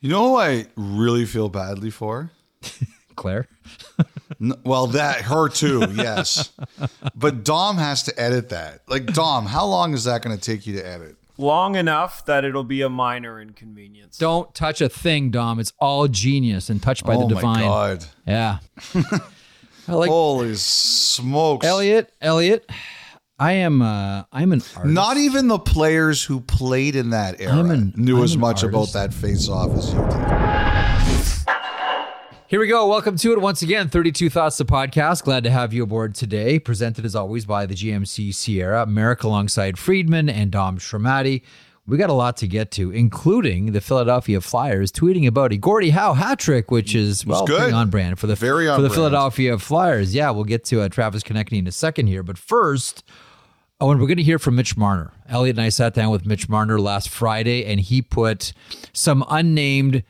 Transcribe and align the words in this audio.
You 0.00 0.10
know 0.10 0.28
who 0.30 0.36
I 0.36 0.66
really 0.76 1.24
feel 1.26 1.48
badly 1.48 1.90
for? 1.90 2.30
Claire. 3.16 3.48
N- 4.40 4.52
Well, 4.64 4.86
that 4.88 5.22
her 5.22 5.48
too, 5.48 5.86
yes. 5.92 6.52
But 7.16 7.44
Dom 7.44 7.78
has 7.78 8.04
to 8.04 8.20
edit 8.20 8.50
that. 8.50 8.82
Like 8.86 9.06
Dom, 9.06 9.46
how 9.46 9.66
long 9.66 9.92
is 9.94 10.04
that 10.04 10.22
going 10.22 10.36
to 10.36 10.40
take 10.42 10.66
you 10.66 10.76
to 10.76 10.86
edit? 10.86 11.16
Long 11.36 11.76
enough 11.76 12.24
that 12.26 12.44
it'll 12.44 12.64
be 12.64 12.82
a 12.82 12.88
minor 12.88 13.40
inconvenience. 13.40 14.18
Don't 14.18 14.52
touch 14.54 14.80
a 14.80 14.88
thing, 14.88 15.30
Dom. 15.30 15.58
It's 15.60 15.72
all 15.80 16.06
genius 16.08 16.68
and 16.70 16.82
touched 16.82 17.04
by 17.04 17.14
oh 17.14 17.28
the 17.28 17.34
my 17.34 17.40
divine. 17.40 17.64
god! 17.64 18.04
Yeah. 18.26 18.58
Like 19.90 20.10
Holy 20.10 20.54
smokes! 20.54 21.64
Elliotte. 21.66 22.10
Elliotte. 22.20 22.68
I 23.40 23.52
am. 23.52 23.82
Uh, 23.82 24.24
I'm 24.32 24.52
an 24.52 24.62
artist. 24.76 24.84
Not 24.94 25.16
even 25.16 25.46
the 25.48 25.58
players 25.60 26.24
who 26.24 26.40
played 26.40 26.96
in 26.96 27.10
that 27.10 27.40
era 27.40 27.52
I'm 27.52 27.70
an- 27.70 27.92
knew 27.96 28.18
I'm 28.18 28.24
as 28.24 28.34
an 28.34 28.40
much 28.40 28.62
about 28.64 28.92
that 28.94 29.14
face-off 29.14 29.76
as 29.76 29.92
you 29.92 30.00
did. 30.08 31.48
Here 32.48 32.58
we 32.58 32.66
go. 32.66 32.88
Welcome 32.88 33.16
to 33.18 33.32
it 33.32 33.40
once 33.40 33.60
again. 33.62 33.88
32 33.90 34.30
Thoughts, 34.30 34.56
the 34.56 34.64
podcast. 34.64 35.22
Glad 35.22 35.44
to 35.44 35.50
have 35.50 35.72
you 35.74 35.82
aboard 35.84 36.14
today. 36.14 36.58
Presented 36.58 37.04
as 37.04 37.14
always 37.14 37.44
by 37.44 37.66
the 37.66 37.74
GMC 37.74 38.34
Sierra, 38.34 38.86
Marek 38.86 39.22
alongside 39.22 39.78
Friedman 39.78 40.28
and 40.30 40.50
Dom 40.50 40.78
Sramaty. 40.78 41.42
We 41.86 41.96
got 41.96 42.10
a 42.10 42.14
lot 42.14 42.36
to 42.38 42.48
get 42.48 42.70
to, 42.72 42.90
including 42.90 43.72
the 43.72 43.80
Philadelphia 43.80 44.40
Flyers 44.40 44.90
tweeting 44.90 45.26
about 45.26 45.52
a 45.52 45.58
Gordie 45.58 45.90
Howe 45.90 46.14
hat 46.14 46.38
trick, 46.38 46.70
which 46.70 46.94
is 46.94 47.24
well 47.24 47.46
good. 47.46 47.58
pretty 47.58 47.72
on 47.72 47.88
brand 47.90 48.18
for 48.18 48.26
the 48.26 48.34
Very 48.34 48.66
on 48.68 48.76
for 48.78 48.82
the 48.82 48.88
brand. 48.88 48.96
Philadelphia 48.98 49.58
Flyers. 49.58 50.14
Yeah, 50.14 50.30
we'll 50.30 50.44
get 50.44 50.64
to 50.66 50.80
uh, 50.80 50.88
Travis 50.88 51.22
Konecny 51.22 51.58
in 51.58 51.66
a 51.66 51.72
second 51.72 52.06
here, 52.08 52.22
but 52.22 52.36
first, 52.38 53.04
Oh, 53.80 53.92
and 53.92 54.00
we're 54.00 54.08
going 54.08 54.16
to 54.16 54.24
hear 54.24 54.40
from 54.40 54.56
Mitch 54.56 54.76
Marner. 54.76 55.12
Elliotte 55.28 55.56
and 55.56 55.60
I 55.60 55.68
sat 55.68 55.94
down 55.94 56.10
with 56.10 56.26
Mitch 56.26 56.48
Marner 56.48 56.80
last 56.80 57.08
Friday, 57.08 57.64
and 57.64 57.78
he 57.78 58.02
put 58.02 58.52
some 58.92 59.24
unnamed 59.30 60.02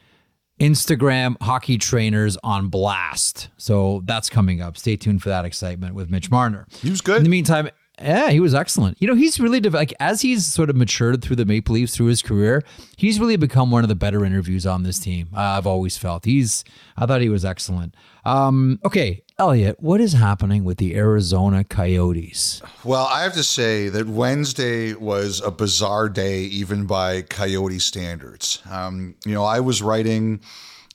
Instagram 0.58 1.36
hockey 1.42 1.77
trainers 1.77 2.38
on 2.42 2.68
blast. 2.68 3.50
So 3.58 4.00
that's 4.06 4.30
coming 4.30 4.62
up. 4.62 4.78
Stay 4.78 4.97
tuned 4.97 5.22
for 5.22 5.28
that 5.28 5.44
excitement 5.44 5.94
with 5.94 6.08
Mitch 6.10 6.30
Marner. 6.30 6.66
He 6.80 6.88
was 6.88 7.02
good. 7.02 7.19
In 7.19 7.25
the 7.25 7.28
meantime, 7.28 7.69
yeah, 8.00 8.30
he 8.30 8.41
was 8.41 8.55
excellent. 8.55 8.97
You 9.02 9.08
know, 9.08 9.14
he's 9.14 9.38
really 9.38 9.60
dev- 9.60 9.75
like 9.75 9.92
as 10.00 10.22
he's 10.22 10.47
sort 10.47 10.70
of 10.70 10.77
matured 10.77 11.20
through 11.20 11.36
the 11.36 11.44
Maple 11.44 11.75
Leafs 11.75 11.94
through 11.94 12.06
his 12.06 12.22
career, 12.22 12.62
he's 12.97 13.20
really 13.20 13.36
become 13.36 13.70
one 13.70 13.84
of 13.84 13.88
the 13.88 13.94
better 13.94 14.25
interviews 14.25 14.64
on 14.64 14.82
this 14.82 14.98
team. 14.98 15.28
Uh, 15.36 15.41
I've 15.41 15.66
always 15.66 15.98
felt 15.98 16.25
he's. 16.25 16.64
I 16.97 17.05
thought 17.05 17.20
he 17.20 17.28
was 17.28 17.44
excellent. 17.44 17.94
Um, 18.25 18.80
okay, 18.84 19.22
Elliotte, 19.41 19.81
what 19.81 20.00
is 20.00 20.14
happening 20.14 20.64
with 20.64 20.78
the 20.78 20.97
Arizona 20.97 21.62
Coyotes? 21.62 22.61
Well, 22.83 23.06
I 23.06 23.22
have 23.22 23.34
to 23.34 23.44
say 23.44 23.89
that 23.89 24.08
Wednesday 24.08 24.94
was 24.94 25.41
a 25.41 25.53
bizarre 25.53 26.08
day, 26.08 26.41
even 26.41 26.86
by 26.86 27.22
Coyote 27.22 27.78
standards. 27.78 28.61
Um, 28.69 29.14
you 29.25 29.34
know, 29.34 29.44
I 29.44 29.61
was 29.61 29.81
writing. 29.81 30.41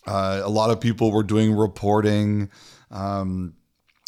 Uh, 0.06 0.42
a 0.44 0.50
lot 0.50 0.72
of 0.72 0.82
people 0.82 1.10
were 1.10 1.24
doing 1.24 1.56
reporting. 1.56 2.50
Um, 2.92 3.54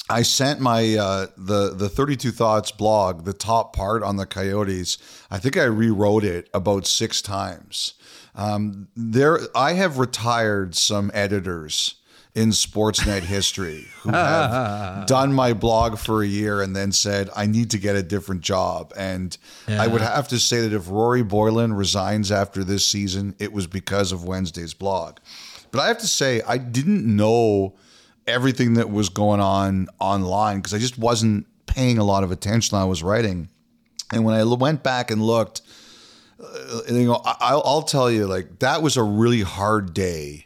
I 0.10 0.24
sent 0.24 0.60
my 0.60 0.96
uh, 0.96 1.28
the 1.38 1.74
the 1.74 1.88
32 1.88 2.32
Thoughts 2.32 2.72
blog, 2.74 3.24
the 3.24 3.32
top 3.32 3.74
part 3.74 4.04
on 4.04 4.18
the 4.18 4.26
Coyotes. 4.26 4.98
I 5.32 5.40
think 5.40 5.56
I 5.56 5.64
rewrote 5.64 6.26
it 6.26 6.50
about 6.54 6.86
six 6.88 7.22
times. 7.22 7.94
Um, 8.36 8.90
there, 8.98 9.40
I 9.56 9.74
have 9.74 9.98
retired 9.98 10.76
some 10.76 11.10
editors 11.14 11.96
in 12.36 12.50
Sportsnet 12.50 13.22
history 13.22 13.86
who 14.02 14.10
have 14.10 15.06
done 15.08 15.34
my 15.34 15.54
blog 15.54 15.98
for 15.98 16.22
a 16.22 16.28
year 16.28 16.62
and 16.62 16.76
then 16.76 16.92
said 16.92 17.30
I 17.34 17.46
need 17.46 17.72
to 17.72 17.78
get 17.78 17.96
a 17.96 18.04
different 18.04 18.42
job. 18.42 18.92
And 18.98 19.36
I 19.70 19.88
would 19.88 20.02
have 20.02 20.28
to 20.28 20.40
say 20.40 20.62
that 20.62 20.74
if 20.74 20.90
Rory 20.90 21.24
Boylen 21.24 21.76
resigns 21.76 22.34
after 22.34 22.66
this 22.66 22.86
season, 22.86 23.36
it 23.40 23.54
was 23.54 23.68
because 23.68 24.12
of 24.12 24.26
Wednesday's 24.26 24.74
blog. 24.74 25.18
But 25.72 25.80
I 25.80 25.88
have 25.88 25.98
to 26.00 26.08
say, 26.08 26.42
I 26.46 26.58
didn't 26.58 27.06
know 27.06 27.76
everything 28.28 28.74
that 28.74 28.90
was 28.90 29.08
going 29.10 29.40
on 29.40 29.88
online 30.00 30.58
because 30.58 30.74
I 30.74 30.78
just 30.78 30.98
wasn't 30.98 31.48
paying 31.68 31.98
a 31.98 32.04
lot 32.04 32.24
of 32.24 32.32
attention. 32.32 32.78
I 32.78 32.86
was 32.86 33.02
writing, 33.02 33.50
and 34.12 34.26
when 34.26 34.36
I 34.36 34.44
went 34.44 34.84
back 34.84 35.10
and 35.12 35.22
looked, 35.22 35.62
uh, 36.42 36.82
you 36.90 37.06
know, 37.06 37.22
I, 37.26 37.36
I'll, 37.40 37.62
I'll 37.66 37.82
tell 37.82 38.10
you, 38.12 38.26
like 38.28 38.60
that 38.60 38.82
was 38.82 38.98
a 38.98 39.04
really 39.04 39.42
hard 39.42 39.94
day 39.94 40.45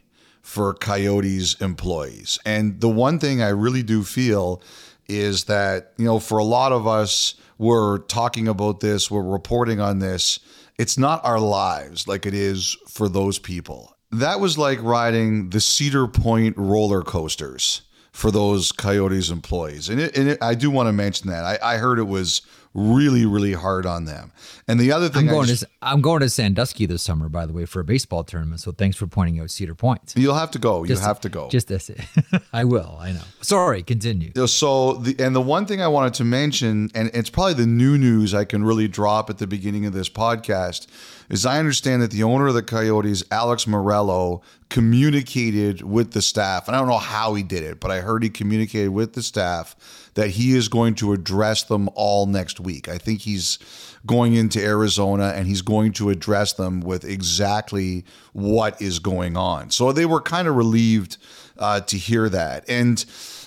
for 0.50 0.74
Coyotes 0.74 1.54
employees. 1.62 2.40
And 2.44 2.82
the 2.82 2.90
one 2.90 3.20
thing 3.20 3.40
I 3.40 3.50
really 3.50 3.84
do 3.84 4.04
feel 4.04 4.64
is 5.08 5.44
that 5.44 5.94
you 5.98 6.06
know, 6.06 6.18
for 6.18 6.40
a 6.40 6.44
lot 6.44 6.72
of 6.72 6.88
us, 6.88 7.36
we're 7.60 8.00
talking 8.00 8.48
about 8.48 8.80
this, 8.80 9.12
we're 9.12 9.22
reporting 9.22 9.80
on 9.80 10.00
this. 10.00 10.40
It's 10.80 10.98
not 10.98 11.24
our 11.24 11.40
lives 11.40 12.08
like 12.08 12.26
it 12.26 12.34
is 12.34 12.76
for 12.88 13.08
those 13.08 13.38
people. 13.38 13.96
That 14.12 14.40
was 14.40 14.58
like 14.58 14.82
riding 14.82 15.52
the 15.52 15.62
Cedar 15.62 16.08
Point 16.08 16.58
roller 16.58 17.04
coasters 17.04 17.84
for 18.12 18.32
those 18.32 18.72
Coyotes 18.72 19.30
employees. 19.30 19.88
And, 19.88 20.02
it, 20.02 20.18
and 20.18 20.30
it, 20.30 20.40
I 20.42 20.56
do 20.56 20.72
want 20.72 20.88
to 20.88 20.94
mention 20.94 21.30
that. 21.30 21.46
I, 21.46 21.76
I 21.76 21.78
heard 21.78 22.00
it 22.00 22.08
was 22.08 22.42
really, 22.74 23.26
really 23.26 23.54
hard 23.54 23.86
on 23.86 24.06
them. 24.06 24.32
And 24.68 24.80
the 24.80 24.92
other 24.92 25.10
thing 25.10 25.28
I'm 25.28 25.34
going 25.36 25.48
just- 25.48 25.64
to 25.64 25.70
I'm 25.82 26.02
going 26.02 26.20
to 26.22 26.30
Sandusky 26.30 26.86
this 26.86 27.02
summer, 27.02 27.30
by 27.30 27.46
the 27.46 27.54
way, 27.54 27.66
for 27.66 27.80
a 27.80 27.84
baseball 27.84 28.24
tournament. 28.24 28.62
So 28.62 28.72
thanks 28.72 28.96
for 28.98 29.08
pointing 29.08 29.40
out 29.40 29.50
Cedar 29.50 29.76
Point. 29.76 30.14
you'll 30.16 30.36
have 30.36 30.52
to 30.52 30.60
go. 30.60 30.84
You 30.84 30.96
have 30.98 31.20
to 31.22 31.30
go. 31.30 31.50
Just 31.50 31.68
this, 31.68 31.90
I 32.54 32.64
will. 32.66 32.98
I 33.00 33.12
know. 33.14 33.22
Sorry. 33.42 33.82
Continue. 33.84 34.32
So 34.48 34.94
the 34.94 35.16
and 35.24 35.36
the 35.36 35.42
one 35.42 35.66
thing 35.66 35.82
I 35.82 35.88
wanted 35.88 36.14
to 36.16 36.24
mention, 36.26 36.90
and 36.94 37.10
it's 37.14 37.30
probably 37.30 37.54
the 37.56 37.66
new 37.68 37.98
news 37.98 38.34
I 38.34 38.46
can 38.46 38.64
really 38.64 38.88
drop 38.88 39.30
at 39.30 39.38
the 39.40 39.48
beginning 39.48 39.86
of 39.86 39.94
this 39.94 40.10
podcast, 40.10 40.88
is 41.30 41.46
I 41.46 41.60
understand 41.60 42.02
that 42.02 42.12
the 42.12 42.24
owner 42.24 42.48
of 42.48 42.56
the 42.56 42.64
Coyotes, 42.64 43.24
Alex 43.32 43.66
Meruelo, 43.66 44.42
communicated 44.70 45.82
with 45.84 46.12
the 46.12 46.22
staff, 46.22 46.68
and 46.68 46.76
I 46.76 46.80
don't 46.80 46.90
know 46.90 46.98
how 46.98 47.34
he 47.36 47.44
did 47.44 47.64
it, 47.64 47.80
but 47.80 47.92
I 47.92 48.02
heard 48.02 48.24
he 48.24 48.30
communicated 48.30 48.90
with 48.90 49.14
the 49.14 49.24
staff 49.24 49.76
that 50.16 50.32
he 50.32 50.56
is 50.56 50.68
going 50.68 50.96
to 50.96 51.14
address 51.14 51.64
them 51.64 51.90
all 51.94 52.26
next 52.26 52.60
week. 52.60 52.90
I 52.90 52.98
think 52.98 53.22
he's 53.22 53.60
going 54.06 54.34
into 54.34 54.64
Arizona 54.64 55.34
and 55.36 55.48
he's 55.48 55.62
going 55.62 55.94
to 55.94 56.10
address 56.10 56.54
them 56.54 56.82
with 56.82 57.04
exactly 57.06 58.06
what 58.34 58.82
is 58.82 59.00
going 59.00 59.38
on. 59.38 59.70
So 59.72 59.92
they 59.92 60.06
were 60.06 60.22
kind 60.22 60.48
of 60.48 60.56
relieved 60.56 61.18
uh, 61.58 61.82
to 61.82 61.98
hear 61.98 62.30
that. 62.30 62.64
And 62.70 63.00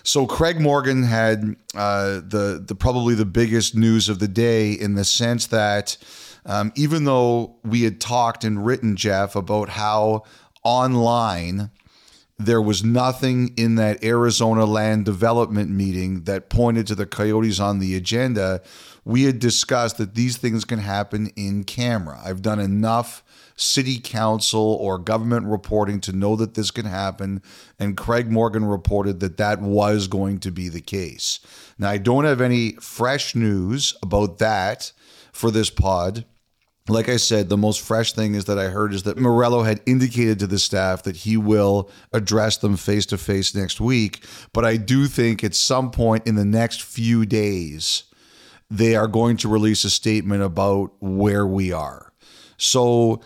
so 0.05 0.27
Craig 0.27 0.61
Morgan 0.61 1.03
had 1.05 1.57
uh, 1.75 2.21
the 2.27 2.63
the 2.65 2.75
probably 2.75 3.15
the 3.15 3.25
biggest 3.25 3.75
news 3.75 4.09
of 4.09 4.19
the 4.19 4.29
day 4.29 4.73
in 4.73 4.95
the 4.95 5.05
sense 5.05 5.47
that 5.49 5.97
um, 6.47 6.73
even 6.75 7.05
though 7.05 7.57
we 7.65 7.83
had 7.83 8.01
talked 8.01 8.45
and 8.45 8.65
written 8.65 8.97
Jeff 8.97 9.37
about 9.37 9.71
how 9.71 10.23
online 10.65 11.71
there 12.39 12.63
was 12.63 12.83
nothing 12.83 13.53
in 13.57 13.77
that 13.77 14.03
Arizona 14.03 14.65
land 14.65 15.05
development 15.05 15.71
meeting 15.71 16.25
that 16.25 16.49
pointed 16.49 16.87
to 16.89 16.95
the 16.95 17.07
coyotes 17.07 17.61
on 17.61 17.79
the 17.79 17.95
agenda. 17.95 18.61
We 19.05 19.25
had 19.25 19.39
discussed 19.39 19.99
that 19.99 20.15
these 20.15 20.37
things 20.37 20.65
can 20.65 20.79
happen 20.79 21.29
in 21.37 21.65
camera. 21.65 22.21
I've 22.25 22.43
done 22.43 22.59
enough 22.59 23.23
city 23.55 24.01
council 24.01 24.77
or 24.81 24.99
government 24.99 25.47
reporting 25.47 26.01
to 26.01 26.13
know 26.13 26.37
that 26.37 26.55
this 26.55 26.71
can 26.71 26.87
happen. 26.87 27.43
And 27.79 27.97
Craig 27.97 28.31
Morgan 28.31 28.65
reported 28.65 29.21
that 29.21 29.37
that 29.37 29.61
was 29.61 30.09
going 30.09 30.39
to 30.41 30.51
be 30.51 30.69
the 30.69 30.81
case. 30.81 31.41
Now, 31.79 31.91
I 31.91 31.99
don't 31.99 32.25
have 32.25 32.41
any 32.41 32.73
fresh 32.73 33.35
news 33.35 33.95
about 34.03 34.39
that 34.39 34.93
for 35.33 35.51
this 35.51 35.71
pod. 35.71 36.25
Like 36.89 37.09
I 37.09 37.17
said, 37.17 37.49
the 37.49 37.57
most 37.57 37.81
fresh 37.81 38.13
thing 38.13 38.35
is 38.35 38.47
that 38.47 38.59
I 38.59 38.65
heard 38.65 38.93
is 38.93 39.05
that 39.05 39.17
Meruelo 39.17 39.65
had 39.65 39.81
indicated 39.87 40.41
to 40.41 40.49
the 40.49 40.59
staff 40.59 41.05
that 41.05 41.19
he 41.19 41.37
will 41.37 41.89
address 42.13 42.57
them 42.57 42.77
face 42.77 43.07
to 43.07 43.19
face 43.19 43.55
next 43.55 43.81
week. 43.81 44.25
But 44.53 44.65
I 44.65 44.77
do 44.79 45.07
think 45.07 45.45
at 45.45 45.55
some 45.55 45.93
point 45.93 46.27
in 46.27 46.35
the 46.35 46.45
next 46.45 46.83
few 46.83 47.25
days, 47.25 48.05
they 48.69 48.97
are 48.97 49.07
going 49.07 49.37
to 49.39 49.49
release 49.49 49.85
a 49.85 49.91
statement 49.91 50.43
about 50.43 50.93
where 51.01 51.47
we 51.47 51.73
are. 51.73 52.13
So, 52.57 53.21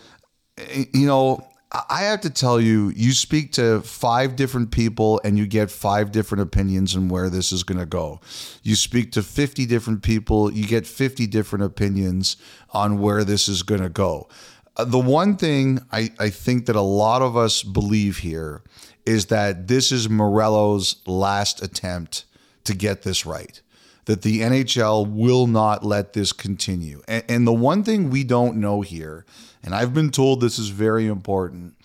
eh, 0.57 0.85
you 0.93 1.07
know, 1.07 1.47
I 1.89 2.01
have 2.03 2.21
to 2.21 2.29
tell 2.29 2.59
you, 2.59 2.91
you 2.95 3.11
speak 3.13 3.51
to 3.53 3.81
five 3.81 4.35
different 4.35 4.71
people 4.71 5.21
and 5.23 5.37
you 5.37 5.47
get 5.47 5.69
five 5.69 6.11
different 6.11 6.41
opinions 6.41 6.95
on 6.95 7.09
where 7.09 7.29
this 7.29 7.51
is 7.51 7.63
going 7.63 7.79
to 7.79 7.85
go. 7.85 8.21
You 8.63 8.75
speak 8.75 9.11
to 9.13 9.23
50 9.23 9.65
different 9.65 10.03
people, 10.03 10.51
you 10.51 10.65
get 10.65 10.87
50 10.87 11.27
different 11.27 11.65
opinions 11.65 12.37
on 12.71 12.99
where 12.99 13.23
this 13.23 13.47
is 13.47 13.63
going 13.63 13.81
to 13.81 13.89
go. 13.89 14.27
Uh, 14.75 14.85
The 14.85 14.99
one 14.99 15.35
thing 15.35 15.79
I, 15.91 16.11
I 16.19 16.29
think 16.29 16.65
that 16.67 16.75
a 16.75 16.81
lot 16.81 17.21
of 17.21 17.35
us 17.35 17.63
believe 17.63 18.19
here 18.19 18.61
is 19.05 19.27
that 19.27 19.67
this 19.67 19.91
is 19.91 20.07
Meruelo's 20.07 20.97
last 21.05 21.61
attempt 21.61 22.25
to 22.65 22.73
get 22.73 23.03
this 23.03 23.25
right 23.25 23.61
that 24.07 24.21
the 24.21 24.39
NHL 24.39 25.05
will 25.05 25.47
not 25.47 25.85
let 25.85 26.13
this 26.13 26.31
continue. 26.31 27.01
And, 27.09 27.23
and 27.27 27.47
the 27.47 27.53
one 27.53 27.83
thing 27.83 28.09
we 28.09 28.23
don't 28.23 28.55
know 28.55 28.79
here, 28.79 29.25
and 29.67 29.75
I've 29.75 29.93
been 29.93 30.11
told 30.11 30.39
this 30.39 30.57
is 30.57 30.69
very 30.69 31.07
important, 31.07 31.75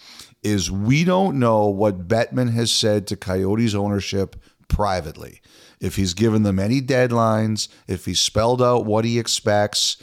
is 0.44 0.70
we 0.70 1.02
don't 1.02 1.40
know 1.40 1.66
what 1.66 2.06
Bettman 2.06 2.52
has 2.52 2.70
said 2.70 3.08
to 3.08 3.16
Coyotes 3.16 3.74
ownership 3.74 4.36
privately. 4.68 5.40
If 5.80 5.96
he's 5.96 6.14
given 6.14 6.44
them 6.44 6.60
any 6.60 6.80
deadlines, 6.80 7.66
if 7.88 8.04
he's 8.04 8.20
spelled 8.20 8.62
out 8.62 8.86
what 8.86 9.04
he 9.04 9.18
expects, 9.18 9.96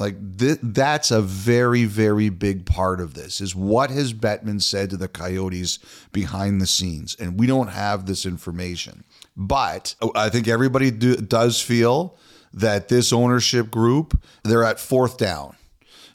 Like 0.00 0.38
th- 0.38 0.58
that's 0.62 1.10
a 1.10 1.20
very, 1.20 1.84
very 1.84 2.30
big 2.30 2.64
part 2.64 3.02
of 3.02 3.12
this. 3.12 3.40
Is 3.40 3.54
what 3.54 3.90
has 3.90 4.14
Bettman 4.14 4.62
said 4.62 4.88
to 4.90 4.96
the 4.96 5.08
Coyotes 5.08 5.78
behind 6.10 6.60
the 6.60 6.66
scenes, 6.66 7.14
and 7.20 7.38
we 7.38 7.46
don't 7.46 7.68
have 7.68 8.06
this 8.06 8.24
information. 8.24 9.04
But 9.36 9.94
I 10.14 10.30
think 10.30 10.48
everybody 10.48 10.90
do, 10.90 11.16
does 11.16 11.60
feel 11.60 12.16
that 12.54 12.88
this 12.88 13.12
ownership 13.12 13.70
group 13.70 14.20
they're 14.42 14.64
at 14.64 14.80
fourth 14.80 15.18
down. 15.18 15.54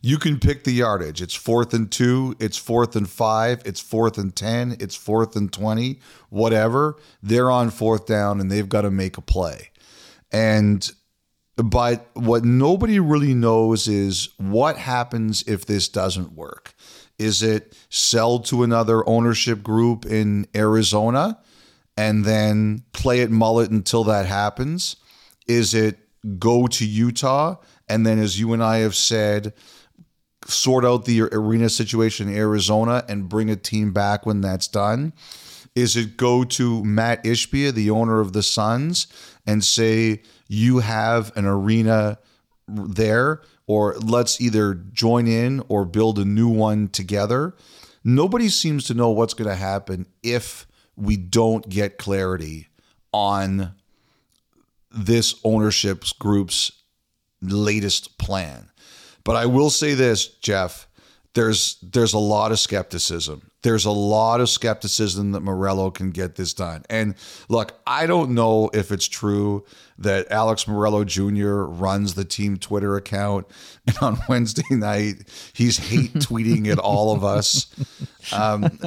You 0.06 0.20
can 0.20 0.40
pick 0.40 0.66
the 0.66 0.72
yardage. 0.72 1.20
It's 1.20 1.34
fourth 1.34 1.74
and 1.74 1.92
two, 1.92 2.36
it's 2.40 2.58
fourth 2.58 2.96
and 2.96 3.10
five, 3.10 3.64
it's 3.66 3.80
fourth 3.80 4.20
and 4.20 4.36
10, 4.36 4.78
it's 4.80 4.94
fourth 4.94 5.36
and 5.36 5.52
20, 5.52 6.00
whatever. 6.30 6.98
They're 7.24 7.50
on 7.50 7.72
fourth 7.72 8.06
down 8.06 8.40
and 8.40 8.52
they've 8.52 8.70
got 8.70 8.84
to 8.84 8.92
make 8.92 9.18
a 9.18 9.22
play. 9.22 9.72
And 10.32 10.88
but 11.56 12.08
what 12.14 12.46
nobody 12.46 13.00
really 13.00 13.34
knows 13.34 13.88
is 13.88 14.30
what 14.38 14.78
happens 14.78 15.44
if 15.48 15.66
this 15.66 15.88
doesn't 15.88 16.34
work. 16.34 16.76
Is 17.18 17.42
it 17.42 17.76
sell 17.90 18.38
to 18.42 18.62
another 18.62 19.10
ownership 19.10 19.64
group 19.64 20.06
in 20.06 20.46
Arizona 20.56 21.40
and 21.98 22.26
then 22.26 22.84
play 22.94 23.22
it 23.22 23.32
mullet 23.32 23.72
until 23.72 24.04
that 24.04 24.28
happens? 24.28 24.98
Is 25.48 25.74
it 25.74 25.98
go 26.38 26.68
to 26.68 26.86
Utah 26.86 27.56
and 27.88 28.06
then, 28.06 28.20
as 28.20 28.40
you 28.40 28.54
and 28.54 28.64
I 28.64 28.80
have 28.80 28.96
said, 28.96 29.54
sort 30.48 30.86
out 30.86 31.06
the 31.06 31.22
arena 31.22 31.70
situation 31.70 32.30
in 32.30 32.38
Arizona 32.38 33.04
and 33.10 33.30
bring 33.30 33.50
a 33.50 33.56
team 33.56 33.92
back 33.94 34.26
when 34.26 34.42
that's 34.42 34.68
done? 34.68 35.14
Is 35.76 35.98
it 35.98 36.16
go 36.16 36.44
to 36.44 36.84
Matt 36.84 37.24
Ishbia, 37.24 37.74
the 37.74 37.90
owner 37.90 38.22
of 38.22 38.34
the 38.34 38.44
Suns, 38.44 39.08
and 39.46 39.64
say, 39.64 40.22
you 40.48 40.80
have 40.80 41.36
an 41.36 41.46
arena 41.46 42.20
there, 42.68 43.42
or 43.68 43.96
let's 43.98 44.40
either 44.40 44.74
join 44.74 45.28
in 45.28 45.64
or 45.68 45.86
build 45.86 46.20
a 46.20 46.26
new 46.26 46.48
one 46.48 46.88
together. 46.88 47.56
Nobody 48.04 48.50
seems 48.50 48.86
to 48.86 48.94
know 48.94 49.10
what's 49.10 49.34
going 49.34 49.50
to 49.50 49.56
happen 49.56 50.06
if 50.24 50.68
we 50.96 51.18
don't 51.18 51.68
get 51.68 51.98
clarity 51.98 52.68
on 53.12 53.74
this 54.92 55.36
ownership 55.44 56.06
group's 56.20 56.72
latest 57.42 58.18
plan. 58.18 58.70
But 59.26 59.36
I 59.36 59.48
will 59.48 59.70
say 59.70 59.96
this, 59.96 60.28
Jeff, 60.28 60.88
there's 61.36 61.78
there's 61.82 62.14
a 62.14 62.20
lot 62.20 62.54
of 62.54 62.60
skepticism. 62.60 63.52
There's 63.62 63.86
a 63.86 63.92
lot 63.92 64.42
of 64.42 64.50
skepticism 64.50 65.32
that 65.32 65.44
Meruelo 65.44 65.94
can 65.94 66.12
get 66.12 66.36
this 66.36 66.54
done. 66.54 66.84
And 66.88 67.16
look, 67.50 67.74
I 67.86 68.06
don't 68.06 68.32
know 68.32 68.70
if 68.74 68.92
it's 68.92 69.08
true 69.08 69.66
that 69.98 70.32
Alex 70.32 70.66
Meruelo 70.66 71.04
Jr. 71.04 71.64
runs 71.64 72.14
the 72.14 72.26
team 72.26 72.58
Twitter 72.58 72.96
account, 72.96 73.48
and 73.88 73.98
on 74.02 74.18
Wednesday 74.30 74.64
night 74.76 75.28
he's 75.54 75.78
hate 75.78 76.14
tweeting 76.16 76.72
at 76.72 76.80
all 76.80 77.14
of 77.14 77.24
us. 77.24 77.68
Um, 78.32 78.80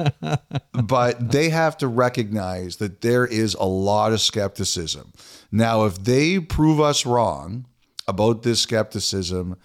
but 0.73 1.31
they 1.31 1.49
have 1.49 1.77
to 1.77 1.87
recognize 1.87 2.77
that 2.77 3.01
there 3.01 3.25
is 3.25 3.53
a 3.55 3.65
lot 3.65 4.11
of 4.13 4.21
skepticism. 4.21 5.13
Now, 5.51 5.85
if 5.85 6.03
they 6.03 6.39
prove 6.39 6.79
us 6.79 7.05
wrong 7.05 7.65
about 8.07 8.43
this 8.43 8.61
skepticism, 8.61 9.55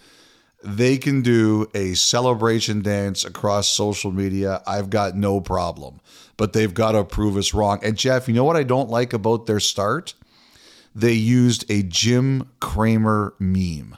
they 0.64 0.96
can 0.96 1.22
do 1.22 1.68
a 1.74 1.94
celebration 1.94 2.82
dance 2.82 3.24
across 3.24 3.68
social 3.68 4.10
media. 4.10 4.62
I've 4.66 4.90
got 4.90 5.14
no 5.14 5.40
problem. 5.40 6.00
But 6.36 6.52
they've 6.52 6.72
got 6.72 6.92
to 6.92 7.04
prove 7.04 7.36
us 7.36 7.54
wrong. 7.54 7.78
And 7.82 7.96
Jeff, 7.96 8.26
you 8.26 8.34
know 8.34 8.44
what 8.44 8.56
I 8.56 8.64
don't 8.64 8.90
like 8.90 9.12
about 9.12 9.46
their 9.46 9.60
start? 9.60 10.14
They 10.94 11.12
used 11.12 11.70
a 11.70 11.82
Jim 11.82 12.50
Cramer 12.60 13.34
meme. 13.38 13.96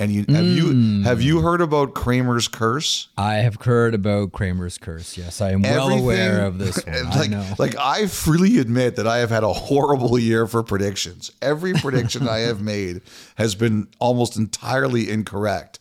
And 0.00 0.12
you 0.12 0.24
have 0.28 0.44
you 0.44 0.70
hmm. 0.70 1.02
have 1.02 1.20
you 1.20 1.40
heard 1.40 1.60
about 1.60 1.92
Cramer's 1.94 2.46
curse? 2.46 3.08
I 3.16 3.36
have 3.36 3.56
heard 3.60 3.94
about 3.94 4.30
Cramer's 4.30 4.78
curse. 4.78 5.18
Yes, 5.18 5.40
I 5.40 5.50
am 5.50 5.62
well 5.62 5.86
Everything- 5.86 6.04
aware 6.04 6.46
of 6.46 6.58
this 6.60 6.84
one. 6.86 6.94
I 6.94 7.18
like, 7.18 7.30
know. 7.30 7.54
like 7.58 7.74
I 7.76 8.06
freely 8.06 8.58
admit 8.58 8.94
that 8.94 9.08
I 9.08 9.18
have 9.18 9.30
had 9.30 9.42
a 9.42 9.52
horrible 9.52 10.16
year 10.16 10.46
for 10.46 10.62
predictions. 10.62 11.32
Every 11.42 11.72
prediction 11.72 12.28
I 12.28 12.38
have 12.40 12.60
made 12.62 13.00
has 13.34 13.56
been 13.56 13.88
almost 13.98 14.36
entirely 14.36 15.10
incorrect. 15.10 15.77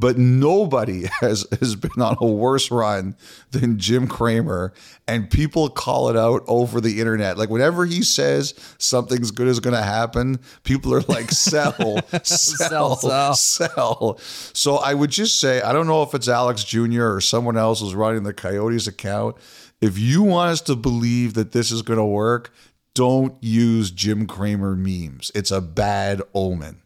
But 0.00 0.16
nobody 0.16 1.04
has, 1.20 1.46
has 1.60 1.76
been 1.76 2.00
on 2.00 2.16
a 2.20 2.26
worse 2.26 2.70
run 2.70 3.16
than 3.50 3.78
Jim 3.78 4.08
Cramer, 4.08 4.72
and 5.06 5.30
people 5.30 5.68
call 5.68 6.08
it 6.08 6.16
out 6.16 6.42
over 6.48 6.80
the 6.80 7.00
internet. 7.00 7.36
Like 7.36 7.50
whenever 7.50 7.84
he 7.84 8.02
says 8.02 8.54
something's 8.78 9.30
good 9.30 9.46
is 9.46 9.60
going 9.60 9.76
to 9.76 9.82
happen, 9.82 10.40
people 10.64 10.94
are 10.94 11.02
like, 11.02 11.30
"Sell, 11.30 12.00
sell, 12.24 12.96
sell. 12.96 13.34
sell." 13.34 14.18
So 14.18 14.76
I 14.76 14.94
would 14.94 15.10
just 15.10 15.38
say, 15.38 15.60
I 15.60 15.74
don't 15.74 15.86
know 15.86 16.02
if 16.02 16.14
it's 16.14 16.28
Alex 16.28 16.64
Jr. 16.64 17.04
or 17.04 17.20
someone 17.20 17.58
else 17.58 17.80
who's 17.80 17.94
running 17.94 18.22
the 18.22 18.32
Coyotes 18.32 18.86
account. 18.86 19.36
If 19.82 19.98
you 19.98 20.22
want 20.22 20.52
us 20.52 20.60
to 20.62 20.76
believe 20.76 21.34
that 21.34 21.52
this 21.52 21.70
is 21.70 21.82
going 21.82 21.98
to 21.98 22.04
work, 22.04 22.52
don't 22.94 23.34
use 23.42 23.90
Jim 23.90 24.26
Cramer 24.26 24.74
memes. 24.74 25.30
It's 25.34 25.50
a 25.50 25.60
bad 25.60 26.22
omen. 26.34 26.79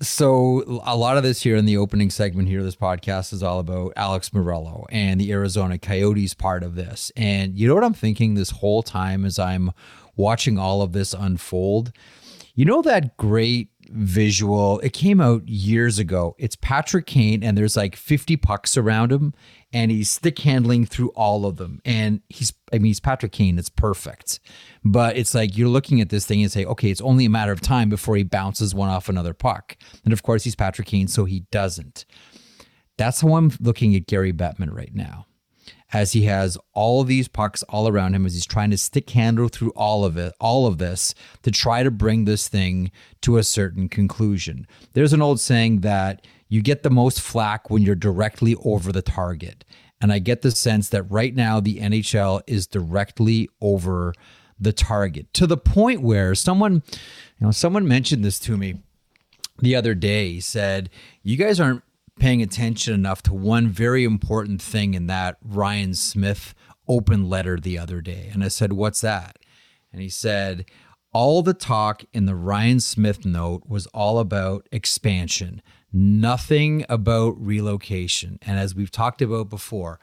So 0.00 0.82
a 0.84 0.94
lot 0.94 1.16
of 1.16 1.22
this 1.22 1.42
here 1.42 1.56
in 1.56 1.64
the 1.64 1.78
opening 1.78 2.10
segment 2.10 2.48
here, 2.48 2.62
this 2.62 2.76
podcast 2.76 3.32
is 3.32 3.42
all 3.42 3.58
about 3.58 3.94
Alex 3.96 4.30
Meruelo 4.30 4.84
and 4.90 5.18
the 5.18 5.32
Arizona 5.32 5.78
Coyotes 5.78 6.34
part 6.34 6.62
of 6.62 6.74
this. 6.74 7.10
And 7.16 7.58
you 7.58 7.66
know 7.66 7.74
what 7.74 7.84
I'm 7.84 7.94
thinking 7.94 8.34
this 8.34 8.50
whole 8.50 8.82
time 8.82 9.24
as 9.24 9.38
I'm 9.38 9.72
watching 10.14 10.58
all 10.58 10.82
of 10.82 10.92
this 10.92 11.14
unfold? 11.14 11.92
You 12.54 12.66
know 12.66 12.82
that 12.82 13.16
great 13.16 13.70
visual? 13.88 14.80
It 14.80 14.92
came 14.92 15.20
out 15.20 15.48
years 15.48 15.98
ago. 15.98 16.34
It's 16.38 16.56
Patrick 16.56 17.06
Kane, 17.06 17.42
and 17.42 17.56
there's 17.56 17.76
like 17.76 17.96
50 17.96 18.36
pucks 18.36 18.76
around 18.76 19.12
him, 19.12 19.32
and 19.72 19.90
he's 19.90 20.10
stick 20.10 20.38
handling 20.38 20.86
through 20.86 21.08
all 21.10 21.44
of 21.44 21.56
them. 21.56 21.80
And 21.84 22.20
he's, 22.28 22.52
I 22.72 22.76
mean, 22.76 22.86
he's 22.86 23.00
Patrick 23.00 23.32
Kane. 23.32 23.58
It's 23.58 23.68
perfect. 23.68 24.40
But 24.84 25.16
it's 25.16 25.34
like 25.34 25.56
you're 25.56 25.68
looking 25.68 26.00
at 26.00 26.08
this 26.08 26.24
thing 26.24 26.42
and 26.42 26.50
say, 26.50 26.64
okay, 26.64 26.90
it's 26.90 27.00
only 27.00 27.24
a 27.24 27.30
matter 27.30 27.52
of 27.52 27.60
time 27.60 27.88
before 27.88 28.16
he 28.16 28.22
bounces 28.22 28.74
one 28.74 28.88
off 28.88 29.08
another 29.08 29.34
puck. 29.34 29.76
And 30.04 30.12
of 30.12 30.22
course, 30.22 30.44
he's 30.44 30.54
Patrick 30.54 30.88
Kane, 30.88 31.08
so 31.08 31.24
he 31.24 31.40
doesn't. 31.50 32.06
That's 32.96 33.20
how 33.20 33.34
I'm 33.34 33.52
looking 33.60 33.94
at 33.94 34.06
Gary 34.06 34.32
Bettman 34.32 34.72
right 34.72 34.94
now. 34.94 35.26
As 35.92 36.12
he 36.12 36.22
has 36.22 36.58
all 36.72 37.00
of 37.00 37.06
these 37.06 37.28
pucks 37.28 37.62
all 37.64 37.86
around 37.86 38.14
him, 38.14 38.26
as 38.26 38.34
he's 38.34 38.46
trying 38.46 38.70
to 38.70 38.78
stick 38.78 39.10
handle 39.10 39.48
through 39.48 39.70
all 39.70 40.04
of 40.04 40.16
it, 40.16 40.32
all 40.40 40.66
of 40.66 40.78
this 40.78 41.14
to 41.42 41.50
try 41.50 41.82
to 41.82 41.90
bring 41.92 42.24
this 42.24 42.48
thing 42.48 42.90
to 43.22 43.36
a 43.36 43.44
certain 43.44 43.88
conclusion. 43.88 44.66
There's 44.94 45.12
an 45.12 45.22
old 45.22 45.38
saying 45.38 45.80
that 45.80 46.26
you 46.48 46.62
get 46.62 46.82
the 46.82 46.90
most 46.90 47.20
flack 47.20 47.70
when 47.70 47.82
you're 47.82 47.94
directly 47.94 48.56
over 48.64 48.92
the 48.92 49.02
target. 49.02 49.64
And 50.00 50.12
I 50.12 50.18
get 50.18 50.42
the 50.42 50.50
sense 50.50 50.88
that 50.90 51.02
right 51.04 51.34
now 51.34 51.60
the 51.60 51.78
NHL 51.78 52.42
is 52.46 52.66
directly 52.66 53.48
over 53.60 54.12
the 54.58 54.72
target 54.72 55.32
to 55.34 55.46
the 55.46 55.56
point 55.56 56.02
where 56.02 56.34
someone, 56.34 56.82
you 57.38 57.46
know, 57.46 57.50
someone 57.50 57.86
mentioned 57.86 58.24
this 58.24 58.38
to 58.40 58.56
me 58.56 58.76
the 59.58 59.74
other 59.74 59.94
day. 59.94 60.32
He 60.32 60.40
said, 60.40 60.90
You 61.22 61.36
guys 61.36 61.60
aren't 61.60 61.82
paying 62.18 62.42
attention 62.42 62.94
enough 62.94 63.22
to 63.22 63.34
one 63.34 63.68
very 63.68 64.04
important 64.04 64.62
thing 64.62 64.94
in 64.94 65.06
that 65.06 65.36
Ryan 65.42 65.94
Smith 65.94 66.54
open 66.88 67.28
letter 67.28 67.58
the 67.58 67.78
other 67.78 68.00
day. 68.00 68.30
And 68.32 68.44
I 68.44 68.48
said, 68.48 68.72
What's 68.72 69.00
that? 69.00 69.38
And 69.92 70.00
he 70.00 70.08
said, 70.08 70.64
All 71.12 71.42
the 71.42 71.54
talk 71.54 72.04
in 72.12 72.26
the 72.26 72.34
Ryan 72.34 72.80
Smith 72.80 73.24
note 73.24 73.64
was 73.66 73.86
all 73.88 74.18
about 74.18 74.68
expansion, 74.72 75.62
nothing 75.96 76.84
about 76.88 77.34
relocation. 77.44 78.38
And 78.42 78.58
as 78.58 78.74
we've 78.74 78.90
talked 78.90 79.22
about 79.22 79.48
before, 79.48 79.98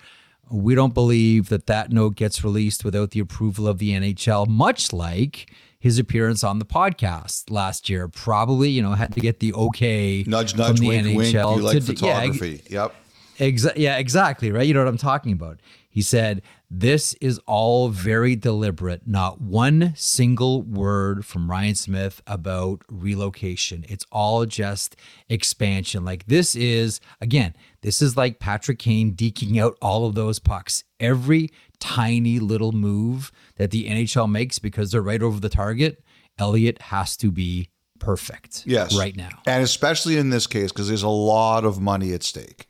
we 0.50 0.75
don't 0.75 0.93
believe 0.93 1.50
that 1.50 1.67
that 1.67 1.91
note 1.91 2.15
gets 2.15 2.43
released 2.43 2.83
without 2.83 3.12
the 3.12 3.19
approval 3.19 3.67
of 3.67 3.77
the 3.77 3.91
NHL, 3.91 4.47
much 4.47 4.91
like 4.91 5.51
his 5.79 6.00
appearance 6.00 6.43
on 6.43 6.59
the 6.59 6.65
podcast 6.65 7.50
last 7.51 7.89
year. 7.89 8.07
Probably, 8.07 8.69
you 8.69 8.81
know, 8.81 8.93
had 8.93 9.13
to 9.13 9.19
get 9.19 9.39
the 9.39 9.53
okay 9.53 10.23
Nudge, 10.25 10.53
from 10.55 10.75
the 10.77 10.88
wink, 10.88 11.05
wink. 11.17 11.33
You 11.33 11.39
NHL 11.39 11.62
like 11.62 11.85
to- 11.85 11.93
yeah, 11.93 12.19
photography. 12.19 12.62
yep. 12.69 12.95
Exa- 13.39 13.73
yeah, 13.75 13.97
exactly. 13.97 14.51
Right. 14.51 14.67
You 14.67 14.73
know 14.73 14.81
what 14.81 14.88
I'm 14.89 14.97
talking 14.97 15.31
about. 15.31 15.59
He 15.89 16.01
said, 16.01 16.41
This 16.75 17.13
is 17.22 17.39
all 17.46 17.89
very 17.89 18.36
deliberate. 18.36 19.03
Not 19.06 19.39
one 19.39 19.94
single 19.96 20.63
word 20.63 21.24
from 21.24 21.51
Ryan 21.51 21.75
Smith 21.75 22.20
about 22.25 22.82
relocation. 22.89 23.86
It's 23.88 24.08
all 24.12 24.48
just 24.48 24.96
expansion. 25.30 26.03
Like, 26.03 26.25
this 26.25 26.56
is, 26.56 27.00
again, 27.22 27.56
this 27.84 28.01
is 28.01 28.18
like 28.18 28.39
Patrick 28.39 28.80
Kane 28.80 29.13
deking 29.13 29.62
out 29.62 29.77
all 29.84 30.08
of 30.08 30.15
those 30.15 30.39
pucks. 30.39 30.84
Every 31.00 31.51
tiny 31.80 32.39
little 32.39 32.72
move 32.72 33.32
that 33.58 33.70
the 33.70 33.88
NHL 33.88 34.32
makes 34.32 34.58
because 34.58 34.92
they're 34.92 35.03
right 35.03 35.22
over 35.22 35.39
the 35.39 35.50
target, 35.50 36.03
Elliotte 36.39 36.82
has 36.82 37.15
to 37.18 37.30
be 37.30 37.70
perfect. 38.00 38.63
Yes. 38.65 38.98
Right 38.98 39.15
now. 39.15 39.44
And 39.46 39.63
especially 39.63 40.18
in 40.18 40.32
this 40.32 40.48
case, 40.48 40.72
because 40.72 40.88
there's 40.88 41.03
a 41.03 41.08
lot 41.08 41.65
of 41.65 41.80
money 41.80 42.13
at 42.13 42.24
stake. 42.24 42.68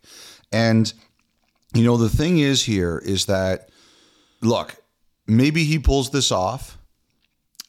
And, 0.51 0.93
you 1.73 1.85
know, 1.85 1.95
the 1.95 2.09
thing 2.09 2.39
is 2.39 2.65
here 2.65 3.01
is 3.05 3.27
that, 3.27 3.69
look, 4.43 4.75
maybe 5.27 5.63
he 5.63 5.79
pulls 5.79 6.11
this 6.11 6.31
off 6.31 6.77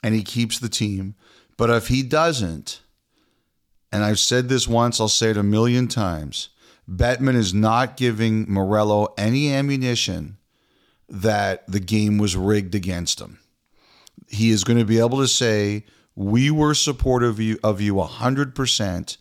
and 0.02 0.14
he 0.14 0.22
keeps 0.22 0.58
the 0.58 0.68
team. 0.68 1.14
But 1.56 1.70
if 1.70 1.88
he 1.88 2.02
doesn't, 2.02 2.80
and 3.92 4.02
I've 4.02 4.18
said 4.18 4.48
this 4.48 4.66
once, 4.66 5.00
I'll 5.00 5.08
say 5.08 5.30
it 5.30 5.36
a 5.36 5.42
million 5.42 5.88
times. 5.88 6.48
Bettman 6.90 7.36
is 7.36 7.54
not 7.54 7.96
giving 7.96 8.46
Meruelo 8.46 9.14
any 9.16 9.52
ammunition 9.52 10.36
that 11.08 11.66
the 11.68 11.80
game 11.80 12.18
was 12.18 12.36
rigged 12.36 12.74
against 12.74 13.20
him. 13.20 13.38
He 14.28 14.50
is 14.50 14.64
going 14.64 14.78
to 14.78 14.84
be 14.84 14.98
able 14.98 15.18
to 15.18 15.28
say, 15.28 15.84
We 16.14 16.50
were 16.50 16.74
supportive 16.74 17.30
of 17.30 17.40
you, 17.40 17.58
of 17.62 17.80
you 17.80 17.94
100%. 17.94 19.16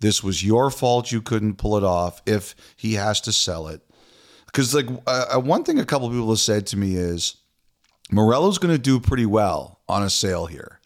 This 0.00 0.22
was 0.22 0.44
your 0.44 0.70
fault 0.70 1.12
you 1.12 1.20
couldn't 1.20 1.56
pull 1.56 1.76
it 1.76 1.84
off 1.84 2.22
if 2.26 2.54
he 2.76 2.94
has 2.94 3.20
to 3.22 3.32
sell 3.32 3.68
it. 3.68 3.82
Because, 4.52 4.74
like, 4.74 4.88
uh, 5.06 5.38
one 5.40 5.64
thing 5.64 5.78
a 5.78 5.84
couple 5.84 6.08
people 6.10 6.28
have 6.30 6.40
said 6.40 6.66
to 6.68 6.76
me 6.76 6.96
is 6.96 7.36
Meruelo's 8.10 8.58
going 8.58 8.74
to 8.74 8.82
do 8.82 8.98
pretty 8.98 9.26
well 9.26 9.80
on 9.88 10.02
a 10.02 10.10
sale 10.10 10.46
here 10.46 10.80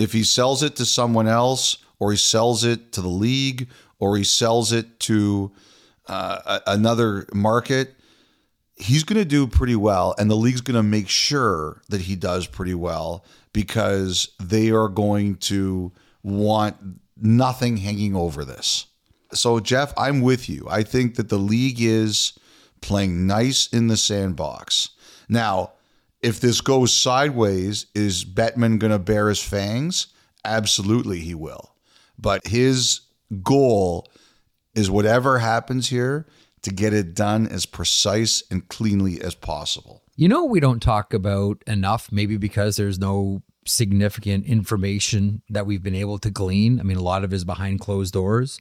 if 0.00 0.14
he 0.14 0.24
sells 0.24 0.62
it 0.62 0.74
to 0.76 0.86
someone 0.86 1.28
else 1.28 1.76
or 1.98 2.10
he 2.10 2.16
sells 2.16 2.64
it 2.64 2.90
to 2.92 3.02
the 3.02 3.08
league 3.08 3.68
or 3.98 4.16
he 4.16 4.24
sells 4.24 4.72
it 4.72 4.98
to 4.98 5.52
uh, 6.08 6.60
another 6.66 7.26
market, 7.34 7.94
he's 8.76 9.04
going 9.04 9.18
to 9.18 9.26
do 9.26 9.46
pretty 9.46 9.76
well. 9.76 10.14
And 10.18 10.30
the 10.30 10.36
league's 10.36 10.62
going 10.62 10.76
to 10.76 10.82
make 10.82 11.10
sure 11.10 11.82
that 11.90 12.00
he 12.00 12.16
does 12.16 12.46
pretty 12.46 12.74
well 12.74 13.26
because 13.52 14.30
they 14.40 14.70
are 14.70 14.88
going 14.88 15.36
to 15.36 15.92
want 16.22 16.76
nothing 17.20 17.76
hanging 17.76 18.16
over 18.16 18.42
this. 18.42 18.86
So, 19.32 19.60
Jeff, 19.60 19.92
I'm 19.96 20.20
with 20.20 20.48
you. 20.48 20.66
I 20.68 20.82
think 20.82 21.16
that 21.16 21.28
the 21.28 21.38
league 21.38 21.80
is 21.80 22.32
playing 22.80 23.26
nice 23.26 23.68
in 23.68 23.86
the 23.86 23.96
sandbox. 23.96 24.90
Now, 25.28 25.72
if 26.22 26.40
this 26.40 26.60
goes 26.60 26.92
sideways, 26.92 27.86
is 27.94 28.24
Bettman 28.24 28.78
going 28.78 28.92
to 28.92 28.98
bear 28.98 29.28
his 29.28 29.42
fangs? 29.42 30.08
Absolutely, 30.44 31.20
he 31.20 31.34
will. 31.34 31.74
But 32.18 32.46
his 32.46 33.02
goal 33.42 34.06
is 34.74 34.90
whatever 34.90 35.38
happens 35.38 35.88
here 35.88 36.26
to 36.62 36.70
get 36.70 36.92
it 36.92 37.14
done 37.14 37.46
as 37.46 37.64
precise 37.66 38.42
and 38.50 38.68
cleanly 38.68 39.20
as 39.20 39.34
possible. 39.34 40.02
You 40.16 40.28
know, 40.28 40.44
we 40.44 40.60
don't 40.60 40.82
talk 40.82 41.14
about 41.14 41.62
enough, 41.66 42.12
maybe 42.12 42.36
because 42.36 42.76
there's 42.76 42.98
no 42.98 43.42
significant 43.66 44.44
information 44.46 45.42
that 45.48 45.66
we've 45.66 45.82
been 45.82 45.94
able 45.94 46.18
to 46.18 46.30
glean. 46.30 46.80
I 46.80 46.82
mean, 46.82 46.96
a 46.96 47.02
lot 47.02 47.24
of 47.24 47.32
it 47.32 47.36
is 47.36 47.44
behind 47.44 47.80
closed 47.80 48.12
doors. 48.12 48.60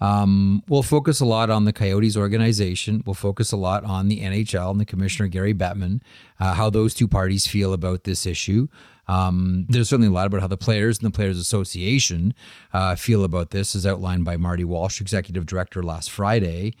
Um, 0.00 0.62
we'll 0.68 0.82
focus 0.82 1.20
a 1.20 1.26
lot 1.26 1.50
on 1.50 1.64
the 1.64 1.72
Coyotes 1.72 2.16
organization. 2.16 3.02
We'll 3.04 3.14
focus 3.14 3.52
a 3.52 3.56
lot 3.56 3.84
on 3.84 4.08
the 4.08 4.20
NHL 4.20 4.70
and 4.70 4.80
the 4.80 4.86
commissioner, 4.86 5.28
Gary 5.28 5.54
Bettman, 5.54 6.00
uh, 6.38 6.54
how 6.54 6.70
those 6.70 6.94
two 6.94 7.06
parties 7.06 7.46
feel 7.46 7.72
about 7.72 8.04
this 8.04 8.24
issue. 8.26 8.68
Um, 9.08 9.66
there's 9.68 9.88
certainly 9.88 10.08
a 10.08 10.12
lot 10.12 10.26
about 10.26 10.40
how 10.40 10.46
the 10.46 10.56
players 10.56 10.98
and 10.98 11.06
the 11.06 11.16
Players 11.16 11.38
Association 11.38 12.32
uh, 12.72 12.94
feel 12.94 13.24
about 13.24 13.50
this, 13.50 13.74
as 13.74 13.84
outlined 13.86 14.24
by 14.24 14.36
Marty 14.36 14.64
Walsh, 14.64 15.00
executive 15.00 15.46
director, 15.46 15.82
last 15.82 16.10
Friday. 16.10 16.74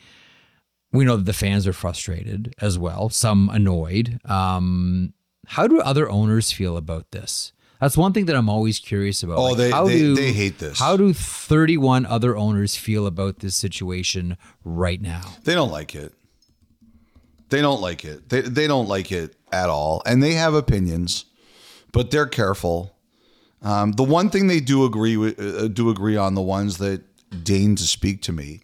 We 0.92 1.04
know 1.04 1.16
that 1.16 1.26
the 1.26 1.32
fans 1.32 1.66
are 1.66 1.72
frustrated 1.72 2.54
as 2.60 2.78
well, 2.78 3.08
some 3.08 3.48
annoyed. 3.52 4.20
Um, 4.24 5.12
how 5.46 5.66
do 5.66 5.80
other 5.80 6.08
owners 6.08 6.52
feel 6.52 6.76
about 6.76 7.10
this? 7.10 7.52
That's 7.80 7.96
one 7.96 8.12
thing 8.12 8.26
that 8.26 8.36
I'm 8.36 8.50
always 8.50 8.78
curious 8.78 9.22
about. 9.22 9.38
Oh, 9.38 9.44
like, 9.44 9.56
they, 9.56 9.70
how 9.70 9.86
they, 9.86 9.98
do, 9.98 10.14
they 10.14 10.32
hate 10.32 10.58
this. 10.58 10.78
How 10.78 10.96
do 10.96 11.12
31 11.14 12.04
other 12.04 12.36
owners 12.36 12.76
feel 12.76 13.06
about 13.06 13.38
this 13.38 13.56
situation 13.56 14.36
right 14.64 15.00
now? 15.00 15.22
They 15.44 15.54
don't 15.54 15.70
like 15.70 15.94
it. 15.94 16.12
They 17.48 17.62
don't 17.62 17.80
like 17.80 18.04
it. 18.04 18.28
They, 18.28 18.42
they 18.42 18.66
don't 18.66 18.86
like 18.86 19.10
it 19.10 19.34
at 19.50 19.70
all. 19.70 20.02
And 20.04 20.22
they 20.22 20.34
have 20.34 20.54
opinions, 20.54 21.24
but 21.92 22.10
they're 22.10 22.26
careful. 22.26 22.94
Um, 23.62 23.92
the 23.92 24.04
one 24.04 24.30
thing 24.30 24.46
they 24.46 24.60
do 24.60 24.84
agree 24.84 25.16
with, 25.16 25.40
uh, 25.40 25.68
do 25.68 25.90
agree 25.90 26.16
on 26.16 26.34
the 26.34 26.42
ones 26.42 26.78
that 26.78 27.02
deign 27.44 27.76
to 27.76 27.82
speak 27.82 28.22
to 28.22 28.32
me. 28.32 28.60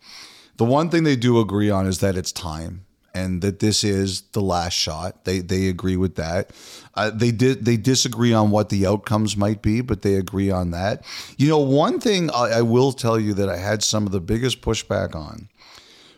The 0.59 0.65
one 0.65 0.91
thing 0.91 1.05
they 1.05 1.17
do 1.17 1.41
agree 1.41 1.71
on 1.71 1.87
is 1.87 1.99
that 2.01 2.17
it's 2.17 2.33
time 2.33 2.87
and 3.17 3.41
that 3.41 3.61
this 3.61 3.83
is 3.83 4.23
the 4.33 4.43
last 4.43 4.75
shot. 4.75 5.25
They 5.25 5.41
they 5.41 5.69
agree 5.69 5.97
with 5.97 6.17
that. 6.17 6.51
Uh, 6.95 7.11
they 7.11 7.31
did 7.31 7.65
they 7.65 7.77
disagree 7.77 8.33
on 8.33 8.51
what 8.51 8.69
the 8.69 8.87
outcomes 8.87 9.37
might 9.37 9.63
be, 9.63 9.81
but 9.81 10.03
they 10.03 10.17
agree 10.17 10.51
on 10.51 10.71
that. 10.73 11.05
You 11.39 11.49
know, 11.49 11.59
one 11.59 11.99
thing 11.99 12.31
I, 12.31 12.59
I 12.59 12.63
will 12.63 12.93
tell 12.93 13.19
you 13.19 13.33
that 13.35 13.49
I 13.49 13.57
had 13.57 13.83
some 13.83 14.07
of 14.07 14.13
the 14.13 14.21
biggest 14.21 14.61
pushback 14.61 15.15
on 15.15 15.49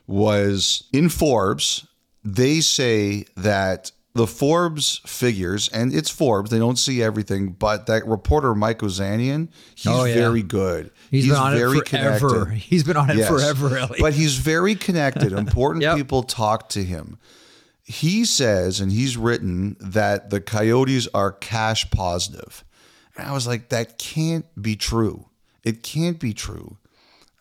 was 0.06 0.84
in 0.92 1.08
Forbes. 1.08 1.86
They 2.24 2.60
say 2.60 3.26
that 3.36 3.92
the 4.18 4.26
Forbes 4.26 5.00
figures, 5.06 5.68
and 5.68 5.94
it's 5.94 6.10
Forbes, 6.10 6.50
they 6.50 6.58
don't 6.58 6.76
see 6.76 7.00
everything, 7.04 7.50
but 7.52 7.86
that 7.86 8.04
reporter 8.04 8.52
Mike 8.52 8.80
Ozanian, 8.80 9.48
he's 9.76 9.86
oh, 9.86 10.04
yeah. 10.04 10.14
very 10.14 10.42
good. 10.42 10.90
he's, 11.08 11.22
he's 11.24 11.32
been 11.32 11.40
on 11.40 11.54
very 11.54 11.78
it 11.78 11.88
forever. 11.88 12.28
Connected. 12.28 12.58
He's 12.68 12.82
been 12.82 12.96
on 12.96 13.10
it 13.10 13.16
yes. 13.16 13.28
forever, 13.28 13.78
Ellie. 13.78 14.00
But 14.00 14.14
he's 14.14 14.34
very 14.34 14.74
connected. 14.74 15.32
Important 15.48 15.82
yep. 15.82 15.96
people 15.96 16.24
talk 16.24 16.68
to 16.70 16.82
him. 16.82 17.16
He 17.84 18.24
says, 18.24 18.80
and 18.80 18.90
he's 18.90 19.16
written 19.16 19.76
that 19.78 20.30
the 20.30 20.40
Coyotes 20.40 21.06
are 21.14 21.30
cash 21.30 21.88
positive. 21.92 22.64
And 23.16 23.24
I 23.24 23.32
was 23.32 23.46
like, 23.46 23.68
that 23.68 23.98
can't 23.98 24.46
be 24.60 24.74
true. 24.74 25.26
It 25.62 25.84
can't 25.84 26.18
be 26.18 26.34
true. 26.34 26.76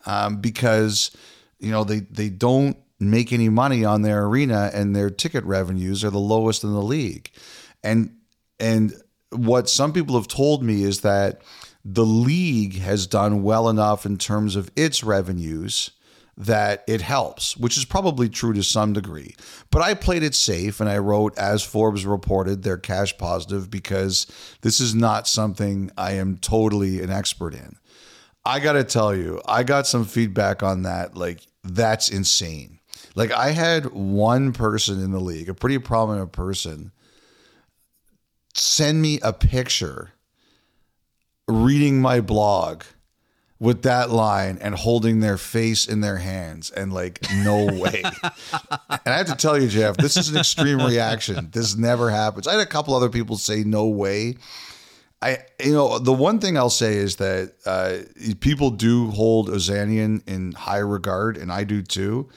Um, 0.06 0.40
because, 0.40 1.10
you 1.58 1.72
know, 1.72 1.82
they, 1.82 2.00
they 2.00 2.28
don't 2.28 2.76
make 3.00 3.32
any 3.32 3.48
money 3.48 3.84
on 3.84 4.02
their 4.02 4.24
arena 4.24 4.70
and 4.74 4.94
their 4.94 5.10
ticket 5.10 5.44
revenues 5.44 6.04
are 6.04 6.10
the 6.10 6.18
lowest 6.18 6.64
in 6.64 6.72
the 6.72 6.82
league. 6.82 7.30
And 7.82 8.16
and 8.58 8.94
what 9.30 9.68
some 9.68 9.92
people 9.92 10.16
have 10.16 10.28
told 10.28 10.62
me 10.62 10.82
is 10.82 11.02
that 11.02 11.42
the 11.84 12.04
league 12.04 12.78
has 12.78 13.06
done 13.06 13.42
well 13.42 13.68
enough 13.68 14.04
in 14.04 14.18
terms 14.18 14.56
of 14.56 14.70
its 14.74 15.04
revenues 15.04 15.90
that 16.36 16.84
it 16.86 17.00
helps, 17.00 17.56
which 17.56 17.76
is 17.76 17.84
probably 17.84 18.28
true 18.28 18.52
to 18.52 18.62
some 18.62 18.92
degree. 18.92 19.34
But 19.70 19.82
I 19.82 19.94
played 19.94 20.22
it 20.22 20.36
safe 20.36 20.80
and 20.80 20.88
I 20.88 20.98
wrote, 20.98 21.36
as 21.36 21.64
Forbes 21.64 22.06
reported, 22.06 22.62
they're 22.62 22.78
cash 22.78 23.16
positive 23.18 23.70
because 23.70 24.26
this 24.60 24.80
is 24.80 24.94
not 24.94 25.26
something 25.26 25.90
I 25.98 26.12
am 26.12 26.36
totally 26.38 27.02
an 27.02 27.10
expert 27.10 27.54
in. 27.54 27.76
I 28.44 28.60
got 28.60 28.74
to 28.74 28.84
tell 28.84 29.14
you, 29.14 29.42
I 29.46 29.64
got 29.64 29.86
some 29.86 30.04
feedback 30.04 30.62
on 30.62 30.82
that. 30.82 31.16
Like, 31.16 31.40
that's 31.64 32.08
insane. 32.08 32.77
Like 33.18 33.32
I 33.32 33.50
had 33.50 33.86
one 33.86 34.52
person 34.52 35.02
in 35.02 35.10
the 35.10 35.18
league, 35.18 35.48
a 35.48 35.54
pretty 35.54 35.78
prominent 35.78 36.30
person, 36.30 36.92
send 38.54 39.02
me 39.02 39.18
a 39.24 39.32
picture 39.32 40.12
reading 41.48 42.00
my 42.00 42.20
blog 42.20 42.84
with 43.58 43.82
that 43.82 44.10
line 44.10 44.56
and 44.60 44.76
holding 44.76 45.18
their 45.18 45.36
face 45.36 45.84
in 45.88 46.00
their 46.00 46.18
hands 46.18 46.70
and 46.70 46.92
like 46.92 47.18
no 47.38 47.64
way. 47.64 48.04
And 48.90 49.14
i 49.14 49.16
have 49.16 49.26
to 49.26 49.34
tell 49.34 49.60
you 49.60 49.68
jeff 49.68 49.96
this 49.96 50.16
is 50.16 50.28
an 50.28 50.36
extreme 50.36 50.78
reaction. 50.78 51.48
This 51.50 51.76
never 51.76 52.10
happens. 52.10 52.46
I 52.46 52.52
had 52.52 52.60
a 52.60 52.66
couple 52.66 52.94
other 52.94 53.08
people 53.08 53.36
say 53.36 53.64
no 53.64 53.86
way. 53.86 54.36
I 55.20 55.38
you 55.60 55.72
know 55.72 55.98
the 55.98 56.12
one 56.12 56.38
thing 56.38 56.56
i'll 56.56 56.70
say 56.70 56.94
is 56.94 57.16
that 57.16 57.54
uh, 57.66 58.34
people 58.38 58.70
do 58.70 59.10
hold 59.10 59.48
ozanian 59.48 60.22
in 60.28 60.52
high 60.52 60.78
regard 60.78 61.36
and 61.36 61.50
i 61.50 61.64
do 61.64 61.82
too 61.82 62.28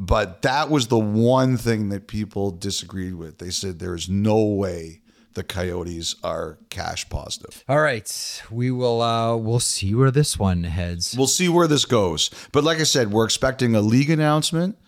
but 0.00 0.42
that 0.42 0.70
was 0.70 0.86
the 0.86 0.98
one 0.98 1.56
thing 1.56 1.88
that 1.88 2.06
people 2.06 2.52
disagreed 2.52 3.16
with. 3.16 3.38
They 3.38 3.50
said 3.50 3.80
there 3.80 3.96
is 3.96 4.08
no 4.08 4.40
way 4.44 5.02
the 5.34 5.42
Coyotes 5.42 6.14
are 6.22 6.58
cash 6.70 7.08
positive. 7.08 7.64
All 7.68 7.80
right, 7.80 8.42
we 8.48 8.70
will. 8.70 9.02
Uh, 9.02 9.36
we'll 9.36 9.58
see 9.58 9.94
where 9.96 10.12
this 10.12 10.38
one 10.38 10.62
heads. 10.62 11.16
We'll 11.18 11.26
see 11.26 11.48
where 11.48 11.66
this 11.66 11.84
goes. 11.84 12.30
But 12.52 12.62
like 12.62 12.78
I 12.78 12.84
said, 12.84 13.10
we're 13.10 13.24
expecting 13.24 13.74
a 13.74 13.80
league 13.80 14.08
announcement, 14.08 14.78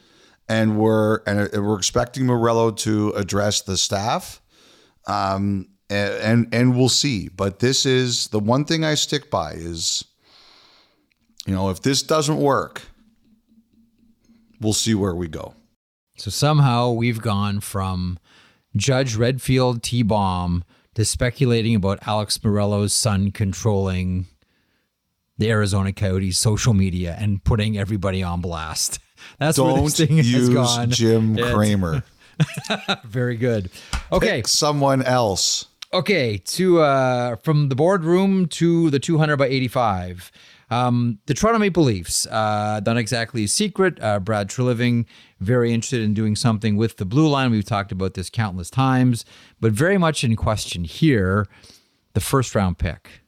and 0.49 0.79
we're 0.79 1.19
and 1.27 1.51
we're 1.53 1.77
expecting 1.77 2.25
Meruelo 2.25 2.77
to 2.79 3.11
address 3.11 3.63
the 3.63 3.77
staff. 3.77 4.41
Um, 5.09 5.71
and, 5.89 6.15
and 6.15 6.55
and 6.55 6.77
we'll 6.77 6.89
see. 6.89 7.29
But 7.29 7.59
this 7.59 7.85
is 7.85 8.29
the 8.29 8.39
one 8.39 8.65
thing 8.65 8.85
I 8.85 8.95
stick 8.95 9.29
by 9.29 9.55
is, 9.55 10.05
you 11.47 11.55
know, 11.55 11.71
if 11.71 11.83
this 11.83 12.03
doesn't 12.05 12.39
work, 12.39 12.83
we'll 14.61 14.73
see 14.73 14.95
where 14.95 15.15
we 15.15 15.29
go. 15.29 15.55
So 16.17 16.31
somehow 16.31 16.91
we've 16.91 17.21
gone 17.21 17.61
from 17.61 18.19
Judge 18.77 19.17
Redfield 19.17 19.83
T. 19.83 20.03
Baum 20.03 20.65
to 20.95 21.05
speculating 21.05 21.75
about 21.75 22.07
Alex 22.07 22.39
Meruelo's 22.39 22.93
son 22.93 23.31
controlling 23.31 24.27
the 25.39 25.51
Arizona 25.51 25.93
Coyotes 25.93 26.37
social 26.37 26.75
media 26.75 27.17
and 27.19 27.43
putting 27.43 27.79
everybody 27.79 28.23
on 28.23 28.41
blast. 28.41 28.99
That's 29.39 29.57
Don't 29.57 29.73
where 29.73 29.83
this 29.83 29.97
thing 29.97 30.17
use 30.17 30.33
has 30.33 30.49
gone. 30.51 30.91
Jim 30.91 31.37
Cramer. 31.37 32.05
Very 33.05 33.37
good. 33.37 33.71
Okay, 34.13 34.39
Pick 34.39 34.49
someone 34.49 35.03
else. 35.03 35.67
Okay, 35.93 36.39
to 36.39 36.81
uh, 36.81 37.37
from 37.37 37.69
the 37.69 37.75
boardroom 37.75 38.47
to 38.47 38.91
the 38.91 38.99
200 38.99 39.37
by 39.37 39.47
85. 39.47 40.31
Um, 40.71 41.19
the 41.27 41.35
Toronto 41.35 41.59
Maple 41.59 41.83
Leafs, 41.83 42.27
uh, 42.27 42.81
not 42.87 42.97
exactly 42.97 43.45
a 43.45 43.49
secret. 43.49 44.01
Uh, 44.01 44.21
Brad 44.21 44.49
Treliving, 44.49 45.05
very 45.41 45.73
interested 45.73 46.01
in 46.03 46.15
doing 46.15 46.37
something 46.37 46.77
with 46.77 46.97
the 46.97 47.05
blue 47.05 47.29
line. 47.29 47.51
We've 47.51 47.65
talked 47.65 47.91
about 47.91 48.15
this 48.15 48.31
countless 48.31 48.71
times, 48.71 49.25
but 49.61 49.73
very 49.73 49.99
much 49.99 50.23
in 50.23 50.37
question 50.37 50.85
here 50.85 51.47
the 52.13 52.21
first 52.21 52.55
round 52.55 52.79
pick. 52.79 53.23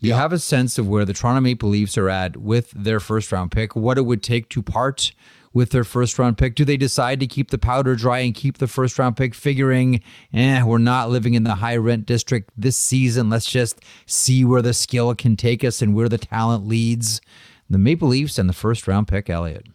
you 0.00 0.14
have 0.14 0.32
a 0.32 0.38
sense 0.38 0.78
of 0.78 0.88
where 0.88 1.04
the 1.04 1.12
Toronto 1.12 1.40
Maple 1.40 1.68
Leafs 1.68 1.96
are 1.98 2.08
at 2.08 2.36
with 2.38 2.70
their 2.70 3.00
first 3.00 3.30
round 3.30 3.50
pick, 3.50 3.76
what 3.76 3.98
it 3.98 4.02
would 4.02 4.22
take 4.22 4.48
to 4.50 4.62
part 4.62 5.12
with 5.52 5.70
their 5.70 5.84
first 5.84 6.18
round 6.18 6.38
pick? 6.38 6.54
Do 6.54 6.64
they 6.64 6.76
decide 6.76 7.20
to 7.20 7.26
keep 7.26 7.50
the 7.50 7.58
powder 7.58 7.94
dry 7.94 8.20
and 8.20 8.34
keep 8.34 8.58
the 8.58 8.66
first 8.66 8.98
round 8.98 9.16
pick, 9.16 9.34
figuring, 9.34 10.00
eh, 10.32 10.62
we're 10.62 10.78
not 10.78 11.10
living 11.10 11.34
in 11.34 11.44
the 11.44 11.56
high 11.56 11.76
rent 11.76 12.06
district 12.06 12.50
this 12.56 12.76
season. 12.76 13.30
Let's 13.30 13.50
just 13.50 13.80
see 14.06 14.44
where 14.44 14.62
the 14.62 14.74
skill 14.74 15.14
can 15.14 15.36
take 15.36 15.64
us 15.64 15.82
and 15.82 15.94
where 15.94 16.08
the 16.08 16.18
talent 16.18 16.66
leads. 16.66 17.20
The 17.68 17.78
Maple 17.78 18.08
Leafs 18.08 18.38
and 18.38 18.48
the 18.48 18.54
first 18.54 18.86
round 18.86 19.08
pick, 19.08 19.30
Elliotte. 19.30 19.66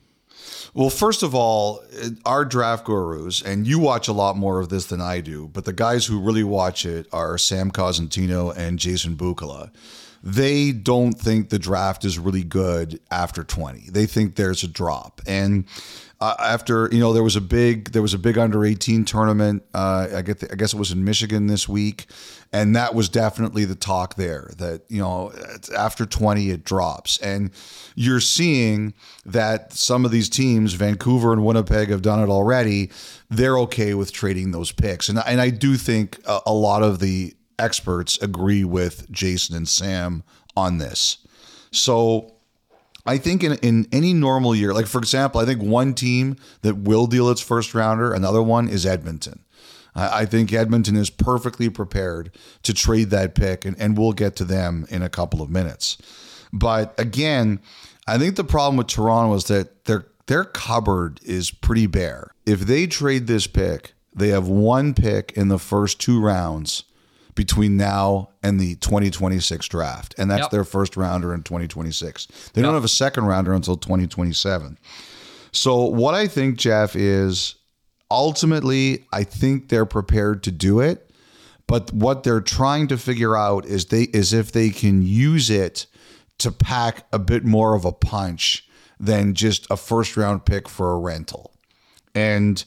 Well, 0.74 0.89
first 0.89 1.24
of 1.24 1.34
all, 1.34 1.84
our 2.25 2.46
draft 2.46 2.86
gurus, 2.86 3.41
and 3.41 3.65
you 3.65 3.79
watch 3.79 4.07
a 4.07 4.13
lot 4.13 4.38
more 4.38 4.60
of 4.60 4.69
this 4.69 4.86
than 4.86 5.01
I 5.01 5.22
do, 5.22 5.50
but 5.51 5.65
the 5.65 5.74
guys 5.74 6.05
who 6.05 6.19
really 6.19 6.43
watch 6.43 6.86
it 6.86 7.07
are 7.12 7.38
Sam 7.38 7.72
Cosentino 7.72 8.55
and 8.55 8.77
Jason 8.77 9.15
Bukala. 9.15 9.72
They 10.27 10.74
don't 10.74 11.13
think 11.13 11.48
the 11.48 11.57
draft 11.57 12.03
is 12.03 12.19
really 12.19 12.43
good 12.43 13.00
after 13.10 13.46
20. 13.46 13.91
They 13.91 14.05
think 14.05 14.36
there's 14.36 14.62
a 14.62 14.67
drop. 14.67 15.22
And 15.25 15.63
uh, 16.19 16.36
after 16.38 16.89
you 16.91 17.00
know 17.00 17.13
there 17.13 17.24
was 17.24 17.38
a 17.38 17.41
big 17.41 17.91
there 17.91 18.01
was 18.01 18.13
a 18.13 18.17
big 18.17 18.38
under 18.38 18.65
18 18.65 19.05
tournament 19.05 19.63
uh, 19.74 20.07
I 20.15 20.22
get 20.24 20.39
the, 20.39 20.51
I 20.51 20.55
guess 20.55 20.74
it 20.74 20.79
was 20.79 20.91
in 20.91 21.03
Michigan 21.03 21.48
this 21.48 21.69
week 21.69 22.07
and 22.51 22.75
that 22.75 22.96
was 22.96 23.07
definitely 23.07 23.65
the 23.65 23.75
talk 23.75 24.15
there 24.15 24.51
that 24.57 24.81
you 24.89 25.00
know 25.00 25.31
after 25.77 26.07
20 26.07 26.50
it 26.50 26.63
drops 26.65 27.19
and 27.19 27.51
you're 27.96 28.19
seeing 28.19 28.96
that 29.25 29.74
some 29.74 30.05
of 30.05 30.12
these 30.12 30.27
teams 30.27 30.74
Vancouver 30.74 31.34
and 31.34 31.46
Winnipeg 31.46 31.89
have 31.89 32.01
done 32.01 32.19
it 32.19 32.29
already 32.29 32.89
they're 33.29 33.60
okay 33.60 33.93
with 33.93 34.12
trading 34.12 34.50
those 34.50 34.72
picks 34.72 35.10
and 35.10 35.19
and 35.25 35.39
I 35.39 35.51
do 35.51 35.75
think 35.77 36.19
a, 36.25 36.39
a 36.48 36.53
lot 36.53 36.81
of 36.81 36.98
the 36.98 37.36
experts 37.60 38.22
agree 38.22 38.64
with 38.64 39.10
Jason 39.12 39.56
and 39.56 39.68
Sam 39.68 40.24
on 40.56 40.78
this 40.78 41.18
so 41.72 42.34
I 43.06 43.18
think 43.18 43.44
in, 43.44 43.54
in 43.56 43.88
any 43.92 44.14
normal 44.14 44.56
year, 44.56 44.74
like 44.74 44.88
for 44.88 45.00
example, 45.00 45.40
I 45.40 45.46
think 45.46 45.62
one 45.62 45.94
team 45.94 46.36
that 46.62 46.76
will 46.76 47.08
deal 47.08 47.30
its 47.30 47.42
first 47.42 47.74
rounder, 47.74 48.14
another 48.14 48.44
one 48.44 48.68
is 48.68 48.86
Edmonton. 48.86 49.44
I, 49.96 50.22
I 50.22 50.26
think 50.26 50.52
Edmonton 50.52 50.96
is 50.96 51.10
perfectly 51.10 51.70
prepared 51.70 52.36
to 52.64 52.74
trade 52.74 53.10
that 53.12 53.36
pick, 53.36 53.66
and, 53.66 53.80
and 53.80 53.98
we'll 53.98 54.14
get 54.14 54.36
to 54.38 54.44
them 54.44 54.86
in 54.90 55.02
a 55.02 55.10
couple 55.10 55.42
of 55.42 55.50
minutes. 55.50 55.98
But 56.52 56.94
again, 56.98 57.62
I 58.08 58.18
think 58.18 58.36
the 58.36 58.44
problem 58.44 58.78
with 58.78 58.88
Toronto 58.88 59.34
is 59.36 59.46
that 59.46 59.86
their 59.86 60.08
their 60.28 60.44
cupboard 60.44 61.22
is 61.24 61.52
pretty 61.52 61.88
bare. 61.88 62.32
If 62.46 62.62
they 62.62 62.86
trade 62.86 63.28
this 63.28 63.48
pick, 63.48 63.94
they 64.14 64.30
have 64.30 64.50
one 64.50 64.94
pick 64.94 65.32
in 65.34 65.48
the 65.48 65.60
first 65.60 66.02
two 66.02 66.22
rounds 66.22 66.84
between 67.38 67.77
now 67.77 68.32
and 68.44 68.60
the 68.60 68.75
2026 68.75 69.65
draft. 69.70 70.15
And 70.17 70.29
that's 70.29 70.41
yep. 70.41 70.51
their 70.51 70.65
first 70.65 70.98
rounder 70.98 71.34
in 71.34 71.44
2026. 71.44 72.25
They 72.25 72.62
yep. 72.62 72.65
don't 72.65 72.74
have 72.74 72.84
a 72.84 72.89
second 72.89 73.25
rounder 73.25 73.53
until 73.53 73.77
2027. 73.77 74.77
So, 75.53 75.86
what 75.86 76.13
I 76.13 76.27
think, 76.27 76.58
Jeff, 76.58 76.96
is 76.96 77.56
ultimately, 78.12 79.06
I 79.13 79.24
think 79.24 79.70
they're 79.70 79.86
prepared 79.86 80.44
to 80.44 80.51
do 80.51 80.82
it. 80.82 81.10
But 81.67 81.94
what 81.94 82.24
they're 82.24 82.41
trying 82.41 82.88
to 82.88 82.98
figure 82.98 83.36
out 83.36 83.65
is 83.65 83.86
they 83.86 84.03
is 84.03 84.34
if 84.34 84.51
they 84.51 84.70
can 84.70 85.01
use 85.01 85.50
it 85.50 85.86
to 86.39 86.51
pack 86.51 87.06
a 87.12 87.20
bit 87.20 87.44
more 87.44 87.75
of 87.75 87.84
a 87.84 87.91
punch 87.91 88.67
than 89.00 89.34
just 89.34 89.67
a 89.70 89.77
first 89.77 90.15
round 90.15 90.46
pick 90.46 90.70
for 90.70 90.94
a 90.94 90.98
rental. 90.98 91.53
And 92.15 92.63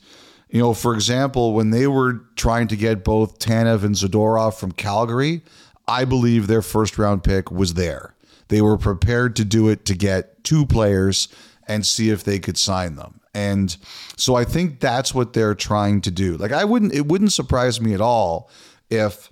you 0.50 0.61
know, 0.61 0.75
for 0.75 0.95
example, 0.95 1.54
when 1.54 1.71
they 1.71 1.87
were 1.87 2.25
trying 2.37 2.69
to 2.69 2.76
get 2.76 3.04
both 3.04 3.38
Tanev 3.38 3.85
and 3.85 3.95
Zadorov 3.95 4.54
from 4.54 4.73
Calgary, 4.73 5.42
I 5.87 6.04
believe 6.04 6.47
their 6.47 6.62
first 6.62 6.99
round 6.99 7.23
pick 7.23 7.50
was 7.50 7.75
there. 7.75 8.14
They 8.49 8.61
were 8.61 8.76
prepared 8.76 9.37
to 9.37 9.45
do 9.45 9.69
it 9.69 9.85
to 9.87 9.95
get 9.95 10.42
two 10.42 10.66
players 10.66 11.28
and 11.69 11.87
see 11.87 12.11
if 12.11 12.25
they 12.25 12.40
could 12.40 12.59
sign 12.59 12.97
them. 12.97 13.21
And 13.33 13.76
so 14.16 14.35
I 14.35 14.45
think 14.45 14.80
that's 14.80 15.14
what 15.14 15.35
they're 15.35 15.54
trying 15.54 16.00
to 16.00 16.11
do. 16.11 16.37
Like 16.37 16.50
I 16.50 16.64
wouldn't 16.64 16.92
it 16.92 17.07
wouldn't 17.07 17.33
surprise 17.33 17.80
me 17.80 17.95
at 17.95 18.00
all 18.00 18.50
if 18.90 19.30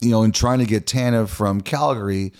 you 0.00 0.10
know, 0.10 0.22
in 0.22 0.32
trying 0.32 0.60
to 0.60 0.64
get 0.64 0.86
Tanev 0.86 1.28
from 1.28 1.60
Calgary, 1.60 2.32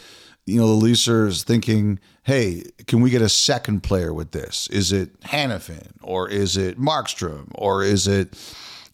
you 0.49 0.61
know, 0.61 0.67
the 0.67 0.73
Leafs 0.73 1.07
are 1.09 1.31
thinking, 1.31 2.01
hey, 2.23 2.65
can 2.87 3.01
we 3.01 3.11
get 3.11 3.23
a 3.23 3.29
second 3.29 3.83
player 3.83 4.15
with 4.15 4.33
this? 4.33 4.67
Is 4.69 4.93
it 4.93 5.21
Hanifin 5.21 5.89
or 6.03 6.29
is 6.29 6.57
it 6.57 6.81
Markstrom 6.81 7.51
or 7.55 7.83
is 7.83 8.07
it, 8.07 8.35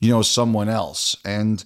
you 0.00 0.10
know, 0.10 0.22
someone 0.22 0.68
else? 0.68 1.16
And 1.24 1.64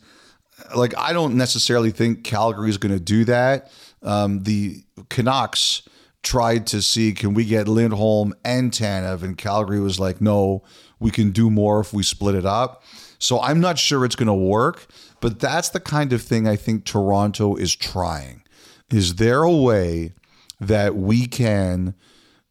like, 0.76 0.96
I 0.96 1.12
don't 1.12 1.36
necessarily 1.36 1.90
think 1.90 2.22
Calgary 2.22 2.68
is 2.68 2.76
going 2.76 2.92
to 2.92 3.00
do 3.00 3.24
that. 3.24 3.70
Um, 4.02 4.42
the 4.42 4.84
Canucks 5.08 5.82
tried 6.22 6.66
to 6.68 6.82
see 6.82 7.12
can 7.12 7.32
we 7.32 7.44
get 7.44 7.66
Lindholm 7.66 8.34
and 8.44 8.70
Tanev, 8.70 9.22
and 9.22 9.38
Calgary 9.38 9.80
was 9.80 9.98
like, 9.98 10.20
no, 10.20 10.62
we 11.00 11.10
can 11.10 11.30
do 11.30 11.48
more 11.50 11.80
if 11.80 11.92
we 11.92 12.02
split 12.02 12.34
it 12.34 12.44
up. 12.44 12.82
So 13.18 13.40
I'm 13.40 13.60
not 13.60 13.78
sure 13.78 14.04
it's 14.04 14.16
going 14.16 14.26
to 14.26 14.34
work, 14.34 14.86
but 15.20 15.40
that's 15.40 15.70
the 15.70 15.80
kind 15.80 16.12
of 16.12 16.22
thing 16.22 16.46
I 16.46 16.56
think 16.56 16.84
Toronto 16.84 17.56
is 17.56 17.74
trying. 17.74 18.42
Is 18.90 19.16
there 19.16 19.42
a 19.42 19.52
way 19.52 20.12
that 20.60 20.96
we 20.96 21.26
can 21.26 21.94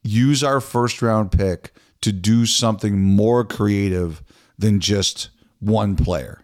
use 0.04 0.44
our 0.44 0.62
first 0.62 1.02
round 1.02 1.32
pick 1.32 1.74
to 2.02 2.12
do 2.12 2.46
something 2.46 3.00
more 3.00 3.44
creative 3.44 4.24
than 4.58 4.80
just 4.80 5.30
one 5.60 5.96
player. 5.96 6.44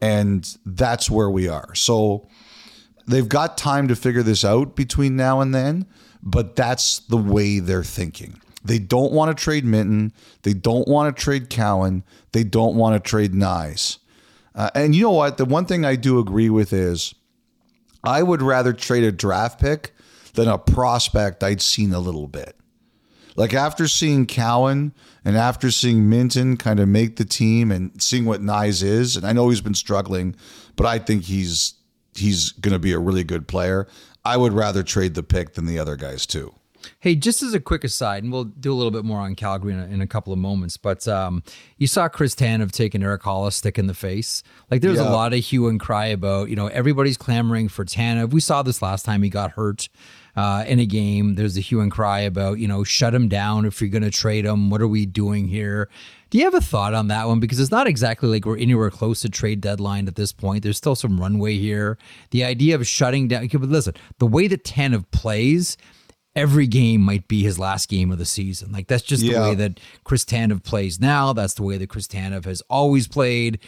And 0.00 0.56
that's 0.64 1.10
where 1.10 1.30
we 1.30 1.48
are. 1.48 1.74
So 1.74 2.28
they've 3.06 3.28
got 3.28 3.58
time 3.58 3.88
to 3.88 3.96
figure 3.96 4.22
this 4.22 4.44
out 4.44 4.76
between 4.76 5.16
now 5.16 5.40
and 5.40 5.54
then, 5.54 5.86
but 6.22 6.56
that's 6.56 7.00
the 7.00 7.16
way 7.16 7.58
they're 7.58 7.84
thinking. 7.84 8.40
They 8.64 8.78
don't 8.78 9.12
want 9.12 9.36
to 9.36 9.42
trade 9.42 9.64
Minten. 9.64 10.12
They 10.42 10.52
don't 10.52 10.88
want 10.88 11.14
to 11.14 11.22
trade 11.22 11.50
Cowan. 11.50 12.02
They 12.32 12.42
don't 12.42 12.76
want 12.76 13.02
to 13.02 13.08
trade 13.08 13.32
Knies. 13.32 13.98
Uh, 14.54 14.70
and 14.74 14.94
you 14.94 15.02
know 15.02 15.12
what? 15.12 15.36
The 15.36 15.44
one 15.44 15.66
thing 15.66 15.84
I 15.84 15.96
do 15.96 16.18
agree 16.18 16.50
with 16.50 16.72
is 16.72 17.14
I 18.06 18.22
would 18.22 18.40
rather 18.40 18.72
trade 18.72 19.04
a 19.04 19.12
draft 19.12 19.60
pick 19.60 19.92
than 20.34 20.48
a 20.48 20.58
prospect 20.58 21.42
I'd 21.42 21.60
seen 21.60 21.92
a 21.92 21.98
little 21.98 22.28
bit. 22.28 22.56
Like 23.34 23.52
after 23.52 23.86
seeing 23.86 24.26
Cowan 24.26 24.94
and 25.24 25.36
after 25.36 25.70
seeing 25.70 26.04
Minten 26.04 26.58
kind 26.58 26.80
of 26.80 26.88
make 26.88 27.16
the 27.16 27.24
team 27.24 27.70
and 27.70 28.00
seeing 28.00 28.24
what 28.24 28.40
Knies 28.40 28.82
is, 28.82 29.16
and 29.16 29.26
I 29.26 29.32
know 29.32 29.50
he's 29.50 29.60
been 29.60 29.74
struggling, 29.74 30.36
but 30.74 30.86
I 30.86 30.98
think 30.98 31.24
he's 31.24 31.74
he's 32.14 32.52
going 32.52 32.72
to 32.72 32.78
be 32.78 32.92
a 32.92 32.98
really 32.98 33.24
good 33.24 33.46
player. 33.46 33.86
I 34.24 34.36
would 34.36 34.54
rather 34.54 34.82
trade 34.82 35.14
the 35.14 35.22
pick 35.22 35.54
than 35.54 35.66
the 35.66 35.78
other 35.78 35.96
guys 35.96 36.24
too. 36.24 36.54
Hey, 37.00 37.14
just 37.14 37.42
as 37.42 37.54
a 37.54 37.60
quick 37.60 37.84
aside, 37.84 38.22
and 38.22 38.32
we'll 38.32 38.44
do 38.44 38.72
a 38.72 38.76
little 38.76 38.90
bit 38.90 39.04
more 39.04 39.20
on 39.20 39.34
Calgary 39.34 39.72
in 39.72 39.78
a, 39.78 39.84
in 39.86 40.00
a 40.00 40.06
couple 40.06 40.32
of 40.32 40.38
moments, 40.38 40.76
but 40.76 41.06
um, 41.08 41.42
you 41.78 41.86
saw 41.86 42.08
Chris 42.08 42.34
Tanev 42.34 42.72
taking 42.72 43.02
Erik 43.02 43.22
Haula 43.22 43.52
stick 43.52 43.78
in 43.78 43.86
the 43.86 43.94
face. 43.94 44.42
Like 44.70 44.80
there's 44.80 44.98
yeah. 44.98 45.08
a 45.08 45.10
lot 45.10 45.32
of 45.32 45.40
hue 45.40 45.68
and 45.68 45.78
cry 45.80 46.06
about, 46.06 46.48
you 46.48 46.56
know, 46.56 46.68
everybody's 46.68 47.16
clamoring 47.16 47.68
for 47.68 47.84
Tanev. 47.84 48.32
We 48.32 48.40
saw 48.40 48.62
this 48.62 48.82
last 48.82 49.04
time 49.04 49.22
he 49.22 49.30
got 49.30 49.52
hurt 49.52 49.88
uh, 50.36 50.64
in 50.66 50.78
a 50.78 50.86
game. 50.86 51.34
There's 51.34 51.56
a 51.56 51.60
hue 51.60 51.80
and 51.80 51.90
cry 51.90 52.20
about, 52.20 52.58
you 52.58 52.68
know, 52.68 52.84
shut 52.84 53.14
him 53.14 53.28
down 53.28 53.64
if 53.64 53.80
you're 53.80 53.90
going 53.90 54.02
to 54.02 54.10
trade 54.10 54.44
him. 54.44 54.70
What 54.70 54.82
are 54.82 54.88
we 54.88 55.06
doing 55.06 55.48
here? 55.48 55.88
Do 56.28 56.38
you 56.38 56.44
have 56.44 56.54
a 56.54 56.60
thought 56.60 56.92
on 56.92 57.08
that 57.08 57.28
one? 57.28 57.40
Because 57.40 57.60
it's 57.60 57.70
not 57.70 57.86
exactly 57.86 58.28
like 58.28 58.44
we're 58.44 58.58
anywhere 58.58 58.90
close 58.90 59.20
to 59.20 59.28
trade 59.28 59.60
deadline 59.60 60.08
at 60.08 60.16
this 60.16 60.32
point. 60.32 60.64
There's 60.64 60.76
still 60.76 60.96
some 60.96 61.20
runway 61.20 61.56
here. 61.56 61.98
The 62.30 62.44
idea 62.44 62.74
of 62.74 62.86
shutting 62.86 63.28
down, 63.28 63.46
but 63.46 63.62
listen, 63.62 63.94
the 64.18 64.26
way 64.26 64.48
that 64.48 64.64
Tanev 64.64 65.04
plays, 65.12 65.76
every 66.36 66.66
game 66.66 67.00
might 67.00 67.26
be 67.26 67.42
his 67.42 67.58
last 67.58 67.88
game 67.88 68.12
of 68.12 68.18
the 68.18 68.26
season. 68.26 68.70
Like 68.70 68.86
that's 68.86 69.02
just 69.02 69.22
yeah. 69.22 69.32
the 69.32 69.40
way 69.40 69.54
that 69.56 69.80
Chris 70.04 70.24
Tanev 70.24 70.62
plays 70.62 71.00
now. 71.00 71.32
That's 71.32 71.54
the 71.54 71.62
way 71.62 71.78
that 71.78 71.88
Chris 71.88 72.06
Tanev 72.06 72.44
has 72.44 72.60
always 72.68 73.08
played. 73.08 73.58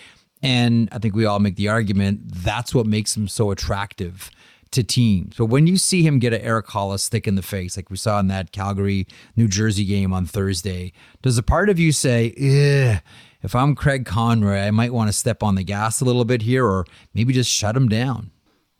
And 0.42 0.88
I 0.92 0.98
think 0.98 1.16
we 1.16 1.24
all 1.24 1.40
make 1.40 1.56
the 1.56 1.68
argument 1.68 2.20
that's 2.26 2.72
what 2.74 2.86
makes 2.86 3.16
him 3.16 3.26
so 3.26 3.50
attractive 3.50 4.30
to 4.70 4.84
teams. 4.84 5.36
But 5.36 5.46
when 5.46 5.66
you 5.66 5.78
see 5.78 6.02
him 6.02 6.18
get 6.18 6.34
an 6.34 6.42
Erik 6.42 6.66
Haula's 6.68 7.02
stick 7.02 7.26
in 7.26 7.34
the 7.34 7.42
face, 7.42 7.76
like 7.76 7.90
we 7.90 7.96
saw 7.96 8.20
in 8.20 8.28
that 8.28 8.52
Calgary, 8.52 9.06
New 9.34 9.48
Jersey 9.48 9.84
game 9.84 10.12
on 10.12 10.26
Thursday, 10.26 10.92
does 11.22 11.38
a 11.38 11.42
part 11.42 11.70
of 11.70 11.78
you 11.78 11.90
say, 11.90 12.26
if 13.42 13.54
I'm 13.54 13.74
Craig 13.74 14.04
Conroy, 14.04 14.58
I 14.58 14.70
might 14.70 14.92
want 14.92 15.08
to 15.08 15.12
step 15.12 15.42
on 15.42 15.54
the 15.54 15.64
gas 15.64 16.00
a 16.00 16.04
little 16.04 16.26
bit 16.26 16.42
here 16.42 16.66
or 16.66 16.84
maybe 17.14 17.32
just 17.32 17.50
shut 17.50 17.76
him 17.76 17.88
down? 17.88 18.30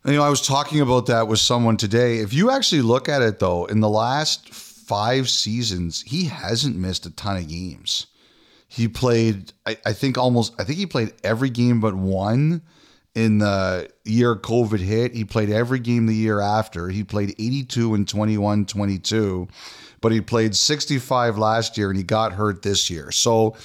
You 0.09 0.15
know, 0.15 0.23
I 0.23 0.29
was 0.29 0.41
talking 0.41 0.81
about 0.81 1.05
that 1.05 1.27
with 1.27 1.37
someone 1.37 1.77
today. 1.77 2.17
If 2.17 2.33
you 2.33 2.49
actually 2.49 2.81
look 2.81 3.07
at 3.07 3.21
it, 3.21 3.37
though, 3.37 3.65
in 3.65 3.79
the 3.79 3.89
last 3.89 4.49
five 4.49 5.29
seasons, 5.29 6.01
he 6.01 6.25
hasn't 6.25 6.75
missed 6.75 7.05
a 7.05 7.11
ton 7.11 7.37
of 7.37 7.47
games. 7.47 8.07
He 8.67 8.87
played, 8.87 9.53
I, 9.67 9.77
I 9.85 9.93
think, 9.93 10.17
almost, 10.17 10.55
I 10.57 10.63
think 10.63 10.79
he 10.79 10.87
played 10.87 11.13
every 11.23 11.51
game 11.51 11.79
but 11.79 11.93
one 11.93 12.63
in 13.13 13.37
the 13.37 13.91
year 14.03 14.35
COVID 14.35 14.79
hit. 14.79 15.13
He 15.13 15.25
played 15.25 15.51
every 15.51 15.77
game 15.77 16.07
the 16.07 16.15
year 16.15 16.41
after. 16.41 16.89
He 16.89 17.03
played 17.03 17.35
82 17.37 17.93
and 17.93 18.07
21 18.07 18.65
22, 18.65 19.47
but 20.01 20.11
he 20.11 20.21
played 20.21 20.55
65 20.55 21.37
last 21.37 21.77
year 21.77 21.89
and 21.89 21.97
he 21.97 22.03
got 22.03 22.33
hurt 22.33 22.63
this 22.63 22.89
year. 22.89 23.11
So 23.11 23.55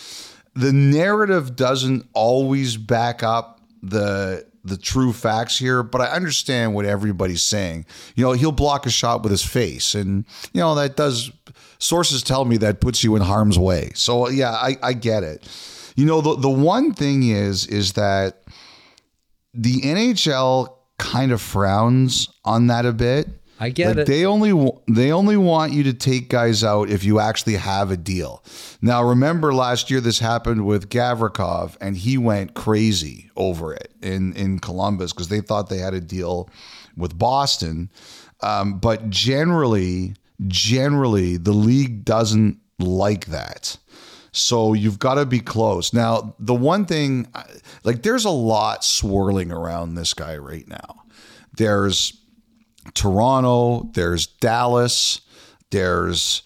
the 0.52 0.74
narrative 0.74 1.56
doesn't 1.56 2.06
always 2.12 2.76
back 2.76 3.22
up 3.22 3.62
the 3.82 4.46
the 4.64 4.76
true 4.76 5.12
facts 5.12 5.58
here, 5.58 5.82
but 5.82 6.00
I 6.00 6.06
understand 6.06 6.74
what 6.74 6.86
everybody's 6.86 7.42
saying. 7.42 7.86
You 8.16 8.24
know, 8.24 8.32
he'll 8.32 8.52
block 8.52 8.86
a 8.86 8.90
shot 8.90 9.22
with 9.22 9.30
his 9.30 9.44
face, 9.44 9.94
and 9.94 10.24
you 10.52 10.60
know 10.60 10.74
that 10.74 10.96
does. 10.96 11.30
Sources 11.78 12.22
tell 12.22 12.44
me 12.44 12.56
that 12.58 12.80
puts 12.80 13.04
you 13.04 13.14
in 13.14 13.22
harm's 13.22 13.58
way. 13.58 13.92
So 13.94 14.28
yeah, 14.28 14.52
I, 14.52 14.76
I 14.82 14.92
get 14.94 15.22
it. 15.22 15.46
You 15.96 16.06
know, 16.06 16.20
the 16.20 16.36
the 16.36 16.48
one 16.50 16.94
thing 16.94 17.28
is 17.28 17.66
is 17.66 17.92
that 17.92 18.42
the 19.52 19.82
NHL 19.82 20.74
kind 20.98 21.30
of 21.32 21.40
frowns 21.40 22.28
on 22.44 22.68
that 22.68 22.86
a 22.86 22.92
bit. 22.92 23.28
I 23.64 23.70
get 23.70 23.88
Like, 23.88 23.98
it. 23.98 24.06
They 24.06 24.26
only 24.26 24.72
they 24.86 25.10
only 25.10 25.36
want 25.38 25.72
you 25.72 25.84
to 25.84 25.94
take 25.94 26.28
guys 26.28 26.62
out 26.62 26.90
if 26.90 27.02
you 27.02 27.18
actually 27.18 27.56
have 27.56 27.90
a 27.90 27.96
deal. 27.96 28.44
Now, 28.82 29.02
remember 29.02 29.54
last 29.54 29.90
year 29.90 30.00
this 30.02 30.18
happened 30.18 30.66
with 30.66 30.90
Gavrikov, 30.90 31.76
and 31.80 31.96
he 31.96 32.18
went 32.18 32.52
crazy 32.54 33.30
over 33.36 33.72
it 33.72 33.92
in 34.02 34.34
in 34.34 34.58
Columbus 34.58 35.12
because 35.12 35.28
they 35.28 35.40
thought 35.40 35.70
they 35.70 35.78
had 35.78 35.94
a 35.94 36.00
deal 36.00 36.50
with 36.94 37.16
Boston. 37.18 37.90
Um, 38.42 38.78
but 38.78 39.08
generally, 39.08 40.14
generally, 40.46 41.38
the 41.38 41.52
league 41.52 42.04
doesn't 42.04 42.58
like 42.78 43.26
that. 43.26 43.78
So 44.32 44.74
you've 44.74 44.98
got 44.98 45.14
to 45.14 45.24
be 45.24 45.40
close. 45.40 45.94
Now, 45.94 46.34
the 46.40 46.54
one 46.54 46.84
thing, 46.86 47.28
like, 47.84 48.02
there's 48.02 48.24
a 48.24 48.30
lot 48.30 48.84
swirling 48.84 49.52
around 49.52 49.94
this 49.94 50.12
guy 50.12 50.36
right 50.36 50.66
now. 50.68 51.04
There's 51.56 52.20
Toronto, 52.92 53.90
there's 53.94 54.26
Dallas, 54.26 55.20
there's 55.70 56.42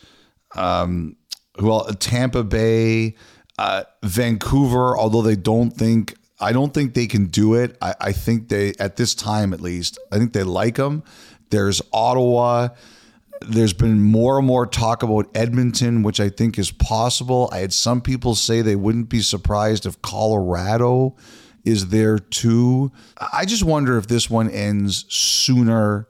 um, 0.55 1.17
well 1.61 1.85
Tampa 1.87 2.45
Bay, 2.45 3.17
uh, 3.59 3.85
Vancouver. 4.03 4.97
Although 4.97 5.23
they 5.23 5.37
don't 5.37 5.71
think, 5.71 6.15
I 6.41 6.53
don't 6.53 6.73
think 6.73 6.95
they 6.95 7.07
can 7.07 7.27
do 7.27 7.55
it. 7.55 7.77
I, 7.83 7.95
I 8.01 8.13
think 8.13 8.49
they, 8.49 8.75
at 8.79 8.97
this 8.97 9.15
time 9.15 9.53
at 9.53 9.61
least, 9.61 9.99
I 10.13 10.19
think 10.19 10.33
they 10.33 10.45
like 10.45 10.77
them. 10.77 11.03
There's 11.51 11.83
Ottawa. 11.93 12.69
There's 13.41 13.73
been 13.73 14.01
more 14.01 14.39
and 14.39 14.47
more 14.47 14.67
talk 14.67 15.03
about 15.03 15.29
Edmonton, 15.35 16.03
which 16.03 16.19
I 16.19 16.29
think 16.29 16.59
is 16.59 16.73
possible. 16.73 17.49
I 17.53 17.59
had 17.59 17.73
some 17.73 18.01
people 18.01 18.35
say 18.35 18.63
they 18.63 18.77
wouldn't 18.77 19.09
be 19.09 19.21
surprised 19.21 19.87
if 19.87 20.01
Colorado 20.03 21.17
is 21.65 21.89
there 21.89 22.19
too. 22.19 22.91
I 23.33 23.45
just 23.45 23.63
wonder 23.63 23.97
if 23.97 24.09
this 24.09 24.29
one 24.29 24.51
ends 24.51 25.05
sooner 25.09 26.09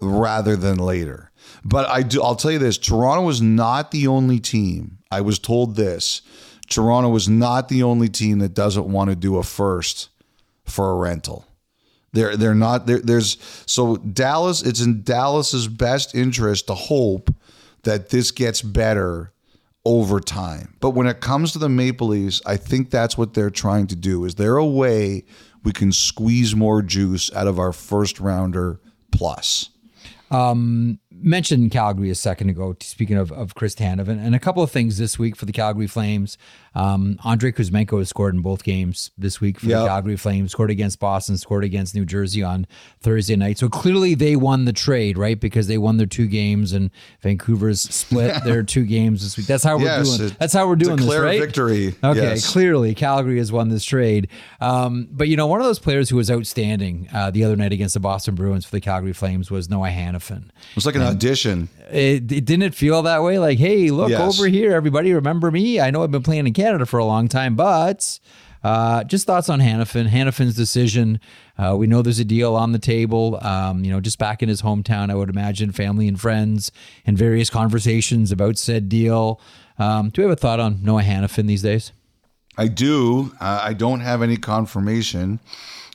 rather 0.00 0.56
than 0.56 0.78
later. 0.78 1.30
But 1.64 1.88
I 1.88 2.02
do 2.02 2.22
I'll 2.22 2.36
tell 2.36 2.50
you 2.50 2.58
this, 2.58 2.78
Toronto 2.78 3.24
was 3.24 3.42
not 3.42 3.90
the 3.90 4.06
only 4.06 4.38
team. 4.38 4.98
I 5.10 5.20
was 5.20 5.38
told 5.38 5.76
this. 5.76 6.22
Toronto 6.68 7.08
was 7.08 7.28
not 7.28 7.68
the 7.68 7.82
only 7.82 8.08
team 8.08 8.40
that 8.40 8.54
doesn't 8.54 8.86
want 8.86 9.10
to 9.10 9.16
do 9.16 9.38
a 9.38 9.42
first 9.42 10.10
for 10.64 10.90
a 10.90 10.94
rental. 10.96 11.46
They're 12.12 12.36
they're 12.36 12.54
not 12.54 12.86
there. 12.86 13.00
There's 13.00 13.38
so 13.66 13.96
Dallas. 13.96 14.62
It's 14.62 14.80
in 14.80 15.02
Dallas's 15.02 15.68
best 15.68 16.14
interest 16.14 16.66
to 16.68 16.74
hope 16.74 17.34
that 17.82 18.10
this 18.10 18.30
gets 18.30 18.62
better 18.62 19.32
over 19.84 20.20
time. 20.20 20.74
But 20.80 20.90
when 20.90 21.06
it 21.06 21.20
comes 21.20 21.52
to 21.52 21.58
the 21.58 21.68
Maple 21.68 22.08
Leafs, 22.08 22.42
I 22.44 22.56
think 22.56 22.90
that's 22.90 23.16
what 23.16 23.34
they're 23.34 23.50
trying 23.50 23.86
to 23.88 23.96
do. 23.96 24.24
Is 24.24 24.34
there 24.34 24.56
a 24.56 24.66
way 24.66 25.24
we 25.64 25.72
can 25.72 25.92
squeeze 25.92 26.54
more 26.54 26.82
juice 26.82 27.32
out 27.34 27.46
of 27.46 27.58
our 27.58 27.72
first 27.72 28.20
rounder 28.20 28.80
plus? 29.12 29.70
Um, 30.30 30.98
mentioned 31.20 31.70
Calgary 31.70 32.10
a 32.10 32.14
second 32.14 32.48
ago, 32.50 32.76
speaking 32.80 33.16
of, 33.16 33.30
of 33.32 33.54
Chris 33.54 33.74
Tanev, 33.74 34.08
and, 34.08 34.20
and 34.20 34.34
a 34.34 34.38
couple 34.38 34.62
of 34.62 34.70
things 34.70 34.98
this 34.98 35.18
week 35.18 35.36
for 35.36 35.44
the 35.46 35.52
Calgary 35.52 35.86
Flames. 35.86 36.38
Um, 36.74 37.18
Andrei 37.24 37.50
Kuzmenko 37.50 37.98
has 37.98 38.08
scored 38.08 38.34
in 38.36 38.40
both 38.40 38.62
games 38.62 39.10
this 39.18 39.40
week 39.40 39.58
for 39.58 39.66
the 39.66 39.72
Calgary 39.86 40.16
Flames, 40.16 40.52
scored 40.52 40.70
against 40.70 41.00
Boston, 41.00 41.36
scored 41.36 41.64
against 41.64 41.94
New 41.94 42.04
Jersey 42.04 42.42
on 42.42 42.66
Thursday 43.00 43.34
night. 43.34 43.58
So 43.58 43.68
clearly 43.68 44.14
they 44.14 44.36
won 44.36 44.64
the 44.64 44.72
trade, 44.72 45.18
right? 45.18 45.38
Because 45.40 45.66
they 45.66 45.78
won 45.78 45.96
their 45.96 46.06
two 46.06 46.28
games 46.28 46.72
and 46.72 46.90
Vancouver's 47.20 47.80
split 47.80 48.34
their 48.44 48.62
two 48.62 48.84
games 48.84 49.22
this 49.22 49.36
week. 49.36 49.46
That's 49.46 49.64
how 49.64 49.76
we're 49.78 49.84
Yes, 49.84 50.16
doing. 50.18 50.36
That's 50.38 50.52
how 50.52 50.68
we're 50.68 50.76
doing 50.76 50.96
this, 50.98 51.16
right? 51.16 51.40
victory. 51.40 51.96
Okay, 52.04 52.20
Yes. 52.20 52.48
clearly 52.52 52.94
Calgary 52.94 53.38
has 53.38 53.50
won 53.50 53.70
this 53.70 53.84
trade. 53.84 54.28
Um, 54.60 55.08
but 55.10 55.26
you 55.26 55.36
know, 55.36 55.48
one 55.48 55.60
of 55.60 55.66
those 55.66 55.80
players 55.80 56.10
who 56.10 56.16
was 56.16 56.30
outstanding 56.30 57.08
uh, 57.12 57.30
the 57.32 57.42
other 57.44 57.56
night 57.56 57.72
against 57.72 57.94
the 57.94 58.00
Boston 58.00 58.36
Bruins 58.36 58.64
for 58.64 58.70
the 58.72 58.80
Calgary 58.80 59.12
Flames 59.12 59.50
was 59.50 59.68
Noah 59.68 59.88
Hanifin. 59.88 60.48
It 60.48 60.74
was 60.76 60.86
like 60.86 60.94
an 60.94 61.02
audition. 61.10 61.68
It, 61.90 62.30
it 62.30 62.44
didn't 62.44 62.72
feel 62.72 63.02
that 63.02 63.22
way? 63.22 63.38
Like, 63.38 63.58
hey, 63.58 63.90
look 63.90 64.10
Yes. 64.10 64.20
over 64.38 64.46
here, 64.48 64.72
everybody. 64.74 65.12
Remember 65.12 65.50
me? 65.50 65.80
I 65.80 65.90
know 65.90 66.02
I've 66.02 66.10
been 66.10 66.22
playing 66.22 66.46
in 66.46 66.52
Canada 66.52 66.84
for 66.86 66.98
a 66.98 67.04
long 67.04 67.28
time, 67.28 67.56
but 67.56 68.18
uh, 68.62 69.04
just 69.04 69.26
thoughts 69.26 69.48
on 69.48 69.60
Hanifin. 69.60 70.08
Hanifin's 70.08 70.54
decision. 70.54 71.18
Uh, 71.56 71.76
we 71.78 71.86
know 71.86 72.02
there's 72.02 72.18
a 72.18 72.24
deal 72.24 72.54
on 72.56 72.72
the 72.72 72.78
table. 72.78 73.38
Um, 73.42 73.84
you 73.84 73.90
know, 73.90 74.00
just 74.00 74.18
back 74.18 74.42
in 74.42 74.48
his 74.48 74.62
hometown, 74.62 75.10
I 75.10 75.14
would 75.14 75.30
imagine 75.30 75.72
family 75.72 76.08
and 76.08 76.20
friends 76.20 76.70
and 77.06 77.16
various 77.16 77.48
conversations 77.50 78.30
about 78.32 78.58
said 78.58 78.88
deal. 78.88 79.40
Um, 79.78 80.10
do 80.10 80.22
we 80.22 80.28
have 80.28 80.32
a 80.32 80.40
thought 80.40 80.60
on 80.60 80.82
Noah 80.82 81.02
Hanifin 81.02 81.46
these 81.46 81.62
days? 81.62 81.92
I 82.58 82.66
do. 82.68 83.32
Uh, 83.40 83.60
I 83.62 83.72
don't 83.72 84.00
have 84.00 84.20
any 84.22 84.36
confirmation. 84.36 85.38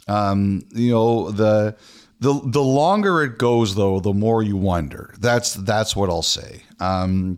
Um, 0.08 0.64
you 0.74 0.92
know 0.92 1.32
the 1.32 1.76
the 2.24 2.40
the 2.46 2.64
longer 2.64 3.22
it 3.22 3.38
goes, 3.38 3.76
though, 3.76 4.00
the 4.00 4.14
more 4.14 4.42
you 4.42 4.56
wonder. 4.56 5.14
That's 5.20 5.54
that's 5.54 5.94
what 5.96 6.10
I'll 6.10 6.22
say. 6.22 6.64
Um, 6.80 7.38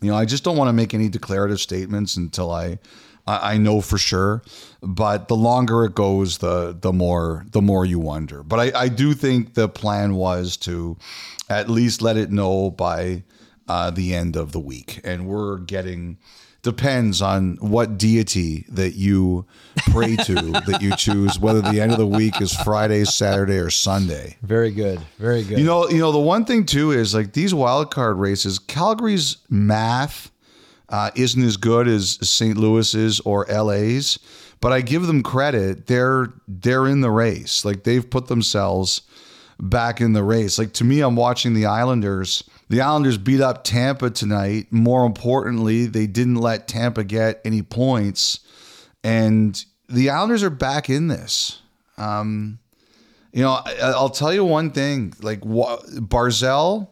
you 0.00 0.10
know, 0.10 0.16
I 0.16 0.24
just 0.24 0.44
don't 0.44 0.56
want 0.56 0.68
to 0.68 0.72
make 0.72 0.94
any 0.94 1.08
declarative 1.08 1.60
statements 1.60 2.16
until 2.16 2.50
I 2.52 2.78
I 3.26 3.58
know 3.58 3.80
for 3.80 3.98
sure. 3.98 4.42
But 4.80 5.26
the 5.26 5.34
longer 5.36 5.84
it 5.84 5.96
goes, 5.96 6.38
the 6.38 6.76
the 6.80 6.92
more 6.92 7.44
the 7.50 7.60
more 7.60 7.84
you 7.84 7.98
wonder. 7.98 8.44
But 8.44 8.60
I, 8.60 8.82
I 8.82 8.88
do 8.88 9.12
think 9.12 9.54
the 9.54 9.68
plan 9.68 10.14
was 10.14 10.56
to 10.58 10.96
at 11.50 11.68
least 11.68 12.00
let 12.00 12.16
it 12.16 12.30
know 12.30 12.70
by 12.70 13.24
uh, 13.66 13.90
the 13.90 14.14
end 14.14 14.36
of 14.36 14.52
the 14.52 14.60
week, 14.60 15.00
and 15.02 15.26
we're 15.26 15.58
getting 15.58 16.18
depends 16.62 17.20
on 17.20 17.56
what 17.56 17.98
deity 17.98 18.64
that 18.68 18.94
you 18.94 19.44
pray 19.90 20.16
to 20.16 20.34
that 20.66 20.78
you 20.80 20.94
choose 20.96 21.38
whether 21.38 21.60
the 21.60 21.80
end 21.80 21.92
of 21.92 21.98
the 21.98 22.06
week 22.06 22.40
is 22.40 22.54
Friday, 22.54 23.04
Saturday, 23.04 23.58
or 23.58 23.70
Sunday. 23.70 24.36
Very 24.42 24.70
good. 24.70 25.00
Very 25.18 25.42
good. 25.42 25.58
You 25.58 25.64
know, 25.64 25.88
you 25.88 25.98
know 25.98 26.12
the 26.12 26.20
one 26.20 26.44
thing 26.44 26.64
too 26.64 26.92
is 26.92 27.14
like 27.14 27.32
these 27.32 27.52
wild 27.52 27.90
card 27.90 28.18
races. 28.18 28.58
Calgary's 28.58 29.38
math 29.50 30.30
uh, 30.88 31.10
isn't 31.16 31.42
as 31.42 31.56
good 31.56 31.88
as 31.88 32.18
St. 32.26 32.56
Louis's 32.56 33.18
or 33.20 33.46
LA's, 33.46 34.18
but 34.60 34.72
I 34.72 34.82
give 34.82 35.06
them 35.06 35.22
credit. 35.22 35.88
They're 35.88 36.28
they're 36.46 36.86
in 36.86 37.00
the 37.00 37.10
race. 37.10 37.64
Like 37.64 37.82
they've 37.82 38.08
put 38.08 38.28
themselves 38.28 39.02
back 39.58 40.00
in 40.00 40.12
the 40.12 40.22
race. 40.22 40.58
Like 40.58 40.72
to 40.74 40.84
me, 40.84 41.00
I'm 41.00 41.16
watching 41.16 41.54
the 41.54 41.66
Islanders. 41.66 42.44
The 42.72 42.80
Islanders 42.80 43.18
beat 43.18 43.42
up 43.42 43.64
Tampa 43.64 44.08
tonight. 44.08 44.68
More 44.72 45.04
importantly, 45.04 45.84
they 45.84 46.06
didn't 46.06 46.36
let 46.36 46.66
Tampa 46.66 47.04
get 47.04 47.38
any 47.44 47.60
points, 47.60 48.40
and 49.04 49.62
the 49.90 50.08
Islanders 50.08 50.42
are 50.42 50.48
back 50.48 50.88
in 50.88 51.08
this. 51.08 51.60
Um, 51.98 52.60
you 53.30 53.42
know, 53.42 53.60
I, 53.62 53.74
I'll 53.82 54.08
tell 54.08 54.32
you 54.32 54.42
one 54.46 54.70
thing. 54.70 55.12
Like 55.20 55.42
Barzal, 55.42 56.88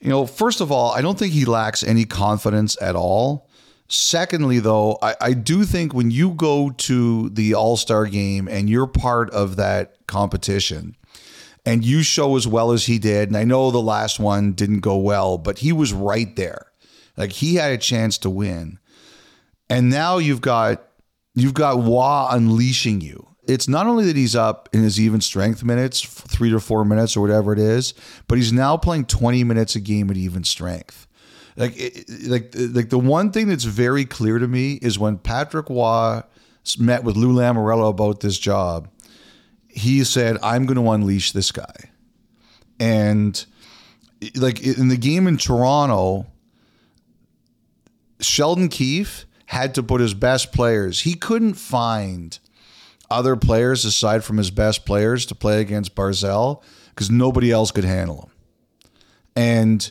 you 0.00 0.10
know, 0.10 0.26
first 0.26 0.60
of 0.60 0.70
all, 0.70 0.92
I 0.92 1.02
don't 1.02 1.18
think 1.18 1.32
he 1.32 1.44
lacks 1.44 1.82
any 1.82 2.04
confidence 2.04 2.80
at 2.80 2.94
all. 2.94 3.50
Secondly, 3.88 4.60
though, 4.60 4.96
I, 5.02 5.16
I 5.20 5.32
do 5.32 5.64
think 5.64 5.92
when 5.92 6.12
you 6.12 6.30
go 6.30 6.70
to 6.70 7.30
the 7.30 7.52
All 7.52 7.76
Star 7.76 8.06
game 8.06 8.46
and 8.46 8.70
you're 8.70 8.86
part 8.86 9.28
of 9.30 9.56
that 9.56 9.96
competition 10.06 10.94
and 11.68 11.84
you 11.84 12.02
show 12.02 12.34
as 12.34 12.48
well 12.48 12.72
as 12.72 12.86
he 12.86 12.98
did, 12.98 13.28
and 13.28 13.36
I 13.36 13.44
know 13.44 13.70
the 13.70 13.78
last 13.78 14.18
one 14.18 14.52
didn't 14.52 14.80
go 14.80 14.96
well, 14.96 15.36
but 15.36 15.58
he 15.58 15.70
was 15.70 15.92
right 15.92 16.34
there. 16.34 16.72
Like 17.14 17.30
he 17.30 17.56
had 17.56 17.72
a 17.72 17.76
chance 17.76 18.16
to 18.18 18.30
win. 18.30 18.78
And 19.68 19.90
now 19.90 20.16
you've 20.16 20.40
got 20.40 20.82
you've 21.34 21.52
got 21.52 21.76
Roy 21.76 22.26
unleashing 22.30 23.02
you. 23.02 23.28
It's 23.46 23.68
not 23.68 23.86
only 23.86 24.06
that 24.06 24.16
he's 24.16 24.34
up 24.34 24.70
in 24.72 24.82
his 24.82 24.98
even 24.98 25.20
strength 25.20 25.62
minutes, 25.62 26.00
three 26.00 26.48
to 26.48 26.58
four 26.58 26.86
minutes 26.86 27.18
or 27.18 27.20
whatever 27.20 27.52
it 27.52 27.58
is, 27.58 27.92
but 28.28 28.38
he's 28.38 28.52
now 28.52 28.78
playing 28.78 29.04
20 29.04 29.44
minutes 29.44 29.74
a 29.76 29.80
game 29.80 30.10
at 30.10 30.16
even 30.16 30.44
strength. 30.44 31.06
Like, 31.56 31.76
like, 32.26 32.54
like 32.54 32.88
the 32.88 32.98
one 32.98 33.30
thing 33.30 33.48
that's 33.48 33.64
very 33.64 34.06
clear 34.06 34.38
to 34.38 34.48
me 34.48 34.74
is 34.80 34.98
when 34.98 35.18
Patrick 35.18 35.68
Roy 35.68 36.22
met 36.78 37.04
with 37.04 37.16
Lou 37.16 37.34
Lamoriello 37.34 37.90
about 37.90 38.20
this 38.20 38.38
job, 38.38 38.88
he 39.78 40.04
said, 40.04 40.38
"I'm 40.42 40.66
going 40.66 40.82
to 40.82 40.90
unleash 40.90 41.32
this 41.32 41.52
guy," 41.52 41.90
and 42.78 43.44
like 44.36 44.60
in 44.60 44.88
the 44.88 44.96
game 44.96 45.26
in 45.26 45.36
Toronto, 45.36 46.26
Sheldon 48.20 48.68
Keefe 48.68 49.26
had 49.46 49.74
to 49.76 49.82
put 49.82 50.00
his 50.00 50.14
best 50.14 50.52
players. 50.52 51.00
He 51.00 51.14
couldn't 51.14 51.54
find 51.54 52.38
other 53.10 53.36
players 53.36 53.84
aside 53.84 54.24
from 54.24 54.36
his 54.36 54.50
best 54.50 54.84
players 54.84 55.24
to 55.26 55.34
play 55.34 55.60
against 55.60 55.94
Barzal 55.94 56.62
because 56.90 57.10
nobody 57.10 57.50
else 57.50 57.70
could 57.70 57.84
handle 57.84 58.22
him. 58.22 58.30
And 59.36 59.90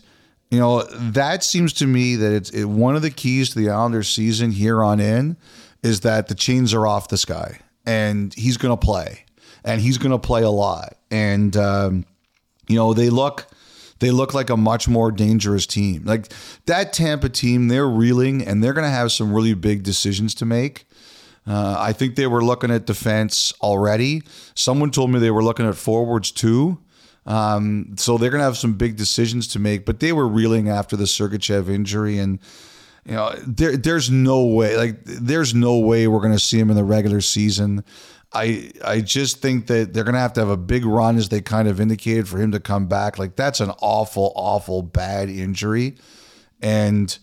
you 0.51 0.59
know 0.59 0.83
that 0.83 1.43
seems 1.43 1.73
to 1.73 1.87
me 1.87 2.15
that 2.17 2.33
it's 2.33 2.49
it, 2.51 2.65
one 2.65 2.95
of 2.95 3.01
the 3.01 3.09
keys 3.09 3.49
to 3.51 3.59
the 3.59 3.69
Islanders' 3.69 4.09
season 4.09 4.51
here 4.51 4.83
on 4.83 4.99
in 4.99 5.37
is 5.83 6.01
that 6.01 6.27
the 6.27 6.35
chains 6.35 6.73
are 6.73 6.85
off 6.85 7.07
this 7.09 7.25
guy 7.25 7.59
and 7.85 8.33
he's 8.33 8.57
going 8.57 8.77
to 8.77 8.85
play. 8.85 9.25
And 9.63 9.81
he's 9.81 9.97
going 9.97 10.11
to 10.11 10.19
play 10.19 10.43
a 10.43 10.49
lot. 10.49 10.97
And 11.11 11.55
um, 11.57 12.05
you 12.67 12.75
know 12.75 12.93
they 12.93 13.09
look 13.09 13.47
they 13.99 14.11
look 14.11 14.33
like 14.33 14.49
a 14.49 14.57
much 14.57 14.87
more 14.87 15.11
dangerous 15.11 15.65
team. 15.65 16.03
Like 16.05 16.31
that 16.65 16.93
Tampa 16.93 17.29
team, 17.29 17.67
they're 17.67 17.87
reeling 17.87 18.45
and 18.45 18.63
they're 18.63 18.73
going 18.73 18.85
to 18.85 18.91
have 18.91 19.11
some 19.11 19.33
really 19.33 19.53
big 19.53 19.83
decisions 19.83 20.35
to 20.35 20.45
make. 20.45 20.85
Uh, 21.47 21.77
I 21.79 21.93
think 21.93 22.15
they 22.15 22.27
were 22.27 22.43
looking 22.43 22.71
at 22.71 22.85
defense 22.85 23.53
already. 23.61 24.21
Someone 24.53 24.91
told 24.91 25.11
me 25.11 25.19
they 25.19 25.31
were 25.31 25.43
looking 25.43 25.65
at 25.65 25.75
forwards 25.75 26.31
too. 26.31 26.79
Um, 27.25 27.95
so 27.97 28.17
they're 28.17 28.29
going 28.29 28.39
to 28.39 28.45
have 28.45 28.57
some 28.57 28.73
big 28.73 28.95
decisions 28.95 29.47
to 29.49 29.59
make, 29.59 29.85
but 29.85 29.99
they 29.99 30.13
were 30.13 30.27
reeling 30.27 30.69
after 30.69 30.95
the 30.95 31.05
Sergachev 31.05 31.69
injury. 31.69 32.19
And, 32.19 32.39
you 33.05 33.15
know, 33.15 33.33
there, 33.45 33.75
there's 33.75 34.09
no 34.09 34.45
way, 34.45 34.77
like, 34.77 35.03
there's 35.03 35.53
no 35.53 35.77
way 35.77 36.07
we're 36.07 36.21
going 36.21 36.33
to 36.33 36.39
see 36.39 36.59
him 36.59 36.69
in 36.69 36.75
the 36.75 36.85
regular 36.85 37.19
season. 37.19 37.83
I 38.33 38.71
I 38.83 39.01
just 39.01 39.41
think 39.41 39.67
that 39.67 39.93
they're 39.93 40.03
gonna 40.03 40.19
have 40.19 40.33
to 40.33 40.41
have 40.41 40.49
a 40.49 40.57
big 40.57 40.85
run 40.85 41.17
as 41.17 41.29
they 41.29 41.41
kind 41.41 41.67
of 41.67 41.79
indicated 41.79 42.27
for 42.27 42.37
him 42.37 42.51
to 42.51 42.59
come 42.59 42.87
back. 42.87 43.17
Like 43.17 43.35
that's 43.35 43.59
an 43.59 43.71
awful, 43.81 44.33
awful 44.35 44.81
bad 44.81 45.29
injury. 45.29 45.95
And 46.61 47.17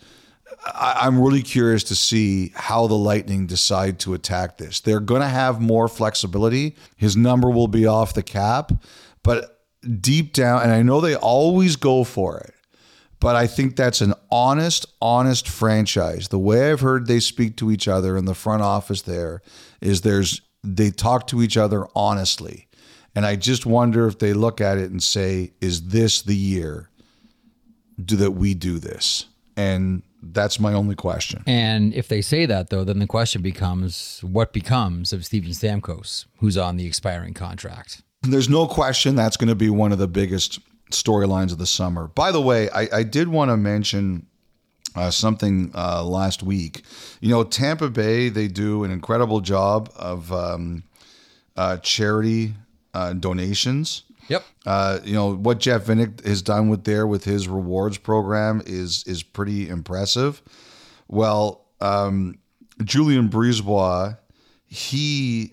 I, 0.64 1.06
am 1.06 1.20
really 1.20 1.42
curious 1.42 1.84
to 1.84 1.94
see 1.94 2.52
how 2.54 2.86
the 2.86 2.94
Lightning 2.94 3.46
decide 3.46 3.98
to 4.00 4.14
attack 4.14 4.58
this. 4.58 4.80
They're 4.80 5.00
gonna 5.00 5.28
have 5.28 5.60
more 5.60 5.88
flexibility. 5.88 6.76
His 6.96 7.16
number 7.16 7.50
will 7.50 7.68
be 7.68 7.86
off 7.86 8.14
the 8.14 8.22
cap, 8.22 8.72
but 9.22 9.62
deep 10.00 10.32
down, 10.32 10.62
and 10.62 10.72
I 10.72 10.82
know 10.82 11.00
they 11.00 11.16
always 11.16 11.76
go 11.76 12.04
for 12.04 12.38
it. 12.38 12.54
But 13.20 13.36
I 13.36 13.46
think 13.46 13.76
that's 13.76 14.00
an 14.02 14.12
honest, 14.30 14.84
honest 15.00 15.48
franchise. 15.48 16.28
The 16.28 16.38
way 16.38 16.70
I've 16.70 16.80
heard 16.80 17.06
they 17.06 17.20
speak 17.20 17.56
to 17.56 17.70
each 17.70 17.88
other 17.88 18.18
in 18.18 18.26
the 18.26 18.34
front 18.34 18.62
office 18.62 19.00
there 19.02 19.40
is 19.80 20.02
there's 20.02 20.42
they 20.64 20.90
talk 20.90 21.27
to 21.29 21.42
each 21.42 21.57
other 21.57 21.87
honestly. 21.94 22.68
And 23.14 23.24
I 23.24 23.37
just 23.37 23.64
wonder 23.64 24.09
if 24.09 24.18
they 24.18 24.33
look 24.33 24.61
at 24.61 24.79
it 24.79 24.90
and 24.90 25.03
say, 25.03 25.53
is 25.61 25.88
this 25.88 26.22
the 26.22 26.35
year 26.35 26.90
do 28.03 28.16
that 28.16 28.33
we 28.33 28.55
do 28.55 28.79
this? 28.79 29.27
And 29.57 30.03
that's 30.20 30.59
my 30.59 30.72
only 30.72 30.96
question. 30.96 31.44
And 31.46 31.94
if 31.94 32.09
they 32.09 32.22
say 32.22 32.46
that, 32.46 32.70
though, 32.70 32.83
then 32.83 32.98
the 32.98 33.07
question 33.07 33.42
becomes 33.42 34.20
what 34.22 34.53
becomes 34.53 35.12
of 35.12 35.24
Steven 35.24 35.50
Stamkos, 35.50 36.27
who's 36.38 36.57
on 36.57 36.77
the 36.77 36.87
expiring 36.87 37.35
contract? 37.35 38.03
There's 38.22 38.48
no 38.48 38.66
question 38.66 39.14
that's 39.14 39.37
going 39.37 39.48
to 39.48 39.55
be 39.55 39.70
one 39.70 39.92
of 39.92 39.98
the 39.98 40.09
biggest 40.09 40.59
storylines 40.90 41.53
of 41.53 41.59
the 41.59 41.66
summer. 41.66 42.09
By 42.09 42.33
the 42.33 42.40
way, 42.40 42.70
I, 42.70 42.88
I 42.92 43.03
did 43.03 43.29
want 43.29 43.50
to 43.50 43.57
mention 43.57 44.27
uh, 44.94 45.11
something 45.11 45.70
uh, 45.74 46.04
last 46.04 46.42
week. 46.42 46.83
You 47.20 47.30
know, 47.30 47.44
Tampa 47.44 47.88
Bay, 47.88 48.28
they 48.28 48.48
do 48.48 48.85
an 48.85 48.90
incredible 48.90 49.40
job 49.40 49.90
of 49.96 50.33
um, 50.33 50.85
uh, 51.57 51.78
charity 51.78 52.54
uh, 52.92 53.12
donations. 53.14 54.02
Yep. 54.28 54.44
Uh, 54.64 55.00
you 55.04 55.12
know 55.12 55.35
what 55.35 55.59
Jeff 55.59 55.85
Vinik 55.85 56.24
has 56.24 56.40
done 56.40 56.68
with 56.68 56.85
there 56.85 57.07
with 57.07 57.24
his 57.24 57.46
rewards 57.46 57.98
program 57.98 58.62
is 58.64 59.04
is 59.07 59.22
pretty 59.22 59.68
impressive. 59.68 60.40
Well, 61.09 61.66
um, 61.80 62.38
Julien 62.83 63.28
BriseBois, 63.28 64.16
he 64.64 65.52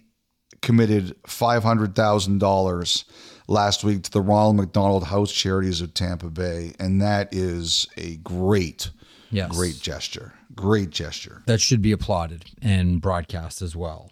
committed 0.62 1.15
five 1.27 1.63
hundred 1.63 1.95
thousand 1.95 2.38
dollars 2.39 3.04
last 3.49 3.84
week 3.84 4.04
to 4.04 4.12
the 4.12 4.21
Ronald 4.21 4.56
McDonald 4.56 5.04
House 5.04 5.34
Charities 5.34 5.82
of 5.82 5.93
Tampa 5.93 6.30
Bay, 6.30 6.71
and 6.80 7.01
that 7.01 7.34
is 7.34 7.88
a 7.97 8.15
great 8.17 8.89
Yes. 9.31 9.49
Great 9.55 9.79
gesture. 9.79 10.33
Great 10.55 10.89
gesture. 10.89 11.41
That 11.45 11.61
should 11.61 11.81
be 11.81 11.91
applauded 11.91 12.45
and 12.61 13.01
broadcast 13.01 13.61
as 13.61 13.75
well. 13.75 14.11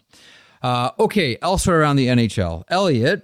Uh, 0.62 0.90
okay, 0.98 1.38
elsewhere 1.40 1.80
around 1.80 1.96
the 1.96 2.08
NHL, 2.08 2.64
Elliotte, 2.68 3.22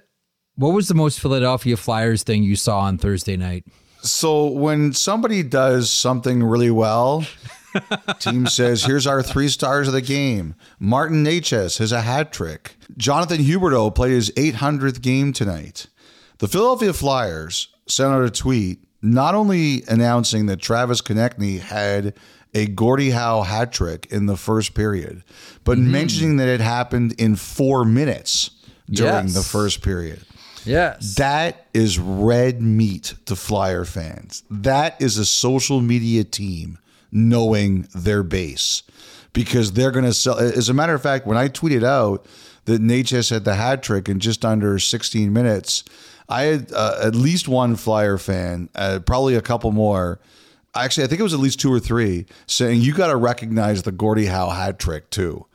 what 0.56 0.72
was 0.72 0.88
the 0.88 0.94
most 0.94 1.20
Philadelphia 1.20 1.76
Flyers 1.76 2.22
thing 2.22 2.42
you 2.42 2.56
saw 2.56 2.80
on 2.80 2.98
Thursday 2.98 3.36
night? 3.36 3.64
So 4.02 4.46
when 4.46 4.92
somebody 4.92 5.42
does 5.42 5.90
something 5.90 6.42
really 6.42 6.70
well, 6.70 7.26
team 8.20 8.46
says, 8.46 8.84
"Here's 8.84 9.06
our 9.06 9.22
three 9.22 9.48
stars 9.48 9.88
of 9.88 9.94
the 9.94 10.00
game." 10.00 10.54
Martin 10.78 11.24
Necas 11.24 11.78
has 11.78 11.92
a 11.92 12.02
hat 12.02 12.32
trick. 12.32 12.76
Jonathan 12.96 13.38
Huberdeau 13.38 13.94
played 13.94 14.12
his 14.12 14.30
800th 14.32 15.02
game 15.02 15.32
tonight. 15.32 15.88
The 16.38 16.48
Philadelphia 16.48 16.92
Flyers 16.92 17.68
sent 17.88 18.12
out 18.12 18.24
a 18.24 18.30
tweet 18.30 18.85
not 19.06 19.34
only 19.34 19.84
announcing 19.88 20.46
that 20.46 20.60
Travis 20.60 21.00
Konecny 21.00 21.60
had 21.60 22.14
a 22.54 22.66
Gordie 22.66 23.10
Howe 23.10 23.42
hat 23.42 23.72
trick 23.72 24.06
in 24.10 24.26
the 24.26 24.36
first 24.36 24.74
period, 24.74 25.22
but 25.64 25.78
mm-hmm. 25.78 25.92
mentioning 25.92 26.36
that 26.38 26.48
it 26.48 26.60
happened 26.60 27.14
in 27.18 27.36
four 27.36 27.84
minutes 27.84 28.50
during 28.90 29.26
yes. 29.26 29.34
the 29.34 29.42
first 29.42 29.82
period. 29.82 30.20
Yes. 30.64 31.14
That 31.16 31.66
is 31.72 31.98
red 31.98 32.60
meat 32.60 33.14
to 33.26 33.36
Flyer 33.36 33.84
fans. 33.84 34.42
That 34.50 35.00
is 35.00 35.16
a 35.18 35.24
social 35.24 35.80
media 35.80 36.24
team 36.24 36.78
knowing 37.12 37.86
their 37.94 38.22
base 38.22 38.82
because 39.32 39.72
they're 39.72 39.92
going 39.92 40.04
to 40.04 40.14
sell. 40.14 40.38
As 40.38 40.68
a 40.68 40.74
matter 40.74 40.94
of 40.94 41.02
fact, 41.02 41.26
when 41.26 41.36
I 41.36 41.48
tweeted 41.48 41.84
out 41.84 42.26
that 42.64 42.82
Necas 42.82 43.30
had 43.30 43.44
the 43.44 43.54
hat 43.54 43.82
trick 43.82 44.08
in 44.08 44.18
just 44.18 44.44
under 44.44 44.78
16 44.78 45.32
minutes, 45.32 45.84
I 46.28 46.42
had 46.42 46.72
uh, 46.72 46.98
at 47.02 47.14
least 47.14 47.48
one 47.48 47.76
Flyer 47.76 48.18
fan, 48.18 48.68
uh, 48.74 49.00
probably 49.04 49.34
a 49.36 49.42
couple 49.42 49.70
more. 49.72 50.20
Actually, 50.74 51.04
I 51.04 51.06
think 51.06 51.20
it 51.20 51.24
was 51.24 51.34
at 51.34 51.40
least 51.40 51.60
two 51.60 51.72
or 51.72 51.80
three 51.80 52.26
saying 52.46 52.82
you 52.82 52.92
got 52.92 53.08
to 53.08 53.16
recognize 53.16 53.82
the 53.82 53.92
Gordie 53.92 54.26
Howe 54.26 54.50
hat 54.50 54.78
trick 54.78 55.08
too. 55.10 55.46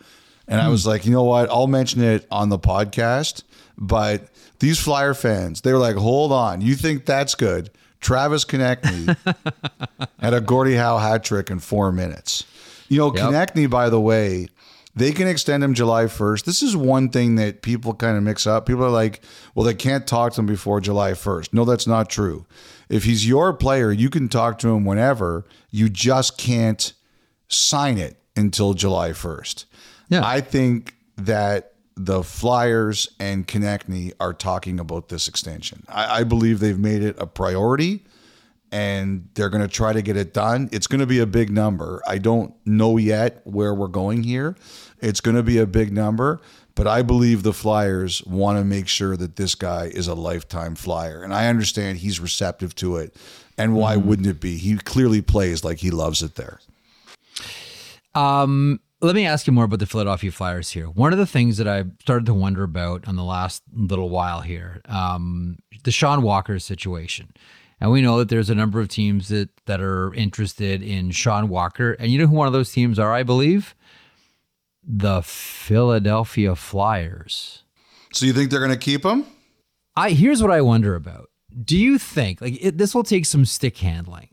And 0.48 0.60
I 0.60 0.68
was 0.68 0.86
like, 0.86 1.06
you 1.06 1.12
know 1.12 1.24
what? 1.24 1.50
I'll 1.50 1.68
mention 1.68 2.02
it 2.02 2.28
on 2.30 2.50
the 2.50 2.60
podcast. 2.60 3.44
But 3.78 4.28
these 4.60 4.80
Flyer 4.80 5.14
fans, 5.14 5.62
they 5.62 5.72
were 5.72 5.80
like, 5.80 5.96
hold 5.96 6.32
on, 6.32 6.62
you 6.62 6.76
think 6.76 7.06
that's 7.06 7.36
good? 7.36 7.70
Travis 8.02 8.44
Konecny 8.44 9.16
had 10.20 10.34
a 10.34 10.42
Gordie 10.42 10.76
Howe 10.76 10.98
hat 10.98 11.24
trick 11.24 11.50
in 11.50 11.60
four 11.60 11.92
minutes. 11.92 12.46
You 12.90 12.98
know, 12.98 13.16
yep. 13.16 13.26
Konecny, 13.26 13.70
by 13.70 13.90
the 13.90 14.02
way, 14.02 14.48
they 14.96 15.12
can 15.12 15.28
extend 15.28 15.64
him 15.64 15.74
July 15.74 16.06
1st. 16.06 16.44
This 16.46 16.62
is 16.62 16.76
one 16.76 17.10
thing 17.10 17.36
that 17.36 17.62
people 17.62 17.94
kind 17.94 18.18
of 18.18 18.24
mix 18.24 18.46
up. 18.46 18.66
People 18.66 18.84
are 18.84 18.90
like, 18.90 19.22
well, 19.56 19.66
they 19.66 19.74
can't 19.74 20.06
talk 20.06 20.34
to 20.34 20.42
him 20.42 20.48
before 20.48 20.82
July 20.82 21.12
1st. 21.12 21.54
No, 21.54 21.66
that's 21.66 21.88
not 21.88 22.10
true. 22.10 22.46
If 22.90 23.06
he's 23.06 23.26
your 23.26 23.54
player, 23.54 23.92
you 23.92 24.10
can 24.10 24.28
talk 24.28 24.60
to 24.60 24.70
him 24.70 24.84
whenever. 24.84 25.46
You 25.70 25.88
just 25.88 26.38
can't 26.38 26.92
sign 27.48 27.98
it 27.98 28.18
until 28.36 28.74
July 28.74 29.12
1st. 29.12 29.66
Yeah. 30.10 30.22
I 30.26 30.42
think 30.42 30.96
that 31.16 31.74
the 31.96 32.24
Flyers 32.24 33.10
and 33.20 33.48
Konecny 33.48 34.12
are 34.20 34.34
talking 34.34 34.80
about 34.80 35.10
this 35.10 35.28
extension. 35.28 35.86
I, 35.88 36.20
I 36.20 36.24
believe 36.24 36.60
they've 36.60 36.80
made 36.80 37.04
it 37.04 37.16
a 37.18 37.28
priority 37.28 38.04
and 38.72 39.28
they're 39.34 39.50
going 39.50 39.62
to 39.62 39.68
try 39.68 39.92
to 39.94 40.02
get 40.02 40.16
it 40.16 40.34
done. 40.34 40.70
It's 40.72 40.88
going 40.88 41.02
to 41.02 41.06
be 41.06 41.20
a 41.20 41.26
big 41.26 41.50
number. 41.50 42.02
I 42.08 42.18
don't 42.18 42.54
know 42.66 42.98
yet 42.98 43.42
where 43.44 43.74
we're 43.74 43.88
going 43.88 44.24
here. 44.24 44.56
It's 45.00 45.20
going 45.20 45.36
to 45.36 45.44
be 45.44 45.58
a 45.58 45.66
big 45.66 45.92
number, 45.92 46.40
but 46.76 46.88
I 46.88 47.02
believe 47.02 47.44
the 47.44 47.54
Flyers 47.54 48.24
want 48.24 48.58
to 48.58 48.64
make 48.64 48.88
sure 48.88 49.18
that 49.18 49.36
this 49.36 49.56
guy 49.56 49.86
is 49.86 50.08
a 50.08 50.16
lifetime 50.16 50.76
Flyer. 50.76 51.24
And 51.24 51.34
I 51.34 51.48
understand 51.48 51.98
he's 51.98 52.20
receptive 52.20 52.74
to 52.76 52.98
it. 52.98 53.16
And 53.58 53.76
why 53.76 53.96
mm-hmm. 53.96 54.08
wouldn't 54.08 54.28
it 54.28 54.40
be? 54.40 54.58
He 54.58 54.78
clearly 54.78 55.22
plays 55.22 55.64
like 55.64 55.80
he 55.80 55.92
loves 55.92 56.24
it 56.24 56.36
there. 56.36 56.60
Um, 58.16 58.80
let 59.02 59.16
me 59.16 59.26
ask 59.26 59.48
you 59.48 59.54
more 59.54 59.66
about 59.66 59.80
the 59.80 59.86
Philadelphia 59.86 60.32
Flyers 60.32 60.70
here. 60.70 60.86
One 60.86 61.12
of 61.12 61.20
the 61.20 61.26
things 61.26 61.58
that 61.58 61.68
I've 61.68 61.92
started 62.02 62.26
to 62.28 62.34
wonder 62.34 62.64
about 62.64 63.08
on 63.08 63.16
the 63.16 63.24
last 63.24 63.64
little 63.74 64.10
while 64.10 64.42
here, 64.42 64.82
um, 64.86 65.58
the 65.84 65.92
Sean 65.92 66.22
Walker 66.22 66.60
situation. 66.60 67.34
And 67.82 67.92
we 67.92 68.02
know 68.02 68.20
that 68.20 68.30
there's 68.30 68.52
a 68.52 68.56
number 68.56 68.80
of 68.80 68.88
teams 68.88 69.30
that, 69.30 69.50
that 69.66 69.82
are 69.82 70.14
interested 70.14 70.84
in 70.84 71.10
Sean 71.10 71.50
Walker. 71.50 71.94
And 71.94 72.12
you 72.12 72.20
know 72.20 72.28
who 72.28 72.36
one 72.36 72.46
of 72.46 72.54
those 72.54 72.72
teams 72.72 73.00
are, 73.00 73.12
I 73.12 73.24
believe? 73.24 73.76
The 74.84 75.24
Philadelphia 75.24 76.56
Flyers. 76.56 77.64
So 78.14 78.28
you 78.28 78.34
think 78.34 78.52
they're 78.52 78.60
going 78.60 78.72
to 78.72 78.78
keep 78.78 79.04
him? 79.04 79.26
I 79.96 80.12
here's 80.12 80.42
what 80.42 80.52
I 80.52 80.62
wonder 80.62 80.96
about. 80.96 81.30
Do 81.64 81.78
you 81.78 81.98
think 81.98 82.40
like 82.40 82.58
it, 82.64 82.78
this 82.78 82.96
will 82.96 83.04
take 83.04 83.26
some 83.26 83.46
stick 83.46 83.78
handling, 83.78 84.30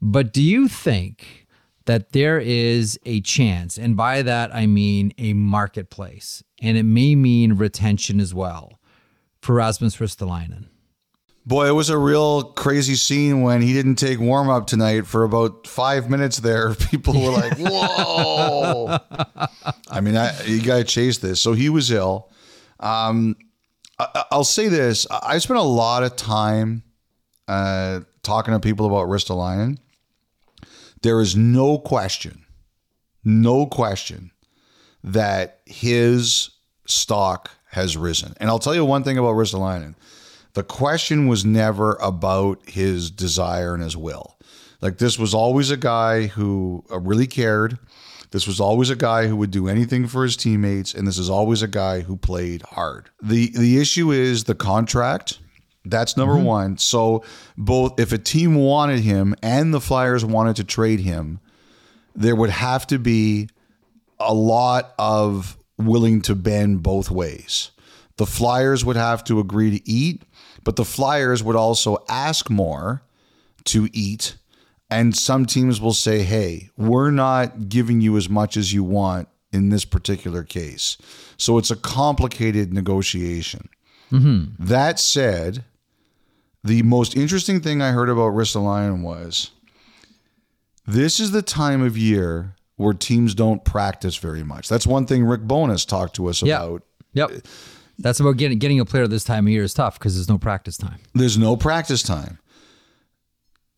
but 0.00 0.32
do 0.32 0.42
you 0.42 0.68
think 0.68 1.46
that 1.86 2.12
there 2.12 2.38
is 2.38 3.00
a 3.06 3.22
chance, 3.22 3.78
and 3.78 3.96
by 3.96 4.22
that 4.22 4.54
I 4.54 4.66
mean 4.66 5.14
a 5.16 5.32
marketplace, 5.32 6.44
and 6.60 6.76
it 6.76 6.82
may 6.82 7.14
mean 7.14 7.54
retention 7.54 8.20
as 8.20 8.34
well 8.34 8.78
for 9.40 9.54
Rasmus 9.54 9.96
Ristolainen? 9.96 10.66
Boy, 11.44 11.68
it 11.68 11.72
was 11.72 11.90
a 11.90 11.98
real 11.98 12.44
crazy 12.44 12.94
scene 12.94 13.42
when 13.42 13.62
he 13.62 13.72
didn't 13.72 13.96
take 13.96 14.20
warm 14.20 14.48
up 14.48 14.68
tonight 14.68 15.06
for 15.06 15.24
about 15.24 15.66
five 15.66 16.08
minutes. 16.08 16.38
There, 16.38 16.74
people 16.90 17.14
were 17.14 17.32
like, 17.32 17.58
"Whoa!" 17.58 18.98
I 19.90 20.00
mean, 20.00 20.16
I, 20.16 20.40
you 20.44 20.62
got 20.62 20.76
to 20.78 20.84
chase 20.84 21.18
this. 21.18 21.40
So 21.40 21.52
he 21.52 21.68
was 21.68 21.90
ill. 21.90 22.30
Um, 22.78 23.36
I, 23.98 24.24
will 24.30 24.44
say 24.44 24.68
this: 24.68 25.06
I 25.10 25.38
spent 25.38 25.58
a 25.58 25.64
lot 25.64 26.04
of 26.04 26.14
time 26.14 26.84
uh, 27.48 28.00
talking 28.22 28.54
to 28.54 28.60
people 28.60 28.86
about 28.86 29.08
Ristolainen. 29.08 29.78
There 31.02 31.20
is 31.20 31.34
no 31.34 31.78
question, 31.78 32.44
no 33.24 33.66
question 33.66 34.30
that 35.02 35.60
his 35.66 36.50
stock 36.86 37.50
has 37.70 37.96
risen. 37.96 38.34
And 38.36 38.48
I'll 38.48 38.60
tell 38.60 38.74
you 38.74 38.84
one 38.84 39.02
thing 39.02 39.18
about 39.18 39.34
Ristolainen. 39.34 39.96
The 40.54 40.62
question 40.62 41.28
was 41.28 41.44
never 41.44 41.94
about 41.94 42.68
his 42.68 43.10
desire 43.10 43.74
and 43.74 43.82
his 43.82 43.96
will. 43.96 44.36
Like 44.80 44.98
this 44.98 45.18
was 45.18 45.32
always 45.32 45.70
a 45.70 45.76
guy 45.76 46.26
who 46.26 46.84
uh, 46.90 46.98
really 46.98 47.26
cared. 47.26 47.78
This 48.32 48.46
was 48.46 48.60
always 48.60 48.90
a 48.90 48.96
guy 48.96 49.26
who 49.26 49.36
would 49.36 49.50
do 49.50 49.68
anything 49.68 50.06
for 50.06 50.24
his 50.24 50.36
teammates, 50.36 50.94
and 50.94 51.06
this 51.06 51.18
is 51.18 51.28
always 51.28 51.62
a 51.62 51.68
guy 51.68 52.00
who 52.00 52.16
played 52.16 52.62
hard. 52.62 53.10
the 53.22 53.50
The 53.56 53.78
issue 53.78 54.10
is 54.10 54.44
the 54.44 54.54
contract. 54.54 55.38
That's 55.84 56.16
number 56.16 56.36
one. 56.36 56.78
So 56.78 57.24
both 57.58 57.98
if 57.98 58.12
a 58.12 58.18
team 58.18 58.54
wanted 58.54 59.00
him 59.00 59.34
and 59.42 59.74
the 59.74 59.80
Flyers 59.80 60.24
wanted 60.24 60.56
to 60.56 60.64
trade 60.64 61.00
him, 61.00 61.40
there 62.14 62.36
would 62.36 62.50
have 62.50 62.86
to 62.88 62.98
be 62.98 63.48
a 64.20 64.32
lot 64.32 64.94
of 64.98 65.58
willing 65.78 66.22
to 66.22 66.34
bend 66.34 66.82
both 66.82 67.10
ways. 67.10 67.70
The 68.16 68.26
Flyers 68.26 68.84
would 68.84 68.96
have 68.96 69.24
to 69.24 69.40
agree 69.40 69.78
to 69.78 69.90
eat, 69.90 70.22
but 70.64 70.76
the 70.76 70.84
Flyers 70.84 71.42
would 71.42 71.56
also 71.56 71.98
ask 72.08 72.50
more 72.50 73.02
to 73.64 73.88
eat. 73.92 74.36
And 74.90 75.16
some 75.16 75.46
teams 75.46 75.80
will 75.80 75.94
say, 75.94 76.22
hey, 76.22 76.68
we're 76.76 77.10
not 77.10 77.68
giving 77.70 78.00
you 78.02 78.16
as 78.18 78.28
much 78.28 78.56
as 78.58 78.72
you 78.74 78.84
want 78.84 79.28
in 79.50 79.70
this 79.70 79.84
particular 79.86 80.42
case. 80.42 80.98
So 81.38 81.56
it's 81.58 81.70
a 81.70 81.76
complicated 81.76 82.72
negotiation. 82.74 83.68
Mm-hmm. 84.10 84.62
That 84.64 85.00
said, 85.00 85.64
the 86.62 86.82
most 86.82 87.16
interesting 87.16 87.60
thing 87.60 87.80
I 87.80 87.92
heard 87.92 88.10
about 88.10 88.34
Ristolainen 88.34 89.02
was 89.02 89.50
this 90.86 91.20
is 91.20 91.30
the 91.30 91.42
time 91.42 91.82
of 91.82 91.96
year 91.96 92.54
where 92.76 92.92
teams 92.92 93.34
don't 93.34 93.64
practice 93.64 94.16
very 94.16 94.42
much. 94.42 94.68
That's 94.68 94.86
one 94.86 95.06
thing 95.06 95.24
Rick 95.24 95.42
Bowness 95.42 95.86
talked 95.86 96.16
to 96.16 96.28
us 96.28 96.42
Yeah. 96.42 96.56
about. 96.62 96.82
Yep. 97.14 97.30
That's 98.02 98.20
about 98.20 98.36
getting 98.36 98.58
getting 98.58 98.80
a 98.80 98.84
player 98.84 99.06
this 99.06 99.24
time 99.24 99.46
of 99.46 99.52
year 99.52 99.62
is 99.62 99.74
tough 99.74 99.98
because 99.98 100.14
there's 100.16 100.28
no 100.28 100.38
practice 100.38 100.76
time. 100.76 100.98
There's 101.14 101.38
no 101.38 101.56
practice 101.56 102.02
time. 102.02 102.38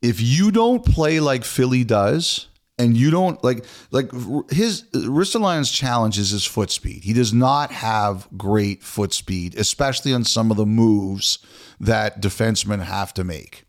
If 0.03 0.21
you 0.21 0.51
don't 0.51 0.85
play 0.85 1.21
like 1.21 1.45
Philly 1.45 1.85
does, 1.85 2.49
and 2.79 2.97
you 2.97 3.11
don't 3.11 3.43
like 3.45 3.65
like 3.91 4.11
his 4.51 4.83
Ristolainen's 4.95 5.71
challenge 5.71 6.19
is 6.19 6.31
his 6.31 6.45
foot 6.45 6.71
speed. 6.71 7.05
He 7.05 7.13
does 7.13 7.33
not 7.33 7.71
have 7.71 8.27
great 8.37 8.83
foot 8.83 9.13
speed, 9.13 9.55
especially 9.57 10.13
on 10.13 10.25
some 10.25 10.51
of 10.51 10.57
the 10.57 10.67
moves 10.67 11.39
that 11.79 12.21
defensemen 12.21 12.83
have 12.83 13.15
to 13.15 13.25
make. 13.25 13.65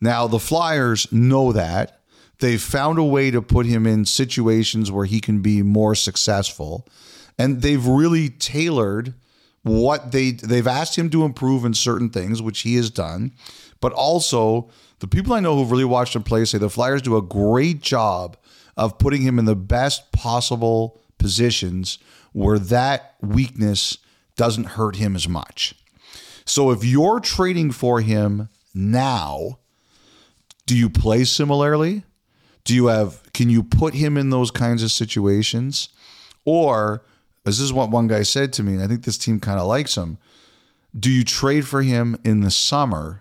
Now 0.00 0.26
the 0.26 0.38
Flyers 0.38 1.10
know 1.12 1.52
that. 1.52 2.00
They've 2.38 2.62
found 2.62 2.98
a 2.98 3.04
way 3.04 3.30
to 3.30 3.42
put 3.42 3.66
him 3.66 3.86
in 3.86 4.06
situations 4.06 4.90
where 4.90 5.04
he 5.04 5.20
can 5.20 5.42
be 5.42 5.62
more 5.62 5.94
successful. 5.94 6.88
And 7.38 7.60
they've 7.60 7.86
really 7.86 8.30
tailored 8.30 9.12
what 9.62 10.12
they 10.12 10.32
they've 10.32 10.66
asked 10.66 10.96
him 10.96 11.10
to 11.10 11.24
improve 11.24 11.64
in 11.64 11.74
certain 11.74 12.10
things, 12.10 12.40
which 12.40 12.60
he 12.60 12.76
has 12.76 12.90
done. 12.90 13.32
But 13.80 13.92
also, 13.92 14.70
the 15.00 15.08
people 15.08 15.32
I 15.32 15.40
know 15.40 15.56
who've 15.56 15.70
really 15.70 15.84
watched 15.84 16.16
him 16.16 16.22
play 16.22 16.44
say 16.44 16.58
the 16.58 16.70
Flyers 16.70 17.02
do 17.02 17.16
a 17.16 17.22
great 17.22 17.80
job 17.80 18.36
of 18.76 18.98
putting 18.98 19.22
him 19.22 19.38
in 19.38 19.44
the 19.44 19.56
best 19.56 20.12
possible 20.12 21.00
positions 21.18 21.98
where 22.32 22.58
that 22.58 23.14
weakness 23.20 23.98
doesn't 24.36 24.64
hurt 24.64 24.96
him 24.96 25.14
as 25.14 25.28
much. 25.28 25.74
So 26.44 26.70
if 26.70 26.84
you're 26.84 27.20
trading 27.20 27.70
for 27.72 28.00
him 28.00 28.48
now, 28.74 29.58
do 30.66 30.76
you 30.76 30.88
play 30.88 31.24
similarly? 31.24 32.04
Do 32.64 32.74
you 32.74 32.86
have 32.86 33.22
can 33.32 33.50
you 33.50 33.62
put 33.62 33.94
him 33.94 34.16
in 34.16 34.30
those 34.30 34.50
kinds 34.50 34.82
of 34.82 34.92
situations? 34.92 35.88
Or 36.44 37.02
this 37.58 37.64
is 37.64 37.72
what 37.72 37.90
one 37.90 38.08
guy 38.08 38.22
said 38.22 38.52
to 38.54 38.62
me, 38.62 38.74
and 38.74 38.82
I 38.82 38.86
think 38.86 39.04
this 39.04 39.18
team 39.18 39.40
kind 39.40 39.58
of 39.58 39.66
likes 39.66 39.96
him. 39.96 40.18
Do 40.98 41.10
you 41.10 41.24
trade 41.24 41.66
for 41.66 41.82
him 41.82 42.16
in 42.24 42.40
the 42.40 42.50
summer 42.50 43.20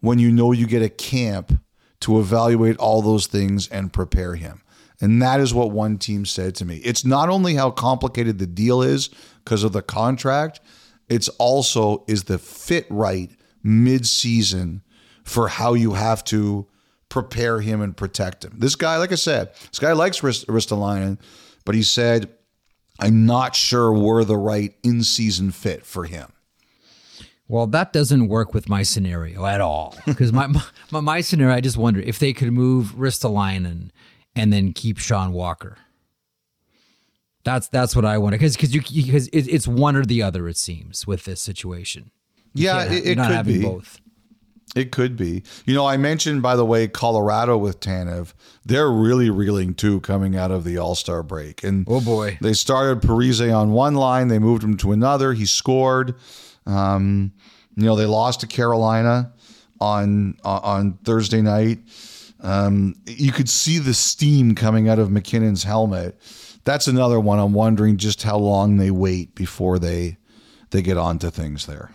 when 0.00 0.18
you 0.18 0.32
know 0.32 0.52
you 0.52 0.66
get 0.66 0.82
a 0.82 0.88
camp 0.88 1.60
to 2.00 2.18
evaluate 2.18 2.78
all 2.78 3.02
those 3.02 3.26
things 3.26 3.68
and 3.68 3.92
prepare 3.92 4.34
him? 4.34 4.62
And 5.00 5.20
that 5.22 5.40
is 5.40 5.54
what 5.54 5.70
one 5.70 5.98
team 5.98 6.26
said 6.26 6.54
to 6.56 6.64
me. 6.64 6.76
It's 6.78 7.04
not 7.04 7.28
only 7.28 7.54
how 7.54 7.70
complicated 7.70 8.38
the 8.38 8.46
deal 8.46 8.82
is 8.82 9.08
because 9.44 9.64
of 9.64 9.72
the 9.72 9.82
contract, 9.82 10.60
it's 11.08 11.28
also 11.30 12.04
is 12.06 12.24
the 12.24 12.38
fit 12.38 12.86
right 12.90 13.30
mid-season 13.62 14.82
for 15.24 15.48
how 15.48 15.74
you 15.74 15.92
have 15.92 16.24
to 16.24 16.66
prepare 17.08 17.60
him 17.60 17.80
and 17.80 17.96
protect 17.96 18.44
him. 18.44 18.52
This 18.56 18.76
guy, 18.76 18.96
like 18.96 19.12
I 19.12 19.16
said, 19.16 19.52
this 19.54 19.78
guy 19.78 19.92
likes 19.92 20.22
Rist- 20.22 20.46
Ristolainen, 20.46 21.18
but 21.64 21.74
he 21.74 21.82
said, 21.82 22.30
I'm 23.00 23.26
not 23.26 23.54
sure 23.56 23.92
we're 23.92 24.24
the 24.24 24.36
right 24.36 24.74
in-season 24.82 25.50
fit 25.52 25.84
for 25.86 26.04
him. 26.04 26.32
Well, 27.48 27.66
that 27.68 27.92
doesn't 27.92 28.28
work 28.28 28.54
with 28.54 28.68
my 28.68 28.82
scenario 28.84 29.44
at 29.44 29.60
all. 29.60 29.96
Because 30.06 30.32
my, 30.40 30.46
my 30.46 31.00
my 31.00 31.20
scenario, 31.20 31.54
I 31.54 31.60
just 31.60 31.76
wonder 31.76 32.00
if 32.00 32.18
they 32.18 32.32
could 32.32 32.52
move 32.52 32.94
Ristolainen 32.96 33.90
and 34.36 34.52
then 34.52 34.72
keep 34.72 34.98
Sean 34.98 35.32
Walker. 35.32 35.76
That's 37.42 37.68
that's 37.68 37.96
what 37.96 38.04
I 38.04 38.18
wonder 38.18 38.36
because 38.38 38.54
because 38.54 38.74
you 38.74 38.82
because 38.82 39.26
it, 39.28 39.48
it's 39.48 39.66
one 39.66 39.96
or 39.96 40.04
the 40.04 40.22
other. 40.22 40.46
It 40.48 40.58
seems 40.58 41.06
with 41.06 41.24
this 41.24 41.40
situation. 41.40 42.10
You 42.54 42.66
Yeah, 42.66 42.84
it, 42.84 43.04
you're 43.04 43.12
it 43.12 43.16
not 43.16 43.26
could 43.28 43.36
having 43.36 43.58
be. 43.60 43.64
both. 43.64 43.98
It 44.76 44.92
could 44.92 45.16
be. 45.16 45.42
You 45.66 45.74
know, 45.74 45.84
I 45.86 45.96
mentioned, 45.96 46.42
by 46.42 46.54
the 46.54 46.64
way, 46.64 46.86
Colorado 46.86 47.58
with 47.58 47.80
Tanev. 47.80 48.34
They're 48.64 48.90
really 48.90 49.28
reeling 49.28 49.74
too 49.74 50.00
coming 50.00 50.36
out 50.36 50.50
of 50.52 50.62
the 50.64 50.78
All 50.78 50.94
Star 50.94 51.22
break. 51.24 51.64
And 51.64 51.84
Oh, 51.88 52.00
boy. 52.00 52.38
they 52.40 52.52
started 52.52 53.00
Parise 53.02 53.52
on 53.54 53.72
one 53.72 53.94
line, 53.94 54.28
they 54.28 54.38
moved 54.38 54.62
him 54.62 54.76
to 54.78 54.92
another. 54.92 55.32
He 55.32 55.44
scored. 55.46 56.14
Um, 56.66 57.32
you 57.76 57.84
know, 57.84 57.96
they 57.96 58.06
lost 58.06 58.40
to 58.40 58.46
Carolina 58.46 59.32
on 59.80 60.36
on- 60.44 60.60
on 60.62 60.98
Thursday 61.04 61.40
night. 61.42 61.80
Um, 62.42 62.94
you 63.06 63.32
could 63.32 63.48
see 63.48 63.78
the 63.78 63.92
steam 63.94 64.54
coming 64.54 64.88
out 64.88 64.98
of 64.98 65.10
MacKinnon's 65.10 65.64
helmet. 65.64 66.18
That's 66.64 66.86
another 66.86 67.18
one. 67.18 67.38
I'm 67.38 67.52
wondering 67.52 67.96
just 67.96 68.22
how 68.22 68.38
long 68.38 68.76
they 68.76 68.90
wait 68.90 69.34
before 69.34 69.78
they 69.78 70.16
they 70.70 70.82
get 70.82 70.96
onto 70.96 71.30
things 71.30 71.66
there. 71.66 71.90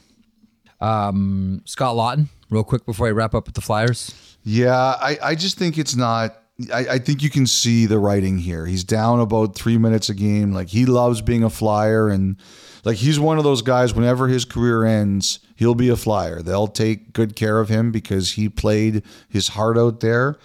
Um, 0.82 1.62
Scott 1.66 1.96
Laughton, 1.96 2.28
real 2.50 2.64
quick 2.64 2.86
before 2.86 3.08
I 3.08 3.12
wrap 3.12 3.34
up 3.34 3.46
with 3.46 3.56
the 3.56 3.62
Flyers. 3.62 4.14
Yeah, 4.44 4.76
I, 4.76 5.18
I 5.22 5.36
just 5.36 5.58
think 5.58 5.78
it's 5.78 5.96
not. 5.96 6.38
I, 6.74 6.88
I 6.88 7.00
think 7.00 7.22
you 7.22 7.30
can 7.30 7.48
see 7.48 7.86
the 7.86 8.00
writing 8.00 8.38
here. 8.38 8.66
He's 8.66 8.84
down 8.84 9.20
about 9.20 9.56
three 9.56 9.78
minutes 9.78 10.08
a 10.10 10.14
game. 10.14 10.54
Like 10.54 10.70
he 10.70 10.86
loves 10.86 11.22
being 11.22 11.44
a 11.44 11.50
flyer, 11.50 12.10
and 12.10 12.38
like 12.84 12.98
he's 12.98 13.20
one 13.20 13.38
of 13.38 13.44
those 13.44 13.62
guys. 13.62 13.94
Whenever 13.94 14.28
his 14.28 14.46
career 14.46 14.86
ends, 14.86 15.40
he'll 15.56 15.76
be 15.76 15.90
a 15.90 15.96
flyer. 15.96 16.42
They'll 16.42 16.68
take 16.68 17.14
good 17.14 17.36
care 17.36 17.60
of 17.60 17.70
him 17.70 17.92
because 17.92 18.34
he 18.34 18.48
played 18.48 19.04
his 19.28 19.50
heart 19.50 19.78
out 19.78 20.00
there. 20.00 20.38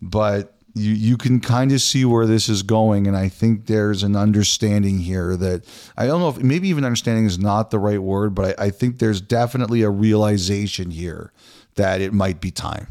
But 0.00 0.53
you 0.74 0.92
you 0.92 1.16
can 1.16 1.40
kind 1.40 1.70
of 1.72 1.80
see 1.80 2.04
where 2.04 2.26
this 2.26 2.48
is 2.48 2.62
going, 2.62 3.06
and 3.06 3.16
I 3.16 3.28
think 3.28 3.66
there's 3.66 4.02
an 4.02 4.16
understanding 4.16 4.98
here 4.98 5.36
that 5.36 5.64
I 5.96 6.06
don't 6.06 6.20
know 6.20 6.28
if 6.30 6.38
maybe 6.38 6.68
even 6.68 6.84
understanding 6.84 7.26
is 7.26 7.38
not 7.38 7.70
the 7.70 7.78
right 7.78 8.02
word, 8.02 8.34
but 8.34 8.58
I, 8.58 8.66
I 8.66 8.70
think 8.70 8.98
there's 8.98 9.20
definitely 9.20 9.82
a 9.82 9.90
realization 9.90 10.90
here 10.90 11.32
that 11.76 12.00
it 12.00 12.12
might 12.12 12.40
be 12.40 12.50
time. 12.50 12.88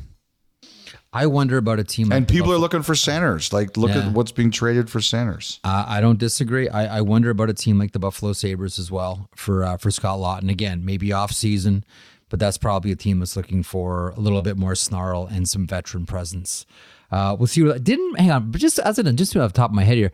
I 1.15 1.27
wonder 1.27 1.57
about 1.57 1.77
a 1.77 1.83
team 1.83 2.09
like 2.09 2.17
And 2.17 2.27
people 2.27 2.51
are 2.51 2.57
looking 2.57 2.81
for 2.81 2.95
centers. 2.95 3.53
Like, 3.53 3.77
look 3.77 3.91
Yeah. 3.91 4.07
at 4.07 4.13
what's 4.13 4.31
being 4.31 4.49
traded 4.49 4.89
for 4.89 4.99
centers. 4.99 5.59
Uh, 5.63 5.85
I 5.87 6.01
don't 6.01 6.17
disagree. 6.17 6.67
I, 6.69 6.97
I 6.97 7.01
wonder 7.01 7.29
about 7.29 7.51
a 7.51 7.53
team 7.53 7.77
like 7.77 7.91
the 7.91 7.99
Buffalo 7.99 8.33
Sabres 8.33 8.79
as 8.79 8.89
well 8.89 9.29
for 9.35 9.63
uh, 9.63 9.77
for 9.77 9.91
Scott 9.91 10.17
Laughton. 10.17 10.49
Again, 10.49 10.83
maybe 10.83 11.13
off 11.13 11.31
season, 11.31 11.83
but 12.29 12.39
that's 12.39 12.57
probably 12.57 12.91
a 12.91 12.95
team 12.95 13.19
that's 13.19 13.35
looking 13.35 13.61
for 13.61 14.09
a 14.17 14.19
little 14.19 14.41
bit 14.41 14.57
more 14.57 14.73
snarl 14.73 15.27
and 15.27 15.47
some 15.47 15.67
veteran 15.67 16.07
presence. 16.07 16.65
Uh, 17.13 17.35
we'll 17.37 17.47
see. 17.47 17.63
What 17.63 17.83
didn't 17.83 18.19
hang 18.19 18.31
on, 18.31 18.51
but 18.51 18.59
just 18.59 18.79
as 18.79 18.97
an 18.97 19.15
just 19.15 19.35
off 19.37 19.53
the 19.53 19.57
top 19.57 19.69
of 19.69 19.75
my 19.75 19.83
head 19.83 19.97
here, 19.97 20.11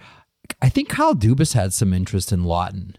I 0.61 0.69
think 0.69 0.89
Kyle 0.89 1.15
Dubas 1.15 1.53
had 1.53 1.73
some 1.73 1.93
interest 1.93 2.31
in 2.31 2.41
Laughton 2.41 2.95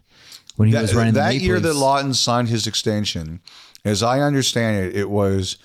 when 0.55 0.69
he 0.69 0.75
was 0.75 0.93
running 0.93 1.13
that 1.13 1.35
year 1.35 1.59
that 1.59 1.75
Laughton 1.75 2.15
signed 2.15 2.49
his 2.49 2.67
extension, 2.67 3.41
as 3.83 4.03
I 4.03 4.19
understand 4.19 4.85
it, 4.85 4.95
it 4.95 5.09
was 5.09 5.57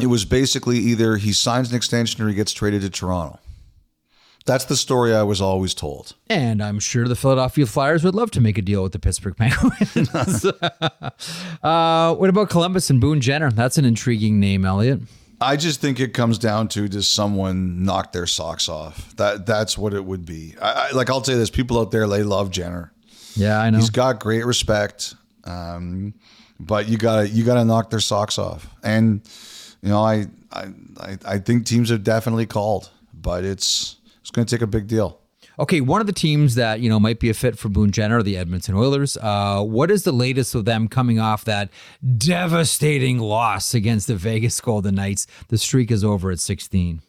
it 0.00 0.06
was 0.06 0.24
basically 0.24 0.78
either 0.78 1.16
he 1.16 1.32
signs 1.32 1.70
an 1.70 1.76
extension 1.76 2.24
or 2.24 2.28
he 2.28 2.34
gets 2.34 2.52
traded 2.52 2.82
to 2.82 2.90
Toronto. 2.90 3.38
That's 4.46 4.66
the 4.66 4.76
story 4.76 5.14
I 5.14 5.22
was 5.22 5.40
always 5.40 5.72
told. 5.72 6.14
And 6.28 6.62
I'm 6.62 6.78
sure 6.78 7.08
the 7.08 7.16
Philadelphia 7.16 7.64
Flyers 7.64 8.04
would 8.04 8.14
love 8.14 8.30
to 8.32 8.40
make 8.42 8.58
a 8.58 8.62
deal 8.62 8.82
with 8.82 8.92
the 8.92 8.98
Pittsburgh 8.98 9.36
Penguins. 9.36 10.44
uh, 11.62 12.14
what 12.14 12.28
about 12.28 12.50
Columbus 12.50 12.90
and 12.90 13.00
Boone 13.00 13.22
Jenner? 13.22 13.50
That's 13.50 13.78
an 13.78 13.86
intriguing 13.86 14.38
name, 14.38 14.66
Elliotte. 14.66 15.00
I 15.44 15.56
just 15.56 15.80
think 15.80 16.00
it 16.00 16.14
comes 16.14 16.38
down 16.38 16.68
to 16.68 16.88
does 16.88 17.08
someone 17.08 17.84
knock 17.84 18.12
their 18.12 18.26
socks 18.26 18.68
off? 18.68 19.14
That 19.16 19.46
that's 19.46 19.76
what 19.78 19.94
it 19.94 20.04
would 20.04 20.24
be. 20.24 20.54
I, 20.60 20.70
I, 20.70 20.90
like 20.92 21.10
I'll 21.10 21.22
say 21.24 21.34
this: 21.34 21.50
people 21.50 21.78
out 21.78 21.90
there 21.90 22.06
they 22.08 22.22
love 22.22 22.50
Jenner. 22.50 22.92
Yeah, 23.36 23.60
I 23.60 23.70
know. 23.70 23.78
He's 23.78 23.90
got 23.90 24.20
great 24.20 24.44
respect, 24.46 25.14
um, 25.44 26.14
but 26.60 26.88
you 26.88 26.96
gotta 26.98 27.28
you 27.28 27.44
gotta 27.44 27.64
knock 27.64 27.90
their 27.90 28.00
socks 28.00 28.38
off. 28.38 28.66
And 28.82 29.20
you 29.82 29.88
know, 29.88 30.02
I 30.02 30.26
I 30.52 30.66
I- 31.00 31.18
I 31.26 31.38
think 31.38 31.66
teams 31.66 31.90
have 31.90 32.02
definitely 32.04 32.46
called, 32.46 32.90
but 33.12 33.44
it's 33.44 33.96
it's 34.20 34.30
going 34.30 34.46
to 34.46 34.54
take 34.56 34.62
a 34.62 34.66
big 34.66 34.86
deal. 34.86 35.18
Okay, 35.58 35.80
one 35.80 36.00
of 36.00 36.06
the 36.08 36.12
teams 36.12 36.56
that 36.56 36.80
you 36.80 36.88
know 36.88 36.98
might 36.98 37.20
be 37.20 37.30
a 37.30 37.34
fit 37.34 37.56
for 37.58 37.68
Boone 37.68 37.90
Jenner 37.92 38.22
the 38.22 38.36
Edmonton 38.36 38.74
Oilers. 38.74 39.16
Uh, 39.20 39.62
what 39.62 39.90
is 39.90 40.02
the 40.02 40.12
latest 40.12 40.54
of 40.54 40.64
them 40.64 40.88
coming 40.88 41.20
off 41.20 41.44
that 41.44 41.70
devastating 42.18 43.18
loss 43.18 43.74
against 43.74 44.06
the 44.08 44.16
Vegas 44.16 44.60
Golden 44.60 44.94
Knights? 44.96 45.26
The 45.48 45.58
streak 45.58 45.90
is 45.90 46.02
over 46.04 46.30
at 46.30 46.40
16. 46.40 47.02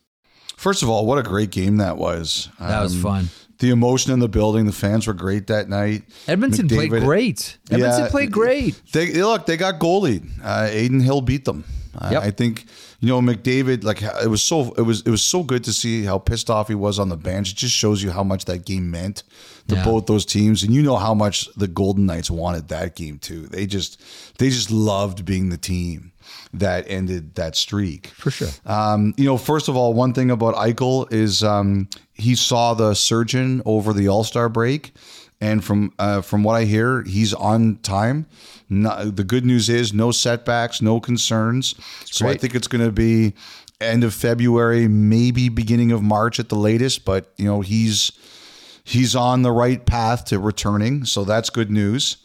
First 0.58 0.84
of 0.84 0.90
all, 0.90 1.06
what 1.06 1.18
a 1.18 1.24
great 1.24 1.50
game 1.52 1.78
that 1.78 1.98
was. 1.98 2.50
That 2.60 2.82
was 2.84 2.94
Um, 2.96 3.02
fun. 3.02 3.30
The 3.60 3.70
emotion 3.72 4.12
in 4.14 4.20
the 4.20 4.28
building, 4.30 4.66
the 4.66 4.72
fans 4.74 5.08
were 5.08 5.14
great 5.14 5.48
that 5.48 5.70
night. 5.70 6.04
Edmonton 6.28 6.68
played 6.68 6.90
great. 6.92 7.58
Edmonton 7.72 8.04
Yeah. 8.04 8.10
played 8.10 8.32
great. 8.32 8.80
They 8.92 9.14
look, 9.22 9.46
they 9.46 9.58
got 9.58 9.80
goalie. 9.80 10.24
Uh, 10.44 10.68
Adin 10.72 11.00
Hill 11.00 11.22
beat 11.22 11.46
them. 11.46 11.64
Yep. 12.12 12.24
I 12.24 12.32
think 12.32 12.66
you 13.06 13.12
know 13.12 13.22
McDavid. 13.22 13.84
Like 13.84 14.02
it 14.02 14.30
was 14.30 14.42
so 14.44 14.74
it 14.78 14.82
was 14.82 15.02
it 15.02 15.10
was 15.10 15.22
so 15.22 15.44
good 15.44 15.64
to 15.66 15.74
see 15.74 16.04
how 16.04 16.18
pissed 16.18 16.50
off 16.50 16.68
he 16.68 16.76
was 16.76 16.98
on 17.00 17.10
the 17.10 17.18
bench. 17.18 17.52
It 17.52 17.56
just 17.58 17.76
shows 17.76 18.02
you 18.04 18.12
how 18.12 18.24
much 18.24 18.46
that 18.46 18.66
game 18.66 18.90
meant 18.90 19.24
to 19.68 19.76
Yeah. 19.76 19.84
both 19.86 20.06
those 20.06 20.26
teams, 20.26 20.64
and 20.64 20.74
you 20.74 20.82
know 20.84 20.96
how 20.98 21.14
much 21.14 21.48
the 21.56 21.68
Golden 21.68 22.06
Knights 22.06 22.30
wanted 22.32 22.68
that 22.70 22.96
game 22.96 23.18
too. 23.20 23.48
They 23.48 23.66
just 23.66 24.02
they 24.40 24.50
just 24.50 24.72
loved 24.72 25.26
being 25.26 25.50
the 25.50 25.58
team 25.58 26.12
that 26.54 26.86
ended 26.88 27.36
that 27.36 27.56
streak 27.56 28.08
For 28.08 28.32
sure. 28.32 28.48
um, 28.66 29.14
you 29.18 29.26
know, 29.26 29.38
first 29.38 29.68
of 29.68 29.76
all, 29.76 29.94
one 29.94 30.14
thing 30.14 30.32
about 30.32 30.56
Eichel 30.56 31.12
is 31.12 31.44
um, 31.44 31.88
he 32.14 32.34
saw 32.36 32.74
the 32.74 32.94
surgeon 32.96 33.62
over 33.66 33.94
the 33.94 34.08
All 34.08 34.24
Star 34.24 34.50
break, 34.50 34.94
and 35.46 35.64
from 35.64 35.94
uh, 36.00 36.22
from 36.22 36.44
what 36.44 36.56
I 36.56 36.64
hear, 36.66 37.04
he's 37.04 37.34
on 37.34 37.78
time. 37.84 38.26
No, 38.70 39.06
the 39.06 39.24
good 39.24 39.46
news 39.46 39.70
is 39.70 39.94
no 39.94 40.12
setbacks, 40.12 40.82
no 40.82 41.00
concerns. 41.00 41.76
so 42.06 42.28
I 42.28 42.36
think 42.36 42.56
it's 42.56 42.68
going 42.68 42.84
to 42.84 42.92
be 42.92 43.34
end 43.80 44.04
of 44.04 44.14
February, 44.14 44.88
maybe 44.88 45.50
beginning 45.50 45.92
of 45.92 46.02
March 46.02 46.40
at 46.40 46.50
the 46.50 46.56
latest. 46.56 47.06
But 47.06 47.32
you 47.38 47.46
know, 47.46 47.62
he's 47.62 48.12
he's 48.84 49.16
on 49.16 49.44
the 49.44 49.52
right 49.52 49.86
path 49.86 50.26
to 50.26 50.40
returning, 50.40 51.06
so 51.06 51.24
that's 51.24 51.50
good 51.50 51.70
news. 51.72 52.18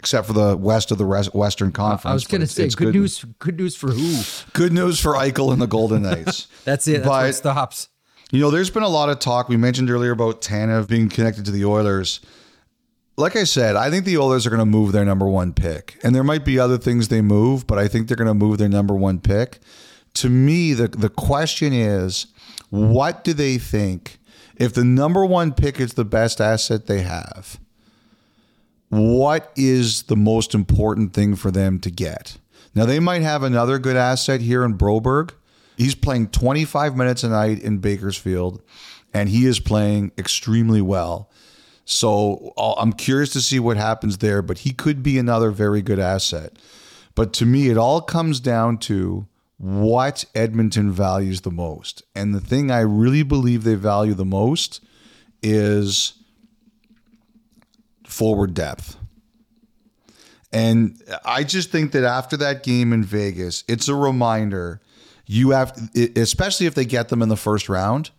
Except 0.00 0.28
for 0.28 0.32
the 0.32 0.56
west 0.56 0.92
of 0.92 0.98
the 0.98 1.04
res- 1.04 1.34
Western 1.34 1.72
Conference. 1.72 2.04
I 2.04 2.14
was 2.14 2.24
going 2.28 2.40
to 2.42 2.46
say 2.46 2.62
it's 2.62 2.76
good, 2.76 2.94
news. 2.94 3.24
Good 3.40 3.58
news 3.58 3.74
for 3.74 3.88
who? 3.90 4.22
Good 4.52 4.72
news 4.72 5.00
for 5.00 5.14
Eichel 5.14 5.52
and 5.52 5.60
the 5.60 5.66
Golden 5.66 6.02
Knights. 6.02 6.46
That's 6.64 6.86
it. 6.86 6.98
That's 7.02 7.08
where 7.08 7.24
it 7.24 7.28
But- 7.30 7.34
stops. 7.34 7.88
You 8.30 8.40
know, 8.40 8.50
there's 8.52 8.70
been 8.70 8.84
a 8.84 8.88
lot 8.88 9.08
of 9.08 9.18
talk. 9.18 9.48
We 9.48 9.56
mentioned 9.56 9.90
earlier 9.90 10.12
about 10.12 10.40
Tanev 10.40 10.86
being 10.86 11.08
connected 11.08 11.46
to 11.46 11.50
the 11.50 11.64
Oilers. 11.64 12.20
Like 13.18 13.34
I 13.34 13.42
said, 13.42 13.74
I 13.74 13.90
think 13.90 14.04
the 14.04 14.16
Oilers 14.16 14.46
are 14.46 14.50
going 14.50 14.60
to 14.60 14.64
move 14.64 14.92
their 14.92 15.04
number 15.04 15.26
one 15.26 15.52
pick. 15.52 15.98
And 16.04 16.14
there 16.14 16.22
might 16.22 16.44
be 16.44 16.56
other 16.56 16.78
things 16.78 17.08
they 17.08 17.20
move, 17.20 17.66
but 17.66 17.76
I 17.76 17.88
think 17.88 18.06
they're 18.06 18.16
going 18.16 18.28
to 18.28 18.32
move 18.32 18.58
their 18.58 18.68
number 18.68 18.94
one 18.94 19.18
pick. 19.18 19.58
To 20.14 20.30
me, 20.30 20.72
the, 20.72 20.86
the 20.86 21.08
question 21.08 21.72
is 21.72 22.28
what 22.70 23.24
do 23.24 23.32
they 23.32 23.58
think? 23.58 24.18
If 24.56 24.72
the 24.72 24.84
number 24.84 25.26
one 25.26 25.52
pick 25.52 25.80
is 25.80 25.94
the 25.94 26.04
best 26.04 26.40
asset 26.40 26.86
they 26.86 27.00
have, 27.00 27.58
what 28.88 29.50
is 29.56 30.04
the 30.04 30.16
most 30.16 30.54
important 30.54 31.12
thing 31.12 31.34
for 31.34 31.50
them 31.50 31.80
to 31.80 31.90
get? 31.90 32.38
Now, 32.72 32.86
they 32.86 33.00
might 33.00 33.22
have 33.22 33.42
another 33.42 33.80
good 33.80 33.96
asset 33.96 34.42
here 34.42 34.62
in 34.62 34.78
Broberg. 34.78 35.32
He's 35.76 35.96
playing 35.96 36.28
25 36.28 36.96
minutes 36.96 37.24
a 37.24 37.30
night 37.30 37.60
in 37.60 37.78
Bakersfield, 37.78 38.62
and 39.12 39.28
he 39.28 39.44
is 39.44 39.58
playing 39.58 40.12
extremely 40.16 40.80
well. 40.80 41.27
So 41.90 42.52
I'm 42.58 42.92
curious 42.92 43.30
to 43.30 43.40
see 43.40 43.58
what 43.58 43.78
happens 43.78 44.18
there, 44.18 44.42
but 44.42 44.58
he 44.58 44.72
could 44.72 45.02
be 45.02 45.16
another 45.16 45.50
very 45.50 45.80
good 45.80 45.98
asset. 45.98 46.58
But 47.14 47.32
to 47.34 47.46
me, 47.46 47.70
it 47.70 47.78
all 47.78 48.02
comes 48.02 48.40
down 48.40 48.76
to 48.80 49.26
what 49.56 50.26
Edmonton 50.34 50.92
values 50.92 51.40
the 51.40 51.50
most. 51.50 52.02
And 52.14 52.34
the 52.34 52.42
thing 52.42 52.70
I 52.70 52.80
really 52.80 53.22
believe 53.22 53.64
they 53.64 53.74
value 53.74 54.12
the 54.12 54.26
most 54.26 54.84
is 55.42 56.12
forward 58.06 58.52
depth. 58.52 58.98
And 60.52 61.02
I 61.24 61.42
just 61.42 61.70
think 61.70 61.92
that 61.92 62.04
after 62.04 62.36
that 62.36 62.64
game 62.64 62.92
in 62.92 63.02
Vegas, 63.02 63.64
it's 63.66 63.88
a 63.88 63.94
reminder 63.94 64.82
you 65.24 65.52
have, 65.52 65.74
especially 66.16 66.66
if 66.66 66.74
they 66.74 66.84
get 66.84 67.08
them 67.08 67.22
in 67.22 67.30
the 67.30 67.36
first 67.36 67.70
round, 67.70 68.10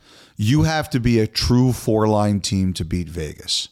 you 0.42 0.64
have 0.64 0.90
to 0.90 1.02
be 1.02 1.20
a 1.20 1.28
true 1.28 1.74
four 1.74 2.08
line 2.08 2.40
team 2.40 2.72
to 2.72 2.86
beat 2.86 3.10
Vegas. 3.10 3.68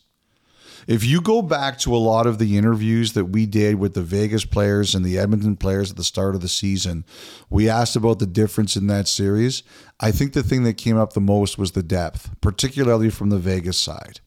If 0.86 1.06
you 1.06 1.22
go 1.22 1.42
back 1.42 1.80
to 1.80 1.96
a 1.96 1.98
lot 1.98 2.28
of 2.28 2.40
the 2.40 2.58
interviews 2.58 3.14
that 3.14 3.26
we 3.26 3.46
did 3.46 3.76
with 3.76 3.94
the 3.94 4.02
Vegas 4.02 4.44
players 4.44 4.94
and 4.94 5.06
the 5.06 5.18
Edmonton 5.18 5.56
players 5.56 5.92
at 5.92 5.96
the 5.96 6.04
start 6.04 6.36
of 6.36 6.42
the 6.42 6.50
season, 6.50 7.06
we 7.50 7.70
asked 7.70 7.96
about 7.96 8.20
the 8.20 8.26
difference 8.26 8.76
in 8.76 8.88
that 8.88 9.08
series. 9.08 9.64
I 10.02 10.12
think 10.12 10.34
the 10.34 10.44
thing 10.44 10.64
that 10.64 10.74
came 10.74 10.98
up 10.98 11.14
the 11.14 11.22
most 11.22 11.58
was 11.58 11.72
the 11.72 11.84
depth, 11.84 12.32
particularly 12.42 13.12
from 13.12 13.30
the 13.30 13.40
Vegas 13.40 13.78
side 13.78 14.20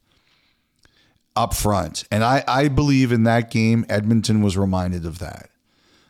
up 1.37 1.53
front. 1.53 2.05
And 2.11 2.25
I, 2.25 2.43
I 2.49 2.69
believe 2.69 3.13
in 3.13 3.25
that 3.25 3.51
game, 3.51 3.85
Edmonton 3.91 4.41
was 4.41 4.57
reminded 4.57 5.05
of 5.05 5.19
that, 5.19 5.51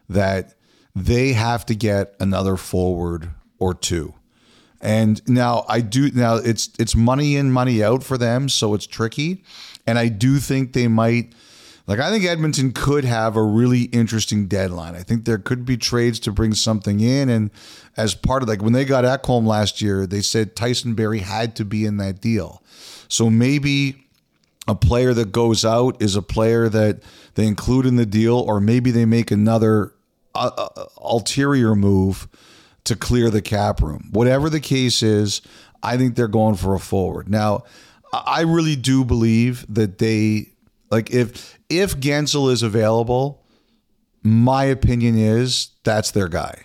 that 0.09 0.55
they 0.95 1.33
have 1.33 1.67
to 1.67 1.75
get 1.75 2.15
another 2.21 2.57
forward 2.57 3.31
or 3.59 3.75
two. 3.75 4.15
And 4.81 5.21
now 5.29 5.65
I 5.69 5.81
do 5.81 6.11
now 6.11 6.37
it's 6.37 6.71
it's 6.79 6.95
money 6.95 7.37
in, 7.37 7.53
money 7.53 7.83
out 7.83 8.03
for 8.03 8.17
them, 8.17 8.49
so 8.49 8.75
it's 8.75 8.87
tricky. 8.87 9.45
And 9.87 9.99
I 9.99 10.09
do 10.09 10.39
think 10.39 10.73
they 10.73 10.89
might 10.89 11.33
like 11.87 11.99
I 11.99 12.11
think 12.11 12.25
Edmonton 12.25 12.73
could 12.73 13.05
have 13.05 13.37
a 13.37 13.43
really 13.43 13.83
interesting 13.85 14.47
deadline. 14.47 14.95
I 14.95 15.03
think 15.03 15.25
there 15.25 15.39
could 15.39 15.65
be 15.65 15.77
trades 15.77 16.19
to 16.21 16.33
bring 16.33 16.55
something 16.55 17.01
in 17.01 17.29
and 17.29 17.51
as 17.97 18.15
part 18.15 18.43
of 18.43 18.49
like 18.49 18.63
when 18.63 18.73
they 18.73 18.85
got 18.85 19.05
Ekholm 19.05 19.47
last 19.47 19.83
year, 19.83 20.07
they 20.07 20.23
said 20.23 20.57
Tyson 20.57 20.95
Barrie 20.95 21.19
had 21.19 21.55
to 21.57 21.65
be 21.65 21.85
in 21.85 21.99
that 21.99 22.21
deal. 22.21 22.63
So 23.09 23.29
maybe 23.29 24.07
a 24.67 24.75
player 24.75 25.13
that 25.13 25.33
goes 25.33 25.65
out 25.65 26.01
is 26.01 26.17
a 26.17 26.23
player 26.23 26.69
that 26.69 27.03
they 27.35 27.47
include 27.47 27.87
in 27.87 27.97
the 27.97 28.07
deal, 28.07 28.39
or 28.39 28.61
maybe 28.61 28.91
they 28.91 29.05
make 29.05 29.31
another 29.31 29.93
uh, 30.35 30.51
uh, 30.57 30.85
ulterior 30.99 31.75
move 31.75 32.29
to 32.85 32.97
clear 32.97 33.31
the 33.31 33.43
cap 33.43 33.83
room. 33.83 34.09
Whatever 34.11 34.51
the 34.51 34.61
case 34.61 35.03
is, 35.03 35.43
I 35.83 35.97
think 35.97 36.15
they're 36.15 36.29
going 36.29 36.57
for 36.57 36.75
a 36.75 36.81
forward. 36.81 37.29
Now, 37.29 37.65
I 38.13 38.43
really 38.43 38.77
do 38.77 39.05
believe 39.05 39.65
that 39.73 39.99
they 39.99 40.53
like 40.91 41.11
if 41.13 41.59
if 41.69 41.97
Guentzel 41.97 42.51
is 42.51 42.63
available, 42.63 43.45
my 44.23 44.65
opinion 44.65 45.17
is 45.17 45.71
that's 45.85 46.11
their 46.11 46.29
guy. 46.29 46.63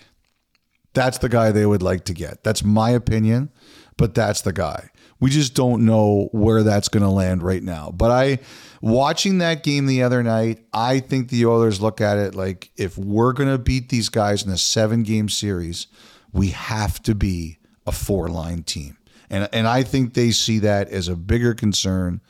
That's 0.94 1.18
the 1.18 1.28
guy 1.28 1.52
they 1.52 1.66
would 1.66 1.82
like 1.82 2.04
to 2.06 2.14
get. 2.14 2.42
That's 2.42 2.64
my 2.64 2.90
opinion, 2.90 3.50
but 3.96 4.14
that's 4.14 4.40
the 4.40 4.52
guy. 4.52 4.90
We 5.20 5.30
just 5.30 5.54
don't 5.54 5.84
know 5.84 6.28
where 6.32 6.62
that's 6.62 6.88
going 6.88 7.02
to 7.02 7.10
land 7.10 7.42
right 7.42 7.62
now. 7.62 7.90
But 7.90 8.10
I, 8.10 8.38
watching 8.80 9.38
that 9.38 9.62
game 9.62 9.86
the 9.86 10.02
other 10.02 10.22
night, 10.22 10.64
I 10.72 11.00
think 11.00 11.28
the 11.28 11.46
Oilers 11.46 11.80
look 11.80 12.00
at 12.00 12.18
it 12.18 12.34
like 12.34 12.70
if 12.76 12.96
we're 12.98 13.32
going 13.32 13.48
to 13.50 13.58
beat 13.58 13.88
these 13.88 14.08
guys 14.08 14.44
in 14.44 14.50
a 14.50 14.58
seven 14.58 15.02
game 15.02 15.28
series, 15.28 15.86
we 16.32 16.48
have 16.48 17.02
to 17.04 17.14
be 17.14 17.58
a 17.86 17.92
four 17.92 18.28
line 18.28 18.62
team. 18.62 18.96
And, 19.30 19.48
and 19.52 19.66
I 19.66 19.82
think 19.82 20.14
they 20.14 20.30
see 20.30 20.58
that 20.60 20.88
as 20.90 21.08
a 21.08 21.16
bigger 21.16 21.54
concern 21.54 22.20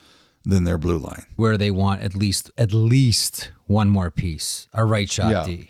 than 0.43 0.63
their 0.63 0.77
blue 0.77 0.97
line. 0.97 1.25
where 1.35 1.57
they 1.57 1.71
want 1.71 2.01
at 2.01 2.15
least 2.15 2.51
at 2.57 2.71
least 2.73 3.51
one 3.65 3.89
more 3.89 4.09
piece, 4.09 4.67
a 4.73 4.85
right 4.85 5.09
shot 5.09 5.31
Yeah. 5.31 5.45
D. 5.45 5.69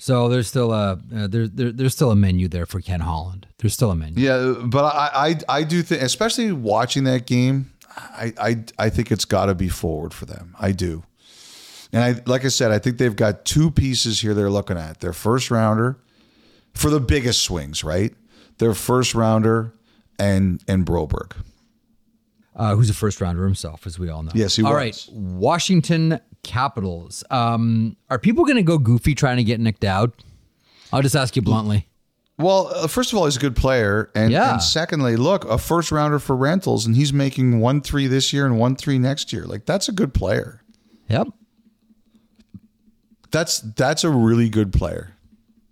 So 0.00 0.28
there's 0.28 0.46
still 0.46 0.72
a 0.72 0.92
uh, 1.14 1.26
there, 1.26 1.48
there 1.48 1.72
there's 1.72 1.92
still 1.92 2.10
a 2.12 2.16
menu 2.16 2.46
there 2.48 2.66
for 2.66 2.80
Ken 2.80 3.00
Holland. 3.00 3.48
There's 3.58 3.74
still 3.74 3.90
a 3.90 3.96
menu. 3.96 4.24
Yeah, 4.24 4.54
but 4.64 4.84
I 4.84 5.10
I, 5.48 5.58
I 5.58 5.62
do 5.64 5.82
think, 5.82 6.02
especially 6.02 6.52
watching 6.52 7.02
that 7.04 7.26
game, 7.26 7.72
I 7.98 8.32
I, 8.38 8.64
I 8.78 8.90
think 8.90 9.10
it's 9.10 9.24
got 9.24 9.46
to 9.46 9.54
be 9.54 9.68
forward 9.68 10.14
for 10.14 10.24
them. 10.26 10.54
I 10.58 10.72
do, 10.72 11.02
and 11.92 12.02
I 12.02 12.22
like 12.26 12.44
I 12.44 12.48
said, 12.48 12.70
I 12.70 12.78
think 12.78 12.98
they've 12.98 13.16
got 13.16 13.44
two 13.44 13.70
pieces 13.70 14.20
here 14.20 14.34
they're 14.34 14.50
looking 14.50 14.78
at. 14.78 15.00
Their 15.00 15.12
first 15.12 15.50
rounder 15.50 15.98
for 16.74 16.90
the 16.90 17.00
biggest 17.00 17.42
swings, 17.42 17.82
right? 17.82 18.14
Their 18.58 18.74
first 18.74 19.14
rounder 19.14 19.74
and 20.18 20.62
and 20.68 20.86
Broberg. 20.86 21.32
Uh, 22.54 22.74
who's 22.74 22.90
a 22.90 22.94
first 22.94 23.20
rounder 23.20 23.44
himself, 23.44 23.86
as 23.86 24.00
we 24.00 24.08
all 24.08 24.24
know. 24.24 24.32
Yes, 24.34 24.56
he 24.56 24.64
All 24.64 24.72
was. 24.72 24.76
right, 24.76 25.08
Washington 25.12 26.18
Capitals. 26.42 27.22
Um, 27.30 27.96
are 28.10 28.18
people 28.18 28.44
going 28.44 28.56
to 28.56 28.64
go 28.64 28.78
goofy 28.78 29.14
trying 29.14 29.36
to 29.36 29.44
get 29.44 29.60
Nic 29.60 29.78
Dowd? 29.78 30.12
I'll 30.92 31.02
just 31.02 31.14
ask 31.14 31.36
you 31.36 31.42
bluntly. 31.42 31.86
Well, 32.38 32.70
uh, 32.74 32.86
first 32.86 33.12
of 33.12 33.18
all, 33.18 33.24
he's 33.24 33.36
a 33.36 33.40
good 33.40 33.56
player, 33.56 34.10
and, 34.14 34.30
Yeah. 34.30 34.52
and 34.52 34.62
secondly, 34.62 35.16
look, 35.16 35.44
a 35.46 35.58
first 35.58 35.90
rounder 35.90 36.18
for 36.20 36.36
rentals, 36.36 36.86
and 36.86 36.94
he's 36.94 37.12
making 37.12 37.58
one 37.60 37.80
three 37.80 38.06
this 38.06 38.32
year 38.32 38.46
and 38.46 38.58
one 38.58 38.76
three 38.76 38.98
next 38.98 39.32
year. 39.32 39.44
Like 39.44 39.66
that's 39.66 39.88
a 39.88 39.92
good 39.92 40.14
player. 40.14 40.62
Yep. 41.08 41.28
That's 43.30 43.60
that's 43.60 44.04
a 44.04 44.10
really 44.10 44.48
good 44.48 44.72
player, 44.72 45.14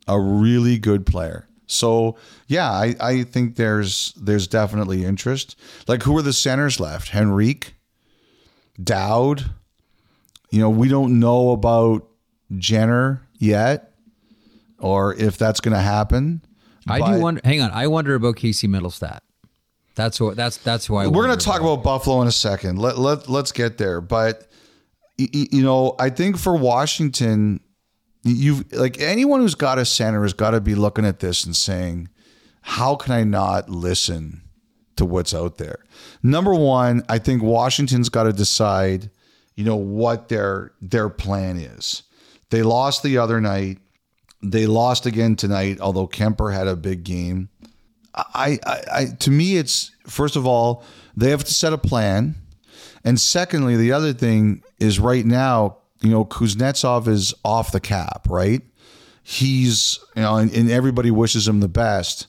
a 0.06 0.20
really 0.20 0.78
good 0.78 1.06
player. 1.06 1.48
So 1.66 2.16
yeah, 2.46 2.70
I, 2.70 2.94
I 3.00 3.22
think 3.22 3.56
there's 3.56 4.12
there's 4.20 4.46
definitely 4.46 5.04
interest. 5.04 5.56
Like 5.88 6.02
who 6.02 6.16
are 6.18 6.22
the 6.22 6.32
centers 6.34 6.78
left? 6.80 7.14
Henrique, 7.14 7.74
Dowd. 8.82 9.50
You 10.50 10.60
know 10.60 10.70
we 10.70 10.88
don't 10.88 11.18
know 11.18 11.50
about 11.50 12.06
Jenner 12.58 13.22
yet, 13.38 13.94
or 14.78 15.14
if 15.14 15.38
that's 15.38 15.60
going 15.60 15.74
to 15.74 15.80
happen. 15.82 16.42
I 16.88 16.98
But- 17.00 17.14
do 17.16 17.20
wonder. 17.20 17.40
Hang 17.44 17.60
on. 17.60 17.70
I 17.72 17.86
wonder 17.86 18.14
about 18.14 18.36
Casey 18.36 18.68
Mittelstadt. 18.68 19.20
That's 19.94 20.20
what 20.20 20.36
that's 20.36 20.58
that's 20.58 20.86
who 20.86 20.96
I. 20.96 21.06
We're 21.06 21.24
going 21.26 21.38
to 21.38 21.44
talk 21.44 21.60
about 21.62 21.82
Buffalo 21.82 22.20
in 22.20 22.28
a 22.28 22.32
second. 22.32 22.78
Let 22.78 22.98
let 22.98 23.28
let's 23.30 23.50
get 23.50 23.78
there. 23.78 24.00
But 24.02 24.46
you 25.16 25.62
know, 25.62 25.94
I 25.98 26.10
think 26.10 26.36
for 26.36 26.54
Washington, 26.54 27.60
you've 28.22 28.70
like 28.72 29.00
anyone 29.00 29.40
who's 29.40 29.54
got 29.54 29.78
a 29.78 29.86
center 29.86 30.22
has 30.22 30.34
got 30.34 30.50
to 30.50 30.60
be 30.60 30.74
looking 30.74 31.06
at 31.06 31.20
this 31.20 31.44
and 31.44 31.56
saying, 31.56 32.08
"How 32.60 32.94
can 32.96 33.12
I 33.14 33.24
not 33.24 33.70
listen 33.70 34.42
to 34.96 35.06
what's 35.06 35.32
out 35.32 35.56
there?" 35.56 35.78
Number 36.22 36.54
one, 36.54 37.02
I 37.08 37.18
think 37.18 37.42
Washington's 37.42 38.10
got 38.10 38.24
to 38.24 38.34
decide, 38.34 39.10
you 39.54 39.64
know, 39.64 39.76
what 39.76 40.28
their 40.28 40.72
their 40.82 41.08
plan 41.08 41.56
is. 41.56 42.02
They 42.50 42.62
lost 42.62 43.02
the 43.02 43.16
other 43.16 43.40
night. 43.40 43.78
They 44.42 44.66
lost 44.66 45.06
again 45.06 45.36
tonight, 45.36 45.80
although 45.80 46.06
Kuemper 46.06 46.52
had 46.52 46.66
a 46.66 46.76
big 46.76 47.04
game. 47.04 47.48
I, 48.16 48.58
I, 48.64 48.82
I 48.92 49.04
to 49.20 49.30
me 49.30 49.56
it's 49.56 49.90
first 50.06 50.36
of 50.36 50.46
all 50.46 50.82
they 51.16 51.30
have 51.30 51.44
to 51.44 51.54
set 51.54 51.72
a 51.72 51.78
plan. 51.78 52.34
And 53.04 53.20
secondly 53.20 53.76
the 53.76 53.92
other 53.92 54.12
thing 54.12 54.62
is 54.80 54.98
right 54.98 55.24
now 55.24 55.78
you 56.00 56.10
know 56.10 56.24
kuznetsov 56.24 57.08
is 57.08 57.34
off 57.44 57.72
the 57.72 57.80
cap 57.80 58.26
right? 58.28 58.62
He's 59.22 59.98
you 60.14 60.22
know 60.22 60.36
and, 60.36 60.52
and 60.54 60.70
everybody 60.70 61.10
wishes 61.10 61.46
him 61.46 61.60
the 61.60 61.68
best 61.68 62.26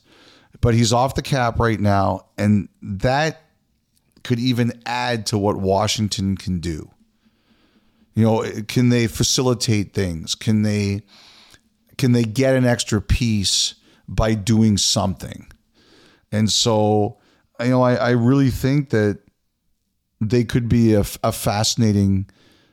but 0.60 0.74
he's 0.74 0.92
off 0.92 1.14
the 1.14 1.22
cap 1.22 1.58
right 1.60 1.78
now. 1.78 2.26
And 2.36 2.68
that 2.82 3.42
could 4.24 4.40
even 4.40 4.72
add 4.84 5.26
to 5.26 5.38
what 5.38 5.56
washington 5.56 6.36
can 6.36 6.60
do. 6.60 6.90
You 8.14 8.24
know 8.24 8.44
can 8.66 8.90
they 8.90 9.06
facilitate 9.06 9.94
things? 9.94 10.34
Can 10.34 10.62
they 10.62 11.02
can 11.98 12.12
they 12.12 12.24
get 12.24 12.54
an 12.56 12.64
extra 12.64 13.00
piece 13.02 13.74
by 14.08 14.34
doing 14.34 14.78
something 14.78 15.46
and 16.32 16.50
so, 16.50 17.16
you 17.60 17.68
know, 17.70 17.82
I, 17.82 17.94
I 17.94 18.10
really 18.10 18.50
think 18.50 18.90
that 18.90 19.18
they 20.20 20.44
could 20.44 20.68
be 20.68 20.92
a, 20.94 21.04
a 21.24 21.32
fascinating, 21.32 22.28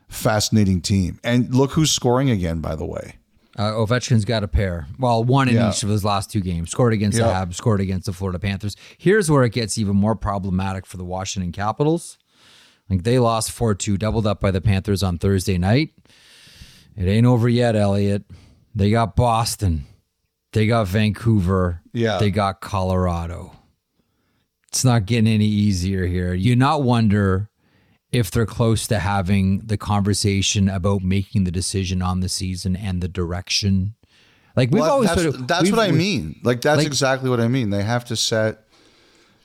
fascinating 0.10 0.82
team. 0.82 1.20
And 1.24 1.56
look 1.56 1.72
who's 1.72 1.90
scoring 1.92 2.30
again, 2.30 2.60
by 2.60 2.76
the 2.76 2.86
way. 2.86 3.16
Uh, 3.58 3.72
Ovechkin's 3.72 4.26
got 4.26 4.44
a 4.44 4.48
pair. 4.50 4.88
Well, 5.00 5.24
one 5.24 5.48
in 5.48 5.56
Yeah. 5.56 5.70
each 5.70 5.84
of 5.84 5.90
his 5.90 6.04
last 6.04 6.30
two 6.32 6.42
games. 6.42 6.70
Scored 6.72 6.92
against 6.92 7.18
the 7.18 7.24
Habs, 7.24 7.54
scored 7.56 7.80
against 7.80 8.08
the 8.08 8.12
Florida 8.14 8.40
Panthers. 8.40 8.76
Here's 8.98 9.32
where 9.32 9.46
it 9.46 9.54
gets 9.54 9.78
even 9.78 9.96
more 9.96 10.16
problematic 10.18 10.86
for 10.86 10.98
the 10.98 11.06
Washington 11.06 11.54
Capitals. 11.54 12.18
Like 12.90 13.04
they 13.04 13.18
lost 13.18 13.52
4 13.52 13.74
2, 13.74 13.96
doubled 13.98 14.28
up 14.28 14.42
by 14.42 14.52
the 14.52 14.60
Panthers 14.60 15.02
on 15.02 15.18
Thursday 15.18 15.58
night. 15.58 15.92
It 16.98 17.08
ain't 17.08 17.26
over 17.26 17.48
yet, 17.48 17.78
Elliotte. 17.78 18.24
They 18.76 18.92
got 18.92 19.16
Boston. 19.16 19.86
They 20.54 20.68
got 20.68 20.88
Vancouver. 20.88 21.82
Yeah. 21.94 22.18
They 22.18 22.30
got 22.32 22.62
Colorado. 22.62 23.54
It's 24.70 24.84
not 24.84 25.06
getting 25.06 25.28
any 25.34 25.46
easier 25.46 26.06
here. 26.06 26.34
You 26.34 26.56
not 26.56 26.84
wonder 26.84 27.50
if 28.12 28.32
they're 28.32 28.46
close 28.46 28.88
to 28.88 29.00
having 29.00 29.60
the 29.60 29.78
conversation 29.78 30.70
about 30.70 31.02
making 31.02 31.46
the 31.46 31.52
decision 31.52 32.02
on 32.02 32.20
the 32.20 32.30
season 32.30 32.76
and 32.76 33.02
the 33.02 33.08
direction. 33.08 33.96
Like 34.56 34.72
we've 34.72 34.82
Well, 34.82 34.92
always 34.92 35.10
that's 35.10 35.22
sort 35.22 35.36
of- 35.36 35.48
that's 35.48 35.70
what 35.72 35.80
I 35.80 35.92
mean. 35.92 36.40
Like 36.44 36.62
that's 36.62 36.80
like- 36.80 36.88
exactly 36.88 37.30
what 37.30 37.40
I 37.40 37.48
mean. 37.48 37.70
They 37.70 37.84
have 37.84 38.06
to 38.06 38.16
set. 38.16 38.62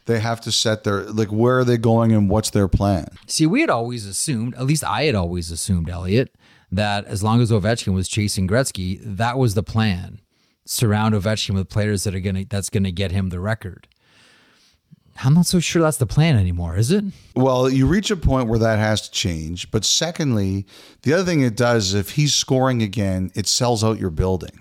They 0.06 0.18
have 0.18 0.40
to 0.42 0.52
set 0.52 0.82
their 0.82 1.02
like 1.04 1.28
where 1.28 1.58
are 1.58 1.64
they 1.64 1.76
going 1.76 2.12
and 2.12 2.28
what's 2.28 2.50
their 2.50 2.66
plan. 2.68 3.06
See, 3.26 3.46
we 3.46 3.60
had 3.60 3.70
always 3.70 4.06
assumed, 4.06 4.54
at 4.56 4.66
least 4.66 4.82
I 4.82 5.04
had 5.04 5.14
always 5.14 5.50
assumed, 5.52 5.88
Elliotte, 5.88 6.30
that 6.70 7.04
as 7.06 7.22
long 7.22 7.40
as 7.40 7.50
Ovechkin 7.50 7.94
was 7.94 8.08
chasing 8.08 8.46
Gretzky, 8.46 9.00
that 9.02 9.38
was 9.38 9.54
the 9.54 9.62
plan. 9.62 10.20
Surround 10.64 11.14
Ovechkin 11.14 11.54
with 11.54 11.68
players 11.68 12.04
that 12.04 12.14
are 12.14 12.20
gonna 12.20 12.44
that's 12.48 12.70
gonna 12.70 12.92
get 12.92 13.12
him 13.12 13.30
the 13.30 13.40
record. 13.40 13.88
I'm 15.22 15.34
not 15.34 15.46
so 15.46 15.60
sure 15.60 15.82
that's 15.82 15.98
the 15.98 16.06
plan 16.06 16.36
anymore, 16.36 16.76
is 16.76 16.90
it? 16.90 17.04
Well, 17.34 17.68
you 17.68 17.86
reach 17.86 18.10
a 18.10 18.16
point 18.16 18.48
where 18.48 18.58
that 18.58 18.78
has 18.78 19.02
to 19.02 19.10
change. 19.10 19.70
But 19.70 19.84
secondly, 19.84 20.66
the 21.02 21.12
other 21.12 21.24
thing 21.24 21.42
it 21.42 21.56
does 21.56 21.88
is 21.88 21.94
if 21.94 22.10
he's 22.10 22.34
scoring 22.34 22.82
again, 22.82 23.30
it 23.34 23.46
sells 23.46 23.84
out 23.84 23.98
your 23.98 24.10
building 24.10 24.60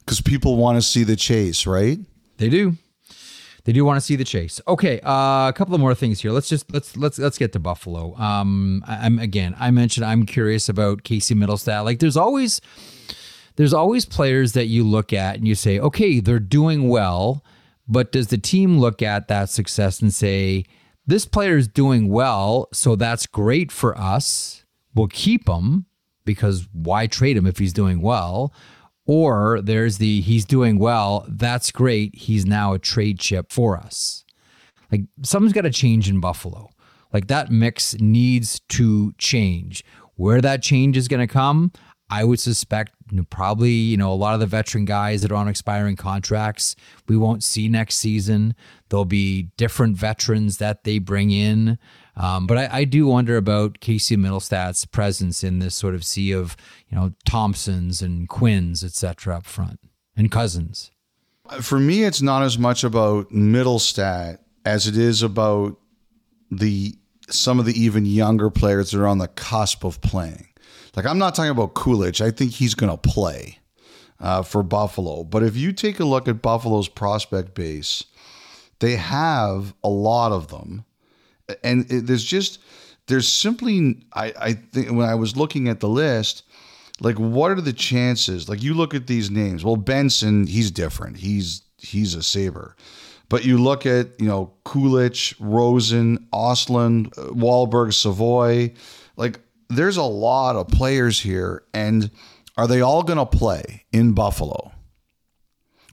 because 0.00 0.20
people 0.20 0.56
want 0.56 0.76
to 0.76 0.82
see 0.82 1.04
the 1.04 1.16
chase, 1.16 1.66
right? 1.66 1.98
They 2.38 2.48
do. 2.48 2.76
They 3.68 3.74
do 3.74 3.84
want 3.84 3.98
to 3.98 4.00
see 4.00 4.16
the 4.16 4.24
chase. 4.24 4.62
Okay, 4.66 4.98
uh, 5.00 5.50
a 5.50 5.52
couple 5.54 5.74
of 5.74 5.80
more 5.82 5.94
things 5.94 6.22
here. 6.22 6.30
Let's 6.30 6.48
just 6.48 6.72
let's 6.72 6.96
let's 6.96 7.18
let's 7.18 7.36
get 7.36 7.52
to 7.52 7.58
Buffalo. 7.58 8.16
Um, 8.16 8.82
I, 8.88 9.04
I'm 9.04 9.18
again. 9.18 9.54
I 9.58 9.70
mentioned 9.72 10.06
I'm 10.06 10.24
curious 10.24 10.70
about 10.70 11.02
Casey 11.02 11.34
Mittelstadt. 11.34 11.84
Like, 11.84 11.98
there's 11.98 12.16
always 12.16 12.62
there's 13.56 13.74
always 13.74 14.06
players 14.06 14.54
that 14.54 14.68
you 14.68 14.84
look 14.84 15.12
at 15.12 15.36
and 15.36 15.46
you 15.46 15.54
say, 15.54 15.78
okay, 15.78 16.18
they're 16.18 16.38
doing 16.38 16.88
well, 16.88 17.44
but 17.86 18.10
does 18.10 18.28
the 18.28 18.38
team 18.38 18.78
look 18.78 19.02
at 19.02 19.28
that 19.28 19.50
success 19.50 20.00
and 20.00 20.14
say, 20.14 20.64
this 21.06 21.26
player 21.26 21.58
is 21.58 21.68
doing 21.68 22.08
well, 22.08 22.70
so 22.72 22.96
that's 22.96 23.26
great 23.26 23.70
for 23.70 23.94
us. 23.98 24.64
We'll 24.94 25.08
keep 25.08 25.46
him 25.46 25.84
because 26.24 26.66
why 26.72 27.06
trade 27.06 27.36
him 27.36 27.46
if 27.46 27.58
he's 27.58 27.74
doing 27.74 28.00
well? 28.00 28.50
Or 29.08 29.62
there's 29.62 29.96
the 29.96 30.20
he's 30.20 30.44
doing 30.44 30.78
well, 30.78 31.24
that's 31.28 31.72
great. 31.72 32.14
He's 32.14 32.44
now 32.44 32.74
a 32.74 32.78
trade 32.78 33.18
chip 33.18 33.50
for 33.50 33.78
us. 33.78 34.24
Like 34.92 35.02
something's 35.22 35.54
got 35.54 35.62
to 35.62 35.70
change 35.70 36.10
in 36.10 36.20
Buffalo. 36.20 36.68
Like 37.12 37.26
that 37.28 37.50
mix 37.50 37.94
needs 37.94 38.60
to 38.68 39.12
change. 39.16 39.82
Where 40.16 40.42
that 40.42 40.62
change 40.62 40.96
is 40.96 41.08
going 41.08 41.26
to 41.26 41.32
come, 41.32 41.72
I 42.10 42.24
would 42.24 42.38
suspect 42.38 42.92
probably 43.30 43.70
you 43.70 43.96
know 43.96 44.12
a 44.12 44.14
lot 44.14 44.34
of 44.34 44.40
the 44.40 44.46
veteran 44.46 44.84
guys 44.84 45.22
that 45.22 45.32
are 45.32 45.36
on 45.36 45.48
expiring 45.48 45.96
contracts 45.96 46.76
we 47.06 47.16
won't 47.16 47.42
see 47.42 47.68
next 47.68 47.96
season. 47.96 48.54
There'll 48.90 49.06
be 49.06 49.48
different 49.56 49.96
veterans 49.96 50.58
that 50.58 50.84
they 50.84 50.98
bring 50.98 51.30
in. 51.30 51.78
Um, 52.18 52.46
but 52.46 52.58
I, 52.58 52.68
I 52.72 52.84
do 52.84 53.06
wonder 53.06 53.36
about 53.36 53.80
Casey 53.80 54.16
Mittelstadt's 54.16 54.84
presence 54.84 55.44
in 55.44 55.60
this 55.60 55.74
sort 55.74 55.94
of 55.94 56.04
sea 56.04 56.32
of 56.32 56.56
you 56.90 56.96
know 56.96 57.12
Thompsons 57.24 58.02
and 58.02 58.28
Quinns, 58.28 58.82
et 58.82 58.92
cetera, 58.92 59.36
up 59.36 59.46
front, 59.46 59.78
and 60.16 60.30
Cozens. 60.30 60.90
For 61.62 61.78
me, 61.78 62.04
it's 62.04 62.20
not 62.20 62.42
as 62.42 62.58
much 62.58 62.84
about 62.84 63.30
Mittelstadt 63.30 64.38
as 64.64 64.86
it 64.86 64.98
is 64.98 65.22
about 65.22 65.78
the 66.50 66.94
some 67.30 67.58
of 67.58 67.66
the 67.66 67.80
even 67.80 68.04
younger 68.04 68.50
players 68.50 68.90
that 68.90 69.00
are 69.00 69.06
on 69.06 69.18
the 69.18 69.28
cusp 69.28 69.84
of 69.84 70.00
playing. 70.00 70.48
Like 70.96 71.06
I'm 71.06 71.18
not 71.18 71.34
talking 71.34 71.50
about 71.50 71.74
Kulich. 71.74 72.20
I 72.20 72.30
think 72.30 72.52
he's 72.52 72.74
going 72.74 72.90
to 72.90 72.98
play 72.98 73.60
uh, 74.20 74.42
for 74.42 74.62
Buffalo. 74.62 75.24
But 75.24 75.42
if 75.42 75.56
you 75.56 75.72
take 75.72 76.00
a 76.00 76.04
look 76.04 76.26
at 76.28 76.42
Buffalo's 76.42 76.88
prospect 76.88 77.54
base, 77.54 78.04
they 78.80 78.96
have 78.96 79.74
a 79.84 79.88
lot 79.88 80.32
of 80.32 80.48
them, 80.48 80.84
and 81.62 81.90
it, 81.90 82.06
there's 82.06 82.24
just 82.24 82.60
there's 83.06 83.28
simply 83.28 84.02
I 84.12 84.32
I 84.40 84.52
think 84.52 84.90
when 84.90 85.08
I 85.08 85.14
was 85.14 85.36
looking 85.36 85.68
at 85.68 85.80
the 85.80 85.88
list. 85.88 86.44
Like, 87.00 87.16
what 87.16 87.52
are 87.52 87.60
the 87.60 87.72
chances? 87.72 88.48
Like, 88.48 88.60
you 88.60 88.74
look 88.74 88.92
at 88.92 89.06
these 89.06 89.30
names. 89.30 89.64
Well, 89.64 89.76
Benson, 89.76 90.48
he's 90.48 90.72
different. 90.72 91.18
He's 91.18 91.62
he's 91.76 92.16
a 92.16 92.24
saber. 92.24 92.74
But 93.28 93.44
you 93.44 93.58
look 93.58 93.86
at, 93.86 94.20
you 94.20 94.26
know, 94.26 94.54
Kulich, 94.64 95.34
Rosen, 95.38 96.26
Östlund, 96.32 97.16
uh, 97.18 97.32
Wahlberg, 97.32 97.92
Savoie. 97.92 98.74
Like, 99.16 99.40
there's 99.68 99.96
a 99.96 100.02
lot 100.02 100.56
of 100.56 100.68
players 100.68 101.20
here. 101.20 101.62
And 101.74 102.10
are 102.56 102.66
they 102.66 102.80
all 102.80 103.02
going 103.02 103.18
to 103.18 103.26
play 103.26 103.84
in 103.92 104.12
Buffalo? 104.12 104.72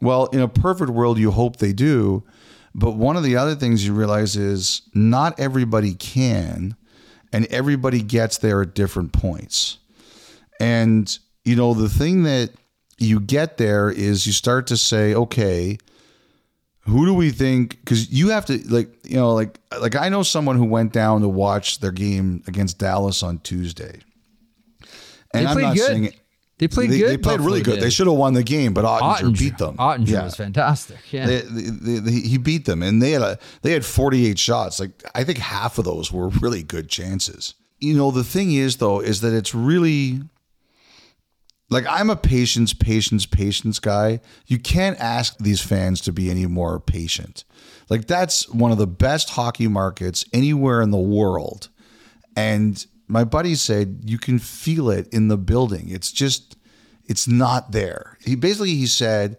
Well, 0.01 0.27
in 0.27 0.39
a 0.39 0.47
perfect 0.47 0.91
world, 0.91 1.19
you 1.19 1.31
hope 1.31 1.57
they 1.57 1.73
do. 1.73 2.23
But 2.77 2.97
one 2.97 3.15
of 3.15 3.23
the 3.23 3.37
other 3.37 3.55
things 3.55 3.85
you 3.85 3.93
realize 3.93 4.35
is 4.35 4.81
not 4.93 5.39
everybody 5.39 5.93
can, 5.93 6.75
and 7.31 7.45
everybody 7.45 8.01
gets 8.01 8.37
there 8.37 8.61
at 8.61 8.75
different 8.75 9.13
points. 9.13 9.77
And, 10.59 11.17
you 11.45 11.55
know, 11.55 11.73
the 11.73 11.87
thing 11.87 12.23
that 12.23 12.51
you 12.97 13.21
get 13.21 13.57
there 13.57 13.89
is 13.89 14.27
you 14.27 14.33
start 14.33 14.67
to 14.67 14.77
say, 14.77 15.15
okay, 15.15 15.77
who 16.81 17.05
do 17.05 17.13
we 17.13 17.31
think? 17.31 17.79
Because 17.79 18.11
you 18.11 18.29
have 18.29 18.45
to, 18.47 18.57
like, 18.69 18.89
you 19.05 19.15
know, 19.15 19.33
like, 19.33 19.57
like 19.79 19.95
I 19.95 20.09
know 20.09 20.21
someone 20.21 20.57
who 20.57 20.65
went 20.65 20.91
down 20.91 21.21
to 21.21 21.29
watch 21.29 21.79
their 21.79 21.93
game 21.93 22.43
against 22.45 22.77
Dallas 22.77 23.23
on 23.23 23.39
Tuesday. 23.39 24.01
And 25.33 25.47
I'm 25.47 25.61
not 25.61 25.75
good. 25.75 25.85
saying 25.85 26.03
it. 26.05 26.19
They 26.57 26.67
played 26.69 26.89
they, 26.89 26.99
good. 26.99 27.09
They 27.09 27.17
played 27.17 27.37
Buffalo 27.37 27.45
really 27.47 27.61
good. 27.61 27.75
did. 27.75 27.83
They 27.83 27.89
should 27.89 28.07
have 28.07 28.15
won 28.15 28.33
the 28.33 28.43
game, 28.43 28.73
but 28.73 28.85
Oettinger, 28.85 29.15
Oettinger 29.33 29.39
beat 29.39 29.57
them. 29.57 29.75
Oettinger 29.77 30.07
Yeah. 30.07 30.23
was 30.23 30.35
fantastic. 30.35 30.97
Yeah. 31.11 31.25
They, 31.25 31.41
they, 31.41 31.99
they, 31.99 32.11
he 32.11 32.37
beat 32.37 32.65
them, 32.65 32.81
and 32.81 33.01
they 33.01 33.11
had 33.11 33.21
a 33.21 33.37
they 33.61 33.71
had 33.73 33.83
48 33.85 34.39
shots. 34.39 34.79
Like 34.79 35.03
I 35.13 35.23
think 35.25 35.37
half 35.39 35.77
of 35.77 35.83
those 35.85 36.11
were 36.13 36.29
really 36.29 36.63
good 36.63 36.87
chances. 36.89 37.55
You 37.79 37.97
know, 37.97 38.09
the 38.09 38.23
thing 38.23 38.53
is 38.53 38.77
though, 38.77 39.01
is 39.01 39.19
that 39.21 39.33
it's 39.33 39.53
really 39.53 40.21
like 41.69 41.85
I'm 41.89 42.09
a 42.09 42.15
patience, 42.15 42.73
patience, 42.73 43.25
patience 43.25 43.79
guy. 43.79 44.21
You 44.47 44.57
can't 44.59 44.97
ask 44.99 45.37
these 45.39 45.61
fans 45.61 45.99
to 46.01 46.13
be 46.13 46.29
any 46.29 46.45
more 46.45 46.79
patient. 46.79 47.43
Like 47.89 48.07
that's 48.07 48.47
one 48.49 48.71
of 48.71 48.77
the 48.77 48.87
best 48.87 49.31
hockey 49.31 49.67
markets 49.67 50.23
anywhere 50.31 50.81
in 50.81 50.91
the 50.91 50.97
world. 50.97 51.69
And 52.35 52.85
my 53.07 53.23
buddy 53.23 53.55
said 53.55 54.01
you 54.05 54.17
can 54.17 54.39
feel 54.39 54.89
it 54.89 55.07
in 55.13 55.27
the 55.27 55.37
building. 55.37 55.89
It's 55.89 56.11
just 56.11 56.57
it's 57.05 57.27
not 57.27 57.71
there. 57.71 58.17
He 58.21 58.35
basically 58.35 58.75
he 58.75 58.87
said 58.87 59.37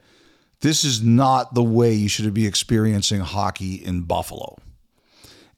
this 0.61 0.85
is 0.85 1.03
not 1.03 1.55
the 1.55 1.63
way 1.63 1.93
you 1.93 2.09
should 2.09 2.33
be 2.33 2.47
experiencing 2.47 3.21
hockey 3.21 3.75
in 3.75 4.03
Buffalo. 4.03 4.57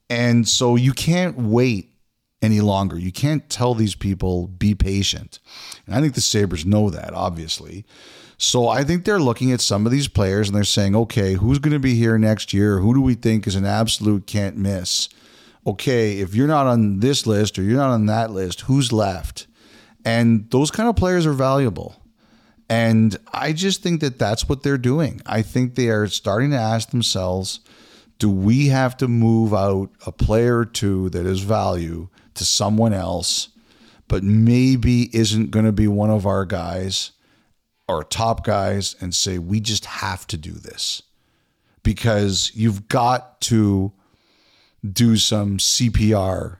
And 0.09 0.47
so 0.47 0.75
you 0.75 0.93
can't 0.93 1.37
wait 1.37 1.93
any 2.41 2.61
longer. 2.61 2.97
You 2.97 3.11
can't 3.11 3.49
tell 3.49 3.73
these 3.73 3.95
people, 3.95 4.47
be 4.47 4.73
patient. 4.73 5.39
And 5.85 5.95
I 5.95 6.01
think 6.01 6.15
the 6.15 6.21
Sabres 6.21 6.65
know 6.65 6.89
that, 6.89 7.13
obviously. 7.13 7.85
So 8.37 8.69
I 8.69 8.83
think 8.83 9.03
they're 9.03 9.19
looking 9.19 9.51
at 9.51 9.61
some 9.61 9.85
of 9.85 9.91
these 9.91 10.07
players 10.07 10.47
and 10.47 10.55
they're 10.55 10.63
saying, 10.63 10.95
okay, 10.95 11.33
who's 11.33 11.59
going 11.59 11.73
to 11.73 11.79
be 11.79 11.95
here 11.95 12.17
next 12.17 12.53
year? 12.53 12.79
Who 12.79 12.93
do 12.93 13.01
we 13.01 13.13
think 13.13 13.45
is 13.45 13.55
an 13.55 13.65
absolute 13.65 14.25
can't 14.27 14.55
miss? 14.55 15.09
Okay, 15.67 16.19
if 16.19 16.33
you're 16.35 16.47
not 16.47 16.67
on 16.67 16.99
this 16.99 17.27
list 17.27 17.59
or 17.59 17.63
you're 17.63 17.77
not 17.77 17.91
on 17.91 18.05
that 18.07 18.31
list, 18.31 18.61
who's 18.61 18.91
left? 18.91 19.47
And 20.05 20.49
those 20.51 20.71
kind 20.71 20.89
of 20.89 20.95
players 20.95 21.25
are 21.25 21.33
valuable. 21.33 22.01
And 22.69 23.17
I 23.33 23.51
just 23.51 23.81
think 23.81 24.01
that 24.01 24.19
that's 24.19 24.47
what 24.47 24.63
they're 24.63 24.77
doing. 24.77 25.21
I 25.25 25.41
think 25.41 25.75
they 25.75 25.89
are 25.89 26.07
starting 26.07 26.51
to 26.51 26.57
ask 26.57 26.91
themselves, 26.91 27.59
do 28.19 28.29
we 28.29 28.67
have 28.67 28.95
to 28.97 29.07
move 29.07 29.53
out 29.53 29.89
a 30.05 30.11
player 30.11 30.59
or 30.59 30.65
two 30.65 31.09
that 31.09 31.25
is 31.25 31.39
value 31.39 32.09
to 32.35 32.45
someone 32.45 32.93
else, 32.93 33.49
but 34.07 34.23
maybe 34.23 35.15
isn't 35.15 35.51
going 35.51 35.65
to 35.65 35.71
be 35.71 35.87
one 35.87 36.09
of 36.09 36.25
our 36.25 36.45
guys 36.45 37.11
or 37.87 38.03
top 38.03 38.45
guys 38.45 38.95
and 39.01 39.15
say, 39.15 39.39
we 39.39 39.59
just 39.59 39.85
have 39.85 40.27
to 40.27 40.37
do 40.37 40.51
this 40.51 41.01
because 41.81 42.51
you've 42.53 42.87
got 42.87 43.41
to 43.41 43.91
do 44.89 45.17
some 45.17 45.57
CPR 45.57 46.59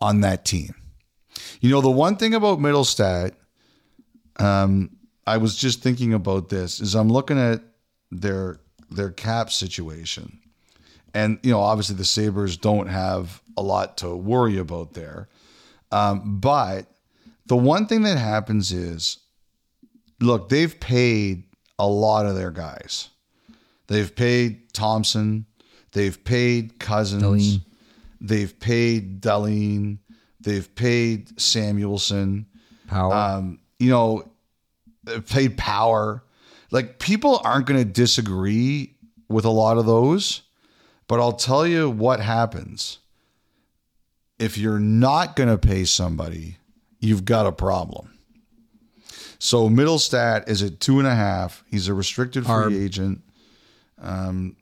on 0.00 0.20
that 0.20 0.44
team. 0.44 0.74
You 1.60 1.70
know, 1.70 1.80
the 1.80 1.90
one 1.90 2.16
thing 2.16 2.34
about 2.34 2.58
Mittelstadt, 2.58 3.32
um, 4.36 4.96
I 5.26 5.36
was 5.36 5.56
just 5.56 5.82
thinking 5.82 6.14
about 6.14 6.48
this 6.48 6.80
is 6.80 6.94
I'm 6.94 7.08
looking 7.08 7.38
at 7.38 7.62
their 8.10 8.60
their 8.90 9.10
cap 9.10 9.50
situation. 9.50 10.38
And, 11.14 11.38
you 11.42 11.50
know, 11.50 11.60
obviously 11.60 11.96
the 11.96 12.04
Sabres 12.04 12.56
don't 12.56 12.86
have 12.86 13.42
a 13.56 13.62
lot 13.62 13.98
to 13.98 14.14
worry 14.14 14.58
about 14.58 14.94
there. 14.94 15.28
Um, 15.90 16.38
but 16.40 16.86
the 17.46 17.56
one 17.56 17.86
thing 17.86 18.02
that 18.02 18.18
happens 18.18 18.72
is 18.72 19.18
look, 20.20 20.48
they've 20.48 20.78
paid 20.78 21.44
a 21.78 21.86
lot 21.86 22.26
of 22.26 22.34
their 22.34 22.50
guys. 22.50 23.08
They've 23.86 24.14
paid 24.14 24.72
Thompson, 24.72 25.46
they've 25.92 26.22
paid 26.24 26.78
Cozens, 26.78 27.58
they've 28.20 28.58
paid 28.58 29.20
Dahlin, 29.20 29.98
they've 30.40 30.72
paid 30.74 31.28
Samuelsson. 31.38 32.46
Power. 32.86 33.14
Um, 33.14 33.60
you 33.78 33.90
know, 33.90 34.28
they've 35.04 35.26
paid 35.26 35.56
Power. 35.58 36.24
Like 36.70 36.98
people 36.98 37.40
aren't 37.44 37.66
going 37.66 37.80
to 37.80 37.84
disagree 37.84 38.94
with 39.28 39.44
a 39.44 39.50
lot 39.50 39.78
of 39.78 39.86
those, 39.86 40.42
but 41.06 41.20
I'll 41.20 41.32
tell 41.32 41.66
you 41.66 41.90
what 41.90 42.20
happens. 42.20 42.98
If 44.38 44.56
you're 44.56 44.78
not 44.78 45.34
going 45.34 45.48
to 45.48 45.58
pay 45.58 45.84
somebody, 45.84 46.58
you've 47.00 47.24
got 47.24 47.46
a 47.46 47.52
problem. 47.52 48.18
So 49.38 49.68
Mittelstadt 49.68 50.48
is 50.48 50.62
at 50.62 50.80
two 50.80 50.98
and 50.98 51.06
a 51.06 51.14
half. 51.14 51.64
He's 51.70 51.88
a 51.88 51.94
restricted 51.94 52.44
free 52.44 52.52
Arb. 52.52 52.84
agent. 52.84 53.22
Um, 54.00 54.56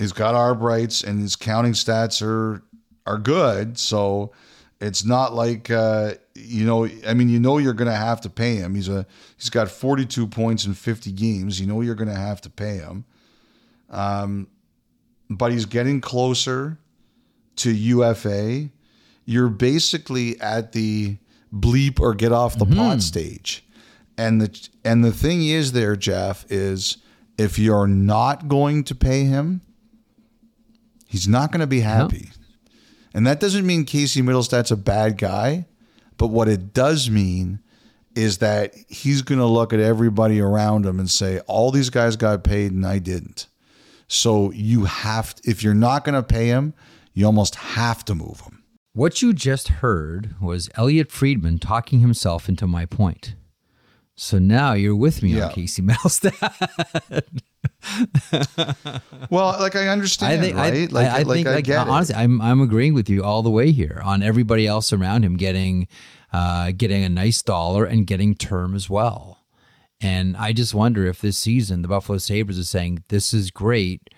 he's 0.00 0.12
got 0.12 0.34
arb 0.34 0.62
rights, 0.62 1.04
and 1.04 1.20
his 1.20 1.36
counting 1.36 1.72
stats 1.72 2.22
are 2.26 2.62
are 3.06 3.18
good. 3.18 3.78
So 3.78 4.32
it's 4.80 5.04
not 5.04 5.34
like 5.34 5.70
uh, 5.70 6.14
you 6.34 6.64
know. 6.64 6.88
I 7.06 7.14
mean, 7.14 7.28
you 7.28 7.38
know 7.38 7.58
you're 7.58 7.74
going 7.74 7.90
to 7.90 7.96
have 7.96 8.20
to 8.22 8.30
pay 8.30 8.56
him. 8.56 8.74
He's 8.74 8.88
a 8.88 9.06
he's 9.36 9.50
got 9.50 9.70
42 9.70 10.26
points 10.26 10.64
in 10.64 10.74
50 10.74 11.12
games. 11.12 11.60
You 11.60 11.66
know 11.66 11.82
you're 11.82 11.94
going 11.94 12.08
to 12.08 12.14
have 12.14 12.40
to 12.42 12.50
pay 12.50 12.78
him. 12.78 13.04
Um, 13.90 14.48
but 15.28 15.52
he's 15.52 15.66
getting 15.66 16.00
closer 16.00 16.78
to 17.56 17.70
UFA. 17.70 18.70
You're 19.24 19.48
basically 19.48 20.40
at 20.40 20.72
the 20.72 21.18
bleep 21.52 22.00
or 22.00 22.14
get 22.14 22.32
off 22.32 22.58
the 22.58 22.66
pot 22.66 23.02
stage. 23.02 23.64
And 24.16 24.40
the 24.40 24.68
and 24.84 25.04
the 25.04 25.12
thing 25.12 25.46
is 25.46 25.72
there, 25.72 25.96
Jeff, 25.96 26.44
is 26.50 26.98
if 27.38 27.58
you're 27.58 27.86
not 27.86 28.48
going 28.48 28.84
to 28.84 28.94
pay 28.94 29.24
him, 29.24 29.60
he's 31.10 31.28
not 31.28 31.50
going 31.52 31.60
to 31.60 31.66
be 31.66 31.80
happy. 31.80 32.30
And 33.12 33.26
that 33.26 33.40
doesn't 33.40 33.66
mean 33.66 33.84
Casey 33.84 34.22
Mittelstadt's 34.22 34.70
a 34.70 34.76
bad 34.76 35.18
guy, 35.18 35.66
but 36.16 36.28
what 36.28 36.48
it 36.48 36.72
does 36.72 37.10
mean 37.10 37.60
is 38.14 38.38
that 38.38 38.72
he's 38.88 39.22
going 39.22 39.38
to 39.40 39.46
look 39.46 39.72
at 39.72 39.80
everybody 39.80 40.40
around 40.40 40.86
him 40.86 40.98
and 41.00 41.10
say, 41.10 41.40
all 41.40 41.70
these 41.70 41.90
guys 41.90 42.16
got 42.16 42.44
paid 42.44 42.72
and 42.72 42.86
I 42.86 42.98
didn't. 42.98 43.46
So 44.08 44.50
you 44.52 44.84
have, 44.84 45.34
if 45.44 45.62
you're 45.62 45.74
not 45.74 46.04
going 46.04 46.14
to 46.16 46.22
pay 46.22 46.46
him, 46.46 46.74
you 47.14 47.26
almost 47.26 47.54
have 47.56 48.04
to 48.06 48.14
move 48.14 48.40
him. 48.40 48.62
What 48.92 49.22
you 49.22 49.32
just 49.32 49.68
heard 49.68 50.34
was 50.40 50.68
Elliotte 50.76 51.12
Friedman 51.12 51.58
talking 51.60 52.00
himself 52.00 52.48
into 52.48 52.66
my 52.66 52.86
point. 52.86 53.34
So 54.16 54.38
now 54.38 54.72
you're 54.74 54.96
with 54.96 55.22
me 55.22 55.30
Yeah. 55.34 55.46
on 55.46 55.52
Casey 55.52 55.82
Mittelstadt. 55.82 57.22
Well, 59.30 59.56
like 59.60 59.76
I 59.76 59.88
understand, 59.88 60.42
right? 60.56 60.74
I, 60.74 60.88
like, 60.90 61.06
I, 61.06 61.18
I 61.20 61.22
like 61.22 61.36
think, 61.36 61.46
I 61.46 61.54
like, 61.56 61.64
get 61.64 61.86
it. 61.86 61.90
honestly, 61.90 62.14
I'm 62.14 62.40
I'm 62.40 62.60
agreeing 62.60 62.94
with 62.94 63.08
you 63.08 63.22
all 63.22 63.42
the 63.42 63.50
way 63.50 63.70
here 63.70 64.00
on 64.04 64.22
everybody 64.22 64.66
else 64.66 64.92
around 64.92 65.24
him 65.24 65.36
getting, 65.36 65.86
uh, 66.32 66.72
getting 66.76 67.04
a 67.04 67.08
nice 67.08 67.42
dollar 67.42 67.84
and 67.84 68.06
getting 68.06 68.34
term 68.34 68.74
as 68.74 68.90
well. 68.90 69.38
And 70.00 70.36
I 70.36 70.52
just 70.52 70.74
wonder 70.74 71.06
if 71.06 71.20
this 71.20 71.36
season 71.36 71.82
the 71.82 71.88
Buffalo 71.88 72.18
Sabres 72.18 72.58
is 72.58 72.68
saying 72.68 73.04
this 73.08 73.34
is 73.34 73.50
great 73.50 74.08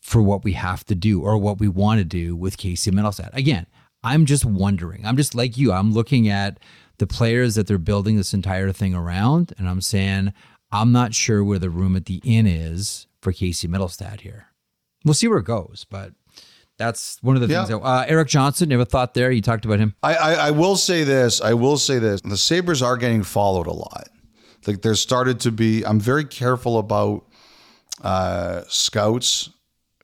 for 0.00 0.22
what 0.22 0.44
we 0.44 0.52
have 0.52 0.84
to 0.84 0.94
do 0.94 1.22
or 1.22 1.38
what 1.38 1.58
we 1.58 1.68
want 1.68 1.98
to 1.98 2.04
do 2.04 2.34
with 2.34 2.56
Casey 2.56 2.90
Mittelstadt. 2.90 3.34
Again, 3.34 3.66
I'm 4.02 4.26
just 4.26 4.44
wondering. 4.44 5.04
I'm 5.06 5.16
just 5.16 5.34
like 5.34 5.56
you. 5.56 5.72
I'm 5.72 5.92
looking 5.92 6.28
at 6.28 6.58
the 6.98 7.06
players 7.06 7.54
that 7.54 7.66
they're 7.66 7.78
building 7.78 8.16
this 8.16 8.34
entire 8.34 8.70
thing 8.72 8.94
around, 8.94 9.52
and 9.58 9.68
I'm 9.68 9.80
saying 9.80 10.32
I'm 10.74 10.92
not 10.92 11.14
sure 11.14 11.42
where 11.44 11.58
the 11.58 11.70
room 11.70 11.94
at 11.96 12.06
the 12.06 12.20
inn 12.24 12.46
is 12.46 13.06
for 13.22 13.32
Casey 13.32 13.68
Mittelstadt 13.68 14.20
here. 14.20 14.48
We'll 15.04 15.14
see 15.14 15.28
where 15.28 15.38
it 15.38 15.44
goes, 15.44 15.86
but 15.88 16.12
that's 16.78 17.18
one 17.22 17.36
of 17.36 17.42
the 17.42 17.48
Yeah. 17.48 17.64
things. 17.64 17.80
That, 17.80 17.86
uh, 17.86 18.04
Erik 18.08 18.28
Johnson, 18.28 18.70
you 18.70 18.78
have 18.80 18.88
thought 18.88 19.14
there? 19.14 19.30
You 19.30 19.40
talked 19.40 19.64
about 19.64 19.78
him. 19.78 19.94
I, 20.02 20.14
I, 20.14 20.32
I 20.32 20.50
will 20.50 20.76
say 20.76 21.04
this. 21.04 21.40
I 21.40 21.54
will 21.54 21.76
say 21.78 21.98
this. 22.00 22.20
The 22.22 22.36
Sabres 22.36 22.82
are 22.82 22.96
getting 22.96 23.22
followed 23.22 23.66
a 23.68 23.72
lot. 23.72 24.08
Like 24.66 24.82
there's 24.82 25.00
started 25.00 25.40
to 25.40 25.52
be. 25.52 25.84
I'm 25.86 26.00
very 26.00 26.24
careful 26.24 26.78
about 26.78 27.26
uh, 28.02 28.62
scouts 28.68 29.50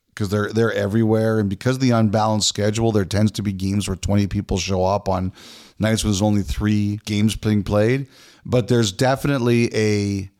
because 0.08 0.28
they're 0.28 0.52
they're 0.52 0.72
everywhere, 0.72 1.40
and 1.40 1.48
because 1.48 1.76
of 1.76 1.80
the 1.82 1.90
unbalanced 1.92 2.46
schedule, 2.48 2.92
there 2.92 3.06
tends 3.06 3.32
to 3.32 3.42
be 3.42 3.52
games 3.52 3.88
where 3.88 3.96
20 3.96 4.26
people 4.26 4.58
show 4.58 4.84
up 4.84 5.08
on 5.08 5.32
nights 5.78 6.04
where 6.04 6.10
there's 6.10 6.20
only 6.22 6.42
three 6.42 7.00
games 7.06 7.34
being 7.36 7.62
played. 7.62 8.06
But 8.44 8.68
there's 8.68 8.92
definitely 8.92 9.74
a 9.74 10.30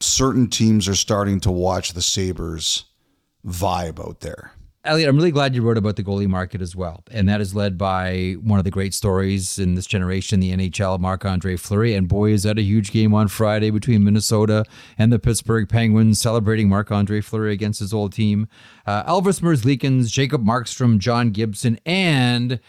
certain 0.00 0.48
teams 0.48 0.88
are 0.88 0.94
starting 0.94 1.40
to 1.40 1.50
watch 1.50 1.92
the 1.92 2.02
Sabres 2.02 2.84
vibe 3.46 4.00
out 4.00 4.20
there. 4.20 4.52
Elliotte, 4.84 5.08
I'm 5.08 5.16
really 5.16 5.32
glad 5.32 5.54
you 5.54 5.60
wrote 5.60 5.76
about 5.76 5.96
the 5.96 6.04
goalie 6.04 6.28
market 6.28 6.62
as 6.62 6.74
well. 6.74 7.02
And 7.10 7.28
that 7.28 7.40
is 7.40 7.54
led 7.54 7.76
by 7.76 8.36
one 8.40 8.58
of 8.58 8.64
the 8.64 8.70
great 8.70 8.94
stories 8.94 9.58
in 9.58 9.74
this 9.74 9.86
generation, 9.86 10.40
the 10.40 10.52
NHL, 10.52 10.98
Marc 10.98 11.24
Andre 11.24 11.56
Fleury. 11.56 11.94
And 11.94 12.08
boy, 12.08 12.30
is 12.30 12.44
that 12.44 12.58
a 12.58 12.62
huge 12.62 12.92
game 12.92 13.12
on 13.12 13.28
Friday 13.28 13.70
between 13.70 14.04
Minnesota 14.04 14.64
and 14.96 15.12
the 15.12 15.18
Pittsburgh 15.18 15.68
Penguins, 15.68 16.20
celebrating 16.20 16.68
Marc 16.68 16.90
Andre 16.90 17.20
Fleury 17.20 17.52
against 17.52 17.80
his 17.80 17.92
old 17.92 18.12
team. 18.12 18.48
Uh, 18.86 19.02
Elvis 19.04 19.40
Merzlikins, 19.40 20.10
Jacob 20.10 20.44
Markstrom, 20.44 20.98
John 20.98 21.32
Gibson, 21.32 21.78
and 21.84 22.60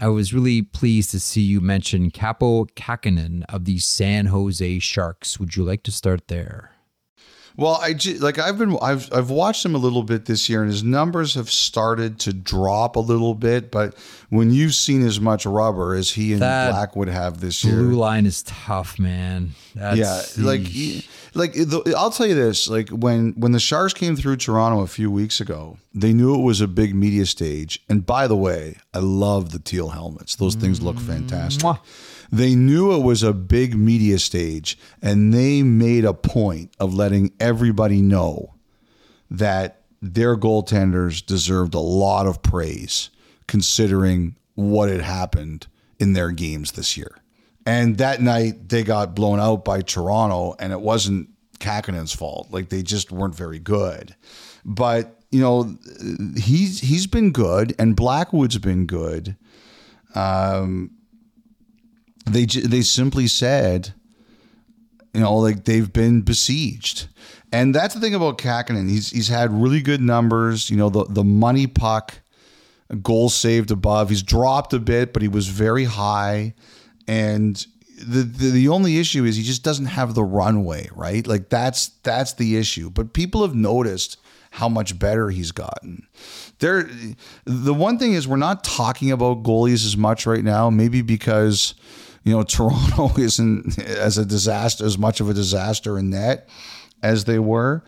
I 0.00 0.06
was 0.06 0.32
really 0.32 0.62
pleased 0.62 1.10
to 1.10 1.18
see 1.18 1.40
you 1.40 1.60
mention 1.60 2.12
Kaapo 2.12 2.70
Kahkonen 2.76 3.42
of 3.48 3.64
the 3.64 3.78
San 3.78 4.26
Jose 4.26 4.78
Sharks. 4.78 5.40
Would 5.40 5.56
you 5.56 5.64
like 5.64 5.82
to 5.82 5.90
start 5.90 6.28
there? 6.28 6.70
Well, 7.58 7.80
I 7.82 7.96
like 8.20 8.38
I've 8.38 8.56
been 8.56 8.78
I've 8.80 9.12
I've 9.12 9.30
watched 9.30 9.64
him 9.64 9.74
a 9.74 9.78
little 9.78 10.04
bit 10.04 10.26
this 10.26 10.48
year, 10.48 10.62
and 10.62 10.70
his 10.70 10.84
numbers 10.84 11.34
have 11.34 11.50
started 11.50 12.20
to 12.20 12.32
drop 12.32 12.94
a 12.94 13.00
little 13.00 13.34
bit. 13.34 13.72
But 13.72 13.96
when 14.28 14.52
you've 14.52 14.76
seen 14.76 15.04
as 15.04 15.20
much 15.20 15.44
rubber 15.44 15.96
as 15.96 16.12
he 16.12 16.32
and 16.32 16.40
That 16.40 16.70
Blackwood 16.70 17.08
have 17.08 17.40
this 17.40 17.64
year, 17.64 17.74
Blue 17.74 17.96
line 17.96 18.26
is 18.26 18.44
tough, 18.44 19.00
man. 19.00 19.54
That's, 19.74 19.98
yeah, 20.38 20.44
like 20.44 20.62
like 21.34 21.52
the, 21.54 21.94
I'll 21.98 22.12
tell 22.12 22.28
you 22.28 22.36
this: 22.36 22.68
like 22.68 22.90
when 22.90 23.32
when 23.32 23.50
the 23.50 23.58
Sharks 23.58 23.92
came 23.92 24.14
through 24.14 24.36
Toronto 24.36 24.82
a 24.82 24.86
few 24.86 25.10
weeks 25.10 25.40
ago, 25.40 25.78
they 25.92 26.12
knew 26.12 26.36
it 26.36 26.44
was 26.44 26.60
a 26.60 26.68
big 26.68 26.94
media 26.94 27.26
stage. 27.26 27.82
And 27.88 28.06
by 28.06 28.28
the 28.28 28.36
way, 28.36 28.76
I 28.94 29.00
love 29.00 29.50
the 29.50 29.58
teal 29.58 29.88
helmets; 29.88 30.36
those 30.36 30.54
things 30.54 30.80
look 30.80 31.00
fantastic. 31.00 31.64
Mwah. 31.64 31.80
They 32.30 32.54
knew 32.54 32.92
it 32.92 33.02
was 33.02 33.22
a 33.22 33.32
big 33.32 33.74
media 33.74 34.18
stage, 34.18 34.78
and 35.00 35.32
they 35.32 35.62
made 35.62 36.04
a 36.04 36.14
point 36.14 36.72
of 36.78 36.94
letting 36.94 37.32
everybody 37.40 38.02
know 38.02 38.54
that 39.30 39.82
their 40.00 40.36
goaltenders 40.36 41.24
deserved 41.24 41.74
a 41.74 41.80
lot 41.80 42.26
of 42.26 42.42
praise 42.42 43.10
considering 43.46 44.36
what 44.54 44.88
had 44.88 45.00
happened 45.00 45.66
in 45.98 46.12
their 46.12 46.30
games 46.30 46.72
this 46.72 46.96
year. 46.96 47.16
And 47.66 47.98
that 47.98 48.20
night 48.20 48.68
they 48.68 48.82
got 48.82 49.14
blown 49.14 49.40
out 49.40 49.64
by 49.64 49.82
Toronto, 49.82 50.54
and 50.58 50.72
it 50.72 50.80
wasn't 50.80 51.28
Kahkonen's 51.58 52.14
fault. 52.14 52.48
Like 52.50 52.68
they 52.68 52.82
just 52.82 53.10
weren't 53.10 53.34
very 53.34 53.58
good. 53.58 54.14
But 54.64 55.20
you 55.30 55.40
know, 55.40 55.76
he's 56.36 56.80
he's 56.80 57.06
been 57.06 57.32
good, 57.32 57.74
and 57.78 57.94
Blackwood's 57.94 58.58
been 58.58 58.86
good. 58.86 59.36
Um, 60.14 60.92
they 62.30 62.44
they 62.46 62.82
simply 62.82 63.26
said, 63.26 63.94
you 65.14 65.20
know, 65.20 65.36
like 65.36 65.64
they've 65.64 65.92
been 65.92 66.22
besieged, 66.22 67.08
and 67.52 67.74
that's 67.74 67.94
the 67.94 68.00
thing 68.00 68.14
about 68.14 68.38
Kahkonen. 68.38 68.88
He's 68.88 69.10
he's 69.10 69.28
had 69.28 69.52
really 69.52 69.80
good 69.80 70.00
numbers. 70.00 70.70
You 70.70 70.76
know, 70.76 70.90
the 70.90 71.04
the 71.04 71.22
MoneyPuck, 71.22 72.10
goal 73.02 73.28
saved 73.28 73.70
above. 73.70 74.10
He's 74.10 74.22
dropped 74.22 74.72
a 74.72 74.78
bit, 74.78 75.12
but 75.12 75.22
he 75.22 75.28
was 75.28 75.48
very 75.48 75.84
high, 75.84 76.54
and 77.06 77.66
the, 77.98 78.22
the 78.22 78.50
the 78.50 78.68
only 78.68 78.98
issue 78.98 79.24
is 79.24 79.36
he 79.36 79.42
just 79.42 79.64
doesn't 79.64 79.86
have 79.86 80.14
the 80.14 80.24
runway, 80.24 80.88
right? 80.94 81.26
Like 81.26 81.48
that's 81.48 81.88
that's 82.02 82.34
the 82.34 82.56
issue. 82.56 82.90
But 82.90 83.12
people 83.12 83.42
have 83.42 83.54
noticed 83.54 84.18
how 84.52 84.68
much 84.68 84.98
better 84.98 85.30
he's 85.30 85.52
gotten. 85.52 86.06
There 86.60 86.88
the 87.44 87.74
one 87.74 87.98
thing 87.98 88.12
is 88.12 88.26
we're 88.26 88.36
not 88.36 88.64
talking 88.64 89.10
about 89.10 89.42
goalies 89.42 89.84
as 89.84 89.96
much 89.96 90.26
right 90.26 90.44
now, 90.44 90.70
maybe 90.70 91.02
because 91.02 91.74
you 92.24 92.32
know 92.32 92.42
Toronto 92.44 93.10
isn't 93.18 93.78
as 93.78 94.18
a 94.18 94.24
disaster 94.24 94.84
as 94.84 94.98
much 94.98 95.20
of 95.20 95.28
a 95.28 95.34
disaster 95.34 95.98
in 95.98 96.10
net 96.10 96.48
as 97.02 97.24
they 97.24 97.38
were. 97.38 97.82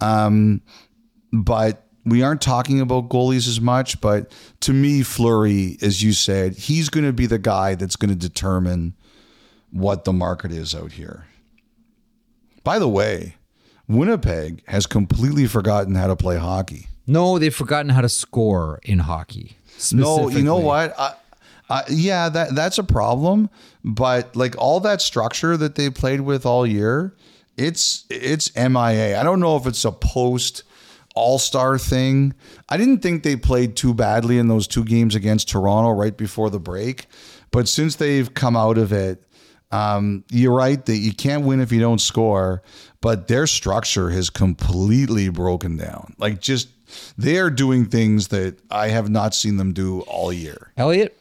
Um, 0.00 0.62
but 1.32 1.86
we 2.04 2.22
aren't 2.22 2.40
talking 2.40 2.80
about 2.80 3.08
goalies 3.08 3.48
as 3.48 3.60
much, 3.60 4.00
but 4.00 4.32
to 4.60 4.72
me, 4.72 5.02
Fleury, 5.02 5.76
as 5.82 6.02
you 6.02 6.12
said, 6.12 6.54
he's 6.54 6.88
going 6.88 7.04
to 7.04 7.12
be 7.12 7.26
the 7.26 7.38
guy 7.38 7.74
that's 7.74 7.96
going 7.96 8.10
to 8.10 8.16
determine 8.16 8.94
what 9.72 10.04
the 10.04 10.12
market 10.12 10.52
is 10.52 10.74
out 10.74 10.92
here. 10.92 11.26
By 12.62 12.78
the 12.78 12.88
way, 12.88 13.36
Winnipeg 13.88 14.62
has 14.68 14.86
completely 14.86 15.46
forgotten 15.46 15.94
how 15.94 16.06
to 16.06 16.16
play 16.16 16.36
hockey. 16.36 16.88
No, 17.06 17.38
they've 17.38 17.54
forgotten 17.54 17.90
how 17.90 18.00
to 18.00 18.08
score 18.08 18.80
in 18.82 19.00
hockey. 19.00 19.56
No, 19.92 20.28
you 20.28 20.42
know 20.42 20.56
what? 20.58 20.98
I, 20.98 21.14
I, 21.68 21.84
yeah, 21.88 22.28
that 22.28 22.54
that's 22.54 22.78
a 22.78 22.84
problem. 22.84 23.50
But 23.84 24.36
like 24.36 24.56
all 24.58 24.80
that 24.80 25.02
structure 25.02 25.56
that 25.56 25.74
they 25.74 25.90
played 25.90 26.20
with 26.20 26.46
all 26.46 26.66
year, 26.66 27.14
it's 27.56 28.04
it's 28.10 28.54
MIA. 28.56 29.18
I 29.18 29.22
don't 29.22 29.40
know 29.40 29.56
if 29.56 29.66
it's 29.66 29.84
a 29.84 29.92
post 29.92 30.62
all 31.14 31.38
star 31.38 31.78
thing. 31.78 32.34
I 32.68 32.76
didn't 32.76 32.98
think 32.98 33.22
they 33.22 33.36
played 33.36 33.74
too 33.74 33.94
badly 33.94 34.38
in 34.38 34.48
those 34.48 34.68
two 34.68 34.84
games 34.84 35.14
against 35.14 35.48
Toronto 35.48 35.90
right 35.90 36.16
before 36.16 36.50
the 36.50 36.60
break, 36.60 37.06
but 37.50 37.66
since 37.66 37.96
they've 37.96 38.32
come 38.32 38.56
out 38.56 38.78
of 38.78 38.92
it, 38.92 39.22
um, 39.72 40.24
you're 40.30 40.54
right 40.54 40.84
that 40.84 40.96
you 40.96 41.12
can't 41.12 41.44
win 41.44 41.60
if 41.60 41.72
you 41.72 41.80
don't 41.80 42.00
score, 42.00 42.62
but 43.00 43.28
their 43.28 43.46
structure 43.46 44.10
has 44.10 44.30
completely 44.30 45.28
broken 45.28 45.76
down. 45.76 46.14
Like 46.18 46.40
just 46.40 46.68
they 47.18 47.38
are 47.38 47.50
doing 47.50 47.86
things 47.86 48.28
that 48.28 48.58
I 48.70 48.88
have 48.88 49.10
not 49.10 49.34
seen 49.34 49.56
them 49.56 49.72
do 49.72 50.02
all 50.02 50.32
year. 50.32 50.72
Elliotte, 50.76 51.16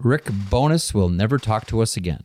Rick 0.00 0.26
Bowness 0.50 0.94
will 0.94 1.08
never 1.08 1.38
talk 1.38 1.66
to 1.66 1.80
us 1.80 1.96
again. 1.96 2.24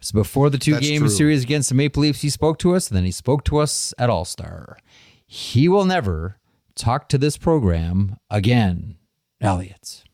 So 0.00 0.14
before 0.14 0.50
the 0.50 0.58
two 0.58 0.72
That's 0.72 0.86
game 0.86 1.00
true. 1.00 1.08
series 1.08 1.42
against 1.42 1.68
the 1.68 1.74
Maple 1.74 2.02
Leafs, 2.02 2.22
he 2.22 2.30
spoke 2.30 2.58
to 2.60 2.74
us, 2.74 2.88
and 2.88 2.96
then 2.96 3.04
he 3.04 3.10
spoke 3.10 3.44
to 3.44 3.58
us 3.58 3.94
at 3.98 4.10
All 4.10 4.24
Star. 4.24 4.78
He 5.26 5.68
will 5.68 5.84
never 5.84 6.38
talk 6.74 7.08
to 7.10 7.18
this 7.18 7.36
program 7.36 8.16
again, 8.30 8.96
Elliotte. 9.40 10.04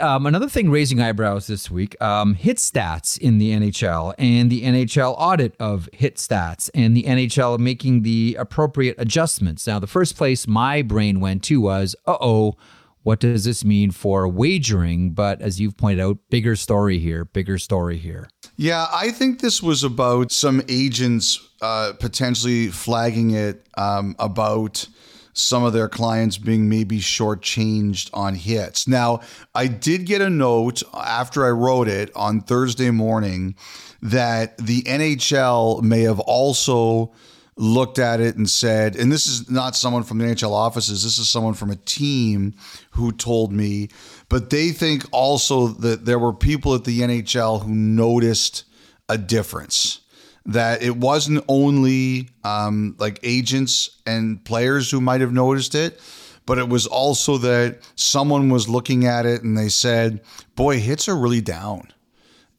Um, 0.00 0.26
another 0.26 0.48
thing 0.48 0.70
raising 0.70 1.00
eyebrows 1.00 1.46
this 1.48 1.70
week 1.70 2.00
um, 2.00 2.34
hit 2.34 2.56
stats 2.56 3.18
in 3.18 3.38
the 3.38 3.50
NHL 3.50 4.14
and 4.16 4.50
the 4.50 4.62
NHL 4.62 5.14
audit 5.18 5.54
of 5.60 5.88
hit 5.92 6.16
stats 6.16 6.70
and 6.74 6.96
the 6.96 7.02
NHL 7.02 7.58
making 7.58 8.02
the 8.02 8.36
appropriate 8.38 8.94
adjustments. 8.98 9.66
Now, 9.66 9.78
the 9.78 9.86
first 9.86 10.16
place 10.16 10.46
my 10.46 10.82
brain 10.82 11.20
went 11.20 11.42
to 11.44 11.60
was, 11.60 11.94
uh 12.06 12.16
oh, 12.20 12.54
what 13.02 13.20
does 13.20 13.44
this 13.44 13.64
mean 13.64 13.90
for 13.90 14.28
wagering? 14.28 15.10
But 15.10 15.40
as 15.40 15.60
you've 15.60 15.76
pointed 15.76 16.02
out, 16.02 16.18
bigger 16.30 16.56
story 16.56 16.98
here, 16.98 17.24
bigger 17.24 17.58
story 17.58 17.98
here. 17.98 18.28
Yeah, 18.56 18.86
I 18.92 19.10
think 19.10 19.40
this 19.40 19.62
was 19.62 19.82
about 19.82 20.30
some 20.30 20.62
agents 20.68 21.48
uh, 21.60 21.92
potentially 21.98 22.68
flagging 22.68 23.30
it 23.30 23.66
um, 23.76 24.14
about 24.18 24.86
some 25.34 25.64
of 25.64 25.72
their 25.72 25.88
clients 25.88 26.36
being 26.36 26.68
maybe 26.68 26.98
shortchanged 26.98 28.10
on 28.12 28.34
hits. 28.34 28.86
Now, 28.86 29.20
I 29.54 29.66
did 29.66 30.04
get 30.04 30.20
a 30.20 30.28
note 30.28 30.82
after 30.94 31.46
I 31.46 31.50
wrote 31.50 31.88
it 31.88 32.10
on 32.14 32.40
Thursday 32.42 32.90
morning 32.90 33.56
that 34.02 34.58
the 34.58 34.82
NHL 34.82 35.82
may 35.82 36.02
have 36.02 36.20
also 36.20 37.12
looked 37.56 37.98
at 37.98 38.20
it 38.20 38.36
and 38.36 38.48
said, 38.48 38.96
and 38.96 39.12
this 39.12 39.26
is 39.26 39.50
not 39.50 39.76
someone 39.76 40.02
from 40.02 40.18
the 40.18 40.24
NHL 40.24 40.52
offices, 40.52 41.04
this 41.04 41.18
is 41.18 41.28
someone 41.28 41.54
from 41.54 41.70
a 41.70 41.76
team 41.76 42.54
who 42.92 43.12
told 43.12 43.52
me, 43.52 43.88
but 44.28 44.50
they 44.50 44.70
think 44.70 45.04
also 45.12 45.68
that 45.68 46.04
there 46.04 46.18
were 46.18 46.32
people 46.32 46.74
at 46.74 46.84
the 46.84 47.00
NHL 47.00 47.62
who 47.62 47.74
noticed 47.74 48.64
a 49.08 49.18
difference. 49.18 50.00
That 50.44 50.82
it 50.82 50.96
wasn't 50.96 51.44
only 51.46 52.30
um, 52.42 52.96
like 52.98 53.20
agents 53.22 54.00
and 54.06 54.44
players 54.44 54.90
who 54.90 55.00
might 55.00 55.20
have 55.20 55.32
noticed 55.32 55.76
it, 55.76 56.00
but 56.46 56.58
it 56.58 56.68
was 56.68 56.86
also 56.86 57.38
that 57.38 57.78
someone 57.94 58.48
was 58.48 58.68
looking 58.68 59.06
at 59.06 59.24
it 59.24 59.44
and 59.44 59.56
they 59.56 59.68
said, 59.68 60.20
boy, 60.56 60.80
hits 60.80 61.08
are 61.08 61.16
really 61.16 61.40
down 61.40 61.92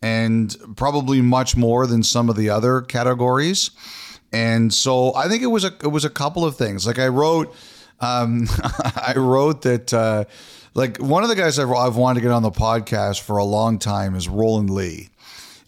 and 0.01 0.55
probably 0.75 1.21
much 1.21 1.55
more 1.55 1.87
than 1.87 2.03
some 2.03 2.29
of 2.29 2.35
the 2.35 2.49
other 2.49 2.81
categories. 2.81 3.71
And 4.33 4.73
so 4.73 5.13
I 5.15 5.29
think 5.29 5.43
it 5.43 5.47
was 5.47 5.63
a 5.63 5.67
it 5.83 5.91
was 5.91 6.03
a 6.05 6.09
couple 6.09 6.43
of 6.43 6.57
things. 6.57 6.85
Like 6.87 6.97
I 6.99 7.07
wrote, 7.07 7.55
um, 8.01 8.47
I 8.95 9.13
wrote 9.15 9.61
that 9.61 9.93
uh, 9.93 10.25
like 10.73 10.97
one 10.97 11.21
of 11.23 11.29
the 11.29 11.35
guys 11.35 11.59
I've, 11.59 11.71
I've 11.71 11.95
wanted 11.95 12.19
to 12.19 12.23
get 12.23 12.31
on 12.31 12.41
the 12.41 12.51
podcast 12.51 13.21
for 13.21 13.37
a 13.37 13.43
long 13.45 13.77
time 13.77 14.15
is 14.15 14.27
Roland 14.27 14.71
Lee, 14.71 15.09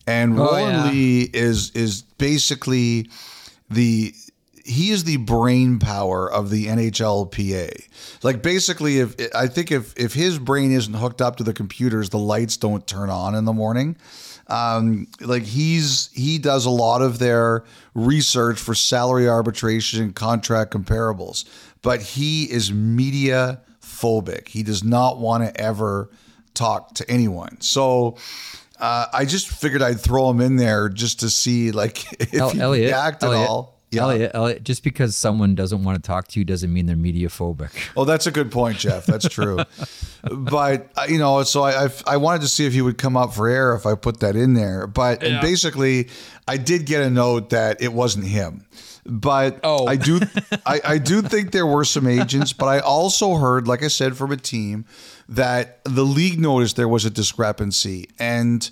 and 0.07 0.37
Oh, 0.39 0.45
Roland 0.45 0.77
yeah. 0.77 0.91
Lee 0.91 1.29
is 1.31 1.69
is 1.71 2.01
basically 2.17 3.07
the 3.69 4.13
he 4.65 4.89
is 4.89 5.03
the 5.03 5.17
brain 5.17 5.77
power 5.77 6.27
of 6.31 6.49
the 6.49 6.65
NHLPA. 6.65 7.87
Like 8.23 8.41
basically, 8.41 8.97
if 8.97 9.15
I 9.35 9.45
think 9.45 9.71
if 9.71 9.93
if 9.95 10.13
his 10.15 10.39
brain 10.39 10.71
isn't 10.71 10.95
hooked 10.95 11.21
up 11.21 11.35
to 11.35 11.43
the 11.43 11.53
computers, 11.53 12.09
the 12.09 12.17
lights 12.17 12.57
don't 12.57 12.85
turn 12.87 13.11
on 13.11 13.35
in 13.35 13.45
the 13.45 13.53
morning. 13.53 13.95
Um, 14.47 15.07
like 15.21 15.43
he's 15.43 16.09
he 16.13 16.37
does 16.37 16.65
a 16.65 16.69
lot 16.69 17.01
of 17.01 17.19
their 17.19 17.63
research 17.93 18.59
for 18.59 18.75
salary 18.75 19.27
arbitration 19.27 20.03
and 20.03 20.15
contract 20.15 20.71
comparables, 20.71 21.45
but 21.81 22.01
he 22.01 22.43
is 22.43 22.71
media 22.71 23.61
phobic. 23.81 24.47
He 24.47 24.61
does 24.61 24.83
not 24.83 25.17
want 25.19 25.43
to 25.43 25.61
ever 25.61 26.09
talk 26.53 26.93
to 26.95 27.09
anyone. 27.09 27.59
So. 27.61 28.17
Uh, 28.77 29.05
I 29.13 29.23
just 29.23 29.47
figured 29.47 29.81
I'd 29.81 30.01
throw 30.01 30.29
him 30.29 30.41
in 30.41 30.57
there 30.57 30.89
just 30.89 31.21
to 31.21 31.29
see, 31.29 31.71
like, 31.71 32.11
if 32.21 32.33
El- 32.33 32.49
he 32.49 32.59
Elliotte, 32.59 32.87
react 32.89 33.23
at 33.23 33.27
Elliotte, 33.27 33.49
all. 33.49 33.74
Elliotte, 33.99 34.31
Elliotte, 34.33 34.63
just 34.63 34.83
because 34.83 35.15
someone 35.15 35.55
doesn't 35.55 35.83
want 35.83 36.01
to 36.01 36.05
talk 36.05 36.27
to 36.29 36.39
you 36.39 36.45
doesn't 36.45 36.71
mean 36.71 36.85
they're 36.85 36.95
media 36.95 37.27
phobic. 37.29 37.69
Oh, 37.95 38.05
that's 38.05 38.27
a 38.27 38.31
good 38.31 38.51
point, 38.51 38.77
Jeff. 38.77 39.05
That's 39.05 39.27
true. 39.29 39.59
but 40.31 40.89
uh, 40.95 41.05
you 41.09 41.17
know, 41.17 41.43
so 41.43 41.63
I, 41.63 41.85
I 41.85 41.89
I 42.07 42.17
wanted 42.17 42.41
to 42.41 42.47
see 42.47 42.65
if 42.65 42.73
he 42.73 42.81
would 42.81 42.97
come 42.97 43.15
up 43.17 43.33
for 43.33 43.47
air 43.47 43.75
if 43.75 43.85
I 43.85 43.95
put 43.95 44.19
that 44.21 44.35
in 44.35 44.53
there. 44.53 44.87
But 44.87 45.23
and 45.23 45.41
basically, 45.41 46.09
I 46.47 46.57
did 46.57 46.85
get 46.85 47.01
a 47.01 47.09
note 47.09 47.49
that 47.51 47.81
it 47.81 47.93
wasn't 47.93 48.25
him. 48.25 48.65
But 49.07 49.59
Oh. 49.63 49.85
I 49.85 49.97
do 49.97 50.19
I, 50.65 50.81
I 50.83 50.97
do 50.97 51.21
think 51.21 51.51
there 51.51 51.67
were 51.67 51.85
some 51.85 52.07
agents, 52.07 52.53
but 52.53 52.65
I 52.65 52.79
also 52.79 53.35
heard, 53.35 53.67
like 53.67 53.83
I 53.83 53.87
said, 53.87 54.17
from 54.17 54.31
a 54.31 54.37
team 54.37 54.85
that 55.29 55.79
the 55.83 56.03
league 56.03 56.39
noticed 56.39 56.75
there 56.75 56.87
was 56.87 57.05
a 57.05 57.11
discrepancy. 57.11 58.09
And 58.17 58.67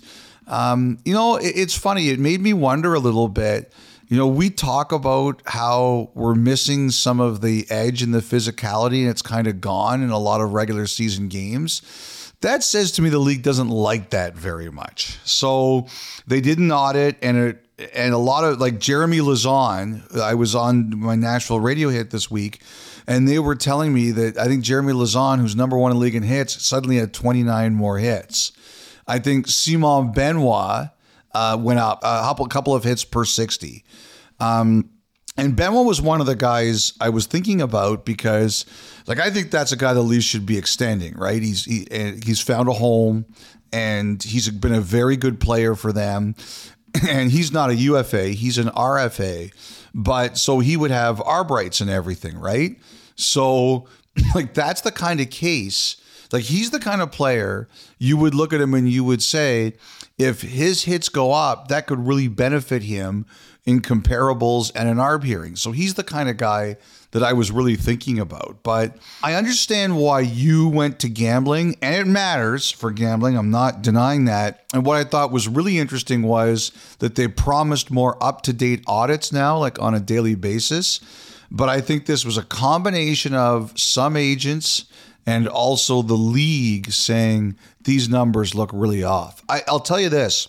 um, 0.46 0.98
you 1.04 1.14
know, 1.14 1.36
it, 1.36 1.52
it's 1.56 1.76
funny. 1.76 2.08
It 2.10 2.18
made 2.18 2.40
me 2.40 2.52
wonder 2.52 2.94
a 2.94 2.98
little 2.98 3.28
bit. 3.28 3.72
You 4.08 4.18
know, 4.18 4.26
we 4.26 4.50
talk 4.50 4.92
about 4.92 5.42
how 5.46 6.10
we're 6.14 6.34
missing 6.34 6.90
some 6.90 7.20
of 7.20 7.40
the 7.40 7.66
edge 7.70 8.02
and 8.02 8.12
the 8.12 8.18
physicality, 8.18 9.00
and 9.00 9.08
it's 9.08 9.22
kind 9.22 9.46
of 9.46 9.60
gone 9.60 10.02
in 10.02 10.10
a 10.10 10.18
lot 10.18 10.40
of 10.40 10.52
regular 10.52 10.86
season 10.86 11.28
games. 11.28 12.32
That 12.40 12.62
says 12.62 12.92
to 12.92 13.02
me 13.02 13.08
the 13.08 13.18
league 13.18 13.42
doesn't 13.42 13.70
like 13.70 14.10
that 14.10 14.34
very 14.34 14.70
much. 14.70 15.18
So 15.24 15.86
they 16.26 16.42
did 16.42 16.58
an 16.58 16.70
audit, 16.70 17.16
and 17.22 17.36
it 17.38 17.64
and 17.94 18.14
a 18.14 18.18
lot 18.18 18.44
of 18.44 18.60
like 18.60 18.78
Jeremy 18.78 19.18
Lauzon. 19.18 20.18
I 20.20 20.34
was 20.34 20.54
on 20.54 20.98
my 20.98 21.16
Nashville 21.16 21.60
radio 21.60 21.88
hit 21.88 22.10
this 22.10 22.30
week, 22.30 22.60
and 23.06 23.26
they 23.26 23.38
were 23.38 23.54
telling 23.54 23.92
me 23.92 24.10
that 24.10 24.36
I 24.36 24.46
think 24.46 24.62
Jeremy 24.62 24.92
Lauzon, 24.92 25.40
who's 25.40 25.56
number 25.56 25.76
one 25.78 25.90
in 25.90 25.98
league 25.98 26.14
in 26.14 26.22
hits, 26.22 26.64
suddenly 26.64 26.96
had 26.96 27.12
29 27.14 27.74
more 27.74 27.98
hits. 27.98 28.52
I 29.06 29.18
think 29.18 29.48
Simon 29.48 30.12
Benoit 30.12 30.88
uh, 31.34 31.56
went 31.60 31.80
up 31.80 32.00
a 32.02 32.46
couple, 32.48 32.74
of 32.74 32.84
hits 32.84 33.04
per 33.04 33.24
60. 33.24 33.84
Um, 34.40 34.90
and 35.36 35.56
Benoit 35.56 35.84
was 35.84 36.00
one 36.00 36.20
of 36.20 36.26
the 36.26 36.36
guys 36.36 36.92
I 37.00 37.08
was 37.08 37.26
thinking 37.26 37.60
about 37.60 38.04
because, 38.04 38.64
like, 39.06 39.18
I 39.18 39.30
think 39.30 39.50
that's 39.50 39.72
a 39.72 39.76
guy 39.76 39.92
the 39.92 40.00
Leafs 40.00 40.24
should 40.24 40.46
be 40.46 40.56
extending, 40.56 41.14
right? 41.14 41.42
He's 41.42 41.64
he, 41.64 41.86
he's 42.24 42.40
found 42.40 42.68
a 42.68 42.72
home, 42.72 43.26
and 43.72 44.22
he's 44.22 44.48
been 44.48 44.74
a 44.74 44.80
very 44.80 45.16
good 45.16 45.40
player 45.40 45.74
for 45.74 45.92
them. 45.92 46.36
and 47.08 47.30
he's 47.30 47.52
not 47.52 47.70
a 47.70 47.74
UFA, 47.74 48.28
he's 48.28 48.58
an 48.58 48.68
RFA. 48.68 49.52
But 49.94 50.38
so 50.38 50.60
he 50.60 50.76
would 50.76 50.90
have 50.90 51.18
arb 51.18 51.50
rights 51.50 51.80
and 51.80 51.90
everything, 51.90 52.38
right? 52.38 52.78
So, 53.16 53.86
like, 54.34 54.54
that's 54.54 54.80
the 54.80 54.92
kind 54.92 55.20
of 55.20 55.30
case. 55.30 55.96
Like, 56.32 56.44
he's 56.44 56.70
the 56.70 56.80
kind 56.80 57.00
of 57.00 57.12
player 57.12 57.68
you 57.98 58.16
would 58.16 58.34
look 58.34 58.52
at 58.52 58.60
him 58.60 58.74
and 58.74 58.88
you 58.88 59.04
would 59.04 59.22
say, 59.22 59.74
if 60.18 60.42
his 60.42 60.84
hits 60.84 61.08
go 61.08 61.32
up, 61.32 61.68
that 61.68 61.86
could 61.86 62.06
really 62.06 62.28
benefit 62.28 62.82
him 62.82 63.26
in 63.64 63.80
comparables 63.80 64.70
and 64.74 64.88
in 64.88 64.98
ARB 64.98 65.24
hearings. 65.24 65.60
So, 65.60 65.72
he's 65.72 65.94
the 65.94 66.04
kind 66.04 66.28
of 66.28 66.36
guy 66.36 66.76
that 67.14 67.22
I 67.22 67.32
was 67.32 67.52
really 67.52 67.76
thinking 67.76 68.18
about. 68.18 68.58
But 68.64 68.96
I 69.22 69.34
understand 69.34 69.96
why 69.96 70.20
you 70.20 70.68
went 70.68 70.98
to 70.98 71.08
gambling, 71.08 71.76
and 71.80 71.94
it 71.94 72.10
matters 72.10 72.72
for 72.72 72.90
gambling. 72.90 73.38
I'm 73.38 73.52
not 73.52 73.82
denying 73.82 74.24
that. 74.24 74.64
And 74.74 74.84
what 74.84 74.96
I 74.96 75.04
thought 75.04 75.30
was 75.30 75.46
really 75.46 75.78
interesting 75.78 76.24
was 76.24 76.72
that 76.98 77.14
they 77.14 77.28
promised 77.28 77.92
more 77.92 78.22
up 78.22 78.42
to 78.42 78.52
date 78.52 78.82
audits 78.88 79.32
now, 79.32 79.56
like 79.56 79.80
on 79.80 79.94
a 79.94 80.00
daily 80.00 80.34
basis. 80.34 80.98
But 81.52 81.68
I 81.68 81.80
think 81.80 82.06
this 82.06 82.24
was 82.24 82.36
a 82.36 82.42
combination 82.42 83.32
of 83.32 83.78
some 83.78 84.16
agents 84.16 84.86
and 85.26 85.48
also 85.48 86.02
the 86.02 86.14
league 86.14 86.92
saying 86.92 87.56
these 87.82 88.08
numbers 88.08 88.54
look 88.54 88.70
really 88.72 89.02
off. 89.02 89.42
I, 89.48 89.62
I'll 89.68 89.80
tell 89.80 90.00
you 90.00 90.08
this 90.08 90.48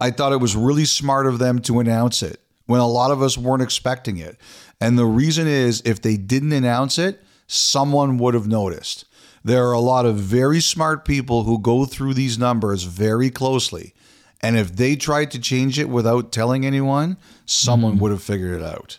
I 0.00 0.10
thought 0.10 0.32
it 0.32 0.40
was 0.40 0.54
really 0.56 0.84
smart 0.84 1.26
of 1.26 1.38
them 1.38 1.60
to 1.60 1.80
announce 1.80 2.22
it 2.22 2.40
when 2.66 2.80
a 2.80 2.88
lot 2.88 3.10
of 3.10 3.22
us 3.22 3.38
weren't 3.38 3.62
expecting 3.62 4.18
it. 4.18 4.36
And 4.80 4.98
the 4.98 5.06
reason 5.06 5.46
is 5.46 5.82
if 5.84 6.02
they 6.02 6.16
didn't 6.16 6.52
announce 6.52 6.98
it, 6.98 7.22
someone 7.46 8.18
would 8.18 8.34
have 8.34 8.46
noticed. 8.46 9.06
There 9.42 9.66
are 9.68 9.72
a 9.72 9.80
lot 9.80 10.06
of 10.06 10.16
very 10.16 10.60
smart 10.60 11.04
people 11.04 11.44
who 11.44 11.60
go 11.60 11.84
through 11.84 12.14
these 12.14 12.38
numbers 12.38 12.82
very 12.82 13.30
closely. 13.30 13.94
And 14.42 14.56
if 14.56 14.74
they 14.74 14.96
tried 14.96 15.30
to 15.30 15.38
change 15.38 15.78
it 15.78 15.88
without 15.88 16.32
telling 16.32 16.66
anyone, 16.66 17.16
someone 17.46 17.92
mm-hmm. 17.92 18.00
would 18.02 18.10
have 18.10 18.22
figured 18.22 18.60
it 18.60 18.64
out. 18.64 18.98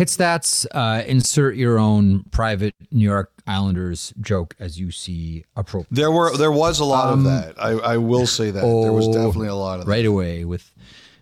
Hit 0.00 0.08
stats, 0.08 0.64
uh, 0.70 1.02
insert 1.06 1.56
your 1.56 1.78
own 1.78 2.22
private 2.30 2.74
New 2.90 3.04
York 3.04 3.32
Islanders 3.46 4.14
joke 4.18 4.56
as 4.58 4.80
you 4.80 4.90
see 4.90 5.44
appropriate. 5.56 5.94
There 5.94 6.10
were 6.10 6.34
there 6.38 6.50
was 6.50 6.80
a 6.80 6.86
lot 6.86 7.12
um, 7.12 7.18
of 7.18 7.24
that. 7.26 7.62
I, 7.62 7.72
I 7.72 7.96
will 7.98 8.26
say 8.26 8.50
that. 8.50 8.64
Oh, 8.64 8.80
there 8.80 8.94
was 8.94 9.08
oh, 9.08 9.12
definitely 9.12 9.48
a 9.48 9.54
lot 9.54 9.80
of 9.80 9.86
right 9.86 10.04
that. 10.04 10.08
away 10.08 10.46
with 10.46 10.72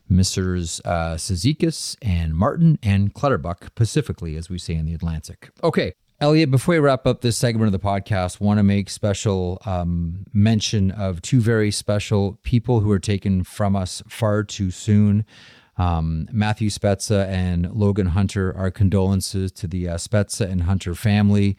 Messrs. 0.09 0.81
Uh, 0.85 1.16
Cizikas 1.16 1.97
and 2.03 2.37
Martin 2.37 2.79
and 2.81 3.12
Clutterbuck, 3.12 3.64
specifically, 3.66 4.37
as 4.37 4.49
we 4.49 4.59
say 4.59 4.74
in 4.74 4.87
the 4.87 4.95
Atlantic. 4.95 5.51
Okay. 5.64 5.95
Elliotte, 6.20 6.53
before 6.53 6.74
we 6.74 6.79
wrap 6.79 7.05
up 7.05 7.20
this 7.20 7.37
segment 7.37 7.66
of 7.66 7.72
the 7.72 7.85
podcast, 7.85 8.39
want 8.39 8.59
to 8.59 8.62
make 8.62 8.91
special 8.91 9.61
um, 9.66 10.24
mention 10.33 10.93
of 10.93 11.20
two 11.20 11.41
very 11.41 11.72
special 11.72 12.39
people 12.45 12.79
who 12.79 12.93
are 12.93 13.01
taken 13.01 13.43
from 13.43 13.74
us 13.74 14.05
far 14.07 14.45
too 14.45 14.70
soon. 14.70 15.24
Um, 15.79 16.29
Matthew 16.33 16.70
Spezza 16.70 17.26
and 17.29 17.72
Logan 17.72 18.09
Hunter. 18.09 18.55
Our 18.57 18.70
condolences 18.70 19.53
to 19.53 19.66
the 19.66 19.89
uh, 19.89 19.97
Spezza 19.97 20.51
and 20.51 20.64
Hunter 20.64 20.95
family. 20.95 21.57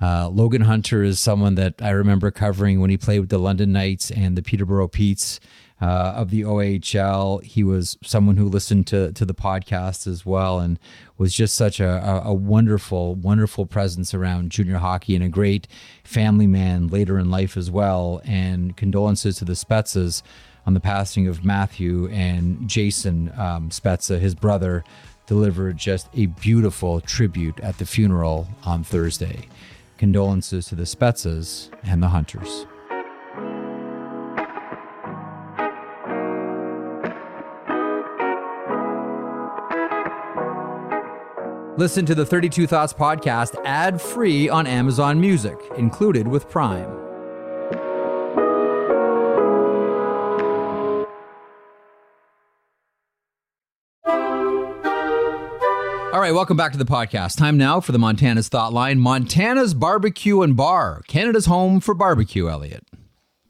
Uh, 0.00 0.28
Logan 0.28 0.62
Hunter 0.62 1.02
is 1.04 1.20
someone 1.20 1.54
that 1.54 1.80
I 1.80 1.90
remember 1.90 2.30
covering 2.32 2.80
when 2.80 2.90
he 2.90 2.96
played 2.96 3.20
with 3.20 3.28
the 3.28 3.38
London 3.38 3.72
Knights 3.72 4.10
and 4.10 4.36
the 4.36 4.42
Peterborough 4.42 4.88
Petes 4.88 5.38
uh, 5.80 6.14
of 6.16 6.30
the 6.30 6.42
OHL. 6.42 7.42
He 7.44 7.62
was 7.62 7.96
someone 8.02 8.36
who 8.36 8.48
listened 8.48 8.86
to 8.88 9.12
to 9.12 9.24
the 9.24 9.34
podcast 9.34 10.08
as 10.08 10.26
well, 10.26 10.58
and 10.58 10.78
was 11.18 11.32
just 11.32 11.54
such 11.54 11.78
a, 11.78 12.22
a, 12.24 12.34
wonderful, 12.34 13.14
wonderful 13.14 13.64
presence 13.66 14.12
around 14.12 14.50
junior 14.50 14.78
hockey 14.78 15.14
and 15.14 15.24
a 15.24 15.28
great 15.28 15.68
family 16.02 16.46
man 16.48 16.88
later 16.88 17.18
in 17.18 17.30
life 17.30 17.56
as 17.56 17.70
well. 17.70 18.20
And 18.24 18.76
condolences 18.76 19.36
to 19.38 19.44
the 19.44 19.54
Spezzas 19.54 20.22
on 20.66 20.74
the 20.74 20.80
passing 20.80 21.26
of 21.26 21.44
Matthew 21.44 22.08
and 22.08 22.68
Jason 22.68 23.32
um, 23.36 23.70
Spezza, 23.70 24.18
his 24.18 24.34
brother, 24.34 24.84
delivered 25.26 25.76
just 25.76 26.08
a 26.14 26.26
beautiful 26.26 27.00
tribute 27.00 27.58
at 27.60 27.78
the 27.78 27.86
funeral 27.86 28.48
on 28.64 28.84
Thursday. 28.84 29.48
Condolences 29.98 30.66
to 30.66 30.74
the 30.74 30.82
Spezzas 30.82 31.70
and 31.84 32.02
the 32.02 32.08
Hunters. 32.08 32.66
Listen 41.78 42.04
to 42.06 42.14
the 42.14 42.26
32 42.26 42.66
Thoughts 42.66 42.92
podcast 42.92 43.56
ad 43.64 44.00
free 44.00 44.48
on 44.48 44.66
Amazon 44.66 45.20
Music, 45.20 45.58
included 45.76 46.28
with 46.28 46.48
Prime. 46.48 47.01
Right, 56.22 56.32
welcome 56.32 56.56
back 56.56 56.70
to 56.70 56.78
the 56.78 56.84
podcast. 56.84 57.36
Time 57.36 57.58
now 57.58 57.80
for 57.80 57.90
the 57.90 57.98
Montana's 57.98 58.48
Thought 58.48 58.72
Line 58.72 59.00
Montana's 59.00 59.74
Barbecue 59.74 60.40
and 60.42 60.56
Bar, 60.56 61.02
Canada's 61.08 61.46
home 61.46 61.80
for 61.80 61.94
barbecue, 61.94 62.48
Elliotte. 62.48 62.86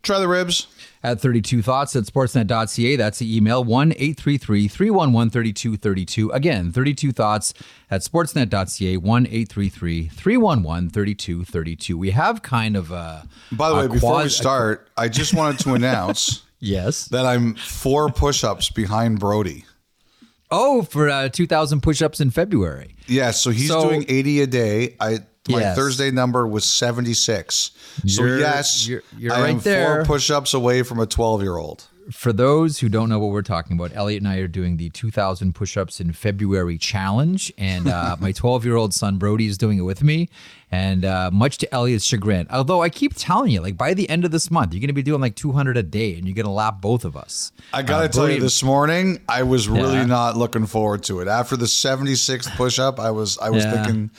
Try 0.02 0.18
the 0.18 0.26
ribs 0.26 0.68
at 1.02 1.20
32 1.20 1.60
thoughts 1.60 1.94
at 1.94 2.04
sportsnet.ca. 2.04 2.96
That's 2.96 3.18
the 3.18 3.36
email 3.36 3.62
1 3.62 3.92
833 3.92 4.68
311 4.68 5.30
3232. 5.30 6.30
Again, 6.30 6.72
32 6.72 7.12
thoughts 7.12 7.52
at 7.90 8.00
sportsnet.ca 8.00 8.96
1 8.96 9.26
833 9.26 10.08
311 10.08 10.88
3232. 10.90 11.98
We 11.98 12.10
have 12.12 12.40
kind 12.40 12.74
of 12.74 12.90
a. 12.90 13.28
By 13.52 13.68
the 13.68 13.74
way, 13.74 13.80
quad- 13.82 13.92
before 13.92 14.22
we 14.22 14.28
start, 14.30 14.88
I 14.96 15.08
just 15.08 15.34
wanted 15.34 15.60
to 15.60 15.74
announce 15.74 16.42
yes 16.58 17.04
that 17.08 17.26
I'm 17.26 17.54
four 17.54 18.08
push 18.08 18.42
ups 18.42 18.70
behind 18.70 19.20
Brody. 19.20 19.66
Oh, 20.52 20.82
for 20.82 21.08
uh, 21.08 21.30
2,000 21.30 21.80
push 21.80 22.02
ups 22.02 22.20
in 22.20 22.30
February. 22.30 22.94
Yeah, 23.06 23.30
so 23.30 23.50
he's 23.50 23.68
so, 23.68 23.88
doing 23.88 24.04
80 24.06 24.42
a 24.42 24.46
day. 24.46 24.96
I 25.00 25.18
my 25.48 25.58
yes. 25.58 25.76
Thursday 25.76 26.10
number 26.10 26.46
was 26.46 26.64
76. 26.64 27.72
So 28.06 28.22
you're, 28.22 28.38
yes, 28.38 28.86
you're, 28.86 29.02
you're 29.18 29.32
I 29.32 29.40
right 29.40 29.54
am 29.54 29.58
there. 29.60 30.04
four 30.04 30.04
push-ups 30.04 30.54
away 30.54 30.82
from 30.84 31.00
a 31.00 31.06
12-year-old. 31.06 31.88
For 32.10 32.32
those 32.32 32.80
who 32.80 32.88
don't 32.88 33.08
know 33.08 33.18
what 33.18 33.30
we're 33.30 33.42
talking 33.42 33.76
about, 33.78 33.94
Elliotte 33.94 34.22
and 34.22 34.28
I 34.28 34.38
are 34.38 34.48
doing 34.48 34.76
the 34.76 34.90
2,000 34.90 35.54
push-ups 35.54 36.00
in 36.00 36.12
February 36.12 36.78
challenge, 36.78 37.52
and 37.56 37.88
uh, 37.88 38.16
my 38.18 38.32
12-year-old 38.32 38.92
son 38.92 39.18
Brody 39.18 39.46
is 39.46 39.56
doing 39.56 39.78
it 39.78 39.82
with 39.82 40.02
me. 40.02 40.28
And 40.70 41.04
uh, 41.04 41.30
much 41.32 41.58
to 41.58 41.74
Elliotte's 41.74 42.04
chagrin, 42.04 42.46
although 42.50 42.82
I 42.82 42.88
keep 42.88 43.12
telling 43.14 43.50
you, 43.50 43.60
like 43.60 43.76
by 43.76 43.94
the 43.94 44.08
end 44.08 44.24
of 44.24 44.30
this 44.30 44.50
month, 44.50 44.72
you're 44.72 44.80
going 44.80 44.88
to 44.88 44.94
be 44.94 45.02
doing 45.02 45.20
like 45.20 45.36
200 45.36 45.76
a 45.76 45.82
day, 45.82 46.16
and 46.16 46.26
you're 46.26 46.34
going 46.34 46.46
to 46.46 46.50
lap 46.52 46.80
both 46.80 47.04
of 47.04 47.16
us. 47.16 47.52
I 47.72 47.82
got 47.82 47.98
to 47.98 48.04
uh, 48.04 48.08
tell 48.08 48.30
you, 48.30 48.40
this 48.40 48.62
morning 48.62 49.20
I 49.28 49.42
was 49.42 49.68
really 49.68 49.94
yeah. 49.94 50.06
not 50.06 50.36
looking 50.36 50.66
forward 50.66 51.02
to 51.04 51.20
it. 51.20 51.28
After 51.28 51.56
the 51.56 51.66
76th 51.66 52.56
push-up, 52.56 52.98
I 52.98 53.10
was 53.10 53.38
I 53.38 53.50
was 53.50 53.64
yeah. 53.64 53.84
thinking 53.84 54.10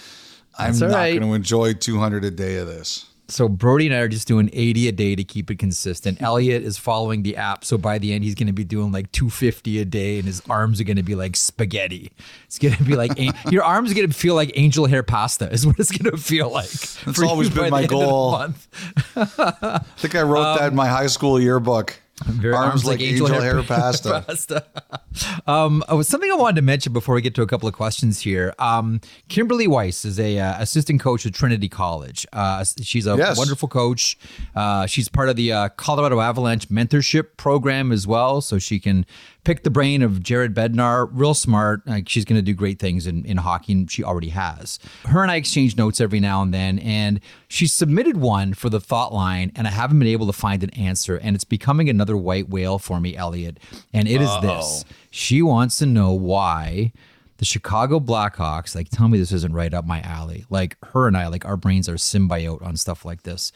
I'm 0.58 0.78
not 0.78 0.92
right. 0.92 1.20
going 1.20 1.30
to 1.30 1.34
enjoy 1.34 1.74
200 1.74 2.24
a 2.24 2.32
day 2.32 2.58
of 2.58 2.68
this. 2.68 3.06
So 3.28 3.48
Brody 3.48 3.88
and 3.88 3.96
I 3.96 4.00
are 4.00 4.08
just 4.08 4.28
doing 4.28 4.50
80 4.52 4.90
a 4.90 4.92
day 4.92 5.16
to 5.16 5.24
keep 5.24 5.50
it 5.50 5.58
consistent. 5.58 6.22
Elliotte 6.22 6.62
is 6.62 6.78
following 6.78 7.24
the 7.24 7.38
app, 7.38 7.64
so 7.64 7.78
by 7.78 7.98
the 7.98 8.14
end 8.14 8.24
he's 8.24 8.36
going 8.36 8.48
to 8.48 8.54
be 8.54 8.64
doing 8.64 8.92
like 8.92 9.12
250 9.12 9.80
a 9.80 9.86
day, 9.86 10.18
and 10.18 10.26
his 10.26 10.42
arms 10.50 10.82
are 10.82 10.84
going 10.84 10.98
to 10.98 11.04
be 11.04 11.16
like 11.16 11.36
spaghetti. 11.36 12.12
It's 12.46 12.60
going 12.60 12.76
to 12.76 12.84
be 12.84 12.96
like 12.96 13.12
your 13.52 13.64
arms 13.64 13.92
are 13.92 13.96
going 13.96 14.10
to 14.10 14.14
feel 14.14 14.36
like 14.36 14.52
angel 14.56 14.86
hair 14.86 15.04
pasta. 15.04 15.52
Is 15.52 15.66
what 15.66 15.80
it's 15.80 15.92
going 15.92 16.12
to 16.12 16.18
feel 16.18 16.50
like. 16.50 16.70
That's 16.70 17.22
always 17.22 17.50
been 17.50 17.70
my 17.70 17.86
goal. 17.86 18.36
I 19.16 19.80
think 19.98 20.16
I 20.16 20.22
wrote 20.22 20.44
um, 20.44 20.58
that 20.58 20.68
in 20.72 20.76
my 20.76 20.88
high 20.88 21.08
school 21.08 21.40
yearbook. 21.40 22.00
Very, 22.22 22.54
arms, 22.54 22.70
arms 22.70 22.86
like, 22.86 23.00
like, 23.00 23.08
angel, 23.08 23.28
angel 23.28 23.42
hair, 23.42 23.56
hair, 23.56 23.64
pasta. 23.68 24.24
pasta. 24.28 24.66
um, 25.48 25.84
was 25.90 26.08
something 26.08 26.32
I 26.32 26.36
wanted 26.36 26.58
to 26.58 26.62
mention 26.62 26.94
before 26.94 27.16
we 27.16 27.22
get 27.22 27.34
to 27.36 27.42
a 27.42 27.48
couple 27.48 27.68
of 27.68 27.74
questions 27.74 28.20
here. 28.20 28.54
Um, 28.60 29.02
Kimberly 29.30 29.66
Weiss 29.66 30.06
is 30.06 30.20
a 30.20 30.38
uh, 30.38 30.62
assistant 30.62 31.02
coach 31.02 31.26
at 31.26 31.34
Trinity 31.34 31.68
College. 31.68 32.28
Uh, 32.32 32.64
she's 32.82 33.08
a 33.08 33.18
yes. 33.18 33.36
wonderful 33.38 33.68
coach. 33.68 34.16
Uh, 34.56 34.86
she's 34.86 35.10
part 35.10 35.28
of 35.28 35.36
the 35.36 35.52
uh, 35.52 35.70
Colorado 35.70 36.20
Avalanche 36.20 36.70
mentorship 36.70 37.36
program 37.36 37.92
as 37.92 38.06
well, 38.06 38.42
so 38.42 38.60
she 38.60 38.80
can 38.80 39.08
pick 39.44 39.64
the 39.64 39.70
brain 39.70 40.02
of 40.02 40.22
Jared 40.22 40.54
Bednar, 40.54 41.10
real 41.12 41.34
smart. 41.34 41.86
Like 41.88 42.08
she's 42.10 42.26
going 42.26 42.38
to 42.38 42.44
do 42.44 42.54
great 42.54 42.80
things 42.80 43.08
in, 43.08 43.26
in 43.26 43.38
hockey, 43.38 43.74
and 43.74 43.92
she 43.92 44.04
already 44.04 44.30
has. 44.30 44.80
Her 45.06 45.22
and 45.22 45.32
I 45.32 45.36
exchange 45.36 45.78
notes 45.78 46.00
every 46.02 46.20
now 46.20 46.42
and 46.42 46.54
then, 46.54 46.80
and 46.80 47.20
she 47.48 47.68
submitted 47.68 48.18
one 48.18 48.54
for 48.54 48.70
the 48.70 48.80
thought 48.80 49.14
line, 49.14 49.52
and 49.56 49.68
I 49.68 49.72
haven't 49.72 50.00
been 50.00 50.08
able 50.08 50.28
to 50.28 50.34
find 50.34 50.64
an 50.64 50.70
answer. 50.72 51.18
And 51.18 51.36
it's 51.36 51.44
becoming 51.44 51.90
another 51.90 52.18
white 52.18 52.50
whale 52.50 52.80
for 52.80 53.00
me, 53.00 53.16
Elliotte. 53.16 53.60
And 53.94 54.08
it 54.08 54.22
is 54.22 54.30
Uh-oh. 54.30 54.42
this 54.42 54.86
oh. 54.88 54.94
she 55.12 55.42
wants 55.42 55.78
to 55.80 55.86
know 55.86 56.12
why 56.12 56.94
the 57.38 57.46
Chicago 57.46 58.00
Blackhawks, 58.00 58.76
like, 58.76 58.90
tell 58.90 59.08
me 59.08 59.18
this 59.18 59.32
isn't 59.32 59.54
right 59.54 59.74
up 59.74 59.86
my 59.86 60.02
alley. 60.02 60.46
Like, 60.50 60.78
her 60.86 61.08
and 61.08 61.18
I, 61.18 61.28
like, 61.28 61.46
our 61.46 61.58
brains 61.58 61.90
are 61.90 61.96
symbiote 61.96 62.62
on 62.64 62.78
stuff 62.78 63.06
like 63.06 63.24
this. 63.24 63.52